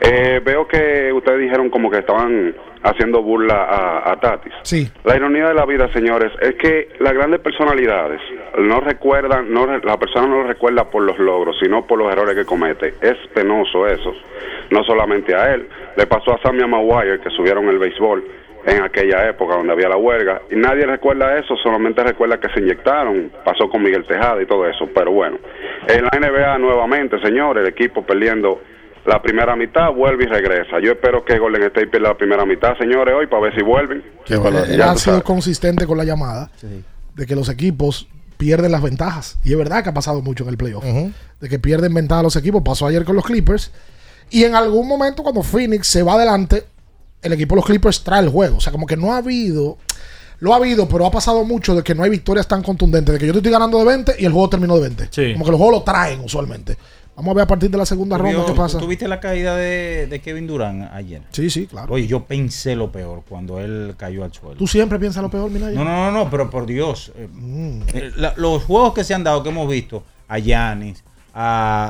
Eh, 0.00 0.40
veo 0.44 0.66
que 0.66 1.12
ustedes 1.12 1.40
dijeron 1.40 1.70
como 1.70 1.90
que 1.90 1.98
estaban 1.98 2.54
haciendo 2.82 3.22
burla 3.22 3.64
a, 3.64 4.12
a 4.12 4.20
Tatis. 4.20 4.52
Sí. 4.62 4.90
La 5.04 5.16
ironía 5.16 5.48
de 5.48 5.54
la 5.54 5.64
vida, 5.64 5.90
señores, 5.92 6.32
es 6.40 6.54
que 6.56 6.88
las 7.00 7.14
grandes 7.14 7.40
personalidades 7.40 8.20
no 8.58 8.80
recuerdan, 8.80 9.52
no, 9.52 9.66
la 9.66 9.96
persona 9.96 10.26
no 10.26 10.42
lo 10.42 10.48
recuerda 10.48 10.90
por 10.90 11.02
los 11.02 11.18
logros, 11.18 11.56
sino 11.60 11.86
por 11.86 11.98
los 11.98 12.12
errores 12.12 12.34
que 12.36 12.44
comete. 12.44 12.94
Es 13.00 13.16
penoso 13.32 13.86
eso. 13.86 14.12
No 14.70 14.82
solamente 14.84 15.34
a 15.34 15.54
él, 15.54 15.68
le 15.96 16.06
pasó 16.06 16.34
a 16.34 16.42
Sammy 16.42 16.66
Maguire 16.66 17.20
que 17.20 17.30
subieron 17.30 17.68
el 17.68 17.78
béisbol 17.78 18.24
en 18.66 18.82
aquella 18.82 19.28
época 19.28 19.56
donde 19.56 19.72
había 19.72 19.88
la 19.88 19.96
huelga 19.96 20.40
y 20.50 20.56
nadie 20.56 20.86
recuerda 20.86 21.38
eso, 21.38 21.56
solamente 21.56 22.02
recuerda 22.02 22.40
que 22.40 22.48
se 22.48 22.60
inyectaron, 22.60 23.30
pasó 23.44 23.68
con 23.68 23.82
Miguel 23.82 24.06
Tejada 24.06 24.40
y 24.42 24.46
todo 24.46 24.66
eso, 24.66 24.88
pero 24.94 25.12
bueno, 25.12 25.38
en 25.86 26.04
la 26.04 26.10
NBA 26.18 26.58
nuevamente, 26.58 27.20
señores, 27.20 27.62
el 27.62 27.68
equipo 27.68 28.02
perdiendo 28.02 28.60
la 29.06 29.20
primera 29.20 29.54
mitad, 29.56 29.92
vuelve 29.92 30.24
y 30.24 30.26
regresa. 30.26 30.80
Yo 30.82 30.92
espero 30.92 31.24
que 31.24 31.38
Golden 31.38 31.62
State 31.64 31.88
pierda 31.88 32.08
la 32.08 32.16
primera 32.16 32.44
mitad, 32.46 32.76
señores, 32.78 33.14
hoy 33.14 33.26
para 33.26 33.42
ver 33.42 33.54
si 33.54 33.62
vuelven. 33.62 34.02
Qué 34.24 34.34
Él 34.34 34.82
ha 34.82 34.96
sido 34.96 35.22
consistente 35.22 35.86
con 35.86 35.98
la 35.98 36.04
llamada 36.04 36.50
de 37.14 37.26
que 37.26 37.34
los 37.34 37.48
equipos 37.48 38.08
pierden 38.36 38.72
las 38.72 38.82
ventajas. 38.82 39.38
Y 39.44 39.52
es 39.52 39.58
verdad 39.58 39.82
que 39.82 39.90
ha 39.90 39.94
pasado 39.94 40.22
mucho 40.22 40.44
en 40.44 40.50
el 40.50 40.56
playoff. 40.56 40.84
De 40.84 41.48
que 41.48 41.58
pierden 41.58 41.92
ventaja 41.92 42.22
los 42.22 42.36
equipos. 42.36 42.62
Pasó 42.64 42.86
ayer 42.86 43.04
con 43.04 43.16
los 43.16 43.24
Clippers. 43.24 43.72
Y 44.30 44.44
en 44.44 44.54
algún 44.54 44.88
momento, 44.88 45.22
cuando 45.22 45.42
Phoenix 45.42 45.86
se 45.86 46.02
va 46.02 46.14
adelante, 46.14 46.64
el 47.22 47.32
equipo 47.32 47.54
de 47.54 47.60
los 47.60 47.66
Clippers 47.66 48.02
trae 48.02 48.22
el 48.22 48.30
juego. 48.30 48.56
O 48.56 48.60
sea, 48.60 48.72
como 48.72 48.86
que 48.86 48.96
no 48.96 49.12
ha 49.12 49.18
habido. 49.18 49.78
Lo 50.40 50.52
ha 50.52 50.56
habido, 50.56 50.88
pero 50.88 51.06
ha 51.06 51.10
pasado 51.10 51.44
mucho 51.44 51.74
de 51.74 51.82
que 51.82 51.94
no 51.94 52.02
hay 52.02 52.10
victorias 52.10 52.48
tan 52.48 52.62
contundentes. 52.62 53.12
De 53.12 53.18
que 53.18 53.26
yo 53.26 53.32
te 53.32 53.38
estoy 53.38 53.52
ganando 53.52 53.78
de 53.78 53.84
20 53.84 54.16
y 54.18 54.24
el 54.24 54.32
juego 54.32 54.48
terminó 54.48 54.74
de 54.76 54.88
20. 54.94 55.34
Como 55.34 55.44
que 55.44 55.50
los 55.50 55.58
juegos 55.58 55.78
lo 55.78 55.82
traen 55.82 56.20
usualmente. 56.20 56.76
Vamos 57.16 57.30
a 57.30 57.34
ver 57.34 57.42
a 57.44 57.46
partir 57.46 57.70
de 57.70 57.78
la 57.78 57.86
segunda 57.86 58.18
ronda 58.18 58.38
Vio- 58.38 58.46
qué 58.46 58.52
pasa. 58.54 58.78
¿Tuviste 58.78 59.06
la 59.06 59.20
caída 59.20 59.54
de, 59.56 60.06
de 60.08 60.20
Kevin 60.20 60.46
Durant 60.48 60.92
ayer? 60.92 61.22
Sí, 61.30 61.48
sí, 61.48 61.66
claro. 61.66 61.94
Oye, 61.94 62.06
yo 62.08 62.24
pensé 62.24 62.74
lo 62.74 62.90
peor 62.90 63.22
cuando 63.28 63.60
él 63.60 63.94
cayó 63.96 64.24
al 64.24 64.32
suelo. 64.32 64.56
Tú 64.56 64.66
siempre 64.66 64.98
piensas 64.98 65.22
lo 65.22 65.30
peor, 65.30 65.48
mira. 65.50 65.70
No, 65.70 65.84
no, 65.84 66.10
no, 66.10 66.10
no, 66.10 66.30
pero 66.30 66.50
por 66.50 66.66
Dios. 66.66 67.12
eh, 67.16 67.28
Mm. 67.30 67.82
eh, 67.94 68.10
la- 68.16 68.34
los 68.36 68.64
juegos 68.64 68.94
que 68.94 69.04
se 69.04 69.14
han 69.14 69.22
dado, 69.22 69.42
que 69.42 69.50
hemos 69.50 69.68
visto, 69.68 70.02
a 70.28 70.38
Yanis 70.38 71.04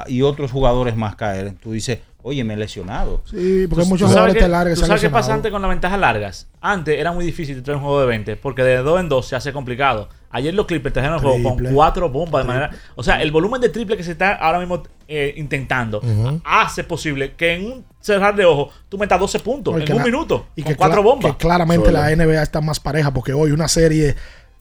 y 0.08 0.22
otros 0.22 0.50
jugadores 0.52 0.96
más 0.96 1.16
caer, 1.16 1.54
tú 1.60 1.72
dices, 1.72 1.98
oye, 2.22 2.42
me 2.44 2.54
he 2.54 2.56
lesionado. 2.56 3.22
Sí, 3.24 3.66
porque 3.68 3.82
hay 3.82 3.86
¿Tú 3.86 3.90
muchos 3.90 4.10
sabes 4.12 4.32
jugadores 4.34 4.34
que 4.34 4.40
¿Tú 4.74 4.76
se 4.80 4.84
han 4.84 4.88
sabes 4.88 5.02
qué 5.02 5.10
pasa 5.10 5.34
antes 5.34 5.50
con 5.52 5.60
las 5.62 5.68
ventajas 5.70 6.00
largas? 6.00 6.48
Antes 6.60 6.98
era 6.98 7.12
muy 7.12 7.24
difícil 7.24 7.62
traer 7.62 7.76
un 7.76 7.82
juego 7.84 8.00
de 8.00 8.06
20, 8.06 8.36
porque 8.36 8.62
de 8.62 8.76
2 8.78 9.00
en 9.00 9.08
2 9.08 9.26
se 9.26 9.36
hace 9.36 9.52
complicado. 9.52 10.08
Ayer 10.36 10.52
los 10.52 10.66
Clippers 10.66 10.92
trajeron 10.92 11.16
el 11.18 11.22
juego 11.22 11.42
con 11.56 11.64
cuatro 11.72 12.10
bombas 12.10 12.42
de 12.44 12.48
manera. 12.48 12.70
O 12.96 13.02
sea, 13.04 13.22
el 13.22 13.30
volumen 13.30 13.60
de 13.60 13.68
triple 13.68 13.96
que 13.96 14.02
se 14.02 14.10
está 14.12 14.34
ahora 14.34 14.58
mismo 14.58 14.82
eh, 15.06 15.32
intentando 15.36 16.02
hace 16.44 16.82
posible 16.82 17.34
que 17.36 17.54
en 17.54 17.64
un 17.66 17.84
cerrar 18.00 18.34
de 18.34 18.44
ojos 18.44 18.74
tú 18.88 18.98
metas 18.98 19.20
12 19.20 19.38
puntos 19.38 19.74
en 19.80 19.90
un 19.92 19.98
la- 19.98 20.04
minuto 20.04 20.46
y 20.56 20.62
con 20.62 20.72
que 20.72 20.76
cuatro 20.76 21.02
bombas. 21.04 21.32
Que 21.32 21.38
claramente 21.38 21.92
la 21.92 22.10
NBA 22.10 22.42
está 22.42 22.60
más 22.60 22.80
pareja 22.80 23.12
porque 23.12 23.32
hoy 23.32 23.52
una 23.52 23.68
serie 23.68 24.16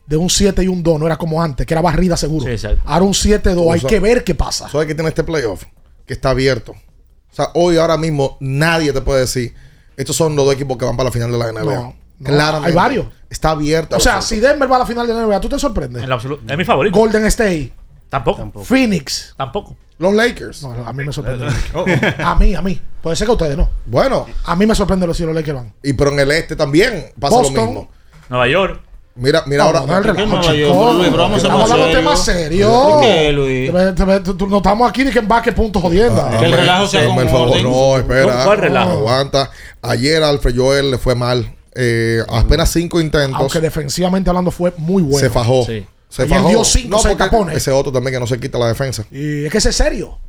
de 0.05 0.17
un 0.17 0.29
7 0.29 0.63
y 0.63 0.67
un 0.67 0.83
2 0.83 0.99
no 0.99 1.05
era 1.07 1.17
como 1.17 1.41
antes, 1.41 1.65
que 1.65 1.73
era 1.73 1.81
barrida 1.81 2.17
seguro. 2.17 2.45
Ahora 2.85 3.05
un 3.05 3.13
7-2, 3.13 3.73
hay 3.73 3.79
que 3.81 3.99
ver 3.99 4.23
qué 4.23 4.35
pasa. 4.35 4.69
¿Sabes 4.69 4.85
que 4.87 4.93
tiene 4.95 5.09
este 5.09 5.23
playoff? 5.23 5.63
Que 6.05 6.13
está 6.13 6.29
abierto. 6.31 6.73
O 6.73 7.35
sea, 7.35 7.47
hoy, 7.55 7.77
ahora 7.77 7.97
mismo, 7.97 8.37
nadie 8.41 8.93
te 8.93 9.01
puede 9.01 9.21
decir, 9.21 9.55
estos 9.97 10.15
son 10.15 10.35
los 10.35 10.45
dos 10.45 10.53
equipos 10.53 10.77
que 10.77 10.85
van 10.85 10.95
para 10.95 11.05
la 11.09 11.11
final 11.11 11.31
de 11.31 11.37
la 11.39 11.51
NBA. 11.51 11.63
No, 11.75 11.95
no, 12.23 12.35
Claramente. 12.35 12.67
hay 12.69 12.73
varios. 12.75 13.05
Está 13.29 13.51
abierto. 13.51 13.97
O 13.97 13.99
sea, 13.99 14.21
si 14.21 14.39
Denver 14.39 14.71
va 14.71 14.75
a 14.75 14.79
la 14.79 14.85
final 14.85 15.07
de 15.07 15.13
la 15.13 15.25
NBA, 15.25 15.39
¿tú 15.41 15.49
te 15.49 15.57
sorprendes? 15.59 16.03
Es 16.03 16.57
mi 16.57 16.65
favorito. 16.65 16.97
Golden 16.97 17.25
State. 17.25 17.73
Tampoco. 18.09 18.63
Phoenix. 18.63 19.33
Tampoco. 19.35 19.75
Los 19.97 20.13
Lakers. 20.13 20.63
No, 20.63 20.73
no, 20.75 20.87
a 20.87 20.93
mí 20.93 21.03
me 21.03 21.11
sorprende. 21.11 21.45
Lakers. 21.45 22.19
a 22.19 22.35
mí, 22.35 22.53
a 22.55 22.61
mí. 22.61 22.79
Puede 23.01 23.15
ser 23.15 23.25
que 23.25 23.31
a 23.31 23.33
ustedes 23.33 23.57
no. 23.57 23.69
Bueno. 23.85 24.27
A 24.45 24.55
mí 24.55 24.65
me 24.65 24.75
sorprende 24.75 25.07
los 25.07 25.17
si 25.17 25.25
los 25.25 25.33
Lakers 25.33 25.55
van. 25.55 25.73
Y 25.81 25.93
pero 25.93 26.11
en 26.11 26.19
el 26.19 26.31
este 26.31 26.55
también 26.55 27.11
pasa 27.19 27.37
Boston. 27.37 27.55
lo 27.55 27.65
mismo. 27.65 27.91
Nueva 28.29 28.47
York. 28.47 28.81
Mira, 29.15 29.43
mira 29.45 29.63
No, 29.63 29.69
ahora. 29.69 29.79
no, 29.81 29.87
no, 29.87 29.97
el 29.97 30.03
relajo. 30.03 30.53
York, 30.53 30.93
Luis, 30.95 31.09
pero 31.09 31.23
vamos 31.23 31.37
a 31.37 31.41
ser 31.41 31.49
Estamos 31.51 31.71
hablando 31.71 31.85
de 31.87 31.93
temas 31.95 32.25
serios. 32.25 32.71
¿Por 32.71 33.01
qué, 33.01 33.31
Luis? 33.31 33.73
No 33.73 34.57
estamos 34.57 34.89
aquí 34.89 35.03
ni 35.05 35.11
que 35.11 35.19
en 35.19 35.27
vaque 35.27 35.51
punto 35.51 35.79
jodienda. 35.79 36.29
Ah, 36.31 36.39
hombre, 36.39 37.07
hombre, 37.07 37.25
el 37.25 37.29
favor, 37.31 37.61
No, 37.63 37.97
espera. 37.97 38.43
¿Cuál 38.45 38.57
relajo? 38.57 38.91
Aguanta. 38.91 39.51
Ayer 39.81 40.23
Alfred 40.23 40.55
Joel 40.55 40.91
le 40.91 40.97
fue 40.97 41.13
mal. 41.15 41.53
Eh, 41.75 42.21
apenas 42.29 42.71
cinco 42.71 43.01
intentos. 43.01 43.39
Aunque 43.39 43.59
defensivamente 43.59 44.29
hablando 44.29 44.51
fue 44.51 44.73
muy 44.77 45.01
bueno. 45.03 45.19
se 45.19 45.29
fajó. 45.29 45.65
Sí. 45.65 45.85
Se 46.09 46.21
Y 46.23 46.25
él 46.25 46.29
fajó. 46.31 46.49
dio 46.49 46.63
cinco, 46.63 46.99
porque 47.01 47.15
tapones. 47.15 47.57
Ese 47.57 47.71
otro 47.71 47.91
también 47.91 48.13
que 48.13 48.19
no 48.19 48.27
se 48.27 48.39
quita 48.39 48.59
la 48.59 48.67
defensa. 48.67 49.05
Y 49.11 49.45
es 49.45 49.51
que 49.51 49.57
ese 49.57 49.69
es 49.69 49.75
serio. 49.75 50.19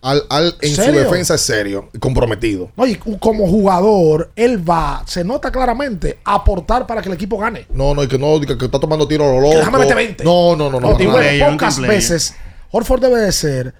Al, 0.00 0.22
al- 0.30 0.54
en 0.60 0.76
su 0.76 0.80
defensa 0.92 1.34
es 1.34 1.40
serio 1.40 1.88
y 1.92 1.98
comprometido. 1.98 2.70
No, 2.76 2.86
y 2.86 2.94
como 2.94 3.48
jugador, 3.48 4.30
él 4.36 4.68
va, 4.68 5.02
se 5.08 5.24
nota 5.24 5.50
claramente, 5.50 6.20
a 6.24 6.34
aportar 6.36 6.86
para 6.86 7.02
que 7.02 7.08
el 7.08 7.16
equipo 7.16 7.36
gane. 7.36 7.66
No, 7.70 7.94
no, 7.96 8.04
y 8.04 8.06
que 8.08 8.16
no, 8.16 8.40
que, 8.40 8.56
que 8.56 8.66
está 8.66 8.78
tomando 8.78 9.08
tiro 9.08 9.24
a 9.28 9.32
lo 9.34 9.40
loco. 9.40 9.56
déjame 9.56 9.78
meter 9.78 9.96
20. 9.96 10.22
No, 10.22 10.54
no, 10.54 10.70
no, 10.70 10.78
no. 10.78 10.96
pocas 11.50 11.80
veces, 11.80 12.36
Horford 12.70 13.00
debe 13.02 13.20
de 13.20 13.32
ser 13.32 13.74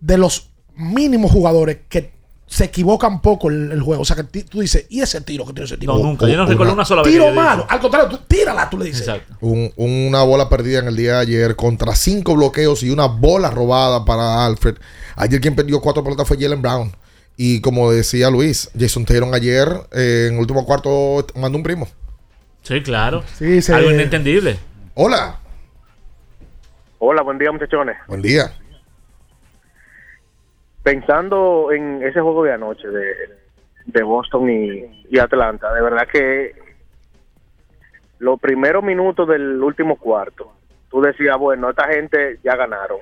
de 0.00 0.16
los 0.18 0.50
mínimos 0.76 1.32
jugadores 1.32 1.78
que 1.88 2.13
se 2.46 2.64
equivocan 2.64 3.20
poco 3.20 3.48
el, 3.48 3.72
el 3.72 3.80
juego. 3.80 4.02
O 4.02 4.04
sea, 4.04 4.16
que 4.16 4.24
tú 4.44 4.60
dices, 4.60 4.86
¿y 4.90 5.00
ese 5.00 5.20
tiro 5.22 5.44
que 5.46 5.52
tiene 5.52 5.64
ese 5.66 5.76
tipo? 5.78 5.92
No, 5.96 5.98
nunca. 6.02 6.28
Yo 6.28 6.36
no 6.36 6.46
recuerdo 6.46 6.72
una 6.74 6.84
sola 6.84 7.02
vez. 7.02 7.10
Tiro 7.12 7.28
yo 7.28 7.34
malo. 7.34 7.66
Al 7.68 7.80
contrario, 7.80 8.08
tú 8.10 8.18
tírala, 8.28 8.68
tú 8.70 8.78
le 8.78 8.86
dices. 8.86 9.08
Un- 9.40 9.72
una 9.76 10.22
bola 10.22 10.48
perdida 10.48 10.78
en 10.80 10.88
el 10.88 10.96
día 10.96 11.14
de 11.14 11.20
ayer 11.20 11.56
contra 11.56 11.94
cinco 11.94 12.34
bloqueos 12.36 12.82
y 12.82 12.90
una 12.90 13.06
bola 13.06 13.50
robada 13.50 14.04
para 14.04 14.44
Alfred. 14.44 14.76
Ayer 15.16 15.40
quien 15.40 15.54
perdió 15.56 15.80
cuatro 15.80 16.04
pelotas 16.04 16.28
fue 16.28 16.36
Jalen 16.38 16.60
Brown. 16.62 16.92
Y 17.36 17.60
como 17.62 17.90
decía 17.90 18.30
Luis, 18.30 18.70
Jason 18.78 19.04
Taylor 19.04 19.34
ayer 19.34 19.68
eh, 19.92 20.26
en 20.28 20.34
el 20.34 20.40
último 20.40 20.64
cuarto 20.64 21.26
mandó 21.34 21.58
un 21.58 21.64
primo. 21.64 21.88
Sí, 22.62 22.80
claro. 22.82 23.24
Sí, 23.38 23.60
sí. 23.60 23.72
Algo 23.72 23.90
inentendible. 23.90 24.56
Hola. 24.94 25.40
Hola, 26.98 27.22
buen 27.22 27.38
día, 27.38 27.50
muchachones. 27.50 27.96
Buen 28.06 28.22
día. 28.22 28.52
Pensando 30.84 31.72
en 31.72 32.02
ese 32.02 32.20
juego 32.20 32.44
de 32.44 32.52
anoche 32.52 32.86
de, 32.86 34.02
Boston 34.02 34.50
y, 34.50 35.06
y 35.08 35.18
Atlanta, 35.18 35.72
de 35.72 35.82
verdad 35.82 36.06
que 36.06 36.52
los 38.18 38.38
primeros 38.38 38.84
minutos 38.84 39.26
del 39.26 39.62
último 39.62 39.96
cuarto, 39.96 40.52
tú 40.90 41.00
decías, 41.00 41.36
bueno, 41.38 41.70
esta 41.70 41.88
gente 41.88 42.38
ya 42.44 42.54
ganaron. 42.54 43.00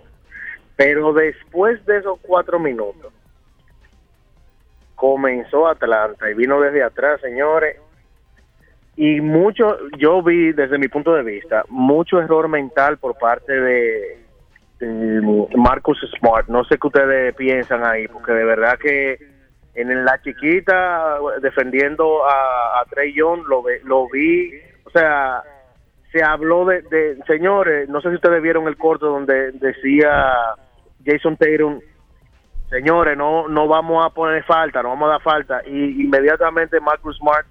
Pero 0.77 1.13
después 1.13 1.85
de 1.85 1.99
esos 1.99 2.19
cuatro 2.23 2.59
minutos, 2.59 3.13
comenzó 4.95 5.67
Atlanta 5.67 6.31
y 6.31 6.35
vino 6.35 6.61
desde 6.61 6.85
atrás, 6.85 7.21
señores. 7.21 7.77
Y 8.95 9.21
mucho, 9.21 9.77
yo 9.99 10.23
vi 10.23 10.53
desde 10.53 10.79
mi 10.79 10.87
punto 10.87 11.15
de 11.15 11.25
vista, 11.25 11.65
mucho 11.69 12.21
error 12.21 12.47
mental 12.47 12.99
por 12.99 13.19
parte 13.19 13.53
de, 13.53 14.22
de 14.87 15.57
Marcus 15.57 15.99
Smart. 16.19 16.49
No 16.49 16.65
sé 16.65 16.79
qué 16.79 16.87
ustedes 16.87 17.35
piensan 17.35 17.85
ahí, 17.85 18.09
porque 18.09 18.33
de 18.33 18.45
verdad 18.45 18.79
que 18.79 19.19
en 19.75 20.05
la 20.05 20.21
chiquita 20.23 21.19
defendiendo 21.41 22.25
a, 22.27 22.85
Trey 22.91 23.15
Young 23.15 23.45
lo, 23.47 23.63
lo 23.85 24.09
vi, 24.11 24.53
o 24.85 24.91
sea, 24.91 25.43
se 26.11 26.23
habló 26.23 26.67
de, 26.67 26.83
de, 26.83 27.19
señores, 27.27 27.89
no 27.89 28.01
sé 28.03 28.11
si 28.11 28.17
ustedes 28.17 28.43
vieron 28.43 28.69
el 28.69 28.77
corto 28.77 29.07
donde 29.07 29.53
decía 29.53 30.55
Jason 31.07 31.39
Tatum, 31.39 31.81
señores, 32.69 33.17
no 33.17 33.49
no 33.49 33.67
vamos 33.67 34.05
a 34.05 34.11
poner 34.11 34.45
falta, 34.45 34.83
no 34.83 34.91
vamos 34.91 35.09
a 35.09 35.13
dar 35.13 35.23
falta, 35.23 35.63
y 35.67 36.03
inmediatamente 36.03 36.81
Marcus 36.81 37.17
Smart 37.17 37.47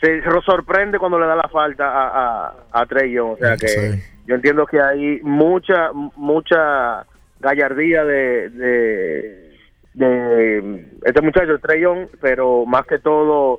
se, 0.00 0.22
se 0.22 0.22
sorprende 0.44 0.98
cuando 0.98 1.18
le 1.18 1.26
da 1.26 1.34
la 1.36 1.48
falta 1.48 1.84
a, 1.88 2.46
a, 2.46 2.54
a 2.72 2.86
Trey 2.86 3.12
Young, 3.12 3.32
o 3.32 3.36
sea 3.38 3.56
que 3.56 3.68
Sí. 3.68 4.02
yo 4.26 4.34
entiendo 4.36 4.64
que 4.66 4.80
hay 4.80 5.20
mucha 5.22 5.90
mucha 6.16 7.04
gallardía 7.40 8.04
de, 8.04 8.48
de, 8.50 9.52
de 9.94 10.86
este 11.04 11.20
muchacho 11.20 11.58
Trey 11.62 11.82
Young, 11.82 12.08
pero 12.20 12.64
más 12.66 12.86
que 12.86 12.98
todo 12.98 13.58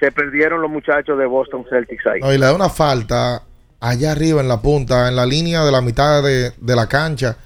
se 0.00 0.12
perdieron 0.12 0.62
los 0.62 0.70
muchachos 0.70 1.18
de 1.18 1.26
Boston 1.26 1.64
Celtics 1.68 2.06
ahí. 2.06 2.20
No, 2.20 2.32
y 2.32 2.38
le 2.38 2.46
da 2.46 2.54
una 2.54 2.68
falta 2.68 3.42
allá 3.80 4.12
arriba 4.12 4.40
en 4.40 4.48
la 4.48 4.60
punta, 4.60 5.08
en 5.08 5.16
la 5.16 5.26
línea 5.26 5.64
de 5.64 5.72
la 5.72 5.80
mitad 5.80 6.22
de, 6.22 6.50
de 6.56 6.76
la 6.76 6.86
cancha. 6.88 7.36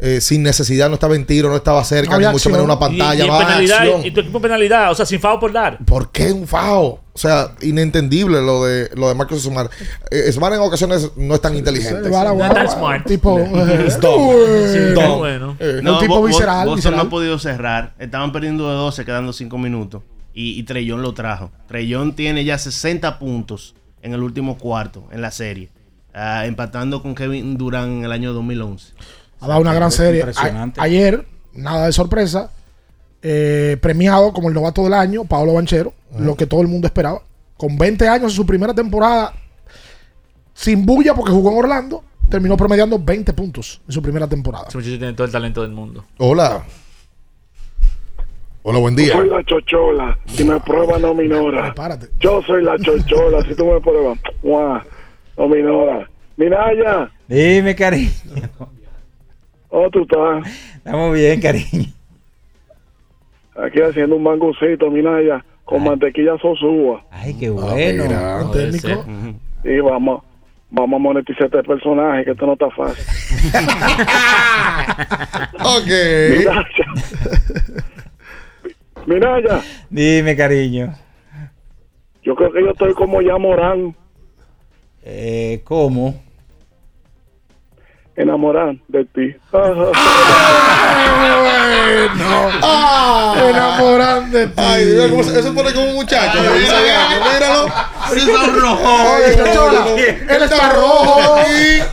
Eh, 0.00 0.20
sin 0.20 0.42
necesidad, 0.42 0.88
no 0.88 0.94
estaba 0.94 1.16
en 1.16 1.26
tiro, 1.26 1.48
no 1.48 1.56
estaba 1.56 1.82
cerca, 1.84 2.12
No 2.12 2.20
ni 2.20 2.26
mucho 2.32 2.50
menos 2.50 2.64
una 2.64 2.78
pantalla. 2.78 3.24
Y, 3.24 3.26
y, 3.26 3.30
penalidad, 3.30 3.78
acción. 3.78 4.06
y 4.06 4.10
tu 4.12 4.20
equipo 4.20 4.38
en 4.38 4.42
penalidad, 4.42 4.90
o 4.92 4.94
sea, 4.94 5.04
sin 5.04 5.18
foul 5.20 5.40
por 5.40 5.52
dar. 5.52 5.78
¿Por 5.84 6.12
qué 6.12 6.30
un 6.32 6.46
FAO? 6.46 7.00
O 7.12 7.20
sea, 7.20 7.52
inentendible 7.62 8.40
lo 8.40 8.64
de 8.64 8.90
lo 8.94 9.08
de 9.08 9.16
Marcos 9.16 9.42
Smart. 9.42 9.72
Eh, 10.10 10.30
Smart 10.30 10.54
en 10.54 10.60
ocasiones 10.60 11.10
no 11.16 11.34
es 11.34 11.40
tan 11.40 11.56
inteligente. 11.56 12.08
No 12.08 12.44
es 12.44 12.54
tan 12.54 12.70
smart. 12.70 13.06
Tipo, 13.08 13.40
eh, 13.40 13.86
Es 13.88 13.98
eh, 14.02 14.94
bueno. 15.16 15.56
Eh, 15.58 15.80
un 15.84 15.98
tipo 15.98 16.22
visceral, 16.22 16.68
Boston 16.68 16.94
no 16.94 17.02
ha 17.02 17.10
podido 17.10 17.36
cerrar. 17.40 17.94
Estaban 17.98 18.30
perdiendo 18.30 18.68
de 18.68 18.76
12, 18.76 19.04
quedando 19.04 19.32
5 19.32 19.58
minutos. 19.58 20.02
Y, 20.32 20.60
y 20.60 20.62
Trellón 20.62 21.02
lo 21.02 21.12
trajo. 21.14 21.50
Trellón 21.66 22.14
tiene 22.14 22.44
ya 22.44 22.56
60 22.56 23.18
puntos 23.18 23.74
en 24.02 24.14
el 24.14 24.22
último 24.22 24.56
cuarto 24.56 25.08
en 25.10 25.20
la 25.20 25.32
serie. 25.32 25.70
ah, 26.14 26.46
empatando 26.46 27.02
con 27.02 27.16
Kevin 27.16 27.58
Durant 27.58 27.98
en 27.98 28.04
el 28.04 28.12
año 28.12 28.32
2011. 28.32 28.92
Ha 29.40 29.48
dado 29.48 29.60
una 29.60 29.74
gran 29.74 29.90
serie. 29.92 30.20
Impresionante. 30.20 30.80
A- 30.80 30.84
ayer, 30.84 31.26
nada 31.52 31.86
de 31.86 31.92
sorpresa, 31.92 32.50
eh, 33.22 33.76
premiado 33.80 34.32
como 34.32 34.48
el 34.48 34.54
novato 34.54 34.82
del 34.84 34.94
año, 34.94 35.24
Pablo 35.24 35.54
Banchero, 35.54 35.92
lo 36.18 36.34
que 36.36 36.46
todo 36.46 36.60
el 36.60 36.68
mundo 36.68 36.86
esperaba. 36.86 37.22
Con 37.56 37.76
20 37.76 38.08
años 38.08 38.24
en 38.32 38.36
su 38.36 38.46
primera 38.46 38.72
temporada, 38.74 39.32
sin 40.54 40.86
bulla 40.86 41.14
porque 41.14 41.32
jugó 41.32 41.50
en 41.52 41.58
Orlando, 41.58 42.04
terminó 42.30 42.56
promediando 42.56 42.98
20 42.98 43.32
puntos 43.32 43.80
en 43.86 43.92
su 43.92 44.00
primera 44.02 44.26
temporada. 44.28 44.66
Ese 44.68 44.78
muchacho 44.78 44.98
tiene 44.98 45.12
todo 45.14 45.26
el 45.26 45.32
talento 45.32 45.62
del 45.62 45.72
mundo. 45.72 46.04
Hola. 46.18 46.64
Hola, 48.62 48.78
buen 48.80 48.94
día. 48.96 49.14
Yo 49.14 49.20
soy 49.20 49.28
la 49.30 49.44
chochola. 49.44 50.18
Si 50.26 50.44
me 50.44 50.60
prueba, 50.60 50.98
no 50.98 51.14
minora. 51.14 51.74
Yo 52.20 52.42
soy 52.46 52.62
la 52.62 52.76
chochola. 52.78 53.42
Si 53.48 53.54
tú 53.54 53.64
me 53.66 53.80
pruebas, 53.80 54.18
no 55.36 55.48
minora. 55.48 56.08
Minaya, 56.36 57.10
Dime, 57.26 57.74
cariño. 57.74 58.10
¿Cómo 59.68 59.90
tú 59.90 60.02
estás? 60.02 60.46
Estamos 60.76 61.14
bien, 61.14 61.40
cariño. 61.40 61.84
Aquí 63.56 63.80
haciendo 63.80 64.16
un 64.16 64.22
mangucito, 64.22 64.90
Minaya, 64.90 65.44
con 65.64 65.82
mantequilla 65.84 66.36
sosúa. 66.38 67.04
Ay, 67.10 67.34
qué 67.38 67.50
bueno. 67.50 68.04
mira. 68.04 68.44
Un 68.44 68.52
técnico. 68.52 69.04
Y 69.64 69.80
vamos, 69.80 70.22
vamos 70.70 70.98
a 70.98 71.02
monetizar 71.02 71.46
este 71.46 71.62
personaje, 71.64 72.24
que 72.24 72.30
esto 72.30 72.46
no 72.46 72.52
está 72.52 72.70
fácil. 72.70 73.04
ok. 75.64 75.90
Minaya. 76.38 76.86
Minaya, 79.06 79.62
Dime, 79.90 80.36
cariño. 80.36 80.94
yo 82.22 82.34
creo 82.34 82.52
que 82.52 82.60
yo 82.60 82.70
estoy 82.70 82.92
como 82.94 83.22
ya 83.22 83.38
Morán, 83.38 83.94
Eh, 85.02 85.62
¿Cómo? 85.64 86.20
Enamorán 88.18 88.80
de 88.88 89.04
ti. 89.06 89.34
Ah, 92.62 93.34
Enamoran 93.48 94.30
de 94.30 94.46
ti. 94.46 94.52
Ay, 94.56 94.84
Dios, 94.86 95.10
¿cómo 95.10 95.22
se- 95.24 95.38
eso 95.38 95.54
pone 95.54 95.72
como 95.72 95.86
un 95.88 95.94
muchacho. 95.96 96.42
de 96.42 96.58
16 96.58 96.90
años, 96.92 97.20
Míralo. 97.32 97.66
Sí, 98.14 98.20
son 98.20 98.60
rojos. 98.60 99.00
Oye, 99.16 99.36
Chochola, 99.36 99.86
él 100.36 100.42
está 100.42 100.72
rojo. 100.72 101.36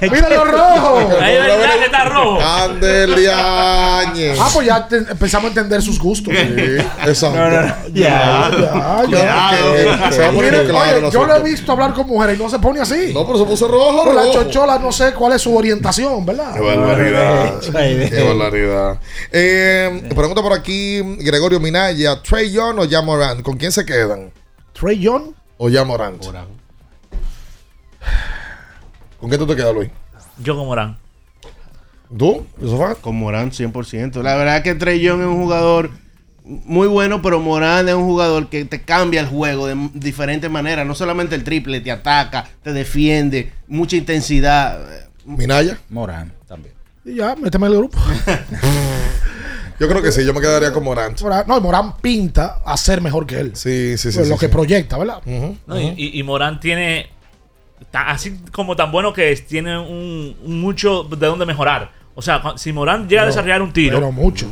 Mira 0.02 0.30
los 0.30 0.48
rojos. 0.52 1.04
Ahí 1.22 1.36
verdad 1.38 1.76
que 1.80 1.86
está 1.86 2.06
rojo. 2.06 2.40
Andeliañe. 2.42 4.34
Ah, 4.40 4.50
pues 4.54 4.68
ya 4.68 4.88
te- 4.88 4.98
empezamos 4.98 5.46
a 5.46 5.48
entender 5.50 5.82
sus 5.82 6.00
gustos. 6.00 6.34
Exacto. 6.34 7.38
No, 7.38 7.50
no, 7.50 7.62
no. 7.62 7.76
Ya. 7.94 8.52
Ya, 9.10 9.10
ya. 9.10 10.10
Que 10.10 10.16
se 10.16 10.22
va 10.22 10.28
a 10.28 10.32
poner 10.32 10.52
Miren, 10.52 10.68
claro 10.68 10.98
oye, 10.98 11.06
el 11.08 11.12
yo 11.12 11.20
lo 11.26 11.28
he 11.28 11.32
asunto. 11.36 11.44
visto 11.50 11.72
hablar 11.72 11.94
con 11.94 12.08
mujeres 12.08 12.38
y 12.40 12.44
no 12.44 12.50
se 12.50 12.60
pone 12.60 12.80
así. 12.82 13.12
No, 13.14 13.26
pero 13.26 13.40
se 13.40 13.46
puso 13.46 13.68
rojo, 13.68 14.04
Pero 14.04 14.16
la 14.16 14.22
rojo. 14.24 14.34
chochola 14.44 14.80
no 14.80 14.92
sé 14.92 15.14
cuál 15.14 15.34
es 15.34 15.42
su 15.42 15.56
orientación, 15.56 16.26
¿verdad? 16.26 16.54
Qué 16.54 16.60
barbaridad. 16.62 17.54
Ay, 17.76 18.10
Qué 18.10 18.24
barbaridad. 18.24 18.98
Eh, 19.32 20.10
pregunta 20.16 20.42
por 20.42 20.54
aquí, 20.54 21.02
Gregorio 21.20 21.60
Minaya, 21.60 22.22
Trey 22.22 22.52
Young 22.52 22.80
o 22.80 22.90
Jamorant. 22.90 23.42
¿Con 23.42 23.58
quién 23.58 23.72
se 23.72 23.86
quedan? 23.86 24.32
Trey 24.74 25.00
Young. 25.00 25.32
¿O 25.58 25.70
Jamorant? 25.72 26.24
¿Con 29.20 29.30
qué 29.30 29.38
tú 29.38 29.48
te 29.48 29.56
quedas, 29.56 29.74
Luis? 29.74 29.90
Yo 30.38 30.56
con 30.56 30.68
Morán. 30.68 30.98
¿Tú? 32.16 32.46
¿Sofá? 32.60 32.96
Con 32.96 33.16
Morán 33.16 33.52
100%. 33.52 34.22
La 34.22 34.36
verdad 34.36 34.62
que 34.62 34.76
Trey 34.76 35.02
Young 35.02 35.22
es 35.22 35.28
un 35.28 35.42
jugador 35.44 35.92
muy 36.44 36.88
bueno, 36.88 37.22
pero 37.22 37.40
Morán 37.40 37.88
es 37.90 37.96
un 37.96 38.06
jugador 38.06 38.50
que 38.50 38.66
te 38.66 38.82
cambia 38.84 39.22
el 39.22 39.28
juego 39.28 39.68
de 39.68 39.90
diferentes 39.94 40.50
maneras. 40.52 40.86
No 40.86 40.94
solamente 40.94 41.36
el 41.36 41.44
triple, 41.44 41.82
te 41.82 41.92
ataca, 41.92 42.48
te 42.62 42.74
defiende, 42.74 43.52
mucha 43.68 43.96
intensidad. 43.96 44.80
¿Minaya? 45.26 45.80
Morán 45.90 46.34
también. 46.48 46.76
Y 47.04 47.16
ya, 47.16 47.36
méteme 47.36 47.68
en 47.68 47.74
el 47.74 47.78
grupo. 47.80 47.98
Yo 49.80 49.88
creo 49.90 50.02
que 50.02 50.12
sí, 50.12 50.26
yo 50.26 50.34
me 50.34 50.42
quedaría 50.42 50.72
con 50.72 50.84
Morant. 50.84 51.20
Morán- 51.22 51.46
no, 51.48 51.58
y 51.58 51.62
Morán 51.62 51.98
pinta 51.98 52.60
a 52.66 52.78
ser 52.78 53.02
mejor 53.02 53.26
que 53.26 53.40
él. 53.40 53.56
Sí, 53.56 53.98
sí, 53.98 54.12
sí. 54.12 54.18
Pues 54.18 54.28
sí, 54.28 54.32
lo 54.34 54.38
que 54.38 54.46
sí. 54.48 54.52
proyecta, 54.52 54.98
¿verdad? 54.98 55.22
No, 55.68 55.80
y, 55.80 55.94
y- 55.98 56.20
y 56.20 56.24
Morán 56.24 56.60
tiene, 56.60 57.10
así 57.94 58.40
como 58.52 58.76
tan 58.76 58.92
bueno 58.92 59.12
que 59.14 59.32
es, 59.32 59.46
tiene 59.48 59.78
un, 59.78 60.36
un 60.44 60.62
mucho 60.62 61.04
de 61.04 61.28
dónde 61.28 61.46
mejorar. 61.46 61.92
O 62.16 62.22
sea, 62.22 62.42
si 62.58 62.72
Morán 62.72 63.10
llega 63.10 63.22
a 63.22 63.26
Pero- 63.26 63.32
desarrollar 63.34 63.62
un 63.62 63.74
tiro, 63.74 63.98
Pero 63.98 64.12
mucho. 64.12 64.48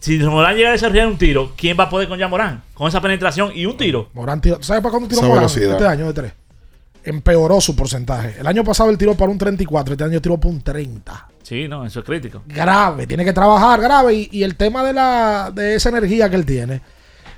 si 0.00 0.18
Morán 0.18 0.56
llega 0.56 0.70
a 0.70 0.72
desarrollar 0.72 1.08
un 1.08 1.18
tiro, 1.18 1.52
¿quién 1.56 1.76
va 1.78 1.84
a 1.84 1.90
poder 1.90 2.08
con 2.08 2.18
ya 2.18 2.28
Morán? 2.28 2.62
Con 2.72 2.88
esa 2.88 3.00
penetración 3.02 3.52
y 3.54 3.66
un 3.66 3.76
tiro. 3.76 4.08
Morán 4.14 4.40
tiró. 4.40 4.62
¿Sabes 4.62 4.82
para 4.82 4.90
cuándo 4.92 5.08
tiró 5.08 5.20
Morán? 5.22 5.36
velocidad. 5.36 5.72
Este 5.72 5.86
año 5.86 6.06
de 6.06 6.12
tres. 6.14 6.32
Empeoró 7.04 7.60
su 7.60 7.76
porcentaje. 7.76 8.36
El 8.40 8.46
año 8.46 8.64
pasado 8.64 8.90
él 8.90 8.98
tiró 8.98 9.14
para 9.14 9.30
un 9.30 9.38
34, 9.38 9.92
este 9.94 10.04
año 10.04 10.20
tiró 10.20 10.38
para 10.38 10.54
un 10.54 10.62
30. 10.62 11.28
Sí, 11.42 11.68
no, 11.68 11.84
eso 11.84 12.00
es 12.00 12.06
crítico. 12.06 12.42
Grave, 12.46 13.06
tiene 13.06 13.24
que 13.24 13.32
trabajar 13.32 13.80
grave. 13.80 14.14
Y, 14.14 14.28
y 14.32 14.42
el 14.42 14.56
tema 14.56 14.82
de, 14.82 14.92
la, 14.94 15.52
de 15.54 15.74
esa 15.74 15.90
energía 15.90 16.30
que 16.30 16.36
él 16.36 16.46
tiene 16.46 16.80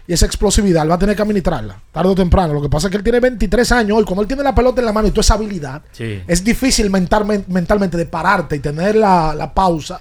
y 0.09 0.13
esa 0.13 0.25
explosividad, 0.27 0.85
él 0.85 0.91
va 0.93 0.95
a 0.95 0.99
tener 1.01 1.17
que 1.17 1.23
administrarla 1.23 1.81
tarde 1.91 2.11
o 2.11 2.15
temprano. 2.15 2.55
Lo 2.55 2.63
que 2.63 2.69
pasa 2.69 2.87
es 2.87 2.93
que 2.93 2.97
él 2.99 3.03
tiene 3.03 3.19
23 3.19 3.73
años 3.73 3.99
hoy. 3.99 4.05
Cuando 4.05 4.23
él 4.23 4.29
tiene 4.29 4.45
la 4.45 4.55
pelota 4.55 4.81
en 4.81 4.85
la 4.87 4.93
mano 4.93 5.09
y 5.09 5.11
toda 5.11 5.23
esa 5.23 5.35
habilidad, 5.35 5.83
Sí. 5.91 6.23
es 6.29 6.45
difícil 6.45 6.89
mentalmen- 6.93 7.47
mentalmente 7.49 7.97
de 7.97 8.07
pararte 8.07 8.55
y 8.55 8.61
tener 8.61 8.95
la, 8.95 9.35
la 9.35 9.53
pausa 9.53 10.01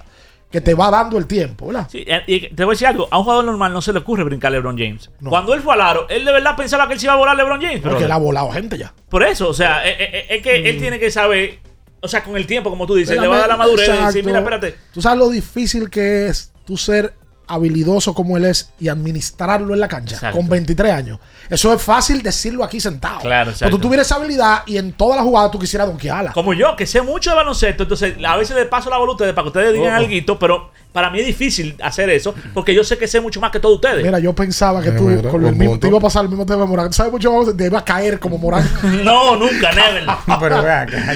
que 0.56 0.62
te 0.62 0.72
va 0.74 0.90
dando 0.90 1.18
el 1.18 1.26
tiempo, 1.26 1.66
¿verdad? 1.66 1.86
Sí, 1.92 2.02
eh, 2.06 2.22
y 2.26 2.48
te 2.54 2.64
voy 2.64 2.72
a 2.72 2.74
decir 2.76 2.86
algo, 2.86 3.06
a 3.10 3.18
un 3.18 3.24
jugador 3.24 3.44
normal 3.44 3.74
no 3.74 3.82
se 3.82 3.92
le 3.92 3.98
ocurre 3.98 4.24
brincar 4.24 4.48
a 4.48 4.52
LeBron 4.52 4.78
James. 4.78 5.10
Cuando 5.22 5.52
él 5.52 5.60
fue 5.60 5.74
al 5.74 5.82
aro, 5.82 6.08
él 6.08 6.24
de 6.24 6.32
verdad 6.32 6.56
pensaba 6.56 6.86
que 6.86 6.94
él 6.94 6.98
se 7.00 7.04
iba 7.04 7.12
a 7.12 7.16
volar 7.16 7.34
a 7.34 7.36
LeBron 7.36 7.60
James. 7.60 7.80
Porque 7.82 7.96
pero- 7.96 8.06
él 8.06 8.12
ha 8.12 8.16
volado 8.16 8.50
gente 8.52 8.78
ya. 8.78 8.94
Por 9.10 9.22
eso, 9.22 9.50
o 9.50 9.52
sea, 9.52 9.86
eh, 9.86 9.94
eh, 9.98 10.26
es 10.30 10.42
que 10.42 10.62
Mm. 10.62 10.66
él 10.66 10.78
tiene 10.80 10.98
que 10.98 11.10
saber, 11.10 11.58
o 12.00 12.08
sea, 12.08 12.24
con 12.24 12.36
el 12.38 12.46
tiempo, 12.46 12.70
como 12.70 12.86
tú 12.86 12.94
dices, 12.94 13.20
le 13.20 13.28
va 13.28 13.36
a 13.36 13.38
dar 13.40 13.48
la 13.50 13.56
madurez 13.58 13.86
de 13.86 14.06
decir, 14.06 14.24
mira, 14.24 14.38
espérate. 14.38 14.74
Tú 14.94 15.02
sabes 15.02 15.18
lo 15.18 15.28
difícil 15.28 15.90
que 15.90 16.28
es 16.28 16.52
tú 16.64 16.78
ser 16.78 17.12
habilidoso 17.48 18.14
como 18.14 18.36
él 18.38 18.46
es 18.46 18.72
y 18.80 18.88
administrarlo 18.88 19.74
en 19.74 19.80
la 19.80 19.88
cancha 19.88 20.14
Exacto. 20.16 20.38
con 20.38 20.48
23 20.48 20.92
años. 20.92 21.18
Eso 21.48 21.72
es 21.72 21.82
fácil 21.82 22.22
decirlo 22.22 22.64
aquí 22.64 22.80
sentado. 22.80 23.20
Claro, 23.20 23.44
Pero 23.46 23.50
exacto. 23.52 23.76
tú 23.76 23.82
tuvieras 23.82 24.06
esa 24.06 24.16
habilidad 24.16 24.62
y 24.66 24.76
en 24.78 24.92
toda 24.92 25.16
la 25.16 25.22
jugada 25.22 25.50
tú 25.50 25.58
quisieras 25.58 25.86
donkearla. 25.86 26.32
Como 26.32 26.52
yo, 26.54 26.74
que 26.76 26.86
sé 26.86 27.02
mucho 27.02 27.30
de 27.30 27.36
baloncesto, 27.36 27.84
entonces 27.84 28.14
a 28.26 28.36
veces 28.36 28.56
le 28.56 28.66
paso 28.66 28.90
la 28.90 28.98
bola 28.98 29.10
a 29.10 29.14
ustedes 29.14 29.32
para 29.32 29.44
que 29.44 29.48
ustedes 29.48 29.72
digan 29.74 29.92
Oh, 29.94 30.04
oh. 30.04 30.06
algo, 30.06 30.38
pero 30.38 30.70
para 30.92 31.10
mí 31.10 31.20
es 31.20 31.26
difícil 31.26 31.76
hacer 31.82 32.08
eso, 32.10 32.34
porque 32.54 32.74
yo 32.74 32.82
sé 32.82 32.96
que 32.96 33.06
sé 33.06 33.20
mucho 33.20 33.40
más 33.40 33.50
que 33.50 33.60
todos 33.60 33.74
ustedes. 33.76 34.02
Mira, 34.04 34.18
yo 34.18 34.32
pensaba 34.34 34.80
que 34.82 34.88
Eh, 34.88 34.92
tú 34.96 35.04
mira, 35.04 35.30
con 35.30 35.44
el 35.44 35.54
mismo, 35.54 35.78
te 35.78 35.88
iba 35.88 35.98
a 35.98 36.00
pasar 36.00 36.22
el 36.24 36.30
mismo 36.30 36.46
tema 36.46 36.62
de 36.62 36.66
Morán. 36.68 36.86
¿Tú 36.88 36.94
¿Sabes 36.94 37.12
mucho 37.12 37.30
más? 37.32 37.56
Te 37.56 37.66
iba 37.66 37.78
a 37.78 37.84
caer 37.84 38.18
como 38.18 38.38
Morán. 38.38 38.66
no, 39.04 39.36
nunca, 39.36 39.72
never. 39.72 40.04
Pero 40.40 40.62
ve 40.62 40.72
acá. 40.72 41.14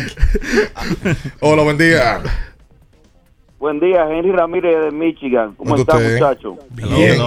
Hola, 1.41 1.63
buen 1.63 1.79
día. 1.79 2.21
Buen 3.59 3.79
día, 3.81 4.05
Henry 4.11 4.33
Ramírez 4.33 4.85
de 4.85 4.91
Michigan. 4.91 5.55
¿Cómo 5.57 5.71
¿Cómo 5.71 5.77
está, 5.77 5.99
muchacho? 5.99 6.57
Bien. 6.71 7.19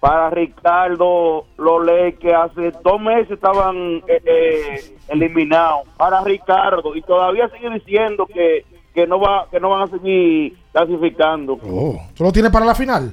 Para 0.00 0.30
Ricardo, 0.30 1.46
los 1.56 1.86
que 2.20 2.32
hace 2.32 2.72
dos 2.84 3.00
meses 3.00 3.32
estaban 3.32 3.96
eh, 4.06 4.22
eh, 4.24 4.96
eliminados. 5.08 5.88
Para 5.96 6.22
Ricardo, 6.22 6.94
y 6.94 7.02
todavía 7.02 7.48
sigue 7.48 7.70
diciendo 7.70 8.26
que, 8.26 8.64
que, 8.94 9.06
no 9.06 9.18
va, 9.18 9.48
que 9.50 9.58
no 9.58 9.70
van 9.70 9.82
a 9.82 9.86
seguir 9.88 10.56
clasificando. 10.72 11.56
¿Tú 11.56 12.22
lo 12.24 12.32
tienes 12.32 12.52
para 12.52 12.64
la 12.64 12.76
final? 12.76 13.12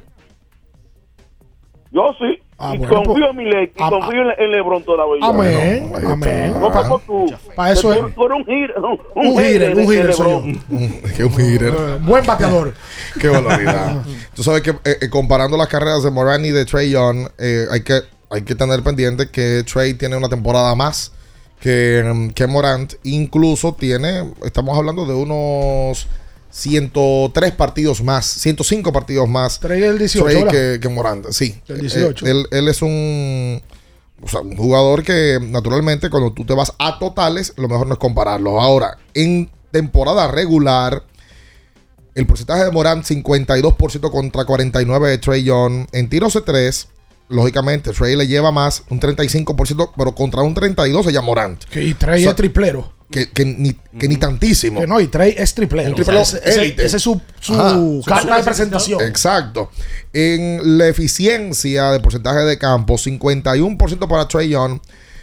Yo 1.91 2.13
sí. 2.19 2.39
Ah, 2.57 2.73
y 2.73 2.77
bueno, 2.77 3.03
confío 3.03 3.13
pues- 3.15 3.29
en 3.31 3.35
mi 3.35 3.45
ley, 3.51 3.65
y 3.65 3.83
Ah, 3.83 3.89
confío 3.89 4.21
en, 4.21 4.43
en 4.43 4.51
Lebron 4.51 4.81
todavía. 4.83 5.25
Amén, 5.27 5.91
amén. 6.07 6.53
No 6.57 6.71
como 6.71 6.99
tú. 6.99 7.33
Pa' 7.53 7.71
eso 7.71 7.91
es- 7.93 8.15
tú 8.15 8.25
eres 8.25 8.37
un 8.37 8.53
hitter. 8.53 8.77
Un, 8.79 8.99
Un 9.15 9.27
un 9.27 10.13
soy 10.13 10.23
yo. 10.29 10.43
Que. 11.17 11.23
Eh, 11.67 11.97
Buen 12.01 12.25
bateador. 12.25 12.73
Qué 13.19 13.27
barbaridad. 13.27 14.03
Tú 14.33 14.41
sabes 14.43 14.61
que 14.61 14.69
eh, 14.69 14.97
eh, 15.01 15.09
comparando 15.09 15.57
las 15.57 15.67
carreras 15.67 16.01
de 16.03 16.11
Moran 16.11 16.45
y 16.45 16.51
de 16.51 16.63
Trey 16.65 16.91
Young, 16.91 17.27
eh, 17.37 17.65
hay, 17.69 17.81
que, 17.83 17.99
hay 18.29 18.41
que 18.43 18.55
tener 18.55 18.81
pendiente 18.83 19.29
que 19.29 19.63
Trey 19.71 19.93
tiene 19.95 20.15
una 20.15 20.29
temporada 20.29 20.73
más 20.75 21.11
que, 21.59 22.31
que 22.35 22.47
Morant. 22.47 22.93
Incluso 23.03 23.73
tiene, 23.73 24.31
estamos 24.45 24.77
hablando 24.77 25.05
de 25.05 25.13
unos 25.13 26.07
103 26.55 27.51
partidos 27.51 28.01
más, 28.01 28.25
105 28.25 28.93
partidos 28.93 29.27
más. 29.27 29.59
Trey 29.59 29.83
el 29.83 29.97
18, 29.97 30.23
Trey 30.23 30.35
¿verdad? 30.37 30.51
que, 30.51 30.79
que 30.79 30.87
Morant, 30.87 31.29
sí. 31.31 31.61
El 31.67 31.81
18. 31.81 32.25
Eh, 32.25 32.31
él, 32.31 32.47
él 32.49 32.67
es 32.69 32.81
un, 32.81 33.61
o 34.23 34.27
sea, 34.29 34.39
un 34.39 34.55
jugador 34.55 35.03
que 35.03 35.37
naturalmente 35.41 36.09
cuando 36.09 36.31
tú 36.31 36.45
te 36.45 36.53
vas 36.53 36.71
a 36.79 36.97
totales, 36.97 37.51
lo 37.57 37.67
mejor 37.67 37.87
no 37.87 37.93
es 37.93 37.99
compararlo. 37.99 38.61
Ahora, 38.61 38.97
en 39.13 39.51
temporada 39.71 40.29
regular, 40.29 41.03
El 42.13 42.25
porcentaje 42.25 42.63
de 42.63 42.71
Morant 42.71 43.03
52% 43.03 44.09
contra 44.09 44.45
49 44.45 45.09
de 45.09 45.17
Trey 45.17 45.43
Young. 45.43 45.87
En 45.91 46.07
tiros 46.07 46.35
de 46.35 46.41
3, 46.41 46.87
lógicamente, 47.29 47.91
Trey 47.91 48.15
le 48.15 48.27
lleva 48.27 48.51
más, 48.51 48.83
un 48.89 48.99
35%, 48.99 49.91
pero 49.97 50.15
contra 50.15 50.41
un 50.41 50.53
32 50.53 51.07
ella 51.07 51.21
Morant. 51.21 51.63
Que 51.65 51.83
y 51.83 51.93
Trey 51.93 52.21
O 52.21 52.23
sea, 52.23 52.29
es 52.31 52.35
triplero. 52.35 52.93
Que, 53.09 53.29
que 53.29 53.45
ni, 53.45 53.73
que 53.73 54.07
ni 54.07 54.17
tantísimo. 54.17 54.81
Que 54.81 54.87
no, 54.87 54.99
y 54.99 55.07
Trey 55.07 55.35
es 55.37 55.53
triplero. 55.53 55.89
Un 55.89 55.95
triplero 55.95 56.21
O 56.21 56.25
sea, 56.25 56.39
ese, 56.39 56.75
ese 56.77 56.97
es 56.97 57.03
su, 57.03 57.21
su 57.39 58.03
carta 58.05 58.37
de 58.37 58.43
presentación. 58.43 59.01
Exacto. 59.01 59.69
En 60.13 60.77
la 60.77 60.87
eficiencia 60.87 61.91
de 61.91 61.99
porcentaje 61.99 62.39
de 62.39 62.57
campo, 62.57 62.95
51% 62.95 64.07
para 64.07 64.27
Trey 64.27 64.49
Young, 64.49 64.79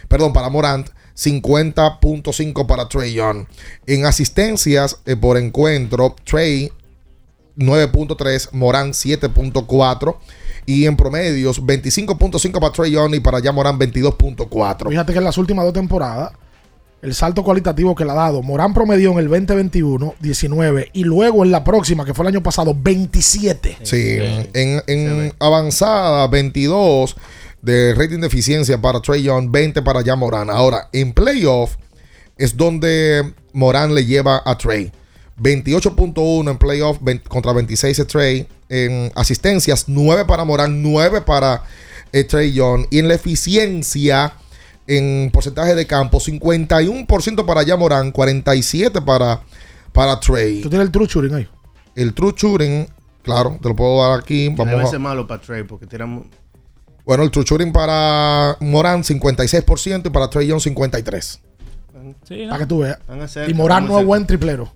perdón, 0.07 0.33
para 0.33 0.49
Morant, 0.49 0.89
50.5 1.15 2.65
para 2.65 2.87
Trey 2.87 3.13
Young. 3.13 3.45
En 3.85 4.05
asistencias 4.05 4.97
eh, 5.05 5.15
por 5.15 5.37
encuentro, 5.37 6.15
Trey 6.23 6.71
9.3, 7.57 8.49
Morant 8.53 8.93
7.4 8.93 10.17
y 10.65 10.85
en 10.85 10.95
promedios 10.95 11.61
25.5 11.61 12.59
para 12.59 12.71
Trey 12.71 12.91
Young 12.91 13.15
y 13.15 13.19
para 13.19 13.39
ya 13.39 13.51
Morant 13.51 13.81
22.4. 13.81 14.89
Fíjate 14.89 15.13
que 15.13 15.19
en 15.19 15.25
las 15.25 15.37
últimas 15.37 15.65
dos 15.65 15.73
temporadas, 15.73 16.33
el 17.01 17.13
salto 17.13 17.43
cualitativo 17.43 17.95
que 17.95 18.05
le 18.05 18.11
ha 18.11 18.15
dado, 18.15 18.41
Morán 18.41 18.73
promedió 18.73 19.11
en 19.11 19.19
el 19.19 19.27
2021 19.27 20.15
19 20.19 20.89
y 20.93 21.03
luego 21.03 21.43
en 21.43 21.51
la 21.51 21.63
próxima, 21.63 22.05
que 22.05 22.13
fue 22.13 22.23
el 22.23 22.29
año 22.29 22.43
pasado, 22.43 22.75
27. 22.77 23.77
Sí, 23.83 24.17
en, 24.53 24.81
en 24.87 25.33
avanzada 25.39 26.27
22 26.27 27.15
de 27.61 27.93
rating 27.95 28.19
de 28.19 28.27
eficiencia 28.27 28.79
para 28.79 29.01
Trey 29.01 29.23
Young, 29.23 29.49
20 29.49 29.81
para 29.81 30.01
ya 30.01 30.15
Morán. 30.15 30.49
Ahora, 30.49 30.89
en 30.93 31.13
playoff 31.13 31.75
es 32.37 32.57
donde 32.57 33.33
Morán 33.53 33.93
le 33.95 34.05
lleva 34.05 34.41
a 34.45 34.57
Trey. 34.57 34.91
28.1 35.39 36.49
en 36.49 36.57
playoff 36.57 36.97
20 37.01 37.27
contra 37.29 37.53
26 37.53 37.97
de 37.97 38.05
Trey. 38.05 38.47
En 38.69 39.11
asistencias, 39.15 39.85
9 39.87 40.25
para 40.25 40.43
Morán, 40.45 40.81
9 40.81 41.21
para 41.21 41.63
eh, 42.11 42.23
Trey 42.23 42.53
Young. 42.53 42.85
Y 42.89 42.99
en 42.99 43.07
la 43.07 43.13
eficiencia, 43.15 44.33
en 44.87 45.29
porcentaje 45.31 45.75
de 45.75 45.85
campo, 45.85 46.19
51% 46.19 47.45
para 47.45 47.63
ya 47.63 47.75
Morán, 47.77 48.11
47 48.11 49.01
para, 49.01 49.41
para 49.91 50.19
Trey. 50.19 50.61
¿Tú 50.61 50.69
tienes 50.69 50.85
el 50.87 50.91
true 50.91 51.07
shooting 51.07 51.33
ahí? 51.35 51.47
El 51.95 52.13
true 52.13 52.33
shooting, 52.35 52.87
claro, 53.21 53.59
te 53.61 53.69
lo 53.69 53.75
puedo 53.75 54.01
dar 54.01 54.19
aquí. 54.19 54.47
A 54.47 54.55
Vamos 54.55 54.77
veces 54.77 54.93
a- 54.95 54.99
malo 54.99 55.27
para 55.27 55.41
Trey 55.41 55.63
porque 55.63 55.85
tiramos. 55.85 56.25
bueno, 57.05 57.23
el 57.23 57.29
true 57.31 57.45
shooting 57.45 57.71
para 57.71 58.57
Morán 58.59 59.03
56% 59.03 60.07
y 60.07 60.09
para 60.09 60.29
Trey 60.29 60.47
Young 60.47 60.59
53%. 60.61 61.39
Para 62.49 62.57
que 62.59 62.65
tú 62.65 62.79
veas. 62.79 62.97
Ser- 63.27 63.49
Y 63.49 63.53
Morán 63.53 63.85
no 63.85 63.91
es 63.93 63.97
ser- 63.97 64.05
buen 64.05 64.25
triplero. 64.25 64.73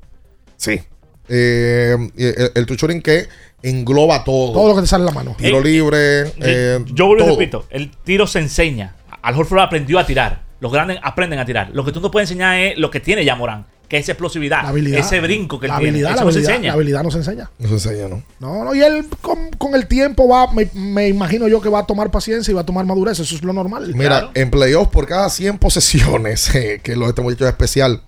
Sí. 0.57 0.81
Eh, 1.29 1.95
el, 2.17 2.51
el 2.55 3.01
que 3.03 3.27
engloba 3.63 4.23
todo. 4.23 4.53
Todo 4.53 4.69
lo 4.69 4.75
que 4.75 4.81
te 4.81 4.88
sale 4.88 5.01
en 5.01 5.05
la 5.07 5.11
mano. 5.11 5.35
Tiro 5.38 5.59
Eh, 5.59 5.63
libre. 5.63 6.21
eh, 6.39 6.79
Yo 6.88 7.07
vuelvo 7.07 7.25
y 7.25 7.29
repito, 7.31 7.65
el 7.69 7.91
tiro 7.91 8.27
se 8.27 8.39
enseña. 8.39 8.95
Al 9.21 9.35
Horford 9.35 9.59
aprendió 9.59 9.99
a 9.99 10.05
tirar. 10.05 10.43
Los 10.59 10.71
grandes 10.71 10.99
aprenden 11.03 11.39
a 11.39 11.45
tirar. 11.45 11.69
Lo 11.73 11.84
que 11.85 11.91
tú 11.91 11.99
no 12.01 12.09
puedes 12.11 12.29
enseñar 12.31 12.57
es 12.59 12.77
lo 12.77 12.89
que 12.89 12.99
tiene 12.99 13.23
ya 13.25 13.35
Morán, 13.35 13.65
que 13.88 13.97
es 13.97 14.03
esa 14.03 14.13
explosividad, 14.13 14.63
La 14.63 14.69
habilidad. 14.69 14.99
ese 14.99 15.19
brinco 15.19 15.59
que 15.59 15.67
él 15.67 15.71
la 15.71 15.77
tiene. 15.77 15.89
habilidad, 15.89 16.11
Eso 16.11 16.19
la 16.21 16.25
no 16.25 16.31
se 16.31 16.39
enseña. 16.39 16.67
la 16.69 16.73
habilidad 16.73 17.03
no 17.03 17.11
se 17.11 17.17
enseña. 17.17 17.51
No 17.59 17.67
se 17.67 17.73
enseña, 17.75 18.07
¿no? 18.07 18.23
No, 18.39 18.63
no, 18.63 18.73
y 18.73 18.81
él 18.81 19.05
con, 19.21 19.49
con 19.57 19.75
el 19.75 19.88
tiempo 19.88 20.27
va, 20.27 20.51
me, 20.53 20.67
me 20.73 21.07
imagino 21.09 21.47
yo 21.47 21.61
que 21.61 21.69
va 21.69 21.79
a 21.79 21.85
tomar 21.85 22.09
paciencia 22.09 22.51
y 22.51 22.55
va 22.55 22.61
a 22.61 22.65
tomar 22.65 22.85
madurez. 22.85 23.19
Eso 23.19 23.35
es 23.35 23.43
lo 23.43 23.53
normal. 23.53 23.93
Mira, 23.95 24.31
en 24.34 24.49
playoffs 24.49 24.89
por 24.91 25.05
cada 25.05 25.29
100 25.29 25.59
posesiones, 25.59 26.55
eh, 26.55 26.79
que 26.81 26.95
lo 26.95 27.07
este 27.07 27.21
muchacho 27.21 27.43
es 27.45 27.51
especial, 27.51 28.01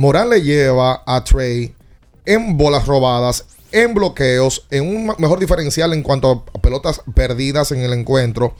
Morán 0.00 0.30
le 0.30 0.40
lleva 0.40 1.02
a 1.04 1.22
Trey 1.24 1.74
en 2.24 2.56
bolas 2.56 2.86
robadas, 2.86 3.44
en 3.70 3.92
bloqueos, 3.92 4.66
en 4.70 4.88
un 4.88 5.14
mejor 5.18 5.38
diferencial 5.38 5.92
en 5.92 6.02
cuanto 6.02 6.46
a 6.54 6.58
pelotas 6.62 7.02
perdidas 7.14 7.70
en 7.72 7.82
el 7.82 7.92
encuentro, 7.92 8.54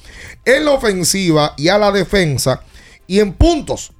en 0.44 0.66
la 0.66 0.72
ofensiva 0.72 1.54
y 1.56 1.68
a 1.68 1.78
la 1.78 1.92
defensa, 1.92 2.62
y 3.06 3.20
en 3.20 3.32
puntos 3.32 3.92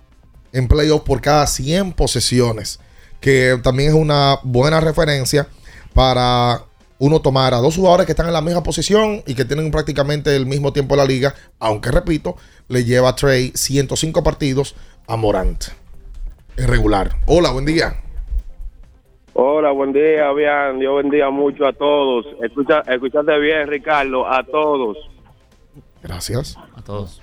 en 0.53 0.69
playoffs 0.69 1.07
por 1.07 1.23
cada 1.23 1.47
100 1.47 1.95
posesiones, 1.95 2.79
que 3.23 3.59
también 3.63 3.89
es 3.89 3.95
una 3.95 4.39
buena 4.43 4.79
referencia 4.79 5.49
para 5.95 6.67
uno 6.99 7.23
tomar 7.23 7.55
a 7.55 7.61
dos 7.61 7.75
jugadores 7.75 8.05
que 8.05 8.13
están 8.13 8.27
en 8.27 8.35
la 8.35 8.43
misma 8.43 8.63
posición 8.63 9.23
y 9.27 9.35
que 9.35 9.47
tienen 9.47 9.71
prácticamente 9.71 10.37
el 10.37 10.45
mismo 10.45 10.75
tiempo 10.75 10.95
en 10.95 10.99
la 10.99 11.07
liga, 11.07 11.35
aunque 11.59 11.91
repito, 11.91 12.37
le 12.69 12.85
lleva 12.85 13.09
a 13.09 13.17
Trey 13.17 13.51
105 13.55 14.23
partidos 14.23 14.75
a 15.07 15.17
Morant. 15.17 15.80
Es 16.57 16.67
regular. 16.67 17.11
Hola, 17.27 17.51
buen 17.53 17.65
día. 17.65 17.95
Hola, 19.33 19.71
buen 19.71 19.93
día, 19.93 20.31
bien. 20.33 20.79
Dios 20.79 20.97
bendiga 21.03 21.31
mucho 21.31 21.67
a 21.67 21.73
todos. 21.73 22.27
Escucha, 22.43 22.81
escuchaste 22.81 23.39
bien, 23.39 23.69
Ricardo, 23.69 24.27
a 24.27 24.43
todos. 24.45 24.99
Gracias. 26.03 26.57
A 26.75 26.83
todos. 26.83 27.23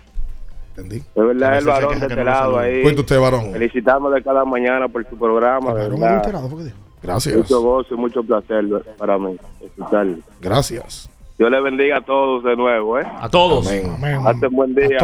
Entendí. 0.70 1.04
De 1.16 1.24
verdad, 1.24 1.54
A 1.54 1.58
el 1.60 1.66
varón 1.66 1.99
de 1.99 2.08
este 2.08 2.24
lado 2.24 2.60
ahí. 2.60 2.84
Usted, 2.86 3.20
varón. 3.20 3.52
Felicitándole 3.52 4.24
cada 4.24 4.45
mañana 4.45 4.88
por 4.88 5.08
su 5.10 5.18
programa, 5.18 5.74
de. 5.74 6.74
Gracias. 7.02 7.38
Mucho 7.38 7.62
gozo 7.62 7.94
y 7.94 7.98
mucho 7.98 8.24
placer 8.24 8.66
para 8.98 9.18
mí 9.18 9.38
escucharlo. 9.62 10.18
Gracias. 10.41 11.10
Dios 11.38 11.52
le 11.52 11.62
bendiga 11.62 11.98
a 11.98 12.02
todos 12.02 12.44
de 12.44 12.56
nuevo, 12.56 12.99
¿eh? 12.99 13.06
A 13.06 13.30
todos. 13.30 13.68
Amén. 13.68 14.20
Hasta 14.26 14.48
buen 14.48 14.74
día. 14.74 14.98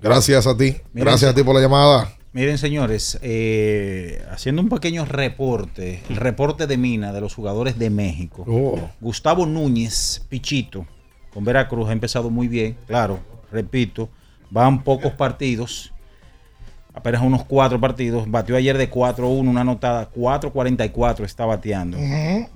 Gracias 0.00 0.46
a 0.46 0.56
ti. 0.56 0.76
Mira, 0.92 1.06
Gracias 1.10 1.32
a 1.32 1.34
ti 1.34 1.42
por 1.42 1.54
la 1.54 1.60
llamada. 1.60 2.08
Miren, 2.34 2.56
señores, 2.56 3.18
eh, 3.20 4.24
haciendo 4.30 4.62
un 4.62 4.70
pequeño 4.70 5.04
reporte, 5.04 6.00
el 6.08 6.16
reporte 6.16 6.66
de 6.66 6.78
mina 6.78 7.12
de 7.12 7.20
los 7.20 7.34
jugadores 7.34 7.78
de 7.78 7.90
México. 7.90 8.44
Oh. 8.48 8.90
Gustavo 9.02 9.44
Núñez, 9.44 10.24
Pichito, 10.30 10.86
con 11.34 11.44
Veracruz 11.44 11.90
ha 11.90 11.92
empezado 11.92 12.30
muy 12.30 12.48
bien, 12.48 12.76
claro, 12.86 13.20
repito, 13.50 14.08
van 14.48 14.82
pocos 14.82 15.12
partidos, 15.12 15.92
apenas 16.94 17.20
unos 17.20 17.44
cuatro 17.44 17.78
partidos, 17.78 18.30
batió 18.30 18.56
ayer 18.56 18.78
de 18.78 18.90
4-1, 18.90 19.40
una 19.40 19.60
anotada, 19.60 20.10
4-44 20.10 21.24
está 21.24 21.44
bateando. 21.44 21.98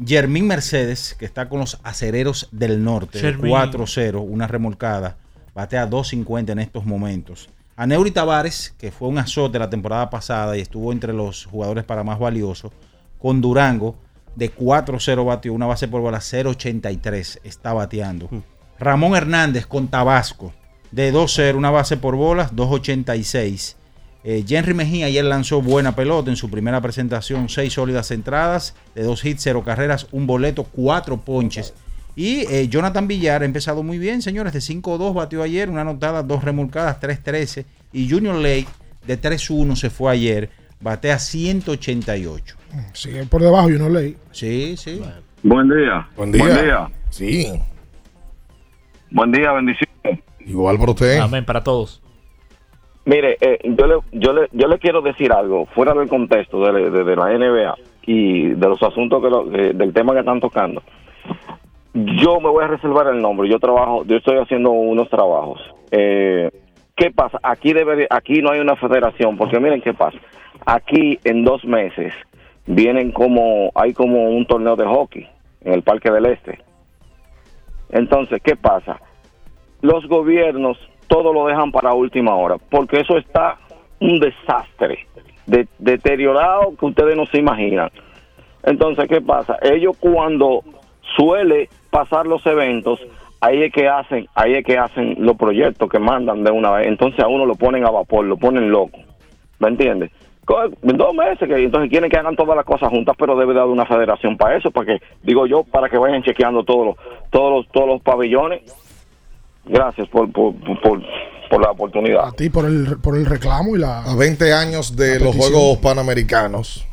Jermín 0.02 0.46
Mercedes, 0.46 1.14
que 1.18 1.26
está 1.26 1.50
con 1.50 1.60
los 1.60 1.78
acereros 1.82 2.48
del 2.50 2.82
norte, 2.82 3.18
de 3.18 3.24
Jermín. 3.24 3.52
4-0, 3.52 4.24
una 4.26 4.46
remolcada, 4.46 5.18
batea 5.54 5.86
2.50 5.86 6.52
en 6.52 6.60
estos 6.60 6.86
momentos. 6.86 7.50
A 7.78 7.86
Neuri 7.86 8.10
Tavares, 8.10 8.74
que 8.78 8.90
fue 8.90 9.08
un 9.08 9.18
azote 9.18 9.58
la 9.58 9.68
temporada 9.68 10.08
pasada 10.08 10.56
y 10.56 10.62
estuvo 10.62 10.92
entre 10.92 11.12
los 11.12 11.44
jugadores 11.44 11.84
para 11.84 12.02
más 12.02 12.18
valiosos, 12.18 12.72
con 13.18 13.42
Durango, 13.42 13.96
de 14.34 14.54
4-0 14.54 15.26
batió, 15.26 15.52
una 15.52 15.66
base 15.66 15.86
por 15.86 16.00
bola 16.00 16.18
0.83 16.18 17.40
está 17.44 17.74
bateando. 17.74 18.30
Ramón 18.78 19.14
Hernández 19.14 19.66
con 19.66 19.88
Tabasco, 19.88 20.54
de 20.90 21.12
2-0, 21.12 21.54
una 21.54 21.70
base 21.70 21.98
por 21.98 22.16
bolas, 22.16 22.54
2.86. 22.54 23.76
Eh, 24.24 24.44
Henry 24.48 24.72
Mejía 24.72 25.06
ayer 25.06 25.24
lanzó 25.24 25.60
buena 25.60 25.94
pelota 25.94 26.30
en 26.30 26.36
su 26.36 26.50
primera 26.50 26.80
presentación, 26.80 27.50
seis 27.50 27.74
sólidas 27.74 28.10
entradas, 28.10 28.74
de 28.94 29.02
dos 29.04 29.24
hits, 29.24 29.42
cero 29.42 29.62
carreras, 29.64 30.06
un 30.12 30.26
boleto, 30.26 30.64
cuatro 30.64 31.20
ponches. 31.20 31.74
Y 32.16 32.40
eh, 32.52 32.66
Jonathan 32.68 33.06
Villar 33.06 33.42
ha 33.42 33.44
empezado 33.44 33.82
muy 33.82 33.98
bien, 33.98 34.22
señores, 34.22 34.52
de 34.54 34.60
5-2 34.60 35.12
batió 35.14 35.42
ayer, 35.42 35.68
una 35.68 35.82
anotada, 35.82 36.22
dos 36.22 36.42
remolcadas, 36.42 36.98
3-13. 37.00 37.64
Y 37.92 38.08
Junior 38.10 38.34
Lake 38.36 38.66
de 39.06 39.20
3-1 39.20 39.76
se 39.76 39.90
fue 39.90 40.10
ayer, 40.12 40.48
batea 40.80 41.18
188. 41.18 42.56
Sigue 42.94 43.24
por 43.26 43.42
debajo 43.42 43.68
uno 43.68 43.88
ley. 43.90 44.16
Sí, 44.32 44.76
sí. 44.78 45.00
Buen 45.42 45.68
día. 45.68 46.08
Buen 46.16 46.32
día. 46.32 46.88
Sí. 47.10 47.46
Buen 49.10 49.30
día, 49.32 49.52
bendiciones. 49.52 49.86
Igual 50.40 50.78
por 50.78 50.90
usted. 50.90 51.18
Amén 51.18 51.44
para 51.44 51.62
todos. 51.62 52.02
Mire, 53.04 53.36
eh, 53.40 53.58
yo, 53.78 53.86
le, 53.86 53.94
yo, 54.12 54.32
le, 54.32 54.48
yo 54.52 54.66
le 54.68 54.78
quiero 54.78 55.00
decir 55.00 55.32
algo, 55.32 55.66
fuera 55.66 55.94
del 55.94 56.08
contexto 56.08 56.60
de, 56.72 56.90
de- 56.90 57.04
de 57.04 57.16
la 57.16 57.26
NBA 57.28 57.74
y 58.06 58.48
de 58.48 58.68
los 58.68 58.82
asuntos 58.82 59.22
que 59.22 59.30
lo- 59.30 59.52
eh, 59.54 59.72
del 59.74 59.92
tema 59.92 60.12
que 60.12 60.20
están 60.20 60.40
tocando. 60.40 60.82
Yo 62.20 62.40
me 62.40 62.50
voy 62.50 62.62
a 62.64 62.68
reservar 62.68 63.06
el 63.08 63.22
nombre. 63.22 63.48
Yo 63.48 63.58
trabajo, 63.58 64.04
yo 64.04 64.16
estoy 64.16 64.36
haciendo 64.38 64.70
unos 64.70 65.08
trabajos. 65.08 65.60
Eh, 65.90 66.50
¿Qué 66.94 67.10
pasa? 67.10 67.38
Aquí 67.42 67.72
debe, 67.72 68.06
aquí 68.10 68.42
no 68.42 68.50
hay 68.50 68.60
una 68.60 68.76
federación, 68.76 69.36
porque 69.38 69.58
miren 69.58 69.80
qué 69.80 69.94
pasa. 69.94 70.18
Aquí 70.66 71.18
en 71.24 71.44
dos 71.44 71.64
meses 71.64 72.12
vienen 72.66 73.12
como, 73.12 73.70
hay 73.74 73.94
como 73.94 74.28
un 74.30 74.46
torneo 74.46 74.76
de 74.76 74.84
hockey 74.84 75.26
en 75.62 75.72
el 75.72 75.82
Parque 75.82 76.10
del 76.10 76.26
Este. 76.26 76.58
Entonces, 77.90 78.40
¿qué 78.42 78.56
pasa? 78.56 79.00
Los 79.80 80.06
gobiernos 80.06 80.76
todo 81.06 81.32
lo 81.32 81.46
dejan 81.46 81.70
para 81.70 81.94
última 81.94 82.34
hora, 82.34 82.56
porque 82.70 83.00
eso 83.00 83.16
está 83.16 83.56
un 84.00 84.18
desastre, 84.18 85.06
de- 85.46 85.68
deteriorado 85.78 86.74
que 86.78 86.86
ustedes 86.86 87.16
no 87.16 87.24
se 87.26 87.38
imaginan. 87.38 87.90
Entonces, 88.64 89.08
¿qué 89.08 89.20
pasa? 89.20 89.56
Ellos 89.62 89.96
cuando 89.98 90.62
suele 91.16 91.68
pasar 91.96 92.26
los 92.26 92.44
eventos, 92.44 93.00
ahí 93.40 93.62
es 93.62 93.72
que 93.72 93.88
hacen, 93.88 94.28
ahí 94.34 94.52
es 94.52 94.64
que 94.66 94.76
hacen 94.76 95.16
los 95.18 95.34
proyectos 95.34 95.88
que 95.88 95.98
mandan 95.98 96.44
de 96.44 96.50
una 96.50 96.72
vez. 96.72 96.88
Entonces 96.88 97.20
a 97.20 97.26
uno 97.26 97.46
lo 97.46 97.54
ponen 97.54 97.86
a 97.86 97.90
vapor, 97.90 98.26
lo 98.26 98.36
ponen 98.36 98.70
loco. 98.70 98.98
¿Me 99.58 99.68
entiendes? 99.68 100.10
Dos 100.46 101.14
meses, 101.14 101.48
que 101.48 101.56
entonces 101.56 101.88
quieren 101.88 102.10
que 102.10 102.18
hagan 102.18 102.36
todas 102.36 102.54
las 102.54 102.66
cosas 102.66 102.90
juntas, 102.90 103.16
pero 103.18 103.34
debe 103.34 103.54
de 103.54 103.60
haber 103.60 103.72
una 103.72 103.86
federación 103.86 104.36
para 104.36 104.58
eso, 104.58 104.70
para 104.70 104.86
que, 104.86 105.02
digo 105.22 105.46
yo, 105.46 105.64
para 105.64 105.88
que 105.88 105.96
vayan 105.96 106.22
chequeando 106.22 106.64
todos 106.64 106.86
los, 106.88 106.96
todos 107.30 107.50
los, 107.64 107.72
todos 107.72 107.88
los 107.88 108.02
pabellones. 108.02 108.60
Gracias 109.64 110.06
por, 110.08 110.30
por, 110.30 110.54
por, 110.82 111.02
por 111.48 111.62
la 111.62 111.70
oportunidad. 111.70 112.28
A 112.28 112.32
ti 112.32 112.50
por 112.50 112.66
el, 112.66 112.98
por 112.98 113.16
el 113.16 113.24
reclamo 113.24 113.74
y 113.74 113.78
la. 113.78 114.04
A 114.04 114.14
20 114.14 114.52
años 114.52 114.94
de 114.94 115.18
los. 115.18 115.34
Juegos 115.34 115.78
Panamericanos, 115.78 116.86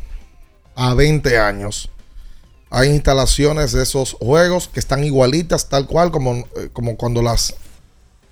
a 0.76 0.96
20 0.96 1.38
años, 1.38 1.92
hay 2.76 2.90
instalaciones 2.90 3.72
de 3.72 3.84
esos 3.84 4.14
juegos 4.20 4.68
que 4.68 4.80
están 4.80 5.04
igualitas, 5.04 5.70
tal 5.70 5.86
cual 5.86 6.10
como, 6.10 6.38
eh, 6.38 6.70
como 6.74 6.98
cuando 6.98 7.22
las 7.22 7.54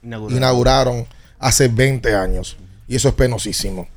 Inauguraron. 0.02 0.38
inauguraron 0.38 1.08
hace 1.38 1.68
20 1.68 2.16
años. 2.16 2.58
Y 2.88 2.96
eso 2.96 3.10
es 3.10 3.14
penosísimo. 3.14 3.88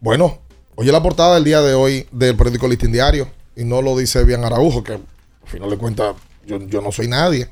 Bueno, 0.00 0.38
oye 0.76 0.92
la 0.92 1.02
portada 1.02 1.34
del 1.34 1.42
día 1.42 1.62
de 1.62 1.74
hoy 1.74 2.06
del 2.12 2.36
periódico 2.36 2.68
Listín 2.68 2.92
Diario, 2.92 3.28
y 3.56 3.64
no 3.64 3.82
lo 3.82 3.98
dice 3.98 4.22
bien 4.22 4.44
Araujo, 4.44 4.84
que 4.84 4.92
al 4.92 5.02
final 5.46 5.68
de 5.68 5.78
cuentas 5.78 6.14
yo, 6.46 6.60
yo 6.60 6.80
no 6.80 6.92
soy 6.92 7.08
nadie. 7.08 7.50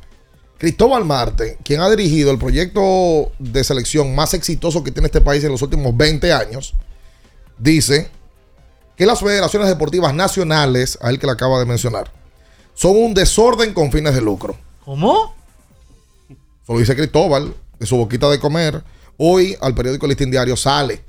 Cristóbal 0.57 1.05
Marte, 1.05 1.59
quien 1.65 1.81
ha 1.81 1.91
dirigido 1.91 2.31
el 2.31 2.39
proyecto 2.39 3.33
de 3.41 3.65
selección 3.65 4.15
más 4.15 4.35
exitoso 4.35 4.85
que 4.85 4.93
tiene 4.93 5.07
este 5.07 5.21
país 5.21 5.43
en 5.43 5.51
los 5.51 5.63
últimos 5.63 5.97
20 5.97 6.33
años, 6.33 6.75
dice 7.59 8.09
que 8.97 9.07
las 9.07 9.21
federaciones 9.21 9.69
deportivas 9.69 10.15
nacionales, 10.15 10.99
a 11.01 11.11
él 11.11 11.19
que 11.19 11.27
le 11.27 11.33
acaba 11.33 11.59
de 11.59 11.67
mencionar, 11.67 12.13
son 12.75 12.97
un 12.97 13.15
desorden 13.15 13.73
con 13.73 13.91
fines 13.91 14.15
de 14.15 14.21
lucro. 14.21 14.57
¿Cómo? 14.85 15.35
Eso 16.63 16.73
lo 16.73 16.79
dice 16.79 16.97
Cristóbal, 16.97 17.55
de 17.79 17.87
su 17.87 17.97
boquita 17.97 18.29
de 18.31 18.39
comer. 18.39 18.83
Hoy 19.17 19.57
al 19.61 19.75
periódico 19.75 20.07
Listín 20.07 20.31
Diario 20.31 20.57
sale 20.57 21.05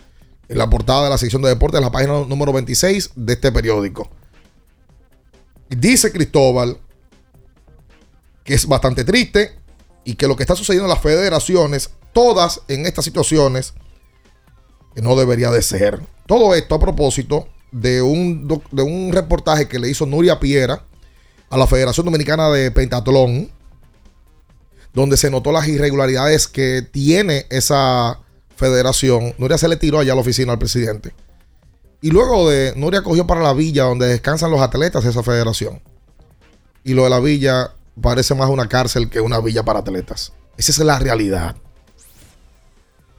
en 0.48 0.58
la 0.58 0.70
portada 0.70 1.06
de 1.06 1.10
la 1.10 1.18
sección 1.18 1.42
de 1.42 1.50
deportes, 1.50 1.80
en 1.80 1.86
la 1.86 1.92
página 1.92 2.14
número 2.26 2.54
26 2.54 3.12
de 3.16 3.34
este 3.34 3.52
periódico. 3.52 4.10
Dice 5.70 6.12
Cristóbal 6.12 6.78
que 8.44 8.54
es 8.54 8.68
bastante 8.68 9.04
triste 9.04 9.58
y 10.04 10.14
que 10.14 10.28
lo 10.28 10.36
que 10.36 10.44
está 10.44 10.56
sucediendo 10.56 10.86
en 10.86 10.92
las 10.92 11.02
federaciones, 11.02 11.90
todas 12.14 12.62
en 12.68 12.86
estas 12.86 13.04
situaciones, 13.04 13.74
que 14.94 15.02
no 15.02 15.16
debería 15.16 15.50
de 15.50 15.64
ser. 15.64 16.00
Todo 16.28 16.54
esto 16.54 16.76
a 16.76 16.80
propósito 16.80 17.50
de 17.76 18.02
un, 18.02 18.48
de 18.72 18.84
un 18.84 19.12
reportaje 19.12 19.68
que 19.68 19.80
le 19.80 19.90
hizo 19.90 20.06
Nuria 20.06 20.40
Piera 20.40 20.84
a 21.50 21.58
la 21.58 21.68
Federación 21.68 22.06
Dominicana 22.06 22.50
de 22.50 22.72
Pentatlón, 22.72 23.52
donde 24.94 25.18
se 25.18 25.30
notó 25.30 25.52
las 25.52 25.68
irregularidades 25.68 26.48
que 26.48 26.82
tiene 26.82 27.46
esa 27.50 28.22
federación. 28.56 29.34
Nuria 29.38 29.58
se 29.58 29.68
le 29.68 29.76
tiró 29.76 30.00
allá 30.00 30.14
a 30.14 30.16
la 30.16 30.22
oficina 30.22 30.54
al 30.54 30.60
presidente. 30.60 31.14
Y 32.02 32.12
luego 32.12 32.50
de 32.50 32.74
Nuria 32.78 33.02
cogió 33.02 33.28
para 33.28 33.42
la 33.42 33.54
villa 33.54 33.84
donde 33.84 34.08
descansan 34.08 34.52
los 34.52 34.62
atletas 34.62 35.04
de 35.04 35.10
esa 35.10 35.22
federación. 35.22 35.82
Y 36.86 36.94
lo 36.94 37.04
de 37.04 37.10
la 37.10 37.20
villa 37.20 37.74
parece 38.02 38.36
más 38.36 38.50
una 38.50 38.70
cárcel 38.70 39.10
que 39.10 39.20
una 39.20 39.42
villa 39.42 39.64
para 39.64 39.80
atletas. 39.80 40.32
Esa 40.56 40.72
es 40.72 40.80
la 40.80 40.98
realidad. 40.98 41.58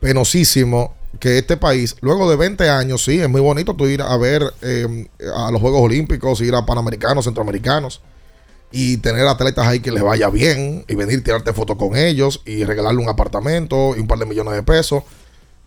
Penosísimo 0.01 0.95
que 1.19 1.39
este 1.39 1.57
país, 1.57 1.97
luego 2.01 2.29
de 2.31 2.37
20 2.37 2.69
años, 2.69 3.05
sí, 3.05 3.21
es 3.21 3.29
muy 3.29 3.41
bonito 3.41 3.75
tú 3.75 3.87
ir 3.87 4.03
a 4.03 4.17
ver 4.17 4.43
eh, 4.63 5.09
a 5.35 5.51
los 5.51 5.61
Juegos 5.61 5.83
Olímpicos, 5.83 6.41
ir 6.41 6.55
a 6.55 6.67
Panamericanos, 6.67 7.25
Centroamericanos 7.25 8.01
y 8.73 8.99
tener 8.99 9.27
atletas 9.27 9.67
ahí 9.67 9.81
que 9.81 9.93
les 9.93 10.03
vaya 10.03 10.29
bien 10.29 10.85
y 10.89 10.95
venir 10.95 11.23
tirarte 11.23 11.53
fotos 11.53 11.77
con 11.77 11.97
ellos 11.97 12.43
y 12.45 12.65
regalarle 12.65 13.01
un 13.01 13.09
apartamento 13.09 13.95
y 13.97 14.01
un 14.01 14.07
par 14.07 14.19
de 14.19 14.27
millones 14.27 14.55
de 14.55 14.63
pesos. 14.63 15.05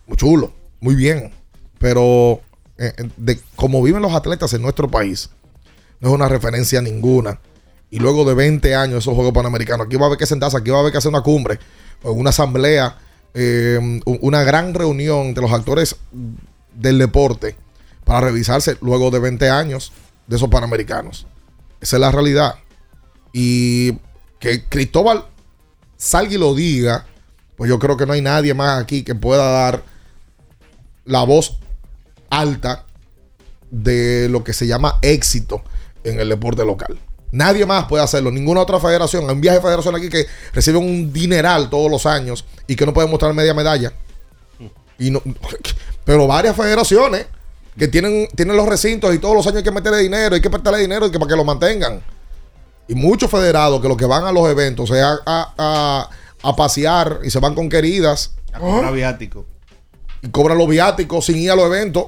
Muy 0.06 0.16
chulo, 0.16 0.52
muy 0.80 0.94
bien. 0.94 1.32
Pero 1.78 2.40
eh, 2.78 2.92
eh, 2.96 3.10
de 3.16 3.40
cómo 3.56 3.82
viven 3.82 4.02
los 4.02 4.12
atletas 4.12 4.52
en 4.52 4.62
nuestro 4.62 4.88
país, 4.88 5.30
no 6.00 6.08
es 6.08 6.14
una 6.14 6.28
referencia 6.28 6.80
ninguna. 6.82 7.40
Y 7.90 7.98
luego 7.98 8.24
de 8.24 8.34
20 8.34 8.74
años 8.74 8.98
esos 8.98 9.14
Juegos 9.14 9.32
Panamericanos, 9.32 9.86
aquí 9.86 9.96
va 9.96 10.04
a 10.04 10.06
haber 10.06 10.18
que 10.18 10.26
sentarse, 10.26 10.56
aquí 10.56 10.70
va 10.70 10.76
a 10.76 10.80
haber 10.80 10.92
que 10.92 10.98
hacer 10.98 11.08
una 11.08 11.22
cumbre, 11.22 11.58
o 12.02 12.12
una 12.12 12.30
asamblea, 12.30 12.96
un- 13.34 14.02
una 14.04 14.42
gran 14.42 14.74
reunión 14.74 15.26
entre 15.28 15.42
los 15.42 15.52
actores 15.52 15.96
del 16.74 16.98
deporte 16.98 17.56
para 18.04 18.20
revisarse 18.22 18.76
luego 18.80 19.10
de 19.10 19.18
20 19.20 19.48
años 19.50 19.92
de 20.26 20.36
esos 20.36 20.48
Panamericanos. 20.48 21.26
Esa 21.80 21.96
es 21.96 22.00
la 22.00 22.10
realidad. 22.10 22.54
Y 23.32 23.92
que 24.38 24.64
Cristóbal 24.68 25.26
salga 25.96 26.34
y 26.34 26.38
lo 26.38 26.54
diga, 26.54 27.06
pues 27.56 27.68
yo 27.68 27.78
creo 27.78 27.96
que 27.96 28.06
no 28.06 28.12
hay 28.14 28.22
nadie 28.22 28.54
más 28.54 28.80
aquí 28.82 29.02
que 29.04 29.14
pueda 29.14 29.50
dar 29.50 29.84
la 31.04 31.22
voz 31.24 31.58
alta 32.30 32.84
de 33.70 34.28
lo 34.30 34.42
que 34.44 34.52
se 34.52 34.66
llama 34.66 34.96
éxito 35.02 35.62
en 36.04 36.18
el 36.20 36.28
deporte 36.28 36.64
local. 36.64 36.98
Nadie 37.32 37.64
más 37.66 37.84
puede 37.86 38.02
hacerlo, 38.02 38.30
ninguna 38.30 38.60
otra 38.60 38.80
federación. 38.80 39.24
Hay 39.28 39.34
un 39.34 39.40
viaje 39.40 39.58
de 39.58 39.62
federación 39.62 39.94
aquí 39.96 40.08
que 40.08 40.26
recibe 40.52 40.78
un 40.78 41.12
dineral 41.12 41.70
todos 41.70 41.90
los 41.90 42.04
años 42.06 42.44
y 42.66 42.74
que 42.76 42.84
no 42.86 42.92
puede 42.92 43.06
mostrar 43.08 43.32
media 43.34 43.54
medalla. 43.54 43.92
Y 44.98 45.10
no, 45.10 45.22
pero 46.04 46.26
varias 46.26 46.56
federaciones 46.56 47.26
que 47.78 47.88
tienen, 47.88 48.28
tienen 48.34 48.56
los 48.56 48.66
recintos 48.68 49.14
y 49.14 49.18
todos 49.18 49.34
los 49.34 49.46
años 49.46 49.58
hay 49.58 49.62
que 49.64 49.70
meterle 49.70 49.98
dinero, 49.98 50.34
hay 50.34 50.40
que 50.40 50.50
prestarle 50.50 50.80
dinero 50.80 51.06
y 51.06 51.10
que 51.10 51.18
para 51.18 51.28
que 51.30 51.36
lo 51.36 51.44
mantengan. 51.44 52.02
Y 52.88 52.94
muchos 52.96 53.30
federados 53.30 53.80
que 53.80 53.88
lo 53.88 53.96
que 53.96 54.04
van 54.06 54.24
a 54.24 54.32
los 54.32 54.48
eventos 54.48 54.90
es 54.90 55.00
a, 55.02 55.18
a- 55.24 55.54
a- 55.56 56.10
a 56.42 56.56
pasear 56.56 57.20
y 57.22 57.30
se 57.30 57.38
van 57.38 57.54
con 57.54 57.68
queridas 57.68 58.32
A 58.52 58.58
cobrar 58.58 58.92
viático. 58.92 59.46
y 60.22 60.28
cobran 60.30 60.58
los 60.58 60.66
viáticos 60.68 61.26
sin 61.26 61.36
ir 61.36 61.50
a 61.52 61.54
los 61.56 61.66
eventos, 61.66 62.06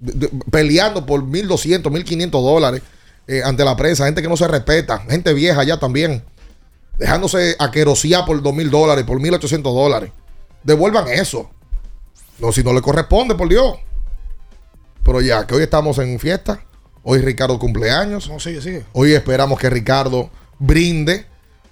de- 0.00 0.12
de- 0.28 0.30
peleando 0.50 1.06
por 1.06 1.22
1.200, 1.22 1.82
1.500 1.90 2.30
dólares 2.30 2.82
eh, 3.28 3.42
ante 3.44 3.64
la 3.64 3.76
prensa. 3.76 4.06
Gente 4.06 4.22
que 4.22 4.28
no 4.28 4.36
se 4.36 4.48
respeta, 4.48 5.00
gente 5.08 5.32
vieja 5.34 5.62
ya 5.62 5.78
también, 5.78 6.24
dejándose 6.98 7.54
aquerosear 7.58 8.24
por 8.24 8.42
2.000 8.42 8.70
dólares, 8.70 9.04
por 9.04 9.20
1.800 9.20 9.62
dólares. 9.62 10.10
Devuelvan 10.64 11.06
eso. 11.08 11.50
No, 12.38 12.52
si 12.52 12.64
no 12.64 12.72
le 12.72 12.80
corresponde, 12.80 13.34
por 13.34 13.48
Dios. 13.48 13.76
Pero 15.04 15.20
ya, 15.20 15.46
que 15.46 15.54
hoy 15.54 15.62
estamos 15.62 15.98
en 15.98 16.18
fiesta. 16.18 16.64
Hoy 17.02 17.20
Ricardo 17.20 17.58
cumpleaños. 17.58 18.28
No, 18.28 18.40
sigue, 18.40 18.60
sigue. 18.60 18.84
Hoy 18.92 19.12
esperamos 19.12 19.58
que 19.58 19.70
Ricardo 19.70 20.30
brinde 20.58 21.26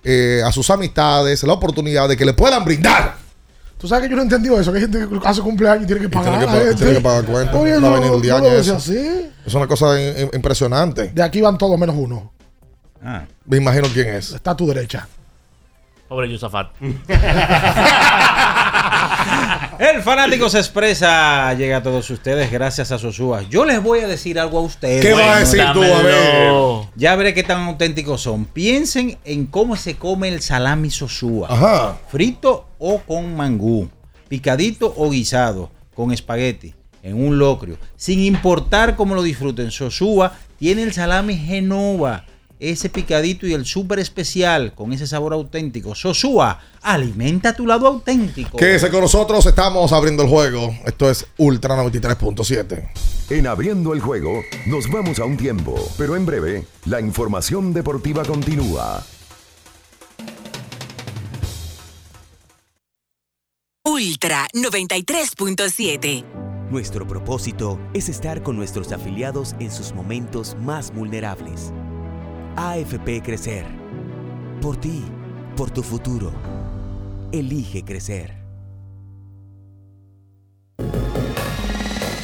eh, 0.05 0.43
a 0.45 0.53
sus 0.53 0.71
amistades 0.71 1.43
la 1.43 1.53
oportunidad 1.55 2.09
de 2.09 2.17
que 2.17 2.25
le 2.25 2.33
puedan 2.33 2.65
brindar. 2.65 3.26
Tú 3.79 3.87
sabes 3.89 4.05
que 4.05 4.11
yo 4.11 4.17
no 4.17 4.23
he 4.23 4.25
entendido 4.25 4.59
eso, 4.59 4.73
que 4.73 4.79
hay 4.79 4.85
gente 4.85 4.99
que 5.07 5.21
hace 5.29 5.41
cumpleaños 5.43 5.85
y 5.85 5.87
tiene 5.87 6.01
que 6.03 6.09
pagar. 6.09 6.39
Tiene 6.39 6.47
que, 6.53 6.59
gente. 6.61 6.75
tiene 6.77 6.93
que 6.95 7.01
pagar 7.01 7.25
cuenta. 7.25 7.57
Oye, 7.59 7.73
no, 7.79 7.81
no 7.81 7.97
año 7.97 8.45
decía 8.51 8.59
eso. 8.59 8.77
así. 8.77 9.31
Es 9.45 9.55
una 9.55 9.67
cosa 9.67 10.01
in- 10.01 10.19
in- 10.23 10.31
impresionante. 10.33 11.09
De 11.09 11.23
aquí 11.23 11.41
van 11.43 11.59
todos 11.59 11.79
menos 11.79 11.95
uno. 11.99 12.33
Me 13.45 13.59
imagino 13.59 13.87
quién 13.93 14.09
es. 14.09 14.33
Está 14.33 14.53
a 14.53 14.57
tu 14.57 14.67
derecha. 14.67 15.07
Pobre 16.09 16.31
Yusafat. 16.31 16.69
El 19.79 20.03
fanático 20.03 20.49
se 20.49 20.59
expresa, 20.59 21.53
llega 21.55 21.79
a 21.79 21.83
todos 21.83 22.09
ustedes 22.11 22.51
gracias 22.51 22.93
a 22.93 22.99
Sosúa. 22.99 23.43
Yo 23.43 23.65
les 23.65 23.83
voy 23.83 24.01
a 24.01 24.09
decir 24.09 24.39
algo 24.39 24.59
a 24.59 24.63
ustedes. 24.63 25.05
¿Qué 25.05 25.13
vas 25.13 25.37
a 25.37 25.39
decir 25.41 25.65
tú? 25.73 25.83
A 25.83 26.03
ver. 26.03 26.53
Ya 26.97 27.15
veré 27.17 27.35
qué 27.35 27.43
tan 27.43 27.63
auténticos 27.69 28.23
son. 28.23 28.47
Piensen 28.47 29.19
en 29.25 29.47
cómo 29.47 29.77
se 29.77 29.97
come 29.97 30.29
el 30.29 30.41
salami 30.41 30.91
Sosúa. 30.91 31.49
Ajá. 31.51 31.99
Frito 32.09 32.69
o 32.79 33.01
con 33.01 33.37
mangú. 33.37 33.89
Picadito 34.29 34.95
o 34.97 35.11
guisado. 35.11 35.71
Con 35.95 36.13
espagueti. 36.13 36.75
En 37.03 37.23
un 37.23 37.39
locrio. 37.39 37.79
Sin 37.97 38.21
importar 38.21 38.97
cómo 38.97 39.15
lo 39.15 39.23
disfruten. 39.23 39.71
Sosúa 39.71 40.33
tiene 40.59 40.83
el 40.83 40.93
salami 40.93 41.37
Genova. 41.37 42.25
Ese 42.59 42.89
picadito 42.89 43.47
y 43.47 43.53
el 43.53 43.67
súper 43.67 43.99
especial. 43.99 44.75
Con 44.75 44.93
ese 44.93 45.07
sabor 45.07 45.33
auténtico. 45.33 45.95
Sosúa, 45.95 46.61
alimenta 46.83 47.55
tu 47.55 47.67
lado 47.67 47.87
auténtico. 47.87 48.57
Quédese 48.57 48.91
con 48.91 49.03
nosotros, 49.03 49.45
estamos 49.47 49.93
abriendo 49.93 50.23
el 50.23 50.29
juego. 50.29 50.75
Esto 50.87 51.11
es 51.11 51.27
Ultra 51.37 51.77
93.7. 51.77 52.89
En 53.31 53.47
abriendo 53.47 53.93
el 53.93 54.01
juego, 54.01 54.43
nos 54.67 54.91
vamos 54.91 55.19
a 55.19 55.25
un 55.25 55.37
tiempo, 55.37 55.75
pero 55.99 56.17
en 56.17 56.25
breve, 56.25 56.67
la 56.87 57.01
información 57.01 57.73
deportiva 57.73 58.25
continúa. 58.25 59.05
Ultra 63.85 64.47
93.7. 64.55 66.25
Nuestro 66.71 67.07
propósito 67.07 67.79
es 67.95 68.09
estar 68.09 68.43
con 68.43 68.57
nuestros 68.57 68.91
afiliados 68.91 69.55
en 69.61 69.71
sus 69.71 69.93
momentos 69.93 70.57
más 70.61 70.93
vulnerables. 70.93 71.73
AFP 72.59 73.21
Crecer. 73.23 73.67
Por 74.63 74.79
ti, 74.79 75.05
por 75.57 75.71
tu 75.71 75.83
futuro. 75.83 76.33
Elige 77.31 77.85
crecer. 77.85 78.35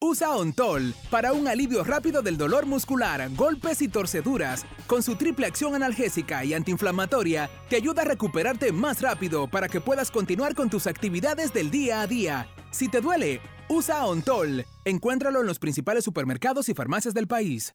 Usa 0.00 0.30
Ontol 0.36 0.94
para 1.10 1.32
un 1.32 1.48
alivio 1.48 1.82
rápido 1.82 2.22
del 2.22 2.38
dolor 2.38 2.66
muscular, 2.66 3.28
golpes 3.34 3.82
y 3.82 3.88
torceduras. 3.88 4.64
Con 4.86 5.02
su 5.02 5.16
triple 5.16 5.44
acción 5.46 5.74
analgésica 5.74 6.44
y 6.44 6.54
antiinflamatoria, 6.54 7.50
te 7.68 7.74
ayuda 7.74 8.02
a 8.02 8.04
recuperarte 8.04 8.70
más 8.70 9.02
rápido 9.02 9.48
para 9.48 9.68
que 9.68 9.80
puedas 9.80 10.12
continuar 10.12 10.54
con 10.54 10.70
tus 10.70 10.86
actividades 10.86 11.52
del 11.52 11.72
día 11.72 12.00
a 12.00 12.06
día. 12.06 12.46
Si 12.70 12.86
te 12.86 13.00
duele, 13.00 13.40
usa 13.68 14.06
Ontol. 14.06 14.64
Encuéntralo 14.84 15.40
en 15.40 15.46
los 15.48 15.58
principales 15.58 16.04
supermercados 16.04 16.68
y 16.68 16.74
farmacias 16.74 17.12
del 17.12 17.26
país. 17.26 17.74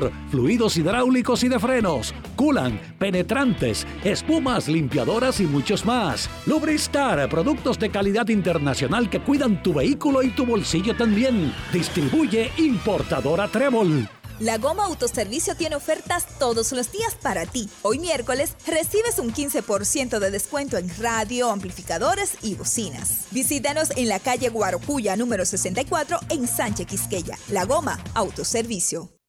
fluidos 0.29 0.77
hidráulicos 0.77 1.43
y 1.43 1.49
de 1.49 1.59
frenos, 1.59 2.13
culan, 2.35 2.79
penetrantes, 2.97 3.85
espumas, 4.03 4.67
limpiadoras 4.67 5.39
y 5.39 5.43
muchos 5.43 5.85
más. 5.85 6.29
Lubristar, 6.45 7.29
productos 7.29 7.77
de 7.79 7.89
calidad 7.89 8.29
internacional 8.29 9.09
que 9.09 9.21
cuidan 9.21 9.61
tu 9.61 9.73
vehículo 9.73 10.23
y 10.23 10.29
tu 10.29 10.45
bolsillo 10.45 10.95
también. 10.95 11.53
Distribuye 11.73 12.51
importadora 12.57 13.47
Trébol. 13.47 14.07
La 14.41 14.57
Goma 14.57 14.85
Autoservicio 14.85 15.55
tiene 15.55 15.75
ofertas 15.75 16.25
todos 16.39 16.71
los 16.71 16.91
días 16.91 17.13
para 17.13 17.45
ti. 17.45 17.69
Hoy 17.83 17.99
miércoles 17.99 18.55
recibes 18.65 19.19
un 19.19 19.31
15% 19.31 20.17
de 20.17 20.31
descuento 20.31 20.77
en 20.77 20.89
radio, 20.97 21.51
amplificadores 21.51 22.37
y 22.41 22.55
bocinas. 22.55 23.27
Visítanos 23.29 23.91
en 23.95 24.09
la 24.09 24.19
calle 24.19 24.49
Guarocuya 24.49 25.15
número 25.15 25.45
64 25.45 26.19
en 26.29 26.47
Sánchez 26.47 26.87
Quisqueya. 26.87 27.37
La 27.49 27.65
Goma 27.65 28.03
Autoservicio. 28.15 29.20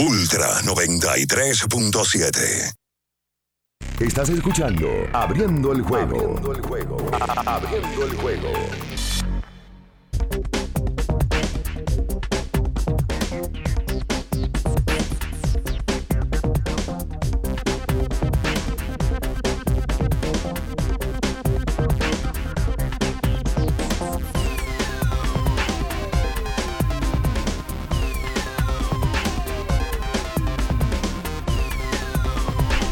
Ultra 0.00 0.62
93.7. 0.62 2.72
Estás 4.00 4.30
escuchando 4.30 4.88
Abriendo 5.12 5.74
el 5.74 5.82
juego. 5.82 6.16
Abriendo 6.16 6.54
el 6.54 6.62
juego. 6.62 6.96
Abriendo 7.44 8.06
el 8.06 8.16
juego. 8.16 8.48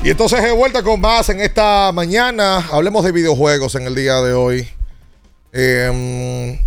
Y 0.09 0.13
entonces 0.13 0.43
de 0.43 0.53
vuelta 0.53 0.83
con 0.83 1.03
más 1.03 1.29
en 1.29 1.39
esta 1.43 1.93
mañana. 1.93 2.67
Hablemos 2.73 3.05
de 3.05 3.13
videojuegos 3.13 3.75
en 3.75 3.87
el 3.87 3.95
día 3.95 4.15
de 4.23 4.33
hoy. 4.33 4.67
Em, 5.53 6.59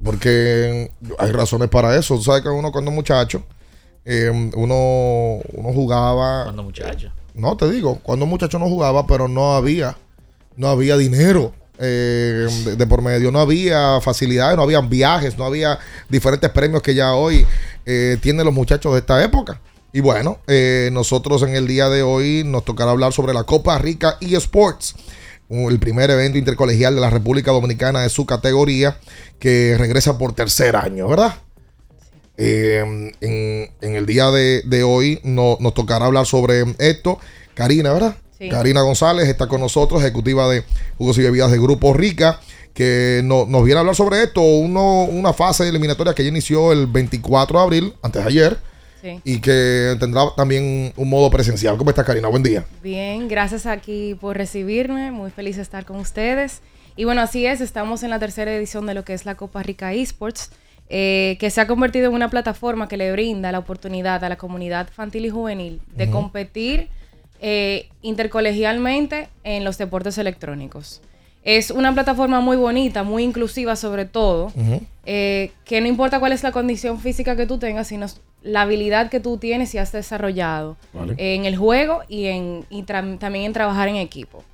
porque 0.00 0.92
hay 1.18 1.32
razones 1.32 1.68
para 1.68 1.96
eso. 1.96 2.14
Tú 2.14 2.22
sabes 2.22 2.42
que 2.42 2.48
uno 2.48 2.70
cuando 2.70 2.92
muchacho, 2.92 3.42
em, 4.04 4.52
uno, 4.54 5.40
uno 5.52 5.72
jugaba. 5.72 6.44
Cuando 6.44 6.62
muchacho. 6.62 7.10
No, 7.34 7.56
te 7.56 7.68
digo, 7.68 7.98
cuando 8.04 8.24
muchacho 8.24 8.60
no 8.60 8.68
jugaba, 8.68 9.04
pero 9.04 9.26
no 9.26 9.56
había, 9.56 9.96
no 10.54 10.68
había 10.68 10.96
dinero 10.96 11.52
eh, 11.76 12.46
de, 12.66 12.76
de 12.76 12.86
por 12.86 13.02
medio, 13.02 13.32
no 13.32 13.40
había 13.40 14.00
facilidades, 14.00 14.56
no 14.56 14.62
habían 14.62 14.88
viajes, 14.88 15.36
no 15.36 15.44
había 15.44 15.76
diferentes 16.08 16.48
premios 16.50 16.82
que 16.82 16.94
ya 16.94 17.14
hoy 17.14 17.44
eh, 17.84 18.16
tienen 18.22 18.44
los 18.44 18.54
muchachos 18.54 18.92
de 18.92 19.00
esta 19.00 19.24
época. 19.24 19.60
Y 19.92 20.00
bueno, 20.00 20.38
eh, 20.46 20.90
nosotros 20.92 21.42
en 21.42 21.54
el 21.56 21.66
día 21.66 21.88
de 21.88 22.02
hoy 22.02 22.42
nos 22.44 22.64
tocará 22.64 22.92
hablar 22.92 23.12
sobre 23.12 23.34
la 23.34 23.44
Copa 23.44 23.76
Rica 23.78 24.16
eSports, 24.20 24.94
el 25.48 25.80
primer 25.80 26.10
evento 26.10 26.38
intercolegial 26.38 26.94
de 26.94 27.00
la 27.00 27.10
República 27.10 27.50
Dominicana 27.50 28.02
de 28.02 28.08
su 28.08 28.24
categoría, 28.24 28.98
que 29.40 29.74
regresa 29.78 30.16
por 30.16 30.32
tercer 30.32 30.76
año, 30.76 31.08
¿verdad? 31.08 31.34
Eh, 32.36 33.12
en, 33.20 33.70
en 33.80 33.94
el 33.96 34.06
día 34.06 34.30
de, 34.30 34.62
de 34.64 34.82
hoy 34.84 35.20
no- 35.24 35.56
nos 35.60 35.74
tocará 35.74 36.06
hablar 36.06 36.24
sobre 36.26 36.64
esto. 36.78 37.18
Karina, 37.54 37.92
¿verdad? 37.92 38.16
Sí. 38.38 38.48
Karina 38.48 38.80
González 38.82 39.28
está 39.28 39.48
con 39.48 39.60
nosotros, 39.60 40.00
ejecutiva 40.00 40.48
de 40.48 40.64
Jugos 40.96 41.18
y 41.18 41.22
Bebidas 41.22 41.50
de 41.50 41.58
Grupo 41.58 41.92
Rica, 41.92 42.40
que 42.72 43.20
no- 43.24 43.44
nos 43.46 43.64
viene 43.64 43.78
a 43.78 43.80
hablar 43.80 43.96
sobre 43.96 44.22
esto, 44.22 44.40
uno, 44.40 45.02
una 45.02 45.32
fase 45.32 45.68
eliminatoria 45.68 46.14
que 46.14 46.22
ya 46.22 46.28
inició 46.30 46.70
el 46.72 46.86
24 46.86 47.58
de 47.58 47.64
abril, 47.64 47.94
antes 48.02 48.22
de 48.22 48.28
ayer, 48.28 48.58
Sí. 49.00 49.20
y 49.24 49.40
que 49.40 49.96
tendrá 49.98 50.24
también 50.36 50.92
un 50.96 51.08
modo 51.08 51.30
presencial. 51.30 51.76
¿Cómo 51.76 51.90
estás, 51.90 52.04
Karina? 52.04 52.28
Buen 52.28 52.42
día. 52.42 52.64
Bien, 52.82 53.28
gracias 53.28 53.64
aquí 53.66 54.14
por 54.20 54.36
recibirme, 54.36 55.10
muy 55.10 55.30
feliz 55.30 55.56
de 55.56 55.62
estar 55.62 55.84
con 55.84 55.96
ustedes. 55.96 56.60
Y 56.96 57.04
bueno, 57.04 57.22
así 57.22 57.46
es, 57.46 57.60
estamos 57.60 58.02
en 58.02 58.10
la 58.10 58.18
tercera 58.18 58.52
edición 58.54 58.84
de 58.86 58.94
lo 58.94 59.04
que 59.04 59.14
es 59.14 59.24
la 59.24 59.36
Copa 59.36 59.62
Rica 59.62 59.92
Esports, 59.94 60.50
eh, 60.90 61.36
que 61.40 61.50
se 61.50 61.60
ha 61.60 61.66
convertido 61.66 62.08
en 62.08 62.14
una 62.14 62.28
plataforma 62.28 62.88
que 62.88 62.96
le 62.96 63.10
brinda 63.12 63.52
la 63.52 63.60
oportunidad 63.60 64.22
a 64.24 64.28
la 64.28 64.36
comunidad 64.36 64.88
infantil 64.88 65.24
y 65.24 65.30
juvenil 65.30 65.80
de 65.96 66.04
Ujú. 66.04 66.12
competir 66.12 66.88
eh, 67.40 67.88
intercolegialmente 68.02 69.28
en 69.44 69.64
los 69.64 69.78
deportes 69.78 70.18
electrónicos. 70.18 71.00
Es 71.42 71.70
una 71.70 71.94
plataforma 71.94 72.40
muy 72.40 72.56
bonita, 72.58 73.02
muy 73.02 73.22
inclusiva 73.22 73.76
sobre 73.76 74.04
todo, 74.04 74.52
eh, 75.12 75.50
que 75.64 75.80
no 75.80 75.88
importa 75.88 76.20
cuál 76.20 76.30
es 76.30 76.44
la 76.44 76.52
condición 76.52 77.00
física 77.00 77.34
que 77.34 77.44
tú 77.44 77.58
tengas, 77.58 77.88
sino 77.88 78.06
la 78.44 78.62
habilidad 78.62 79.10
que 79.10 79.18
tú 79.18 79.38
tienes 79.38 79.74
y 79.74 79.78
has 79.78 79.90
desarrollado 79.90 80.76
Vale. 80.92 81.16
en 81.18 81.46
el 81.46 81.56
juego 81.56 82.02
y, 82.06 82.26
en, 82.26 82.64
y 82.70 82.84
también 82.84 83.46
en 83.46 83.52
trabajar 83.52 83.88
en 83.88 83.96
equipo. 83.96 84.44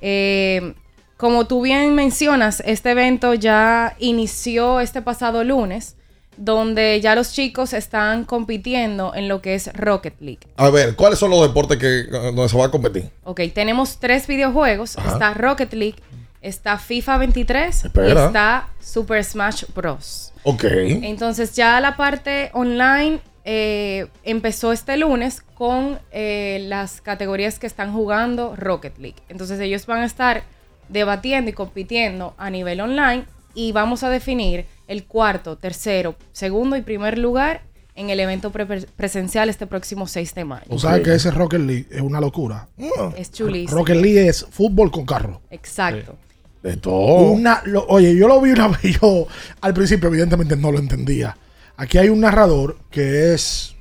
Eh, 0.00 0.74
como 1.16 1.48
tú 1.48 1.62
bien 1.62 1.92
mencionas, 1.96 2.62
este 2.64 2.92
evento 2.92 3.34
ya 3.34 3.96
inició 3.98 4.78
este 4.78 5.02
pasado 5.02 5.42
lunes, 5.42 5.96
donde 6.36 7.00
ya 7.00 7.16
los 7.16 7.32
chicos 7.32 7.72
están 7.72 8.24
compitiendo 8.24 9.12
en 9.16 9.26
lo 9.26 9.42
que 9.42 9.56
es 9.56 9.72
Rocket 9.72 10.14
League. 10.20 10.46
A 10.56 10.70
ver, 10.70 10.94
¿cuáles 10.94 11.18
son 11.18 11.30
los 11.30 11.42
deportes 11.42 11.78
que 11.78 12.04
donde 12.04 12.48
se 12.48 12.56
va 12.56 12.66
a 12.66 12.70
competir? 12.70 13.10
Ok, 13.24 13.40
tenemos 13.52 13.98
tres 13.98 14.28
videojuegos. 14.28 14.96
Ajá. 14.96 15.14
Está 15.14 15.34
Rocket 15.34 15.72
League, 15.72 15.96
está 16.42 16.78
FIFA 16.78 17.18
23 17.18 17.84
y 17.84 17.86
Espera. 17.86 18.26
está 18.26 18.68
Super 18.80 19.22
Smash 19.24 19.64
Bros. 19.74 20.32
Ok. 20.42 20.64
Entonces 20.64 21.54
ya 21.54 21.80
la 21.80 21.96
parte 21.96 22.50
online 22.54 23.20
eh, 23.44 24.06
empezó 24.24 24.72
este 24.72 24.96
lunes 24.96 25.42
con 25.54 25.98
eh, 26.12 26.64
las 26.68 27.00
categorías 27.00 27.58
que 27.58 27.66
están 27.66 27.92
jugando 27.92 28.54
Rocket 28.56 28.96
League. 28.98 29.16
Entonces 29.28 29.60
ellos 29.60 29.86
van 29.86 30.00
a 30.00 30.06
estar 30.06 30.42
debatiendo 30.88 31.50
y 31.50 31.52
compitiendo 31.52 32.34
a 32.38 32.50
nivel 32.50 32.80
online 32.80 33.24
y 33.54 33.72
vamos 33.72 34.02
a 34.02 34.10
definir 34.10 34.66
el 34.88 35.04
cuarto, 35.04 35.56
tercero, 35.56 36.16
segundo 36.32 36.76
y 36.76 36.82
primer 36.82 37.18
lugar 37.18 37.62
en 37.94 38.08
el 38.10 38.18
evento 38.20 38.50
pre- 38.50 38.66
presencial 38.96 39.48
este 39.50 39.66
próximo 39.66 40.06
6 40.06 40.34
de 40.34 40.44
mayo. 40.44 40.64
Tú 40.70 40.78
sabes 40.78 41.02
que 41.02 41.14
ese 41.14 41.30
Rocket 41.30 41.60
League 41.60 41.86
es 41.90 42.00
una 42.00 42.20
locura. 42.20 42.68
Es 43.16 43.30
chulísimo. 43.30 43.76
Rocket 43.78 43.96
League 43.96 44.26
es 44.28 44.46
fútbol 44.50 44.90
con 44.90 45.04
carro. 45.04 45.40
Exacto. 45.50 46.16
De 46.62 46.76
todo. 46.76 47.30
Una, 47.32 47.62
lo- 47.64 47.86
oye, 47.88 48.14
yo 48.14 48.28
lo 48.28 48.40
vi 48.40 48.50
una 48.52 48.68
vez, 48.82 49.00
yo 49.00 49.26
al 49.60 49.72
principio 49.74 50.08
evidentemente 50.08 50.56
no 50.56 50.70
lo 50.70 50.78
entendía. 50.78 51.36
Aquí 51.76 51.96
hay 51.98 52.08
un 52.10 52.20
narrador 52.20 52.76
que 52.90 53.32
es, 53.32 53.74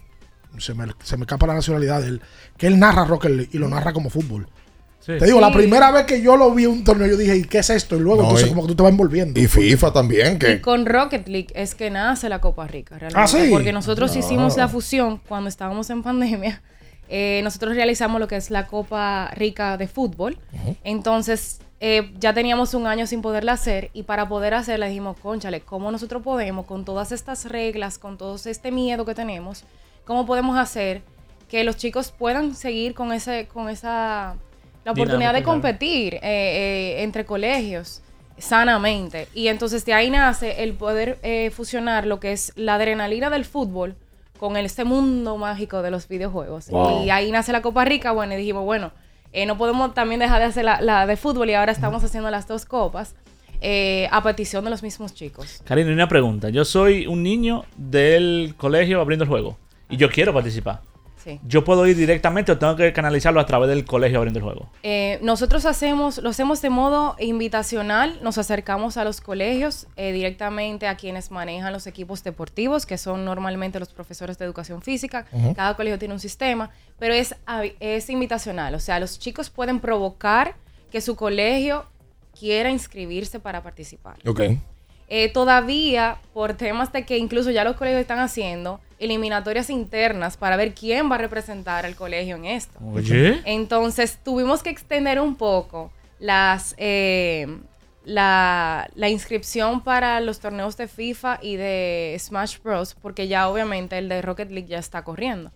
se 0.57 0.73
me, 0.73 0.85
se 1.03 1.17
me 1.17 1.23
escapa 1.23 1.45
la 1.47 1.55
nacionalidad 1.55 2.01
de 2.01 2.07
él, 2.07 2.21
que 2.57 2.67
él 2.67 2.79
narra 2.79 3.03
Rocket 3.05 3.31
League 3.31 3.49
y 3.51 3.57
lo 3.57 3.67
narra 3.67 3.91
como 3.91 4.09
fútbol. 4.09 4.47
Sí. 5.01 5.13
Te 5.17 5.25
digo, 5.25 5.41
la 5.41 5.51
primera 5.51 5.91
vez 5.91 6.05
que 6.05 6.21
yo 6.21 6.37
lo 6.37 6.51
vi 6.53 6.65
en 6.65 6.71
un 6.71 6.83
torneo, 6.83 7.07
yo 7.07 7.17
dije, 7.17 7.35
¿y 7.37 7.43
qué 7.43 7.59
es 7.59 7.69
esto? 7.69 7.95
Y 7.97 7.99
luego, 7.99 8.21
No, 8.21 8.27
entonces, 8.29 8.47
y- 8.47 8.49
como 8.51 8.61
que 8.63 8.67
tú 8.69 8.75
te 8.75 8.83
vas 8.83 8.91
envolviendo. 8.91 9.39
Y 9.39 9.47
FIFA 9.47 9.91
también, 9.91 10.35
Y 10.35 10.39
que 10.39 10.61
con 10.61 10.85
Rocket 10.85 11.27
League 11.27 11.47
es 11.55 11.73
que 11.75 11.89
nace 11.89 12.29
la 12.29 12.39
Copa 12.39 12.67
Rica, 12.67 12.97
realmente. 12.99 13.19
¿Ah, 13.19 13.27
sí? 13.27 13.49
Porque 13.49 13.73
nosotros 13.73 14.13
No. 14.13 14.19
hicimos 14.19 14.55
la 14.55 14.67
fusión 14.67 15.19
cuando 15.27 15.49
estábamos 15.49 15.89
en 15.89 16.03
pandemia. 16.03 16.61
Eh, 17.09 17.41
nosotros 17.43 17.75
realizamos 17.75 18.19
lo 18.19 18.27
que 18.27 18.35
es 18.35 18.51
la 18.51 18.67
Copa 18.67 19.31
Rica 19.35 19.77
de 19.77 19.87
fútbol. 19.87 20.37
Entonces, 20.83 21.59
eh, 21.79 22.11
ya 22.19 22.33
teníamos 22.33 22.73
un 22.73 22.87
año 22.87 23.07
sin 23.07 23.21
poderla 23.21 23.53
hacer. 23.53 23.89
Y 23.93 24.03
para 24.03 24.27
poder 24.27 24.53
hacerla 24.53 24.87
dijimos, 24.87 25.17
conchale, 25.19 25.61
¿cómo 25.61 25.91
nosotros 25.91 26.21
podemos, 26.23 26.65
con 26.65 26.85
todas 26.85 27.11
estas 27.11 27.45
reglas, 27.45 27.97
con 27.97 28.17
todo 28.17 28.35
este 28.43 28.71
miedo 28.71 29.05
que 29.05 29.15
tenemos, 29.15 29.63
cómo 30.05 30.25
podemos 30.25 30.57
hacer 30.57 31.01
que 31.49 31.63
los 31.63 31.77
chicos 31.77 32.11
puedan 32.11 32.55
seguir 32.55 32.93
con 32.93 33.11
ese, 33.11 33.47
con 33.47 33.69
esa 33.69 34.37
la 34.85 34.91
oportunidad 34.91 35.33
de 35.33 35.43
claro. 35.43 35.53
competir 35.53 36.15
eh, 36.15 36.19
eh, 36.23 37.03
entre 37.03 37.25
colegios 37.25 38.01
sanamente. 38.37 39.27
Y 39.33 39.47
entonces 39.47 39.85
de 39.85 39.93
ahí 39.93 40.09
nace 40.09 40.63
el 40.63 40.73
poder 40.73 41.19
eh, 41.23 41.51
fusionar 41.51 42.05
lo 42.05 42.19
que 42.19 42.31
es 42.31 42.53
la 42.55 42.75
adrenalina 42.75 43.29
del 43.29 43.45
fútbol 43.45 43.95
con 44.39 44.55
este 44.55 44.85
mundo 44.85 45.37
mágico 45.37 45.81
de 45.81 45.91
los 45.91 46.07
videojuegos. 46.07 46.69
Wow. 46.69 47.03
Y 47.03 47.09
ahí 47.09 47.31
nace 47.31 47.51
la 47.51 47.61
Copa 47.61 47.83
Rica, 47.83 48.11
bueno, 48.13 48.33
y 48.35 48.37
dijimos, 48.37 48.63
bueno, 48.63 48.91
eh, 49.31 49.45
no 49.45 49.57
podemos 49.57 49.93
también 49.93 50.19
dejar 50.19 50.39
de 50.39 50.45
hacer 50.45 50.65
la, 50.65 51.05
de 51.05 51.17
fútbol 51.17 51.49
y 51.49 51.53
ahora 51.53 51.71
estamos 51.71 52.03
haciendo 52.03 52.29
las 52.31 52.47
dos 52.47 52.65
copas 52.65 53.15
eh, 53.61 54.07
a 54.11 54.23
petición 54.23 54.63
de 54.63 54.69
los 54.69 54.83
mismos 54.83 55.13
chicos. 55.13 55.61
Karina, 55.65 55.91
una 55.91 56.07
pregunta. 56.07 56.49
Yo 56.49 56.65
soy 56.65 57.07
un 57.07 57.23
niño 57.23 57.65
del 57.75 58.55
colegio 58.57 59.01
abriendo 59.01 59.23
el 59.23 59.29
juego 59.29 59.57
y 59.89 59.97
yo 59.97 60.09
quiero 60.09 60.33
participar. 60.33 60.81
Sí. 61.23 61.39
¿Yo 61.45 61.63
puedo 61.63 61.85
ir 61.85 61.97
directamente 61.97 62.51
o 62.51 62.57
tengo 62.57 62.75
que 62.75 62.93
canalizarlo 62.93 63.39
a 63.39 63.45
través 63.45 63.69
del 63.69 63.83
colegio 63.85 64.17
abriendo 64.19 64.39
el 64.39 64.43
juego? 64.45 64.69
Eh, 64.83 65.19
nosotros 65.21 65.65
hacemos, 65.65 66.17
lo 66.19 66.29
hacemos 66.29 66.61
de 66.61 66.69
modo 66.69 67.15
invitacional, 67.19 68.19
nos 68.21 68.37
acercamos 68.37 68.95
a 68.97 69.03
los 69.03 69.19
colegios 69.21 69.87
eh, 69.97 70.11
directamente 70.13 70.87
a 70.87 70.95
quienes 70.95 71.31
manejan 71.31 71.73
los 71.73 71.87
equipos 71.87 72.23
deportivos, 72.23 72.85
que 72.85 72.97
son 72.97 73.25
normalmente 73.25 73.79
los 73.79 73.89
profesores 73.89 74.37
de 74.37 74.45
educación 74.45 74.81
física. 74.81 75.25
Cada 75.55 75.75
colegio 75.75 75.99
tiene 75.99 76.13
un 76.13 76.19
sistema, 76.19 76.69
pero 76.97 77.13
es, 77.13 77.35
abi- 77.45 77.75
es 77.79 78.09
invitacional, 78.09 78.75
o 78.75 78.79
sea, 78.79 78.99
los 78.99 79.19
chicos 79.19 79.49
pueden 79.49 79.79
provocar 79.79 80.55
que 80.91 81.01
su 81.01 81.15
colegio 81.15 81.85
quiera 82.37 82.69
inscribirse 82.69 83.39
para 83.39 83.61
participar. 83.61 84.15
Ok. 84.25 84.41
Eh, 85.11 85.29
todavía, 85.29 86.17
por 86.33 86.53
temas 86.53 86.93
de 86.93 87.03
que 87.05 87.17
incluso 87.17 87.49
ya 87.51 87.63
los 87.63 87.75
colegios 87.75 88.01
están 88.01 88.19
haciendo 88.19 88.79
eliminatorias 88.99 89.69
internas 89.71 90.37
para 90.37 90.55
ver 90.55 90.73
quién 90.75 91.09
va 91.09 91.15
a 91.15 91.17
representar 91.17 91.85
al 91.85 91.95
colegio 91.95 92.35
en 92.35 92.45
esto. 92.45 92.77
Oye. 92.93 93.41
Entonces 93.45 94.19
tuvimos 94.23 94.61
que 94.61 94.69
extender 94.69 95.19
un 95.19 95.35
poco 95.35 95.91
las 96.19 96.75
eh, 96.77 97.47
la, 98.05 98.89
la 98.95 99.09
inscripción 99.09 99.81
para 99.83 100.19
los 100.21 100.39
torneos 100.39 100.77
de 100.77 100.87
FIFA 100.87 101.39
y 101.41 101.55
de 101.57 102.15
Smash 102.19 102.57
Bros. 102.63 102.95
porque 103.01 103.27
ya 103.27 103.49
obviamente 103.49 103.97
el 103.97 104.09
de 104.09 104.21
Rocket 104.21 104.51
League 104.51 104.67
ya 104.67 104.79
está 104.79 105.03
corriendo. 105.03 105.51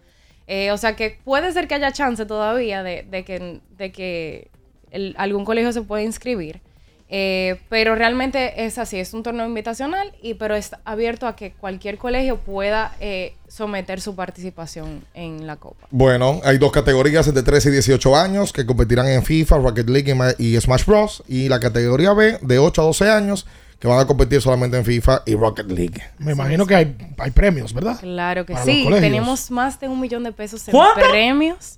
Eh, 0.48 0.72
o 0.72 0.78
sea 0.78 0.96
que 0.96 1.20
puede 1.24 1.52
ser 1.54 1.68
que 1.68 1.76
haya 1.76 1.92
chance 1.92 2.26
todavía 2.26 2.84
de, 2.84 3.04
de 3.04 3.24
que, 3.24 3.60
de 3.78 3.92
que 3.92 4.50
el- 4.92 5.16
algún 5.18 5.46
colegio 5.46 5.72
se 5.72 5.82
pueda 5.84 6.04
inscribir. 6.04 6.60
Eh, 7.16 7.60
pero 7.70 7.94
realmente 7.94 8.66
es 8.66 8.80
así, 8.80 8.98
es 9.00 9.14
un 9.14 9.22
torneo 9.22 9.46
invitacional, 9.46 10.12
y, 10.24 10.34
pero 10.34 10.56
es 10.56 10.72
abierto 10.84 11.28
a 11.28 11.36
que 11.36 11.52
cualquier 11.52 12.00
colegio 12.00 12.38
pueda 12.40 12.96
eh, 13.00 13.36
someter 13.48 14.02
su 14.02 14.16
participación 14.16 15.06
en 15.14 15.46
la 15.46 15.58
Copa. 15.58 15.86
Bueno, 15.92 16.42
hay 16.44 16.58
dos 16.58 16.72
categorías 16.72 17.32
de 17.32 17.44
13 17.44 17.70
y 17.70 17.72
18 17.74 18.16
años 18.16 18.52
que 18.52 18.66
competirán 18.66 19.08
en 19.08 19.22
FIFA, 19.24 19.58
Rocket 19.60 19.90
League 19.90 20.10
y 20.10 20.16
Ma- 20.16 20.34
y 20.40 20.60
Smash 20.60 20.86
Bros. 20.86 21.24
Y 21.28 21.50
la 21.50 21.60
categoría 21.60 22.14
B 22.14 22.40
de 22.42 22.58
8 22.58 22.82
a 22.82 22.86
12 22.86 23.08
años 23.12 23.46
que 23.78 23.88
van 23.88 24.00
a 24.00 24.08
competir 24.08 24.42
solamente 24.42 24.76
en 24.78 24.84
FIFA 24.86 25.22
y 25.28 25.36
Rocket 25.36 25.68
League. 25.70 26.02
Me 26.18 26.32
imagino 26.32 26.66
que 26.66 26.74
hay, 26.74 26.98
hay 27.20 27.30
premios, 27.30 27.74
¿verdad? 27.76 28.00
Claro 28.00 28.44
que 28.48 28.54
Para 28.54 28.66
sí, 28.66 28.88
tenemos 28.90 29.52
más 29.52 29.80
de 29.80 29.88
un 29.88 30.00
millón 30.00 30.24
de 30.24 30.32
pesos 30.32 30.68
en 30.68 30.72
¿Cuánto? 30.72 31.08
premios 31.12 31.78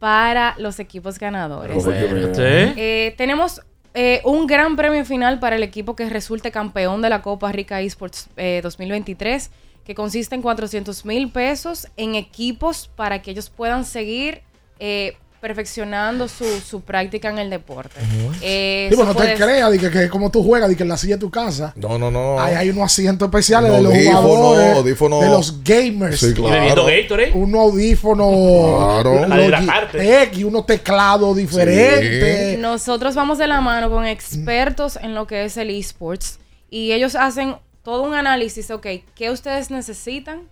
para 0.00 0.56
los 0.58 0.80
equipos 0.80 1.16
ganadores. 1.18 1.76
Espérate. 1.76 2.72
Eh, 2.76 3.14
tenemos 3.16 3.60
eh, 3.94 4.20
un 4.24 4.46
gran 4.46 4.76
premio 4.76 5.04
final 5.04 5.38
para 5.38 5.56
el 5.56 5.62
equipo 5.62 5.96
que 5.96 6.08
resulte 6.08 6.50
campeón 6.50 7.02
de 7.02 7.08
la 7.08 7.22
Copa 7.22 7.50
Rica 7.52 7.80
Esports 7.80 8.28
eh, 8.36 8.60
2023, 8.62 9.50
que 9.84 9.94
consiste 9.94 10.34
en 10.34 10.42
400 10.42 11.04
mil 11.04 11.30
pesos 11.30 11.88
en 11.96 12.14
equipos 12.14 12.90
para 12.94 13.22
que 13.22 13.30
ellos 13.30 13.50
puedan 13.50 13.84
seguir 13.84 14.42
eh, 14.78 15.16
perfeccionando 15.40 16.28
su, 16.28 16.44
su 16.60 16.80
práctica 16.80 17.28
en 17.30 17.38
el 17.38 17.50
deporte. 17.50 18.00
Eh, 18.42 18.88
Digo, 18.90 19.02
eso 19.02 19.12
no 19.12 19.20
te 19.20 19.34
creas, 19.34 19.70
di 19.72 19.78
que, 19.78 19.90
que 19.90 20.08
como 20.08 20.30
tú 20.30 20.42
juegas, 20.42 20.68
di 20.68 20.76
que 20.76 20.82
en 20.82 20.88
la 20.88 20.96
silla 20.96 21.14
de 21.16 21.20
tu 21.20 21.30
casa. 21.30 21.72
No, 21.76 21.98
no, 21.98 22.10
no. 22.10 22.40
Hay, 22.40 22.54
hay 22.54 22.70
unos 22.70 22.84
asientos 22.84 23.26
especiales 23.26 23.70
de 23.72 23.82
los 23.82 23.92
audífono, 23.92 24.22
jugadores, 24.22 24.76
audífono. 24.76 25.20
de 25.20 25.28
los 25.28 25.62
gamers. 25.62 26.20
Sí, 26.20 26.34
claro. 26.34 26.86
Gatorade. 26.86 27.32
Un 27.34 27.54
audífono. 27.54 29.02
Claro. 29.02 30.30
Y 30.32 30.44
unos 30.44 30.66
teclados 30.66 31.36
diferentes. 31.36 32.58
Nosotros 32.58 33.14
vamos 33.14 33.38
de 33.38 33.46
la 33.46 33.60
mano 33.60 33.90
con 33.90 34.04
expertos 34.06 34.96
en 34.96 35.14
lo 35.14 35.26
que 35.26 35.44
es 35.44 35.56
el 35.56 35.70
esports 35.70 36.38
y 36.70 36.92
ellos 36.92 37.14
hacen 37.14 37.56
todo 37.82 38.02
un 38.02 38.14
análisis, 38.14 38.70
ok, 38.70 38.86
¿qué 39.14 39.30
ustedes 39.30 39.70
necesitan 39.70 40.42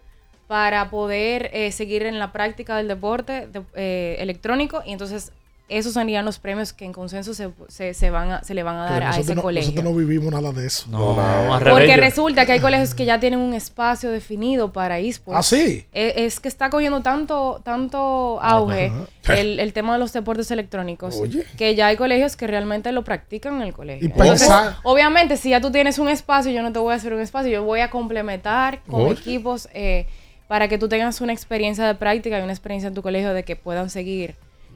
para 0.47 0.91
poder 0.91 1.51
eh, 1.53 1.73
seguir 1.73 2.05
en 2.05 2.19
la 2.19 2.33
práctica 2.33 2.77
del 2.77 2.89
deporte 2.89 3.47
de- 3.49 3.63
eh, 3.75 4.17
electrónico? 4.21 4.83
Y 4.87 4.93
entonces 4.93 5.33
esos 5.69 5.95
serían 5.95 6.25
los 6.25 6.39
premios 6.39 6.73
que 6.73 6.85
en 6.85 6.93
consenso 6.93 7.35
se, 7.35 7.51
se, 7.67 7.93
se 7.93 8.11
van 8.11 8.31
a- 8.31 8.45
se 8.45 8.55
le 8.55 8.63
van 8.63 8.77
a 8.77 8.85
dar 8.89 9.03
a 9.03 9.19
ese 9.19 9.35
no, 9.35 9.43
colegio. 9.43 9.71
nosotros 9.73 9.93
no 9.93 9.99
vivimos 9.99 10.33
nada 10.33 10.53
de 10.53 10.65
eso. 10.65 10.87
No, 10.89 11.21
al 11.21 11.61
Porque 11.65 11.97
resulta 11.97 12.47
que 12.47 12.53
hay 12.53 12.61
colegios 12.61 12.95
que 12.95 13.05
ya 13.05 13.19
tienen 13.19 13.41
un 13.41 13.53
espacio 13.53 14.13
definido 14.13 14.73
para 14.73 15.01
esports. 15.01 15.37
¿Ah, 15.41 15.43
sí? 15.43 15.85
Es, 15.93 16.13
es 16.19 16.39
que 16.39 16.47
está 16.47 16.71
cogiendo 16.71 17.03
tanto, 17.03 17.61
tanto 17.65 18.39
auge 18.41 18.93
Ajá. 19.25 19.41
el, 19.41 19.59
el 19.59 19.73
tema 19.73 19.95
de 19.95 19.99
los 19.99 20.13
deportes 20.13 20.49
electrónicos 20.53 21.17
Oye. 21.17 21.43
que 21.59 21.75
ya 21.75 21.89
hay 21.89 21.97
colegios 21.97 22.37
que 22.37 22.47
realmente 22.47 22.93
lo 22.93 23.03
practican 23.03 23.57
en 23.57 23.63
el 23.63 23.73
colegio. 23.73 24.07
Y 24.07 24.13
Entonces, 24.13 24.47
pensar- 24.47 24.77
obviamente, 24.85 25.37
si 25.37 25.51
ya 25.51 25.61
tú 25.61 25.73
tienes 25.73 25.99
un 25.99 26.09
espacio, 26.09 26.53
yo 26.53 26.63
no 26.63 26.73
te 26.73 26.79
voy 26.79 26.93
a 26.93 26.95
hacer 26.97 27.13
un 27.13 27.21
espacio, 27.21 27.51
yo 27.51 27.65
voy 27.65 27.81
a 27.81 27.91
complementar 27.91 28.83
con 28.87 29.01
Oye. 29.03 29.15
equipos 29.15 29.69
eh, 29.75 30.07
para 30.49 30.69
que 30.69 30.79
tú 30.79 30.89
tengas 30.89 31.21
una 31.21 31.33
experiencia 31.33 31.87
de 31.87 31.95
práctica 31.95 32.39
y 32.39 32.43
una 32.43 32.53
experiencia 32.53 32.89
en 32.89 32.95
tu 32.95 33.03
colegio 33.03 33.33
de 33.35 33.43
que 33.45 33.57
puedan 33.57 33.91
seguir 33.91 34.35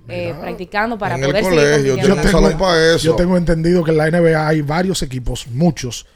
eh, 0.09 0.35
practicando 0.41 0.99
para 0.99 1.15
En 1.17 1.23
el 1.25 1.31
poder 1.31 1.45
colegio, 1.45 1.75
seguir 1.95 2.07
yo 2.09 2.15
tengo- 2.17 2.29
salón 2.31 2.59
para 2.59 2.95
eso. 2.95 3.05
yo 3.05 3.15
tengo 3.17 3.37
entendido 3.37 3.85
que 3.85 3.91
en 3.93 3.97
la 3.99 4.11
NBA 4.11 4.49
hay 4.49 4.63
varios 4.63 5.03
equipos, 5.03 5.47
muchos, 5.49 6.07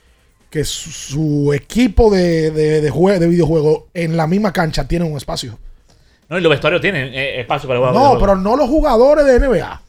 que 0.51 0.65
su, 0.65 0.91
su 0.91 1.53
equipo 1.53 2.11
de, 2.11 2.51
de, 2.51 2.81
de, 2.81 2.91
jue- 2.93 3.19
de 3.19 3.27
videojuego 3.29 3.89
en 3.95 4.17
la 4.17 4.27
misma 4.27 4.53
cancha 4.53 4.89
tiene 4.89 5.05
un 5.05 5.17
espacio. 5.17 5.59
No, 6.29 6.39
y 6.39 6.41
los 6.41 6.51
vestuarios 6.51 6.81
tienen 6.81 7.13
eh, 7.15 7.41
espacio 7.41 7.69
para 7.69 7.79
jugar. 7.81 7.95
No, 7.95 8.19
pero 8.19 8.35
no 8.37 8.57
los 8.57 8.69
jugadores 8.69 9.25
de 9.27 9.39
NBA. 9.39 9.83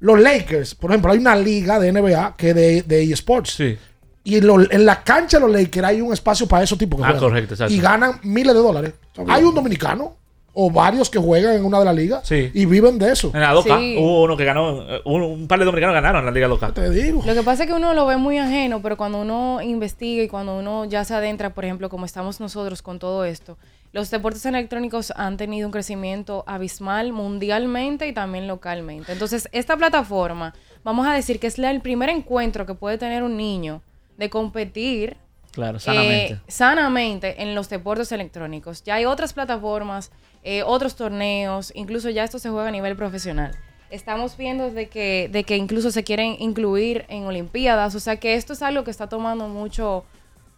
Los 0.00 0.20
Lakers, 0.20 0.74
por 0.74 0.90
ejemplo, 0.90 1.12
hay 1.12 1.18
una 1.18 1.34
liga 1.36 1.78
de 1.80 1.92
NBA 1.92 2.34
que 2.36 2.54
de, 2.54 2.82
de 2.82 3.02
eSports. 3.12 3.50
Sí. 3.54 3.76
Y 4.22 4.36
en, 4.36 4.46
lo- 4.46 4.70
en 4.70 4.84
la 4.84 5.02
cancha 5.02 5.38
de 5.38 5.46
los 5.46 5.52
Lakers 5.52 5.86
hay 5.86 6.00
un 6.00 6.12
espacio 6.12 6.46
para 6.46 6.62
esos 6.64 6.76
tipos 6.78 6.98
que 6.98 7.04
Ah, 7.04 7.10
juegan. 7.12 7.22
correcto, 7.28 7.54
exacto. 7.54 7.72
Y 7.72 7.78
ganan 7.80 8.20
miles 8.22 8.54
de 8.54 8.60
dólares. 8.60 8.92
Hay 9.28 9.42
un 9.44 9.54
dominicano 9.54 10.16
o 10.52 10.68
varios 10.70 11.08
que 11.08 11.18
juegan 11.18 11.54
en 11.54 11.64
una 11.64 11.78
de 11.78 11.84
las 11.84 11.94
ligas 11.94 12.26
Sí. 12.26 12.50
y 12.52 12.66
viven 12.66 12.98
de 12.98 13.12
eso. 13.12 13.30
En 13.32 13.40
la 13.40 13.54
loca 13.54 13.78
Sí. 13.78 13.96
hubo 13.98 14.24
uno 14.24 14.36
que 14.36 14.44
ganó, 14.44 14.84
un, 15.04 15.22
un 15.22 15.48
par 15.48 15.58
de 15.60 15.64
dominicanos 15.64 15.94
ganaron 15.94 16.18
en 16.20 16.26
la 16.26 16.32
liga 16.32 16.48
local. 16.48 16.74
Te 16.74 16.90
digo. 16.90 17.22
Lo 17.24 17.34
que 17.34 17.42
pasa 17.42 17.62
es 17.64 17.68
que 17.70 17.74
uno 17.74 17.94
lo 17.94 18.04
ve 18.06 18.16
muy 18.18 18.36
ajeno, 18.36 18.82
pero 18.82 18.96
cuando 18.96 19.20
uno 19.22 19.62
investiga 19.62 20.22
y 20.24 20.28
cuando 20.28 20.58
uno 20.58 20.84
ya 20.84 21.04
se 21.04 21.14
adentra, 21.14 21.50
por 21.54 21.64
ejemplo, 21.64 21.88
como 21.88 22.04
estamos 22.04 22.40
nosotros 22.40 22.82
con 22.82 22.98
todo 22.98 23.24
esto, 23.24 23.56
los 23.92 24.10
deportes 24.10 24.44
electrónicos 24.44 25.12
han 25.16 25.36
tenido 25.36 25.66
un 25.68 25.72
crecimiento 25.72 26.44
abismal 26.46 27.12
mundialmente 27.12 28.06
y 28.08 28.12
también 28.12 28.46
localmente. 28.48 29.12
Entonces, 29.12 29.48
esta 29.52 29.76
plataforma, 29.76 30.52
vamos 30.84 31.06
a 31.06 31.14
decir 31.14 31.38
que 31.40 31.46
es 31.46 31.58
la- 31.58 31.70
el 31.70 31.80
primer 31.80 32.08
encuentro 32.10 32.66
que 32.66 32.74
puede 32.74 32.98
tener 32.98 33.22
un 33.22 33.36
niño 33.36 33.82
de 34.20 34.30
competir 34.30 35.16
Claro, 35.50 35.78
eh, 35.78 35.80
sanamente. 35.80 36.38
sanamente 36.46 37.42
en 37.42 37.56
los 37.56 37.68
deportes 37.68 38.12
electrónicos. 38.12 38.84
Ya 38.84 38.94
hay 38.94 39.06
otras 39.06 39.32
plataformas, 39.32 40.12
eh, 40.44 40.62
otros 40.62 40.94
torneos, 40.94 41.72
incluso 41.74 42.08
ya 42.10 42.22
esto 42.22 42.38
se 42.38 42.50
juega 42.50 42.68
a 42.68 42.70
nivel 42.70 42.94
profesional. 42.94 43.50
Estamos 43.90 44.36
viendo 44.36 44.70
de 44.70 44.88
que, 44.88 45.28
de 45.32 45.42
que 45.42 45.56
incluso 45.56 45.90
se 45.90 46.04
quieren 46.04 46.36
incluir 46.38 47.04
en 47.08 47.24
Olimpiadas, 47.24 47.96
o 47.96 48.00
sea 48.00 48.18
que 48.18 48.34
esto 48.34 48.52
es 48.52 48.62
algo 48.62 48.84
que 48.84 48.92
está 48.92 49.08
tomando 49.08 49.48
mucho, 49.48 50.04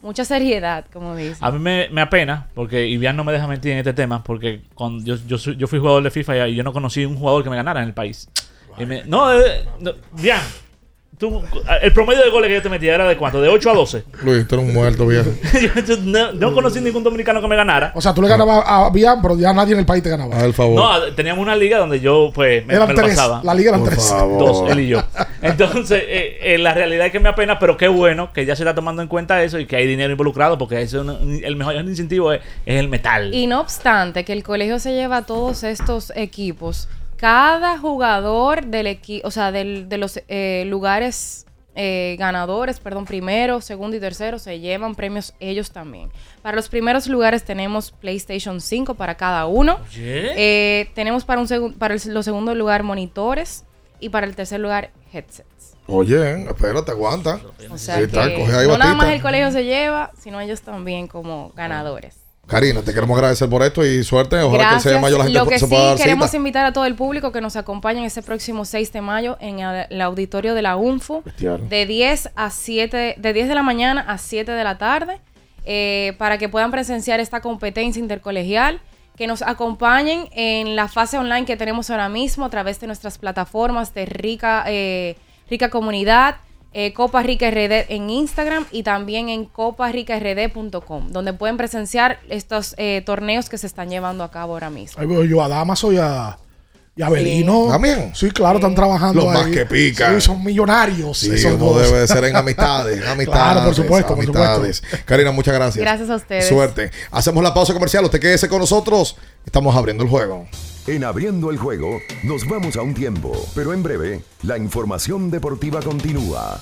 mucha 0.03 0.25
seriedad, 0.27 0.85
como 0.93 1.17
dice. 1.17 1.39
A 1.41 1.51
mí 1.51 1.59
me, 1.59 1.89
me 1.91 2.03
apena, 2.03 2.49
porque 2.55 2.87
Iván 2.89 3.17
no 3.17 3.25
me 3.25 3.33
deja 3.33 3.47
mentir 3.47 3.73
en 3.73 3.79
este 3.79 3.95
tema, 3.95 4.23
porque 4.23 4.61
cuando 4.75 5.03
yo, 5.05 5.17
yo, 5.27 5.39
soy- 5.39 5.57
yo 5.57 5.67
fui 5.67 5.79
jugador 5.79 6.03
de 6.03 6.11
FIFA 6.11 6.49
y 6.49 6.55
yo 6.57 6.63
no 6.65 6.73
conocí 6.75 7.07
un 7.07 7.17
jugador 7.17 7.43
que 7.43 7.49
me 7.49 7.57
ganara 7.57 7.81
en 7.81 7.87
el 7.89 7.95
país. 7.95 8.29
Y 8.77 8.85
me- 8.85 9.05
no, 9.05 9.33
eh, 9.33 9.65
no, 9.81 9.93
Iván, 10.19 10.41
tú- 11.31 11.63
el 11.81 11.93
promedio 11.93 12.23
de 12.25 12.31
goles 12.31 12.49
que 12.49 12.55
yo 12.55 12.63
te 12.63 12.69
metía 12.69 12.95
era 12.95 13.07
de 13.09 13.17
cuánto? 13.17 13.41
¿De 13.41 13.49
8 13.49 13.71
a 13.71 13.75
12? 13.75 14.05
Luis, 14.25 14.47
tú 14.49 14.57
eres 14.57 14.67
un 14.69 14.75
muerto, 14.75 15.07
viejo. 15.07 15.31
Yo 15.87 15.97
no, 16.03 16.33
no 16.33 16.53
conocí 16.53 16.81
ningún 16.81 17.03
dominicano 17.05 17.41
que 17.41 17.47
me 17.49 17.57
ganara. 17.57 17.93
O 17.95 18.01
sea, 18.01 18.13
tú 18.13 18.21
le 18.23 18.29
ganabas 18.29 18.65
a 18.67 18.91
Bian, 18.91 19.23
pero 19.23 19.39
ya 19.39 19.53
nadie 19.53 19.73
en 19.75 19.79
el 19.81 19.87
país 19.87 20.03
te 20.03 20.11
ganaba. 20.11 20.39
Al 20.41 20.53
favor. 20.53 20.75
No, 20.77 21.15
teníamos 21.15 21.43
una 21.43 21.55
liga 21.57 21.79
donde 21.79 22.01
yo, 22.01 22.31
pues, 22.35 22.67
me, 22.67 22.75
Eran 22.75 22.89
me 22.89 22.95
lo 22.95 23.01
tres. 23.03 23.15
pasaba. 23.17 23.41
La 23.45 23.55
liga 23.55 23.71
eran 23.71 23.81
Por 23.81 23.91
tres. 23.91 24.09
favor. 24.09 24.39
Dos, 24.39 24.71
él 24.71 24.81
y 24.81 24.89
yo. 24.89 25.03
Entonces, 25.41 26.03
eh, 26.07 26.39
eh, 26.43 26.59
la 26.59 26.75
realidad 26.75 27.07
es 27.07 27.13
que 27.13 27.21
me 27.21 27.29
apena, 27.29 27.59
pero 27.59 27.77
qué 27.77 27.89
bueno 27.89 28.33
que 28.33 28.45
ya 28.47 28.55
se 28.57 28.63
está 28.63 28.75
tomando 28.75 29.03
en 29.03 29.09
cuenta 29.09 29.43
eso 29.43 29.59
y 29.59 29.67
que 29.67 29.77
hay 29.77 29.87
dinero 29.87 30.11
involucrado, 30.13 30.59
porque 30.59 30.81
eso 30.83 31.03
es 31.03 31.07
un- 31.09 31.41
el 31.45 31.57
mejor 31.57 31.75
incentivo 31.77 32.33
es, 32.33 32.41
es 32.67 32.79
el 32.79 32.89
metal. 32.89 33.33
Y 33.35 33.47
no 33.47 33.61
obstante 33.61 34.25
que 34.25 34.33
el 34.33 34.43
colegio 34.43 34.79
se 34.79 34.93
lleva 34.93 35.23
todos 35.23 35.63
estos 35.65 36.13
equipos, 36.17 36.89
cada 37.23 37.79
jugador 37.79 38.67
del 38.67 38.89
equipo, 38.89 39.29
o 39.29 39.31
sea, 39.31 39.53
del- 39.53 39.89
de 39.89 39.97
los 39.97 40.21
eh, 40.27 40.65
lugares 40.67 41.47
eh, 41.77 42.17
ganadores, 42.19 42.81
perdón, 42.81 43.05
primero, 43.07 43.61
segundo 43.61 43.97
y 43.97 44.01
tercero, 44.01 44.41
se 44.41 44.59
llevan 44.59 44.97
premios 44.97 45.33
ellos 45.39 45.71
también. 45.71 46.11
Para 46.43 46.57
los 46.57 46.69
primeros 46.69 47.07
lugares 47.07 47.45
tenemos 47.45 47.93
PlayStation 47.93 48.61
5 48.61 48.95
para 48.97 49.15
cada 49.17 49.47
uno. 49.47 49.79
Eh, 50.37 50.91
tenemos 50.97 51.25
para, 51.25 51.41
un 51.41 51.47
segun- 51.47 51.75
para 51.79 51.95
el, 51.95 52.01
los 52.13 52.25
segundos 52.25 52.57
lugar 52.57 52.83
monitores 52.83 53.65
y 54.01 54.09
para 54.09 54.27
el 54.27 54.35
tercer 54.35 54.59
lugar 54.61 54.91
headsets. 55.13 55.77
Oye, 55.87 56.43
espérate, 56.45 56.91
aguanta. 56.91 57.39
O 57.71 57.79
sea 57.79 57.97
Ahí 57.99 58.03
está, 58.05 58.29
que 58.29 58.35
coge 58.35 58.57
ahí 58.57 58.67
no 58.67 58.77
nada 58.79 58.95
más 58.95 59.09
el 59.11 59.23
colegio 59.23 59.51
se 59.53 59.65
lleva, 59.65 60.11
sino 60.19 60.41
ellos 60.41 60.61
también 60.63 61.07
como 61.07 61.53
ganadores. 61.55 62.17
Karina, 62.53 62.83
te 62.83 62.93
queremos 62.93 63.17
agradecer 63.17 63.49
por 63.49 63.63
esto 63.63 63.83
y 63.83 64.05
suerte. 64.05 64.37
Ojalá 64.41 64.69
que 64.69 64.75
el 64.75 64.81
6 64.81 64.85
de 64.85 64.91
Gracias. 64.91 65.03
mayo 65.03 65.17
la 65.19 65.25
gente 65.25 65.39
Lo 65.39 65.47
que 65.47 65.59
se 65.59 65.65
sí 65.65 65.71
pueda 65.71 65.87
dar 65.87 65.97
queremos 65.97 66.27
cita. 66.27 66.37
invitar 66.37 66.67
a 66.67 66.73
todo 66.75 66.85
el 66.85 66.95
público 66.95 67.33
que 67.33 67.41
nos 67.41 67.57
acompañen 67.57 68.05
ese 68.05 68.21
próximo 68.23 68.67
6 68.67 68.93
de 68.93 69.01
mayo 69.01 69.39
en 69.41 69.61
el, 69.61 69.87
el 69.89 70.01
auditorio 70.03 70.53
de 70.55 70.61
la 70.61 70.77
UNFU 70.77 71.23
Bestial. 71.25 71.67
de 71.71 71.87
10 71.87 72.29
a 72.37 72.51
7 72.51 73.15
de 73.17 73.33
10 73.33 73.49
de 73.49 73.55
la 73.55 73.63
mañana 73.63 74.03
a 74.07 74.19
7 74.19 74.53
de 74.53 74.65
la 74.65 74.77
tarde 74.77 75.19
eh, 75.65 76.13
para 76.19 76.37
que 76.37 76.51
puedan 76.51 76.71
presenciar 76.71 77.21
esta 77.21 77.41
competencia 77.41 78.01
intercolegial 78.01 78.81
que 79.17 79.27
nos 79.27 79.41
acompañen 79.41 80.29
en 80.33 80.77
la 80.77 80.89
fase 80.89 81.17
online 81.17 81.47
que 81.47 81.57
tenemos 81.57 81.89
ahora 81.89 82.11
mismo 82.11 82.45
a 82.45 82.51
través 82.51 82.79
de 82.81 82.87
nuestras 82.87 83.17
plataformas 83.17 83.95
de 83.95 84.05
Rica 84.05 84.65
eh, 84.67 85.17
Rica 85.49 85.71
Comunidad 85.71 86.37
eh, 86.75 86.93
Copa 86.93 87.23
Rica 87.23 87.51
RD 87.51 87.87
en 87.91 88.11
Instagram 88.11 88.67
y 88.71 88.83
también 88.83 89.29
en 89.29 89.45
coparicard.com, 89.45 91.11
donde 91.11 91.33
pueden 91.33 91.57
presenciar 91.57 92.19
estos 92.29 92.75
eh, 92.79 93.03
torneos 93.05 93.49
que 93.49 93.59
se 93.59 93.67
están 93.67 93.91
llevando 93.91 94.25
a 94.25 94.31
cabo 94.31 94.55
ahora 94.55 94.71
mismo. 94.71 95.01
Ahí 95.01 95.07
veo 95.07 95.25
yo 95.25 95.43
a 95.43 95.49
Damaso 95.49 95.93
y 95.93 95.99
a, 95.99 96.39
y 96.97 97.03
a 97.03 97.09
Belino. 97.09 97.69
¿También? 97.69 98.13
Sí, 98.15 98.31
claro, 98.31 98.57
están 98.57 98.75
trabajando 98.75 99.23
Los 99.25 99.33
más 99.33 99.47
que 99.47 99.67
pican. 99.67 100.15
Sí, 100.15 100.27
son 100.27 100.43
millonarios. 100.43 101.19
Sí, 101.19 101.31
esos 101.33 101.53
uno 101.53 101.67
dos. 101.67 101.83
debe 101.83 102.01
de 102.01 102.07
ser 102.07 102.25
en 102.25 102.37
amistades, 102.37 103.07
amistades. 103.07 103.29
Claro, 103.53 103.65
por 103.65 103.75
supuesto, 103.75 104.15
por 104.15 104.25
amistades. 104.25 104.83
Karina, 105.05 105.33
muchas 105.33 105.55
gracias. 105.55 105.83
Gracias 105.83 106.11
a 106.11 106.17
ustedes. 106.17 106.49
Suerte. 106.49 106.91
Hacemos 107.11 107.43
la 107.43 107.53
pausa 107.53 107.73
comercial. 107.73 108.05
Usted 108.05 108.21
quédese 108.21 108.49
con 108.49 108.61
nosotros. 108.61 109.17
Estamos 109.45 109.75
abriendo 109.77 110.05
el 110.05 110.11
juego. 110.11 110.47
En 110.87 111.05
abriendo 111.05 111.51
el 111.53 111.59
juego, 111.59 112.01
nos 112.25 112.49
vamos 112.49 112.77
a 112.77 112.83
un 112.83 112.93
tiempo, 112.93 113.33
pero 113.55 113.73
en 113.73 113.85
breve, 113.85 114.25
la 114.43 114.59
información 114.59 115.31
deportiva 115.31 115.81
continúa. 115.81 116.61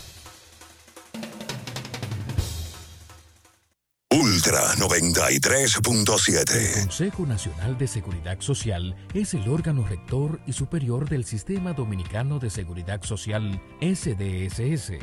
Ultra 4.10 4.60
93.7. 4.74 6.54
El 6.54 6.82
Consejo 6.82 7.24
Nacional 7.24 7.78
de 7.78 7.88
Seguridad 7.88 8.38
Social 8.40 8.94
es 9.14 9.32
el 9.32 9.48
órgano 9.48 9.86
rector 9.88 10.38
y 10.46 10.52
superior 10.52 11.08
del 11.08 11.24
Sistema 11.24 11.72
Dominicano 11.72 12.38
de 12.38 12.50
Seguridad 12.50 13.02
Social 13.02 13.62
SDSS. 13.80 14.98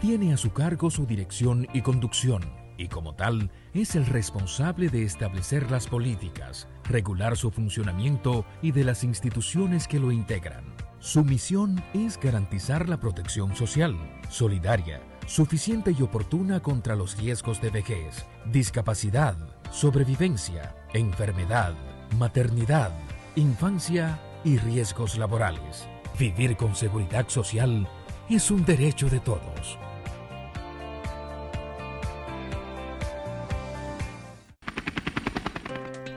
Tiene 0.00 0.34
a 0.34 0.36
su 0.36 0.52
cargo 0.52 0.90
su 0.90 1.06
dirección 1.06 1.68
y 1.72 1.82
conducción 1.82 2.65
y 2.78 2.88
como 2.88 3.14
tal 3.14 3.50
es 3.74 3.94
el 3.94 4.06
responsable 4.06 4.88
de 4.88 5.04
establecer 5.04 5.70
las 5.70 5.86
políticas, 5.86 6.68
regular 6.84 7.36
su 7.36 7.50
funcionamiento 7.50 8.44
y 8.62 8.72
de 8.72 8.84
las 8.84 9.04
instituciones 9.04 9.88
que 9.88 9.98
lo 9.98 10.12
integran. 10.12 10.64
Su 10.98 11.24
misión 11.24 11.82
es 11.94 12.18
garantizar 12.18 12.88
la 12.88 12.98
protección 12.98 13.54
social, 13.54 13.96
solidaria, 14.28 15.00
suficiente 15.26 15.94
y 15.96 16.02
oportuna 16.02 16.60
contra 16.60 16.96
los 16.96 17.16
riesgos 17.18 17.60
de 17.60 17.70
vejez, 17.70 18.26
discapacidad, 18.52 19.36
sobrevivencia, 19.70 20.74
enfermedad, 20.94 21.74
maternidad, 22.18 22.92
infancia 23.34 24.18
y 24.44 24.58
riesgos 24.58 25.18
laborales. 25.18 25.88
Vivir 26.18 26.56
con 26.56 26.74
seguridad 26.74 27.28
social 27.28 27.86
es 28.30 28.50
un 28.50 28.64
derecho 28.64 29.08
de 29.08 29.20
todos. 29.20 29.78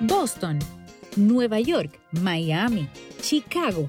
Boston, 0.00 0.58
Nueva 1.16 1.58
York, 1.58 1.98
Miami, 2.12 2.86
Chicago. 3.22 3.88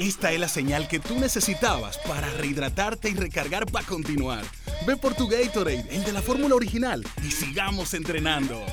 Esta 0.00 0.32
es 0.32 0.40
la 0.40 0.48
señal 0.48 0.88
que 0.88 0.98
tú 0.98 1.20
necesitabas 1.20 1.98
para 1.98 2.26
rehidratarte 2.30 3.10
y 3.10 3.14
recargar 3.14 3.70
para 3.70 3.86
continuar. 3.86 4.42
Ve 4.86 4.96
por 4.96 5.14
tu 5.14 5.28
Gatorade, 5.28 5.84
el 5.90 6.02
de 6.04 6.12
la 6.12 6.22
fórmula 6.22 6.54
original, 6.54 7.04
y 7.22 7.30
sigamos 7.30 7.92
entrenando. 7.92 8.64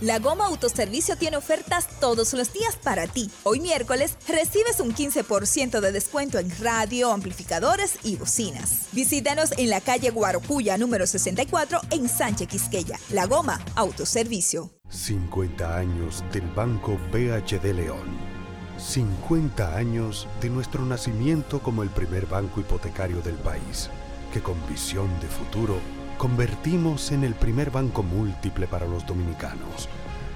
La 0.00 0.18
Goma 0.18 0.46
Autoservicio 0.46 1.16
tiene 1.16 1.36
ofertas 1.36 1.86
todos 2.00 2.32
los 2.34 2.52
días 2.52 2.74
para 2.82 3.06
ti. 3.06 3.30
Hoy 3.44 3.60
miércoles 3.60 4.18
recibes 4.26 4.80
un 4.80 4.92
15% 4.92 5.78
de 5.78 5.92
descuento 5.92 6.40
en 6.40 6.50
radio, 6.60 7.12
amplificadores 7.12 8.00
y 8.02 8.16
bocinas. 8.16 8.88
Visítanos 8.90 9.52
en 9.58 9.70
la 9.70 9.80
calle 9.80 10.10
Guarocuya 10.10 10.76
número 10.76 11.06
64 11.06 11.82
en 11.90 12.08
Sánchez 12.08 12.48
Quisqueya. 12.48 12.98
La 13.10 13.26
Goma 13.26 13.64
Autoservicio. 13.76 14.72
50 14.90 15.76
años 15.76 16.24
del 16.32 16.48
Banco 16.48 16.98
BHD 17.12 17.72
León. 17.72 18.35
50 18.78 19.76
años 19.76 20.28
de 20.40 20.50
nuestro 20.50 20.84
nacimiento 20.84 21.60
como 21.60 21.82
el 21.82 21.88
primer 21.88 22.26
banco 22.26 22.60
hipotecario 22.60 23.22
del 23.22 23.36
país, 23.36 23.90
que 24.32 24.42
con 24.42 24.54
visión 24.68 25.08
de 25.20 25.28
futuro 25.28 25.78
convertimos 26.18 27.10
en 27.10 27.24
el 27.24 27.34
primer 27.34 27.70
banco 27.70 28.02
múltiple 28.02 28.66
para 28.66 28.86
los 28.86 29.06
dominicanos. 29.06 29.88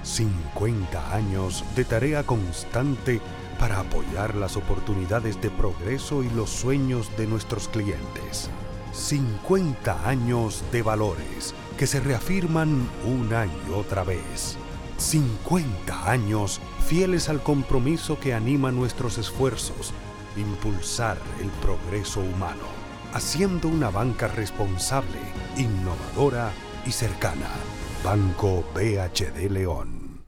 50 0.03 1.13
años 1.13 1.63
de 1.75 1.85
tarea 1.85 2.23
constante 2.23 3.21
para 3.59 3.79
apoyar 3.79 4.33
las 4.35 4.57
oportunidades 4.57 5.39
de 5.39 5.51
progreso 5.51 6.23
y 6.23 6.29
los 6.31 6.49
sueños 6.49 7.15
de 7.17 7.27
nuestros 7.27 7.67
clientes. 7.67 8.49
50 8.91 10.07
años 10.07 10.63
de 10.71 10.81
valores 10.81 11.53
que 11.77 11.85
se 11.85 11.99
reafirman 11.99 12.89
una 13.05 13.45
y 13.45 13.71
otra 13.73 14.03
vez. 14.03 14.57
50 15.01 16.09
años 16.09 16.61
fieles 16.85 17.27
al 17.27 17.41
compromiso 17.41 18.19
que 18.19 18.35
anima 18.35 18.71
nuestros 18.71 19.17
esfuerzos, 19.17 19.93
impulsar 20.37 21.17
el 21.41 21.49
progreso 21.49 22.19
humano, 22.19 22.63
haciendo 23.11 23.67
una 23.67 23.89
banca 23.89 24.27
responsable, 24.27 25.17
innovadora 25.57 26.51
y 26.85 26.91
cercana. 26.91 27.49
Banco 28.03 28.63
BHD 28.75 29.49
León. 29.49 30.21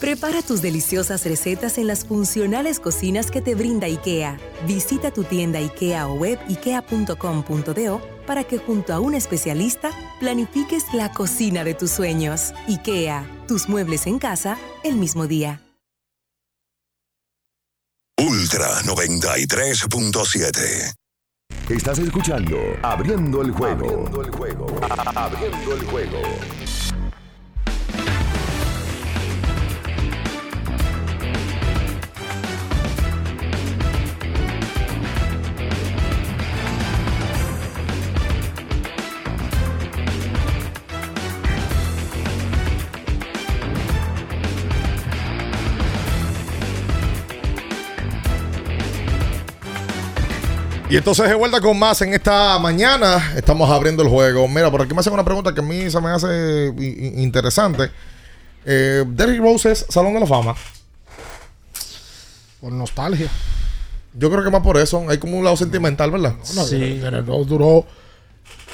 Prepara 0.00 0.42
tus 0.42 0.60
deliciosas 0.60 1.24
recetas 1.24 1.78
en 1.78 1.86
las 1.86 2.04
funcionales 2.04 2.80
cocinas 2.80 3.30
que 3.30 3.40
te 3.40 3.54
brinda 3.54 3.86
IKEA. 3.86 4.38
Visita 4.66 5.12
tu 5.12 5.22
tienda 5.24 5.60
IKEA 5.60 6.08
o 6.08 6.14
web 6.14 6.38
ikea.com.do 6.48 8.17
para 8.28 8.44
que 8.44 8.58
junto 8.58 8.92
a 8.92 9.00
un 9.00 9.14
especialista 9.14 9.90
planifiques 10.20 10.84
la 10.92 11.10
cocina 11.10 11.64
de 11.64 11.72
tus 11.72 11.90
sueños. 11.90 12.52
IKEA, 12.68 13.26
tus 13.48 13.70
muebles 13.70 14.06
en 14.06 14.18
casa 14.18 14.58
el 14.84 14.96
mismo 14.96 15.26
día. 15.26 15.62
Ultra 18.18 18.82
93.7. 18.82 20.92
Estás 21.70 21.98
escuchando 22.00 22.58
Abriendo 22.82 23.40
el 23.42 23.52
juego. 23.52 23.86
Abriendo 23.86 24.22
el 24.22 24.30
juego. 24.30 24.66
Abriendo 25.14 25.74
el 25.74 25.84
juego. 25.86 26.18
Y 50.90 50.96
entonces 50.96 51.28
de 51.28 51.34
vuelta 51.34 51.60
con 51.60 51.78
más 51.78 52.00
en 52.00 52.14
esta 52.14 52.58
mañana. 52.58 53.34
Estamos 53.36 53.68
abriendo 53.70 54.02
el 54.02 54.08
juego. 54.08 54.48
Mira, 54.48 54.70
por 54.70 54.80
aquí 54.82 54.94
me 54.94 55.00
hacen 55.00 55.12
una 55.12 55.24
pregunta 55.24 55.52
que 55.52 55.60
a 55.60 55.62
mí 55.62 55.90
se 55.90 56.00
me 56.00 56.08
hace 56.08 56.72
interesante. 57.16 57.90
Eh, 58.64 59.04
Derrick 59.06 59.40
Rose 59.40 59.70
es 59.72 59.86
Salón 59.88 60.14
de 60.14 60.20
la 60.20 60.26
Fama. 60.26 60.54
Por 62.60 62.72
nostalgia. 62.72 63.28
Yo 64.14 64.30
creo 64.30 64.42
que 64.42 64.50
más 64.50 64.62
por 64.62 64.78
eso. 64.78 65.04
Hay 65.10 65.18
como 65.18 65.36
un 65.36 65.44
lado 65.44 65.56
sentimental, 65.58 66.10
¿verdad? 66.10 66.34
No, 66.54 66.66
Derrick 66.66 67.26
Rose 67.26 67.48
duró 67.48 67.84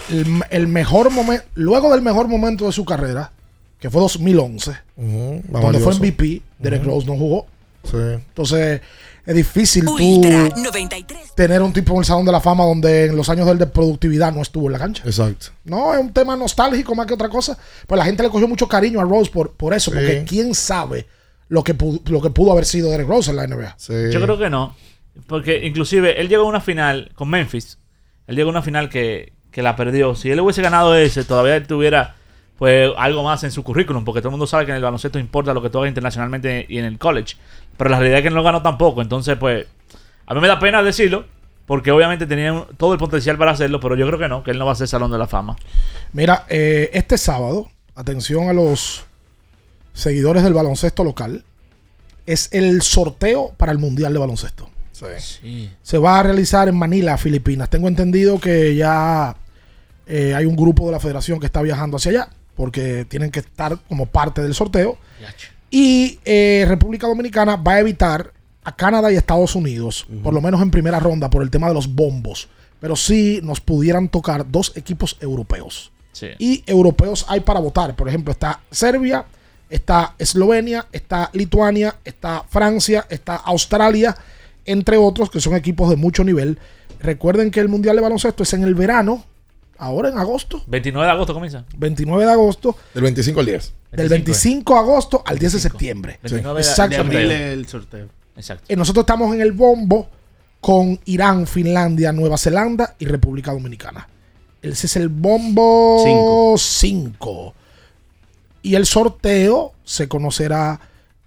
el, 0.09 0.43
el 0.51 0.69
mejor 0.69 1.11
momento, 1.11 1.45
luego 1.55 1.91
del 1.91 2.03
mejor 2.03 2.28
momento 2.28 2.66
de 2.66 2.73
su 2.73 2.85
carrera, 2.85 3.32
que 3.81 3.91
fue 3.91 4.01
2011, 4.01 4.70
más 4.70 5.62
donde 5.62 5.81
fue 5.81 5.93
valioso. 5.93 5.99
MVP, 5.99 6.43
Derek 6.61 6.82
Ujú. 6.82 6.91
Rose 6.91 7.07
no 7.09 7.16
jugó. 7.16 7.47
Sí. 7.82 7.97
Entonces, 7.97 8.81
es 9.26 9.34
difícil 9.34 9.84
tú 9.84 9.96
Ultra 9.96 10.48
93. 10.56 11.34
tener 11.34 11.62
un 11.62 11.72
tipo 11.72 11.92
en 11.94 12.01
el 12.01 12.05
Salón 12.05 12.24
de 12.26 12.32
la 12.32 12.40
Fama 12.40 12.64
donde 12.64 13.06
en 13.06 13.16
los 13.16 13.28
años 13.28 13.46
de 13.46 13.52
él 13.52 13.59
de 13.59 13.66
productividad 13.66 14.32
no 14.32 14.42
estuvo 14.42 14.66
en 14.66 14.72
la 14.72 14.78
cancha. 14.78 15.02
Exacto. 15.06 15.46
No, 15.64 15.94
es 15.94 16.01
un 16.01 16.12
tema 16.12 16.36
nostálgico 16.36 16.94
más 16.94 17.06
que 17.06 17.14
otra 17.14 17.28
cosa. 17.28 17.56
Pues 17.86 17.98
la 17.98 18.05
gente 18.05 18.22
le 18.22 18.28
cogió 18.30 18.46
mucho 18.48 18.68
cariño 18.68 19.01
a 19.01 19.05
Rose 19.05 19.30
por, 19.30 19.52
por 19.52 19.72
eso, 19.74 19.90
Sí. 19.90 19.96
porque 19.96 20.24
quién 20.26 20.55
sabe 20.55 21.06
lo 21.48 21.62
que, 21.64 21.74
pudo, 21.74 22.01
lo 22.06 22.20
que 22.20 22.30
pudo 22.30 22.52
haber 22.52 22.64
sido 22.64 22.90
Derek 22.90 23.06
Rose 23.09 23.30
en 23.30 23.36
la 23.36 23.46
NBA. 23.46 23.76
Yo 24.10 24.20
creo 24.20 24.38
que 24.38 24.51
no. 24.51 24.74
Porque 25.26 25.64
inclusive 25.64 26.20
él 26.20 26.28
llegó 26.28 26.44
a 26.44 26.48
una 26.48 26.60
final 26.60 27.10
con 27.14 27.28
Memphis. 27.30 27.78
Él 28.26 28.36
llegó 28.36 28.48
a 28.48 28.52
una 28.52 28.62
final 28.62 28.88
que, 28.88 29.32
que 29.51 29.62
la 29.62 29.76
perdió. 29.76 30.14
Si 30.16 30.30
él 30.30 30.40
hubiese 30.40 30.60
ganado 30.62 30.94
ese, 30.96 31.24
todavía 31.24 31.56
él 31.56 31.66
tuviera 31.66 32.16
pues 32.59 32.90
algo 32.96 33.22
más 33.22 33.44
en 33.44 33.51
su 33.52 33.62
currículum. 33.62 34.05
Porque 34.05 34.20
todo 34.20 34.28
el 34.30 34.32
mundo 34.32 34.46
sabe 34.46 34.64
que 34.64 34.72
en 34.72 34.76
el 34.78 34.82
baloncesto 34.82 35.18
importa 35.18 35.55
lo 35.55 35.62
que 35.62 35.70
tú 35.70 35.78
hagas 35.78 35.88
internacionalmente 35.90 36.66
y 36.68 36.78
en 36.78 36.84
el 36.86 36.98
college. 36.98 37.36
Pero 37.76 37.90
la 37.90 37.98
realidad 37.98 38.18
es 38.18 38.22
que 38.22 38.28
él 38.28 38.34
no 38.34 38.42
ganó 38.42 38.62
tampoco. 38.62 39.02
Entonces, 39.02 39.36
pues, 39.38 39.66
a 40.26 40.34
mí 40.34 40.40
me 40.40 40.48
da 40.48 40.59
pena 40.59 40.82
decirlo. 40.82 41.26
Porque 41.66 41.90
obviamente 41.90 42.26
tenía 42.26 42.66
todo 42.76 42.92
el 42.92 42.98
potencial 42.98 43.38
para 43.38 43.52
hacerlo. 43.52 43.80
Pero 43.80 43.96
yo 43.96 44.06
creo 44.06 44.18
que 44.18 44.28
no, 44.28 44.44
que 44.44 44.51
él 44.51 44.59
no 44.59 44.66
va 44.66 44.72
a 44.72 44.76
ser 44.76 44.86
Salón 44.86 45.10
de 45.10 45.18
la 45.18 45.26
Fama. 45.26 45.56
Mira, 46.12 46.44
eh, 46.48 46.90
este 46.92 47.16
sábado, 47.16 47.70
atención 47.94 48.48
a 48.48 48.52
los 48.52 49.05
seguidores 49.94 50.42
del 50.42 50.52
baloncesto 50.52 51.05
local, 51.05 51.44
es 52.26 52.51
el 52.52 52.82
sorteo 52.82 53.52
para 53.56 53.72
el 53.72 53.78
Mundial 53.78 54.12
de 54.12 54.18
Baloncesto. 54.18 54.68
Se 55.82 55.98
va 55.98 56.20
a 56.20 56.22
realizar 56.22 56.68
en 56.68 56.76
Manila, 56.76 57.18
Filipinas. 57.18 57.68
Tengo 57.68 57.88
entendido 57.88 58.38
que 58.38 58.76
ya 58.76 59.36
eh, 60.06 60.34
hay 60.34 60.44
un 60.44 60.56
grupo 60.56 60.86
de 60.86 60.92
la 60.92 61.01
federación 61.01 61.40
que 61.40 61.46
está 61.46 61.62
viajando 61.62 61.96
hacia 61.96 62.10
allá, 62.10 62.28
porque 62.55 63.05
tienen 63.05 63.30
que 63.30 63.40
estar 63.40 63.78
como 63.88 64.06
parte 64.06 64.42
del 64.42 64.55
sorteo. 64.55 64.98
Y 65.76 66.20
eh, 66.24 66.64
República 66.68 67.09
Dominicana 67.09 67.56
va 67.56 67.72
a 67.72 67.80
evitar 67.80 68.32
a 68.62 68.76
Canadá 68.76 69.10
y 69.10 69.16
Estados 69.16 69.56
Unidos, 69.56 70.06
por 70.22 70.32
lo 70.32 70.40
menos 70.40 70.62
en 70.62 70.70
primera 70.70 71.01
ronda, 71.01 71.28
por 71.28 71.42
el 71.42 71.51
tema 71.51 71.66
de 71.66 71.74
los 71.74 71.92
bombos. 71.92 72.48
Pero 72.78 72.94
sí 72.94 73.40
nos 73.42 73.60
pudieran 73.60 74.09
tocar 74.09 74.48
dos 74.48 74.70
equipos 74.76 75.16
europeos. 75.20 75.90
Sí. 76.12 76.28
Y 76.38 76.62
europeos 76.64 77.26
hay 77.28 77.40
para 77.40 77.59
votar. 77.59 77.96
Por 77.96 78.09
ejemplo, 78.09 78.30
está 78.30 78.60
Serbia, 78.70 79.24
está 79.68 80.14
Eslovenia, 80.16 80.86
está 80.92 81.30
Lituania, 81.32 81.96
está 82.05 82.44
Francia, 82.48 83.05
está 83.10 83.34
Australia, 83.34 84.16
entre 84.66 84.96
otros 84.96 85.28
que 85.28 85.40
son 85.40 85.56
equipos 85.56 85.90
de 85.90 85.96
mucho 85.96 86.22
nivel. 86.22 86.56
Recuerden 87.01 87.51
que 87.51 87.59
el 87.59 87.68
Mundial 87.68 87.96
de 87.96 88.02
Baloncesto 88.02 88.44
es 88.44 88.52
en 88.52 88.62
el 88.62 88.76
verano, 88.76 89.24
ahora 89.85 90.09
en 90.09 90.19
agosto, 90.19 90.62
29 90.66 91.06
de 91.06 91.12
agosto 91.12 91.35
comienza. 91.35 91.65
29 91.77 92.24
de 92.24 92.31
agosto, 92.32 92.77
Del 92.94 93.02
25 93.05 93.40
al 93.40 93.47
10. 93.47 93.73
del 93.93 94.09
25 94.09 94.74
de 94.74 94.81
agosto 94.81 95.23
al 95.27 95.39
10 95.39 95.52
de 95.55 95.61
septiembre. 95.61 96.19
29 96.23 96.61
de- 96.62 96.69
Exactamente. 96.69 97.16
de 97.16 97.24
abril 97.24 97.31
el 97.59 97.66
sorteo. 97.69 98.09
Exacto. 98.36 98.65
Eh, 98.69 98.77
nosotros 98.77 99.02
estamos 99.05 99.35
en 99.35 99.40
el 99.40 99.52
bombo 99.52 100.09
con 100.61 100.98
Irán, 101.05 101.47
Finlandia, 101.47 102.12
Nueva 102.12 102.39
Zelanda 102.39 102.94
y 102.98 103.05
República 103.06 103.52
Dominicana. 103.52 104.09
Ese 104.62 104.86
es 104.86 104.97
el 104.97 105.09
bombo 105.11 106.55
5. 106.59 107.55
Y 108.62 108.74
el 108.77 108.86
sorteo 108.86 109.73
se 109.85 110.09
conocerá 110.09 110.81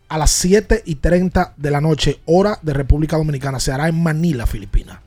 a 0.10 0.18
las 0.18 0.32
7 0.32 0.82
y 0.86 0.96
30 0.96 1.54
de 1.56 1.70
la 1.70 1.82
noche, 1.82 2.20
hora 2.26 2.58
de 2.64 2.74
República 2.74 3.16
Dominicana. 3.18 3.60
Se 3.60 3.72
hará 3.72 3.88
en 3.88 4.02
Manila, 4.02 4.48
Filipinas. 4.48 5.00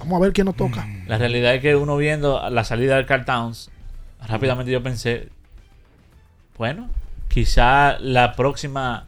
Vamos 0.00 0.16
a 0.16 0.20
ver 0.24 0.32
quién 0.32 0.46
nos 0.46 0.56
toca. 0.56 0.86
La 1.06 1.16
realidad 1.18 1.54
es 1.54 1.60
que 1.62 1.76
uno 1.76 1.96
viendo 1.96 2.48
la 2.50 2.64
salida 2.64 2.96
del 2.96 3.06
Carl 3.06 3.24
Towns, 3.24 3.70
rápidamente 4.26 4.72
yo 4.72 4.82
pensé, 4.82 5.28
bueno, 6.58 6.88
quizá 7.28 7.98
la 8.00 8.34
próxima 8.34 9.06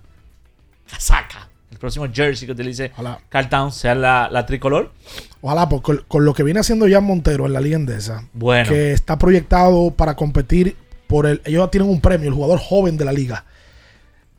casaca, 0.90 1.48
el 1.70 1.78
próximo 1.78 2.06
jersey 2.12 2.46
que 2.46 2.52
utilice 2.52 2.92
Carl 3.28 3.48
Towns 3.48 3.74
sea 3.74 3.94
la, 3.94 4.28
la 4.30 4.46
tricolor. 4.46 4.92
Ojalá, 5.40 5.68
porque 5.68 5.82
con, 5.84 6.04
con 6.08 6.24
lo 6.24 6.34
que 6.34 6.42
viene 6.42 6.60
haciendo 6.60 6.86
Jan 6.88 7.04
Montero 7.04 7.46
en 7.46 7.52
la 7.52 7.60
Liga 7.60 7.76
Endesa, 7.76 8.24
Bueno. 8.32 8.68
que 8.70 8.92
está 8.92 9.18
proyectado 9.18 9.90
para 9.90 10.14
competir 10.14 10.76
por 11.06 11.26
el. 11.26 11.40
Ellos 11.44 11.70
tienen 11.70 11.90
un 11.90 12.00
premio, 12.00 12.28
el 12.28 12.34
jugador 12.34 12.58
joven 12.58 12.96
de 12.96 13.04
la 13.04 13.12
liga. 13.12 13.44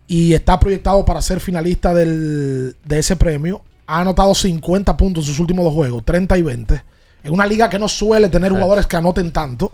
Y 0.08 0.34
está 0.34 0.60
proyectado 0.60 1.06
para 1.06 1.22
ser 1.22 1.40
finalista 1.40 1.94
del- 1.94 2.76
de 2.86 3.00
ese 3.00 3.16
premio. 3.16 3.64
Ha 3.94 4.00
anotado 4.02 4.34
50 4.34 4.98
puntos 4.98 5.24
en 5.26 5.28
sus 5.30 5.40
últimos 5.40 5.64
dos 5.66 5.74
juegos, 5.76 6.04
30 6.04 6.36
y 6.40 6.42
20. 6.42 6.84
En 7.26 7.32
una 7.32 7.46
liga 7.46 7.70
que 7.70 7.78
no 7.78 7.88
suele 7.88 8.28
tener 8.28 8.48
Exacto. 8.48 8.56
jugadores 8.64 8.88
que 8.88 8.96
anoten 8.98 9.32
tanto. 9.32 9.72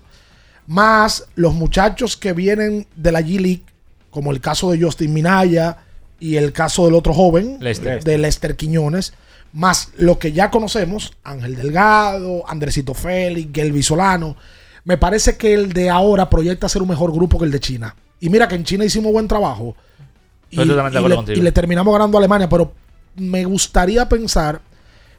Más 0.67 1.25
los 1.35 1.53
muchachos 1.53 2.17
que 2.17 2.33
vienen 2.33 2.85
de 2.97 3.13
la 3.13 3.21
G 3.21 3.39
League, 3.39 3.63
como 4.09 4.31
el 4.31 4.41
caso 4.41 4.71
de 4.71 4.81
Justin 4.81 5.13
Minaya 5.13 5.77
y 6.19 6.35
el 6.35 6.51
caso 6.51 6.83
del 6.83 6.95
otro 6.95 7.13
joven, 7.13 7.59
Lester. 7.61 8.03
de 8.03 8.17
Lester 8.17 8.57
Quiñones. 8.57 9.13
Más 9.53 9.89
lo 9.97 10.19
que 10.19 10.33
ya 10.33 10.51
conocemos, 10.51 11.13
Ángel 11.23 11.55
Delgado, 11.55 12.43
Andresito 12.45 12.93
Félix, 12.93 13.51
Gelby 13.53 13.81
Solano. 13.81 14.35
Me 14.83 14.97
parece 14.97 15.37
que 15.37 15.53
el 15.53 15.71
de 15.71 15.89
ahora 15.89 16.29
proyecta 16.29 16.67
ser 16.67 16.81
un 16.81 16.89
mejor 16.89 17.13
grupo 17.13 17.39
que 17.39 17.45
el 17.45 17.51
de 17.51 17.61
China. 17.61 17.95
Y 18.19 18.29
mira 18.29 18.49
que 18.49 18.55
en 18.55 18.65
China 18.65 18.83
hicimos 18.83 19.13
buen 19.13 19.29
trabajo. 19.29 19.77
Y, 20.51 20.59
y 20.59 20.65
le, 20.65 20.75
y 21.35 21.41
le 21.41 21.51
terminamos 21.53 21.93
ganando 21.93 22.17
a 22.17 22.19
Alemania, 22.19 22.49
pero 22.49 22.73
me 23.15 23.45
gustaría 23.45 24.07
pensar 24.07 24.61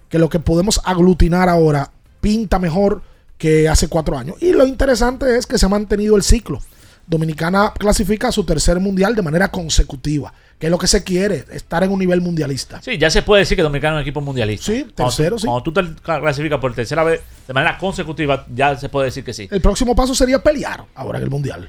que 0.09 0.19
lo 0.19 0.29
que 0.29 0.41
podemos 0.41 0.81
aglutinar 0.85 1.49
ahora 1.49 1.91
pinta 2.21 2.59
mejor 2.59 3.03
que 3.39 3.69
hace 3.69 3.89
cuatro 3.89 4.19
años. 4.19 4.37
Y 4.41 4.53
lo 4.53 4.67
interesante 4.67 5.37
es 5.37 5.47
que 5.47 5.59
se 5.59 5.67
ha 5.67 5.69
mantenido 5.69 6.17
el 6.17 6.23
ciclo. 6.23 6.61
Dominicana 7.07 7.73
clasifica 7.77 8.29
a 8.29 8.33
su 8.33 8.45
tercer 8.45 8.79
mundial 8.79 9.17
de 9.17 9.23
manera 9.23 9.49
consecutiva, 9.49 10.33
que 10.59 10.67
es 10.67 10.71
lo 10.71 10.79
que 10.79 10.87
se 10.87 11.03
quiere, 11.03 11.45
estar 11.51 11.83
en 11.83 11.91
un 11.91 11.99
nivel 11.99 12.21
mundialista. 12.21 12.81
Sí, 12.83 12.99
ya 12.99 13.11
se 13.11 13.23
puede 13.23 13.41
decir 13.41 13.57
que 13.57 13.63
Dominicano 13.63 13.97
es 13.97 13.99
un 13.99 14.03
equipo 14.03 14.21
mundialista. 14.21 14.67
Sí, 14.67 14.87
tercero, 14.95 15.37
sí. 15.37 15.47
Cuando 15.47 15.63
tú 15.65 15.73
te 15.73 15.83
clasificas 16.03 16.61
por 16.61 16.73
tercera 16.73 17.03
vez 17.03 17.21
de 17.49 17.53
manera 17.53 17.79
consecutiva, 17.79 18.47
ya 18.55 18.77
se 18.77 18.89
puede 18.89 19.07
decir 19.07 19.25
que 19.25 19.33
sí. 19.33 19.49
El 19.51 19.61
próximo 19.61 19.97
paso 19.97 20.15
sería 20.15 20.41
pelear 20.41 20.85
ahora 20.95 21.19
en 21.19 21.25
el 21.25 21.31
mundial, 21.31 21.69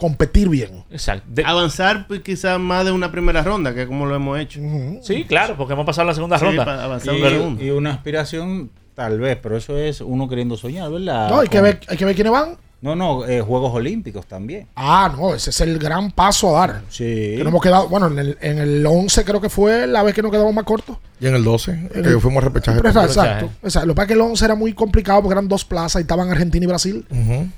competir 0.00 0.48
bien. 0.48 0.84
Exacto. 0.90 1.42
Avanzar 1.44 2.06
pues, 2.08 2.20
quizás 2.22 2.58
más 2.58 2.84
de 2.84 2.90
una 2.92 3.12
primera 3.12 3.42
ronda, 3.42 3.74
que 3.74 3.82
es 3.82 3.86
como 3.86 4.06
lo 4.06 4.14
hemos 4.16 4.38
hecho. 4.40 4.60
Sí, 5.02 5.24
claro, 5.24 5.56
porque 5.56 5.74
hemos 5.74 5.86
pasado 5.86 6.08
la 6.08 6.14
segunda 6.14 6.38
Sí, 6.38 6.44
ronda. 6.46 6.84
avanzar 6.84 7.14
Y, 7.14 7.64
y 7.66 7.70
una 7.70 7.92
aspiración, 7.92 8.70
tal 8.94 9.20
vez, 9.20 9.38
pero 9.42 9.56
eso 9.56 9.76
es 9.78 10.00
uno 10.00 10.28
queriendo 10.28 10.56
soñar, 10.56 10.90
¿verdad? 10.90 11.28
No, 11.30 11.40
hay 11.40 11.48
que 11.48 11.60
ver, 11.60 11.80
hay 11.86 11.96
que 11.96 12.04
ver 12.04 12.14
quiénes 12.14 12.32
van. 12.32 12.56
No, 12.82 12.96
no, 12.96 13.26
eh, 13.26 13.42
Juegos 13.42 13.74
Olímpicos 13.74 14.24
también. 14.24 14.66
Ah, 14.74 15.12
no, 15.14 15.34
ese 15.34 15.50
es 15.50 15.60
el 15.60 15.78
gran 15.78 16.10
paso 16.12 16.56
a 16.56 16.60
dar. 16.66 16.80
Sí. 16.88 17.04
Que 17.36 17.40
no 17.42 17.50
hemos 17.50 17.60
quedado, 17.62 17.88
bueno, 17.90 18.06
en 18.06 18.18
el, 18.18 18.38
en 18.40 18.58
el 18.58 18.86
11 18.86 19.22
creo 19.26 19.38
que 19.38 19.50
fue 19.50 19.86
la 19.86 20.02
vez 20.02 20.14
que 20.14 20.22
nos 20.22 20.30
quedamos 20.30 20.54
más 20.54 20.64
cortos. 20.64 20.96
Y 21.20 21.26
en 21.26 21.34
el 21.34 21.44
12, 21.44 21.72
En 21.72 21.88
que 21.90 21.98
el- 22.08 22.20
fuimos 22.22 22.42
a 22.42 22.46
repechaje. 22.46 22.78
Exacto, 22.78 23.50
exacto. 23.62 23.86
Lo 23.86 23.92
que 23.92 23.96
pasa 23.96 24.02
es 24.04 24.08
que 24.08 24.14
el 24.14 24.20
11 24.22 24.44
era 24.46 24.54
muy 24.54 24.72
complicado 24.72 25.20
porque 25.20 25.34
eran 25.34 25.46
dos 25.46 25.66
plazas 25.66 26.00
y 26.00 26.04
estaban 26.04 26.30
Argentina 26.30 26.64
y 26.64 26.68
Brasil. 26.68 27.04
Ujú. 27.10 27.48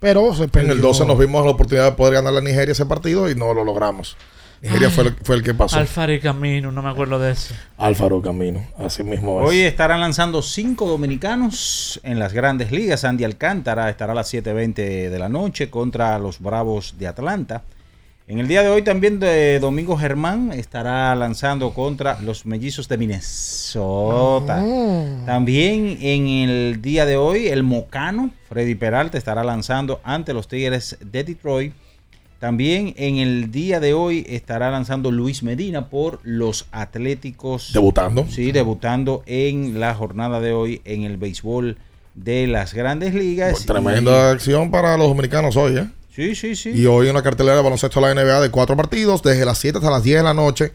Pero 0.00 0.32
se 0.34 0.44
En 0.44 0.70
el 0.70 0.80
12 0.80 1.06
nos 1.06 1.18
vimos 1.18 1.44
la 1.44 1.52
oportunidad 1.52 1.86
de 1.86 1.92
poder 1.92 2.14
ganar 2.14 2.32
la 2.32 2.40
Nigeria 2.40 2.72
ese 2.72 2.86
partido 2.86 3.28
y 3.30 3.34
no 3.34 3.52
lo 3.52 3.64
logramos. 3.64 4.16
Nigeria 4.60 4.90
fue 4.90 5.04
el, 5.04 5.14
fue 5.22 5.36
el 5.36 5.42
que 5.42 5.54
pasó. 5.54 5.76
Alfaro 5.76 6.18
Camino, 6.20 6.72
no 6.72 6.82
me 6.82 6.90
acuerdo 6.90 7.18
de 7.20 7.30
eso. 7.30 7.54
Alfaro 7.76 8.20
Camino, 8.20 8.64
así 8.78 9.04
mismo 9.04 9.40
es. 9.40 9.48
Hoy 9.48 9.60
estarán 9.60 10.00
lanzando 10.00 10.42
cinco 10.42 10.88
dominicanos 10.88 12.00
en 12.02 12.18
las 12.18 12.32
grandes 12.32 12.72
ligas. 12.72 13.04
Andy 13.04 13.22
Alcántara 13.24 13.88
estará 13.88 14.12
a 14.12 14.16
las 14.16 14.32
7.20 14.32 15.10
de 15.10 15.18
la 15.18 15.28
noche 15.28 15.70
contra 15.70 16.18
los 16.18 16.40
Bravos 16.40 16.96
de 16.98 17.06
Atlanta. 17.06 17.62
En 18.30 18.38
el 18.38 18.46
día 18.46 18.62
de 18.62 18.68
hoy 18.68 18.82
también 18.82 19.20
de 19.20 19.58
Domingo 19.58 19.96
Germán 19.96 20.52
estará 20.52 21.14
lanzando 21.14 21.72
contra 21.72 22.20
los 22.20 22.44
Mellizos 22.44 22.86
de 22.86 22.98
Minnesota. 22.98 24.62
También 25.24 25.96
en 26.02 26.28
el 26.28 26.82
día 26.82 27.06
de 27.06 27.16
hoy 27.16 27.46
el 27.46 27.62
Mocano, 27.62 28.30
Freddy 28.46 28.74
Peralta, 28.74 29.16
estará 29.16 29.44
lanzando 29.44 30.02
ante 30.04 30.34
los 30.34 30.46
Tigres 30.46 30.98
de 31.00 31.24
Detroit. 31.24 31.72
También 32.38 32.92
en 32.98 33.16
el 33.16 33.50
día 33.50 33.80
de 33.80 33.94
hoy 33.94 34.26
estará 34.28 34.70
lanzando 34.70 35.10
Luis 35.10 35.42
Medina 35.42 35.88
por 35.88 36.20
los 36.22 36.66
Atléticos. 36.70 37.72
Debutando. 37.72 38.26
Sí, 38.28 38.52
debutando 38.52 39.22
en 39.24 39.80
la 39.80 39.94
jornada 39.94 40.38
de 40.40 40.52
hoy 40.52 40.82
en 40.84 41.04
el 41.04 41.16
béisbol 41.16 41.78
de 42.14 42.46
las 42.46 42.74
grandes 42.74 43.14
ligas. 43.14 43.64
Tremenda 43.64 44.32
acción 44.32 44.70
para 44.70 44.98
los 44.98 45.08
dominicanos 45.08 45.56
hoy, 45.56 45.78
¿eh? 45.78 45.86
Sí, 46.18 46.34
sí, 46.34 46.56
sí. 46.56 46.70
Y 46.74 46.86
hoy 46.86 47.08
una 47.08 47.22
cartelera 47.22 47.54
de 47.54 47.62
baloncesto 47.62 48.00
de 48.00 48.12
la 48.12 48.20
NBA 48.20 48.40
de 48.40 48.50
cuatro 48.50 48.76
partidos, 48.76 49.22
desde 49.22 49.44
las 49.44 49.56
7 49.58 49.78
hasta 49.78 49.88
las 49.88 50.02
10 50.02 50.16
de 50.16 50.22
la 50.24 50.34
noche. 50.34 50.72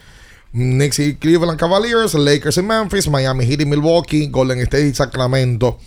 Knicks 0.53 0.99
y 0.99 1.15
Cleveland 1.15 1.59
Cavaliers, 1.59 2.13
Lakers 2.13 2.57
y 2.57 2.61
Memphis, 2.61 3.09
Miami 3.09 3.45
Heat 3.45 3.59
y 3.59 3.65
Milwaukee, 3.65 4.27
Golden 4.27 4.59
State 4.59 4.87
y 4.87 4.93
Sacramento, 4.93 5.79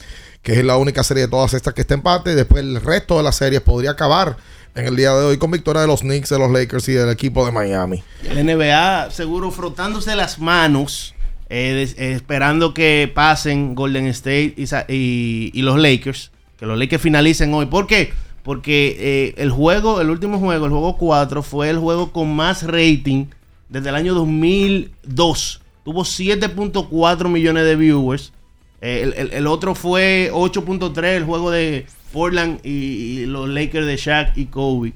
que 0.43 0.53
es 0.59 0.63
la 0.65 0.77
única 0.77 1.03
serie 1.03 1.23
de 1.23 1.29
todas 1.31 1.55
estas 1.55 1.73
que 1.73 1.81
está 1.81 1.95
empate. 1.95 2.35
Después 2.35 2.63
el 2.65 2.83
resto 2.83 3.17
de 3.17 3.23
las 3.23 3.37
series 3.37 3.63
podría 3.63 3.93
acabar 3.93 4.37
en 4.75 4.85
el 4.89 4.95
día 4.95 5.15
de 5.15 5.25
hoy 5.25 5.39
con 5.39 5.51
victoria 5.51 5.81
de 5.81 5.87
los 5.87 6.01
Knicks, 6.03 6.29
de 6.29 6.39
los 6.39 6.51
Lakers 6.51 6.87
y 6.91 6.93
del 6.93 7.09
equipo 7.09 7.47
de 7.47 7.53
Miami. 7.53 8.03
El 8.25 8.45
NBA 8.45 9.11
seguro 9.11 9.51
frotándose 9.51 10.15
las 10.17 10.39
manos, 10.39 11.15
eh, 11.49 11.89
eh, 11.97 12.13
esperando 12.13 12.75
que 12.75 13.11
pasen 13.15 13.75
Golden 13.75 14.07
State 14.09 14.53
y, 14.59 14.67
sa- 14.67 14.85
y- 14.87 15.51
y 15.55 15.63
los 15.63 15.79
Lakers, 15.79 16.31
que 16.59 16.67
los 16.67 16.79
Lakers 16.79 17.01
finalicen 17.01 17.55
hoy. 17.55 17.65
¿Por 17.65 17.87
qué? 17.87 18.13
Porque 18.13 18.26
eh, 18.67 19.35
el 19.37 19.51
juego, 19.51 20.01
el 20.01 20.11
último 20.11 20.39
juego, 20.39 20.67
el 20.67 20.71
juego 20.71 20.97
4, 20.97 21.43
fue 21.43 21.71
el 21.71 21.79
juego 21.79 22.13
con 22.13 22.35
más 22.35 22.63
rating 22.63 23.27
desde 23.69 23.89
el 23.89 23.95
año 23.95 24.15
2002. 24.15 25.61
Tuvo 25.85 26.03
7.4 26.03 27.29
millones 27.29 27.65
de 27.65 27.77
viewers. 27.77 28.33
Eh, 28.81 29.31
el 29.33 29.47
otro 29.47 29.75
fue 29.75 30.31
8.3, 30.33 31.05
el 31.05 31.25
juego 31.25 31.51
de 31.51 31.87
Portland 32.13 32.61
y, 32.65 32.71
y 32.71 33.27
los 33.27 33.49
Lakers 33.49 33.87
de 33.87 33.97
Shaq 33.97 34.37
y 34.37 34.47
Kobe. 34.47 34.93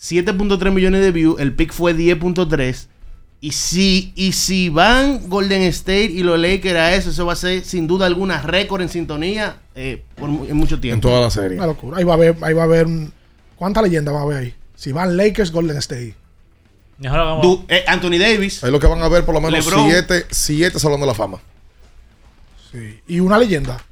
7.3 0.00 0.72
millones 0.72 1.00
de 1.00 1.10
views, 1.10 1.40
el 1.40 1.54
pick 1.54 1.72
fue 1.72 1.94
10.3. 1.94 2.86
Y 3.40 3.52
si, 3.52 4.12
y 4.16 4.32
si 4.32 4.68
van 4.68 5.28
Golden 5.28 5.62
State 5.62 6.06
y 6.10 6.22
los 6.24 6.38
Lakers 6.40 6.76
a 6.76 6.94
eso, 6.94 7.10
eso 7.10 7.24
va 7.24 7.34
a 7.34 7.36
ser 7.36 7.64
sin 7.64 7.86
duda 7.86 8.06
alguna 8.06 8.42
récord 8.42 8.80
en 8.82 8.88
sintonía 8.88 9.58
eh, 9.76 10.02
por 10.16 10.28
en 10.28 10.56
mucho 10.56 10.80
tiempo. 10.80 10.96
En 10.96 11.12
toda 11.12 11.20
la 11.22 11.30
serie. 11.30 11.56
Una 11.56 11.66
locura. 11.68 11.98
Ahí 11.98 12.04
va 12.04 12.14
a 12.14 12.16
haber, 12.16 12.36
ahí 12.42 12.52
va 12.54 12.62
a 12.62 12.64
haber 12.64 12.86
un- 12.86 13.12
¿Cuántas 13.54 13.82
leyendas 13.84 14.12
va 14.14 14.20
a 14.20 14.22
haber 14.22 14.36
ahí? 14.38 14.54
Si 14.74 14.90
van 14.92 15.16
Lakers, 15.16 15.52
Golden 15.52 15.76
State. 15.76 16.14
Du- 17.42 17.64
eh, 17.68 17.84
Anthony 17.86 18.18
Davis. 18.18 18.64
Ahí 18.64 18.72
lo 18.72 18.80
que 18.80 18.88
van 18.88 19.00
a 19.02 19.08
ver 19.08 19.24
por 19.24 19.34
lo 19.34 19.40
menos 19.40 19.64
LeBron. 19.64 19.88
siete, 19.88 20.26
siete 20.30 20.78
Salón 20.80 21.00
de 21.00 21.06
la 21.06 21.14
Fama. 21.14 21.38
Y 23.06 23.20
una 23.20 23.38
leyenda. 23.38 23.82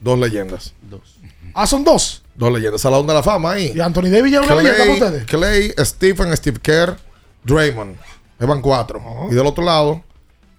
Dos 0.00 0.18
leyendas. 0.18 0.74
Dos. 0.82 1.16
Ah, 1.54 1.66
son 1.66 1.84
dos. 1.84 2.22
Dos 2.34 2.52
leyendas. 2.52 2.80
Salón 2.80 3.06
de 3.06 3.14
la 3.14 3.22
Fama 3.22 3.52
ahí. 3.52 3.72
Y 3.74 3.80
Anthony 3.80 4.10
Davis 4.10 4.32
ya 4.32 4.40
es 4.40 4.46
una 4.46 4.56
leyenda 4.56 4.78
para 4.78 4.92
ustedes. 4.92 5.24
Clay, 5.26 5.72
Stephen, 5.84 6.36
Steve 6.36 6.58
Kerr, 6.60 6.96
Draymond. 7.44 7.96
Ahí 8.42 8.48
van 8.48 8.60
cuatro. 8.60 9.00
Y 9.30 9.34
del 9.34 9.46
otro 9.46 9.62
lado, 9.64 10.02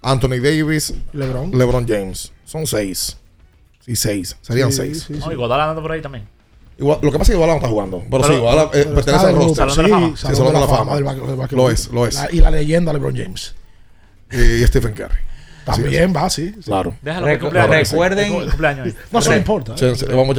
Anthony 0.00 0.40
Davis, 0.42 0.94
LeBron. 1.12 1.50
LeBron 1.56 1.86
James. 1.86 2.32
Son 2.46 2.66
seis. 2.66 3.18
Sí, 3.80 3.94
seis. 3.94 4.36
Serían 4.40 4.72
Sí, 4.72 4.78
seis. 4.78 5.04
sí, 5.06 5.14
sí. 5.14 5.20
No, 5.20 5.30
y 5.30 5.34
andando 5.64 5.82
por 5.82 5.92
ahí 5.92 6.00
también. 6.00 6.26
Igual- 6.78 6.98
lo 7.02 7.12
que 7.12 7.18
pasa 7.18 7.24
es 7.24 7.28
que 7.28 7.34
Iguala 7.34 7.52
no 7.52 7.56
está 7.58 7.68
jugando. 7.68 7.98
Pero, 7.98 8.10
Pero- 8.10 8.24
sí, 8.24 8.32
Iguala 8.34 8.62
eh, 8.72 8.84
pertenece 8.94 9.26
al 9.26 9.34
roster. 9.36 9.70
Salón 9.70 9.76
de 9.76 9.82
la 9.90 9.98
Fama. 9.98 10.16
Sí, 10.16 10.22
Salón 10.34 10.52
de 10.54 10.60
la 10.60 10.66
Fama. 10.68 10.94
del 10.94 11.04
del. 11.04 11.56
Lo 11.56 11.70
es, 11.70 11.88
lo 11.88 12.06
es. 12.06 12.14
La- 12.14 12.28
y 12.32 12.40
la 12.40 12.50
leyenda 12.50 12.92
LeBron 12.94 13.14
James. 13.16 13.54
Y 14.32 14.64
Stephen 14.66 14.94
Curry. 14.94 15.18
También 15.64 16.12
va, 16.14 16.28
sí. 16.30 16.52
sí. 16.56 16.62
Claro. 16.64 16.94
Déjalo 17.02 17.26
recuerden- 17.26 18.32
Que 18.32 18.46
cumple 18.50 18.68
años 18.68 18.86
ahí. 18.86 18.94
No, 19.10 19.18
eso 19.18 19.30
no 19.30 19.36
importa. 19.36 19.74
Vamos 20.12 20.36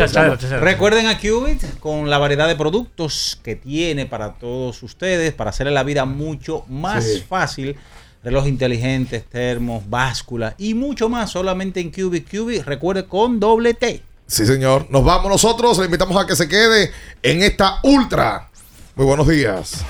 a 0.00 0.06
vamos. 0.06 0.50
Recuerden 0.60 1.06
a 1.06 1.18
Qubit 1.18 1.78
con 1.80 2.08
la 2.10 2.18
variedad 2.18 2.46
de 2.48 2.56
productos 2.56 3.40
que 3.42 3.56
tiene 3.56 4.06
para 4.06 4.34
todos 4.34 4.82
ustedes, 4.82 5.32
para 5.32 5.50
hacerle 5.50 5.72
la 5.72 5.82
vida 5.82 6.04
mucho 6.04 6.64
más 6.68 7.04
Sí. 7.04 7.24
fácil. 7.28 7.76
Relojes 8.24 8.48
inteligentes, 8.50 9.24
termos, 9.24 9.88
báscula 9.88 10.54
y 10.58 10.74
mucho 10.74 11.08
más 11.08 11.30
solamente 11.30 11.80
en 11.80 11.90
Qubit. 11.92 12.28
Qubit, 12.28 12.64
recuerde 12.64 13.04
con 13.06 13.38
doble 13.38 13.74
T. 13.74 14.02
Sí, 14.26 14.44
señor. 14.44 14.86
Nos 14.90 15.04
vamos 15.04 15.30
nosotros. 15.30 15.78
Le 15.78 15.86
invitamos 15.86 16.22
a 16.22 16.26
que 16.26 16.36
se 16.36 16.48
quede 16.48 16.90
en 17.22 17.42
esta 17.42 17.78
ultra. 17.82 18.48
Muy 18.96 19.06
buenos 19.06 19.26
días. 19.28 19.84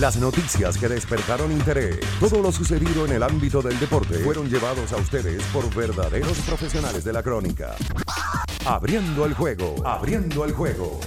Las 0.00 0.16
noticias 0.16 0.78
que 0.78 0.86
despertaron 0.86 1.50
interés, 1.50 1.98
todo 2.20 2.40
lo 2.40 2.52
sucedido 2.52 3.04
en 3.04 3.14
el 3.14 3.22
ámbito 3.24 3.60
del 3.60 3.80
deporte, 3.80 4.14
fueron 4.20 4.48
llevados 4.48 4.92
a 4.92 4.96
ustedes 4.96 5.42
por 5.52 5.74
verdaderos 5.74 6.38
profesionales 6.46 7.02
de 7.02 7.12
la 7.12 7.20
crónica. 7.20 7.74
Abriendo 8.64 9.26
el 9.26 9.34
juego, 9.34 9.74
abriendo 9.84 10.44
el 10.44 10.52
juego. 10.52 11.00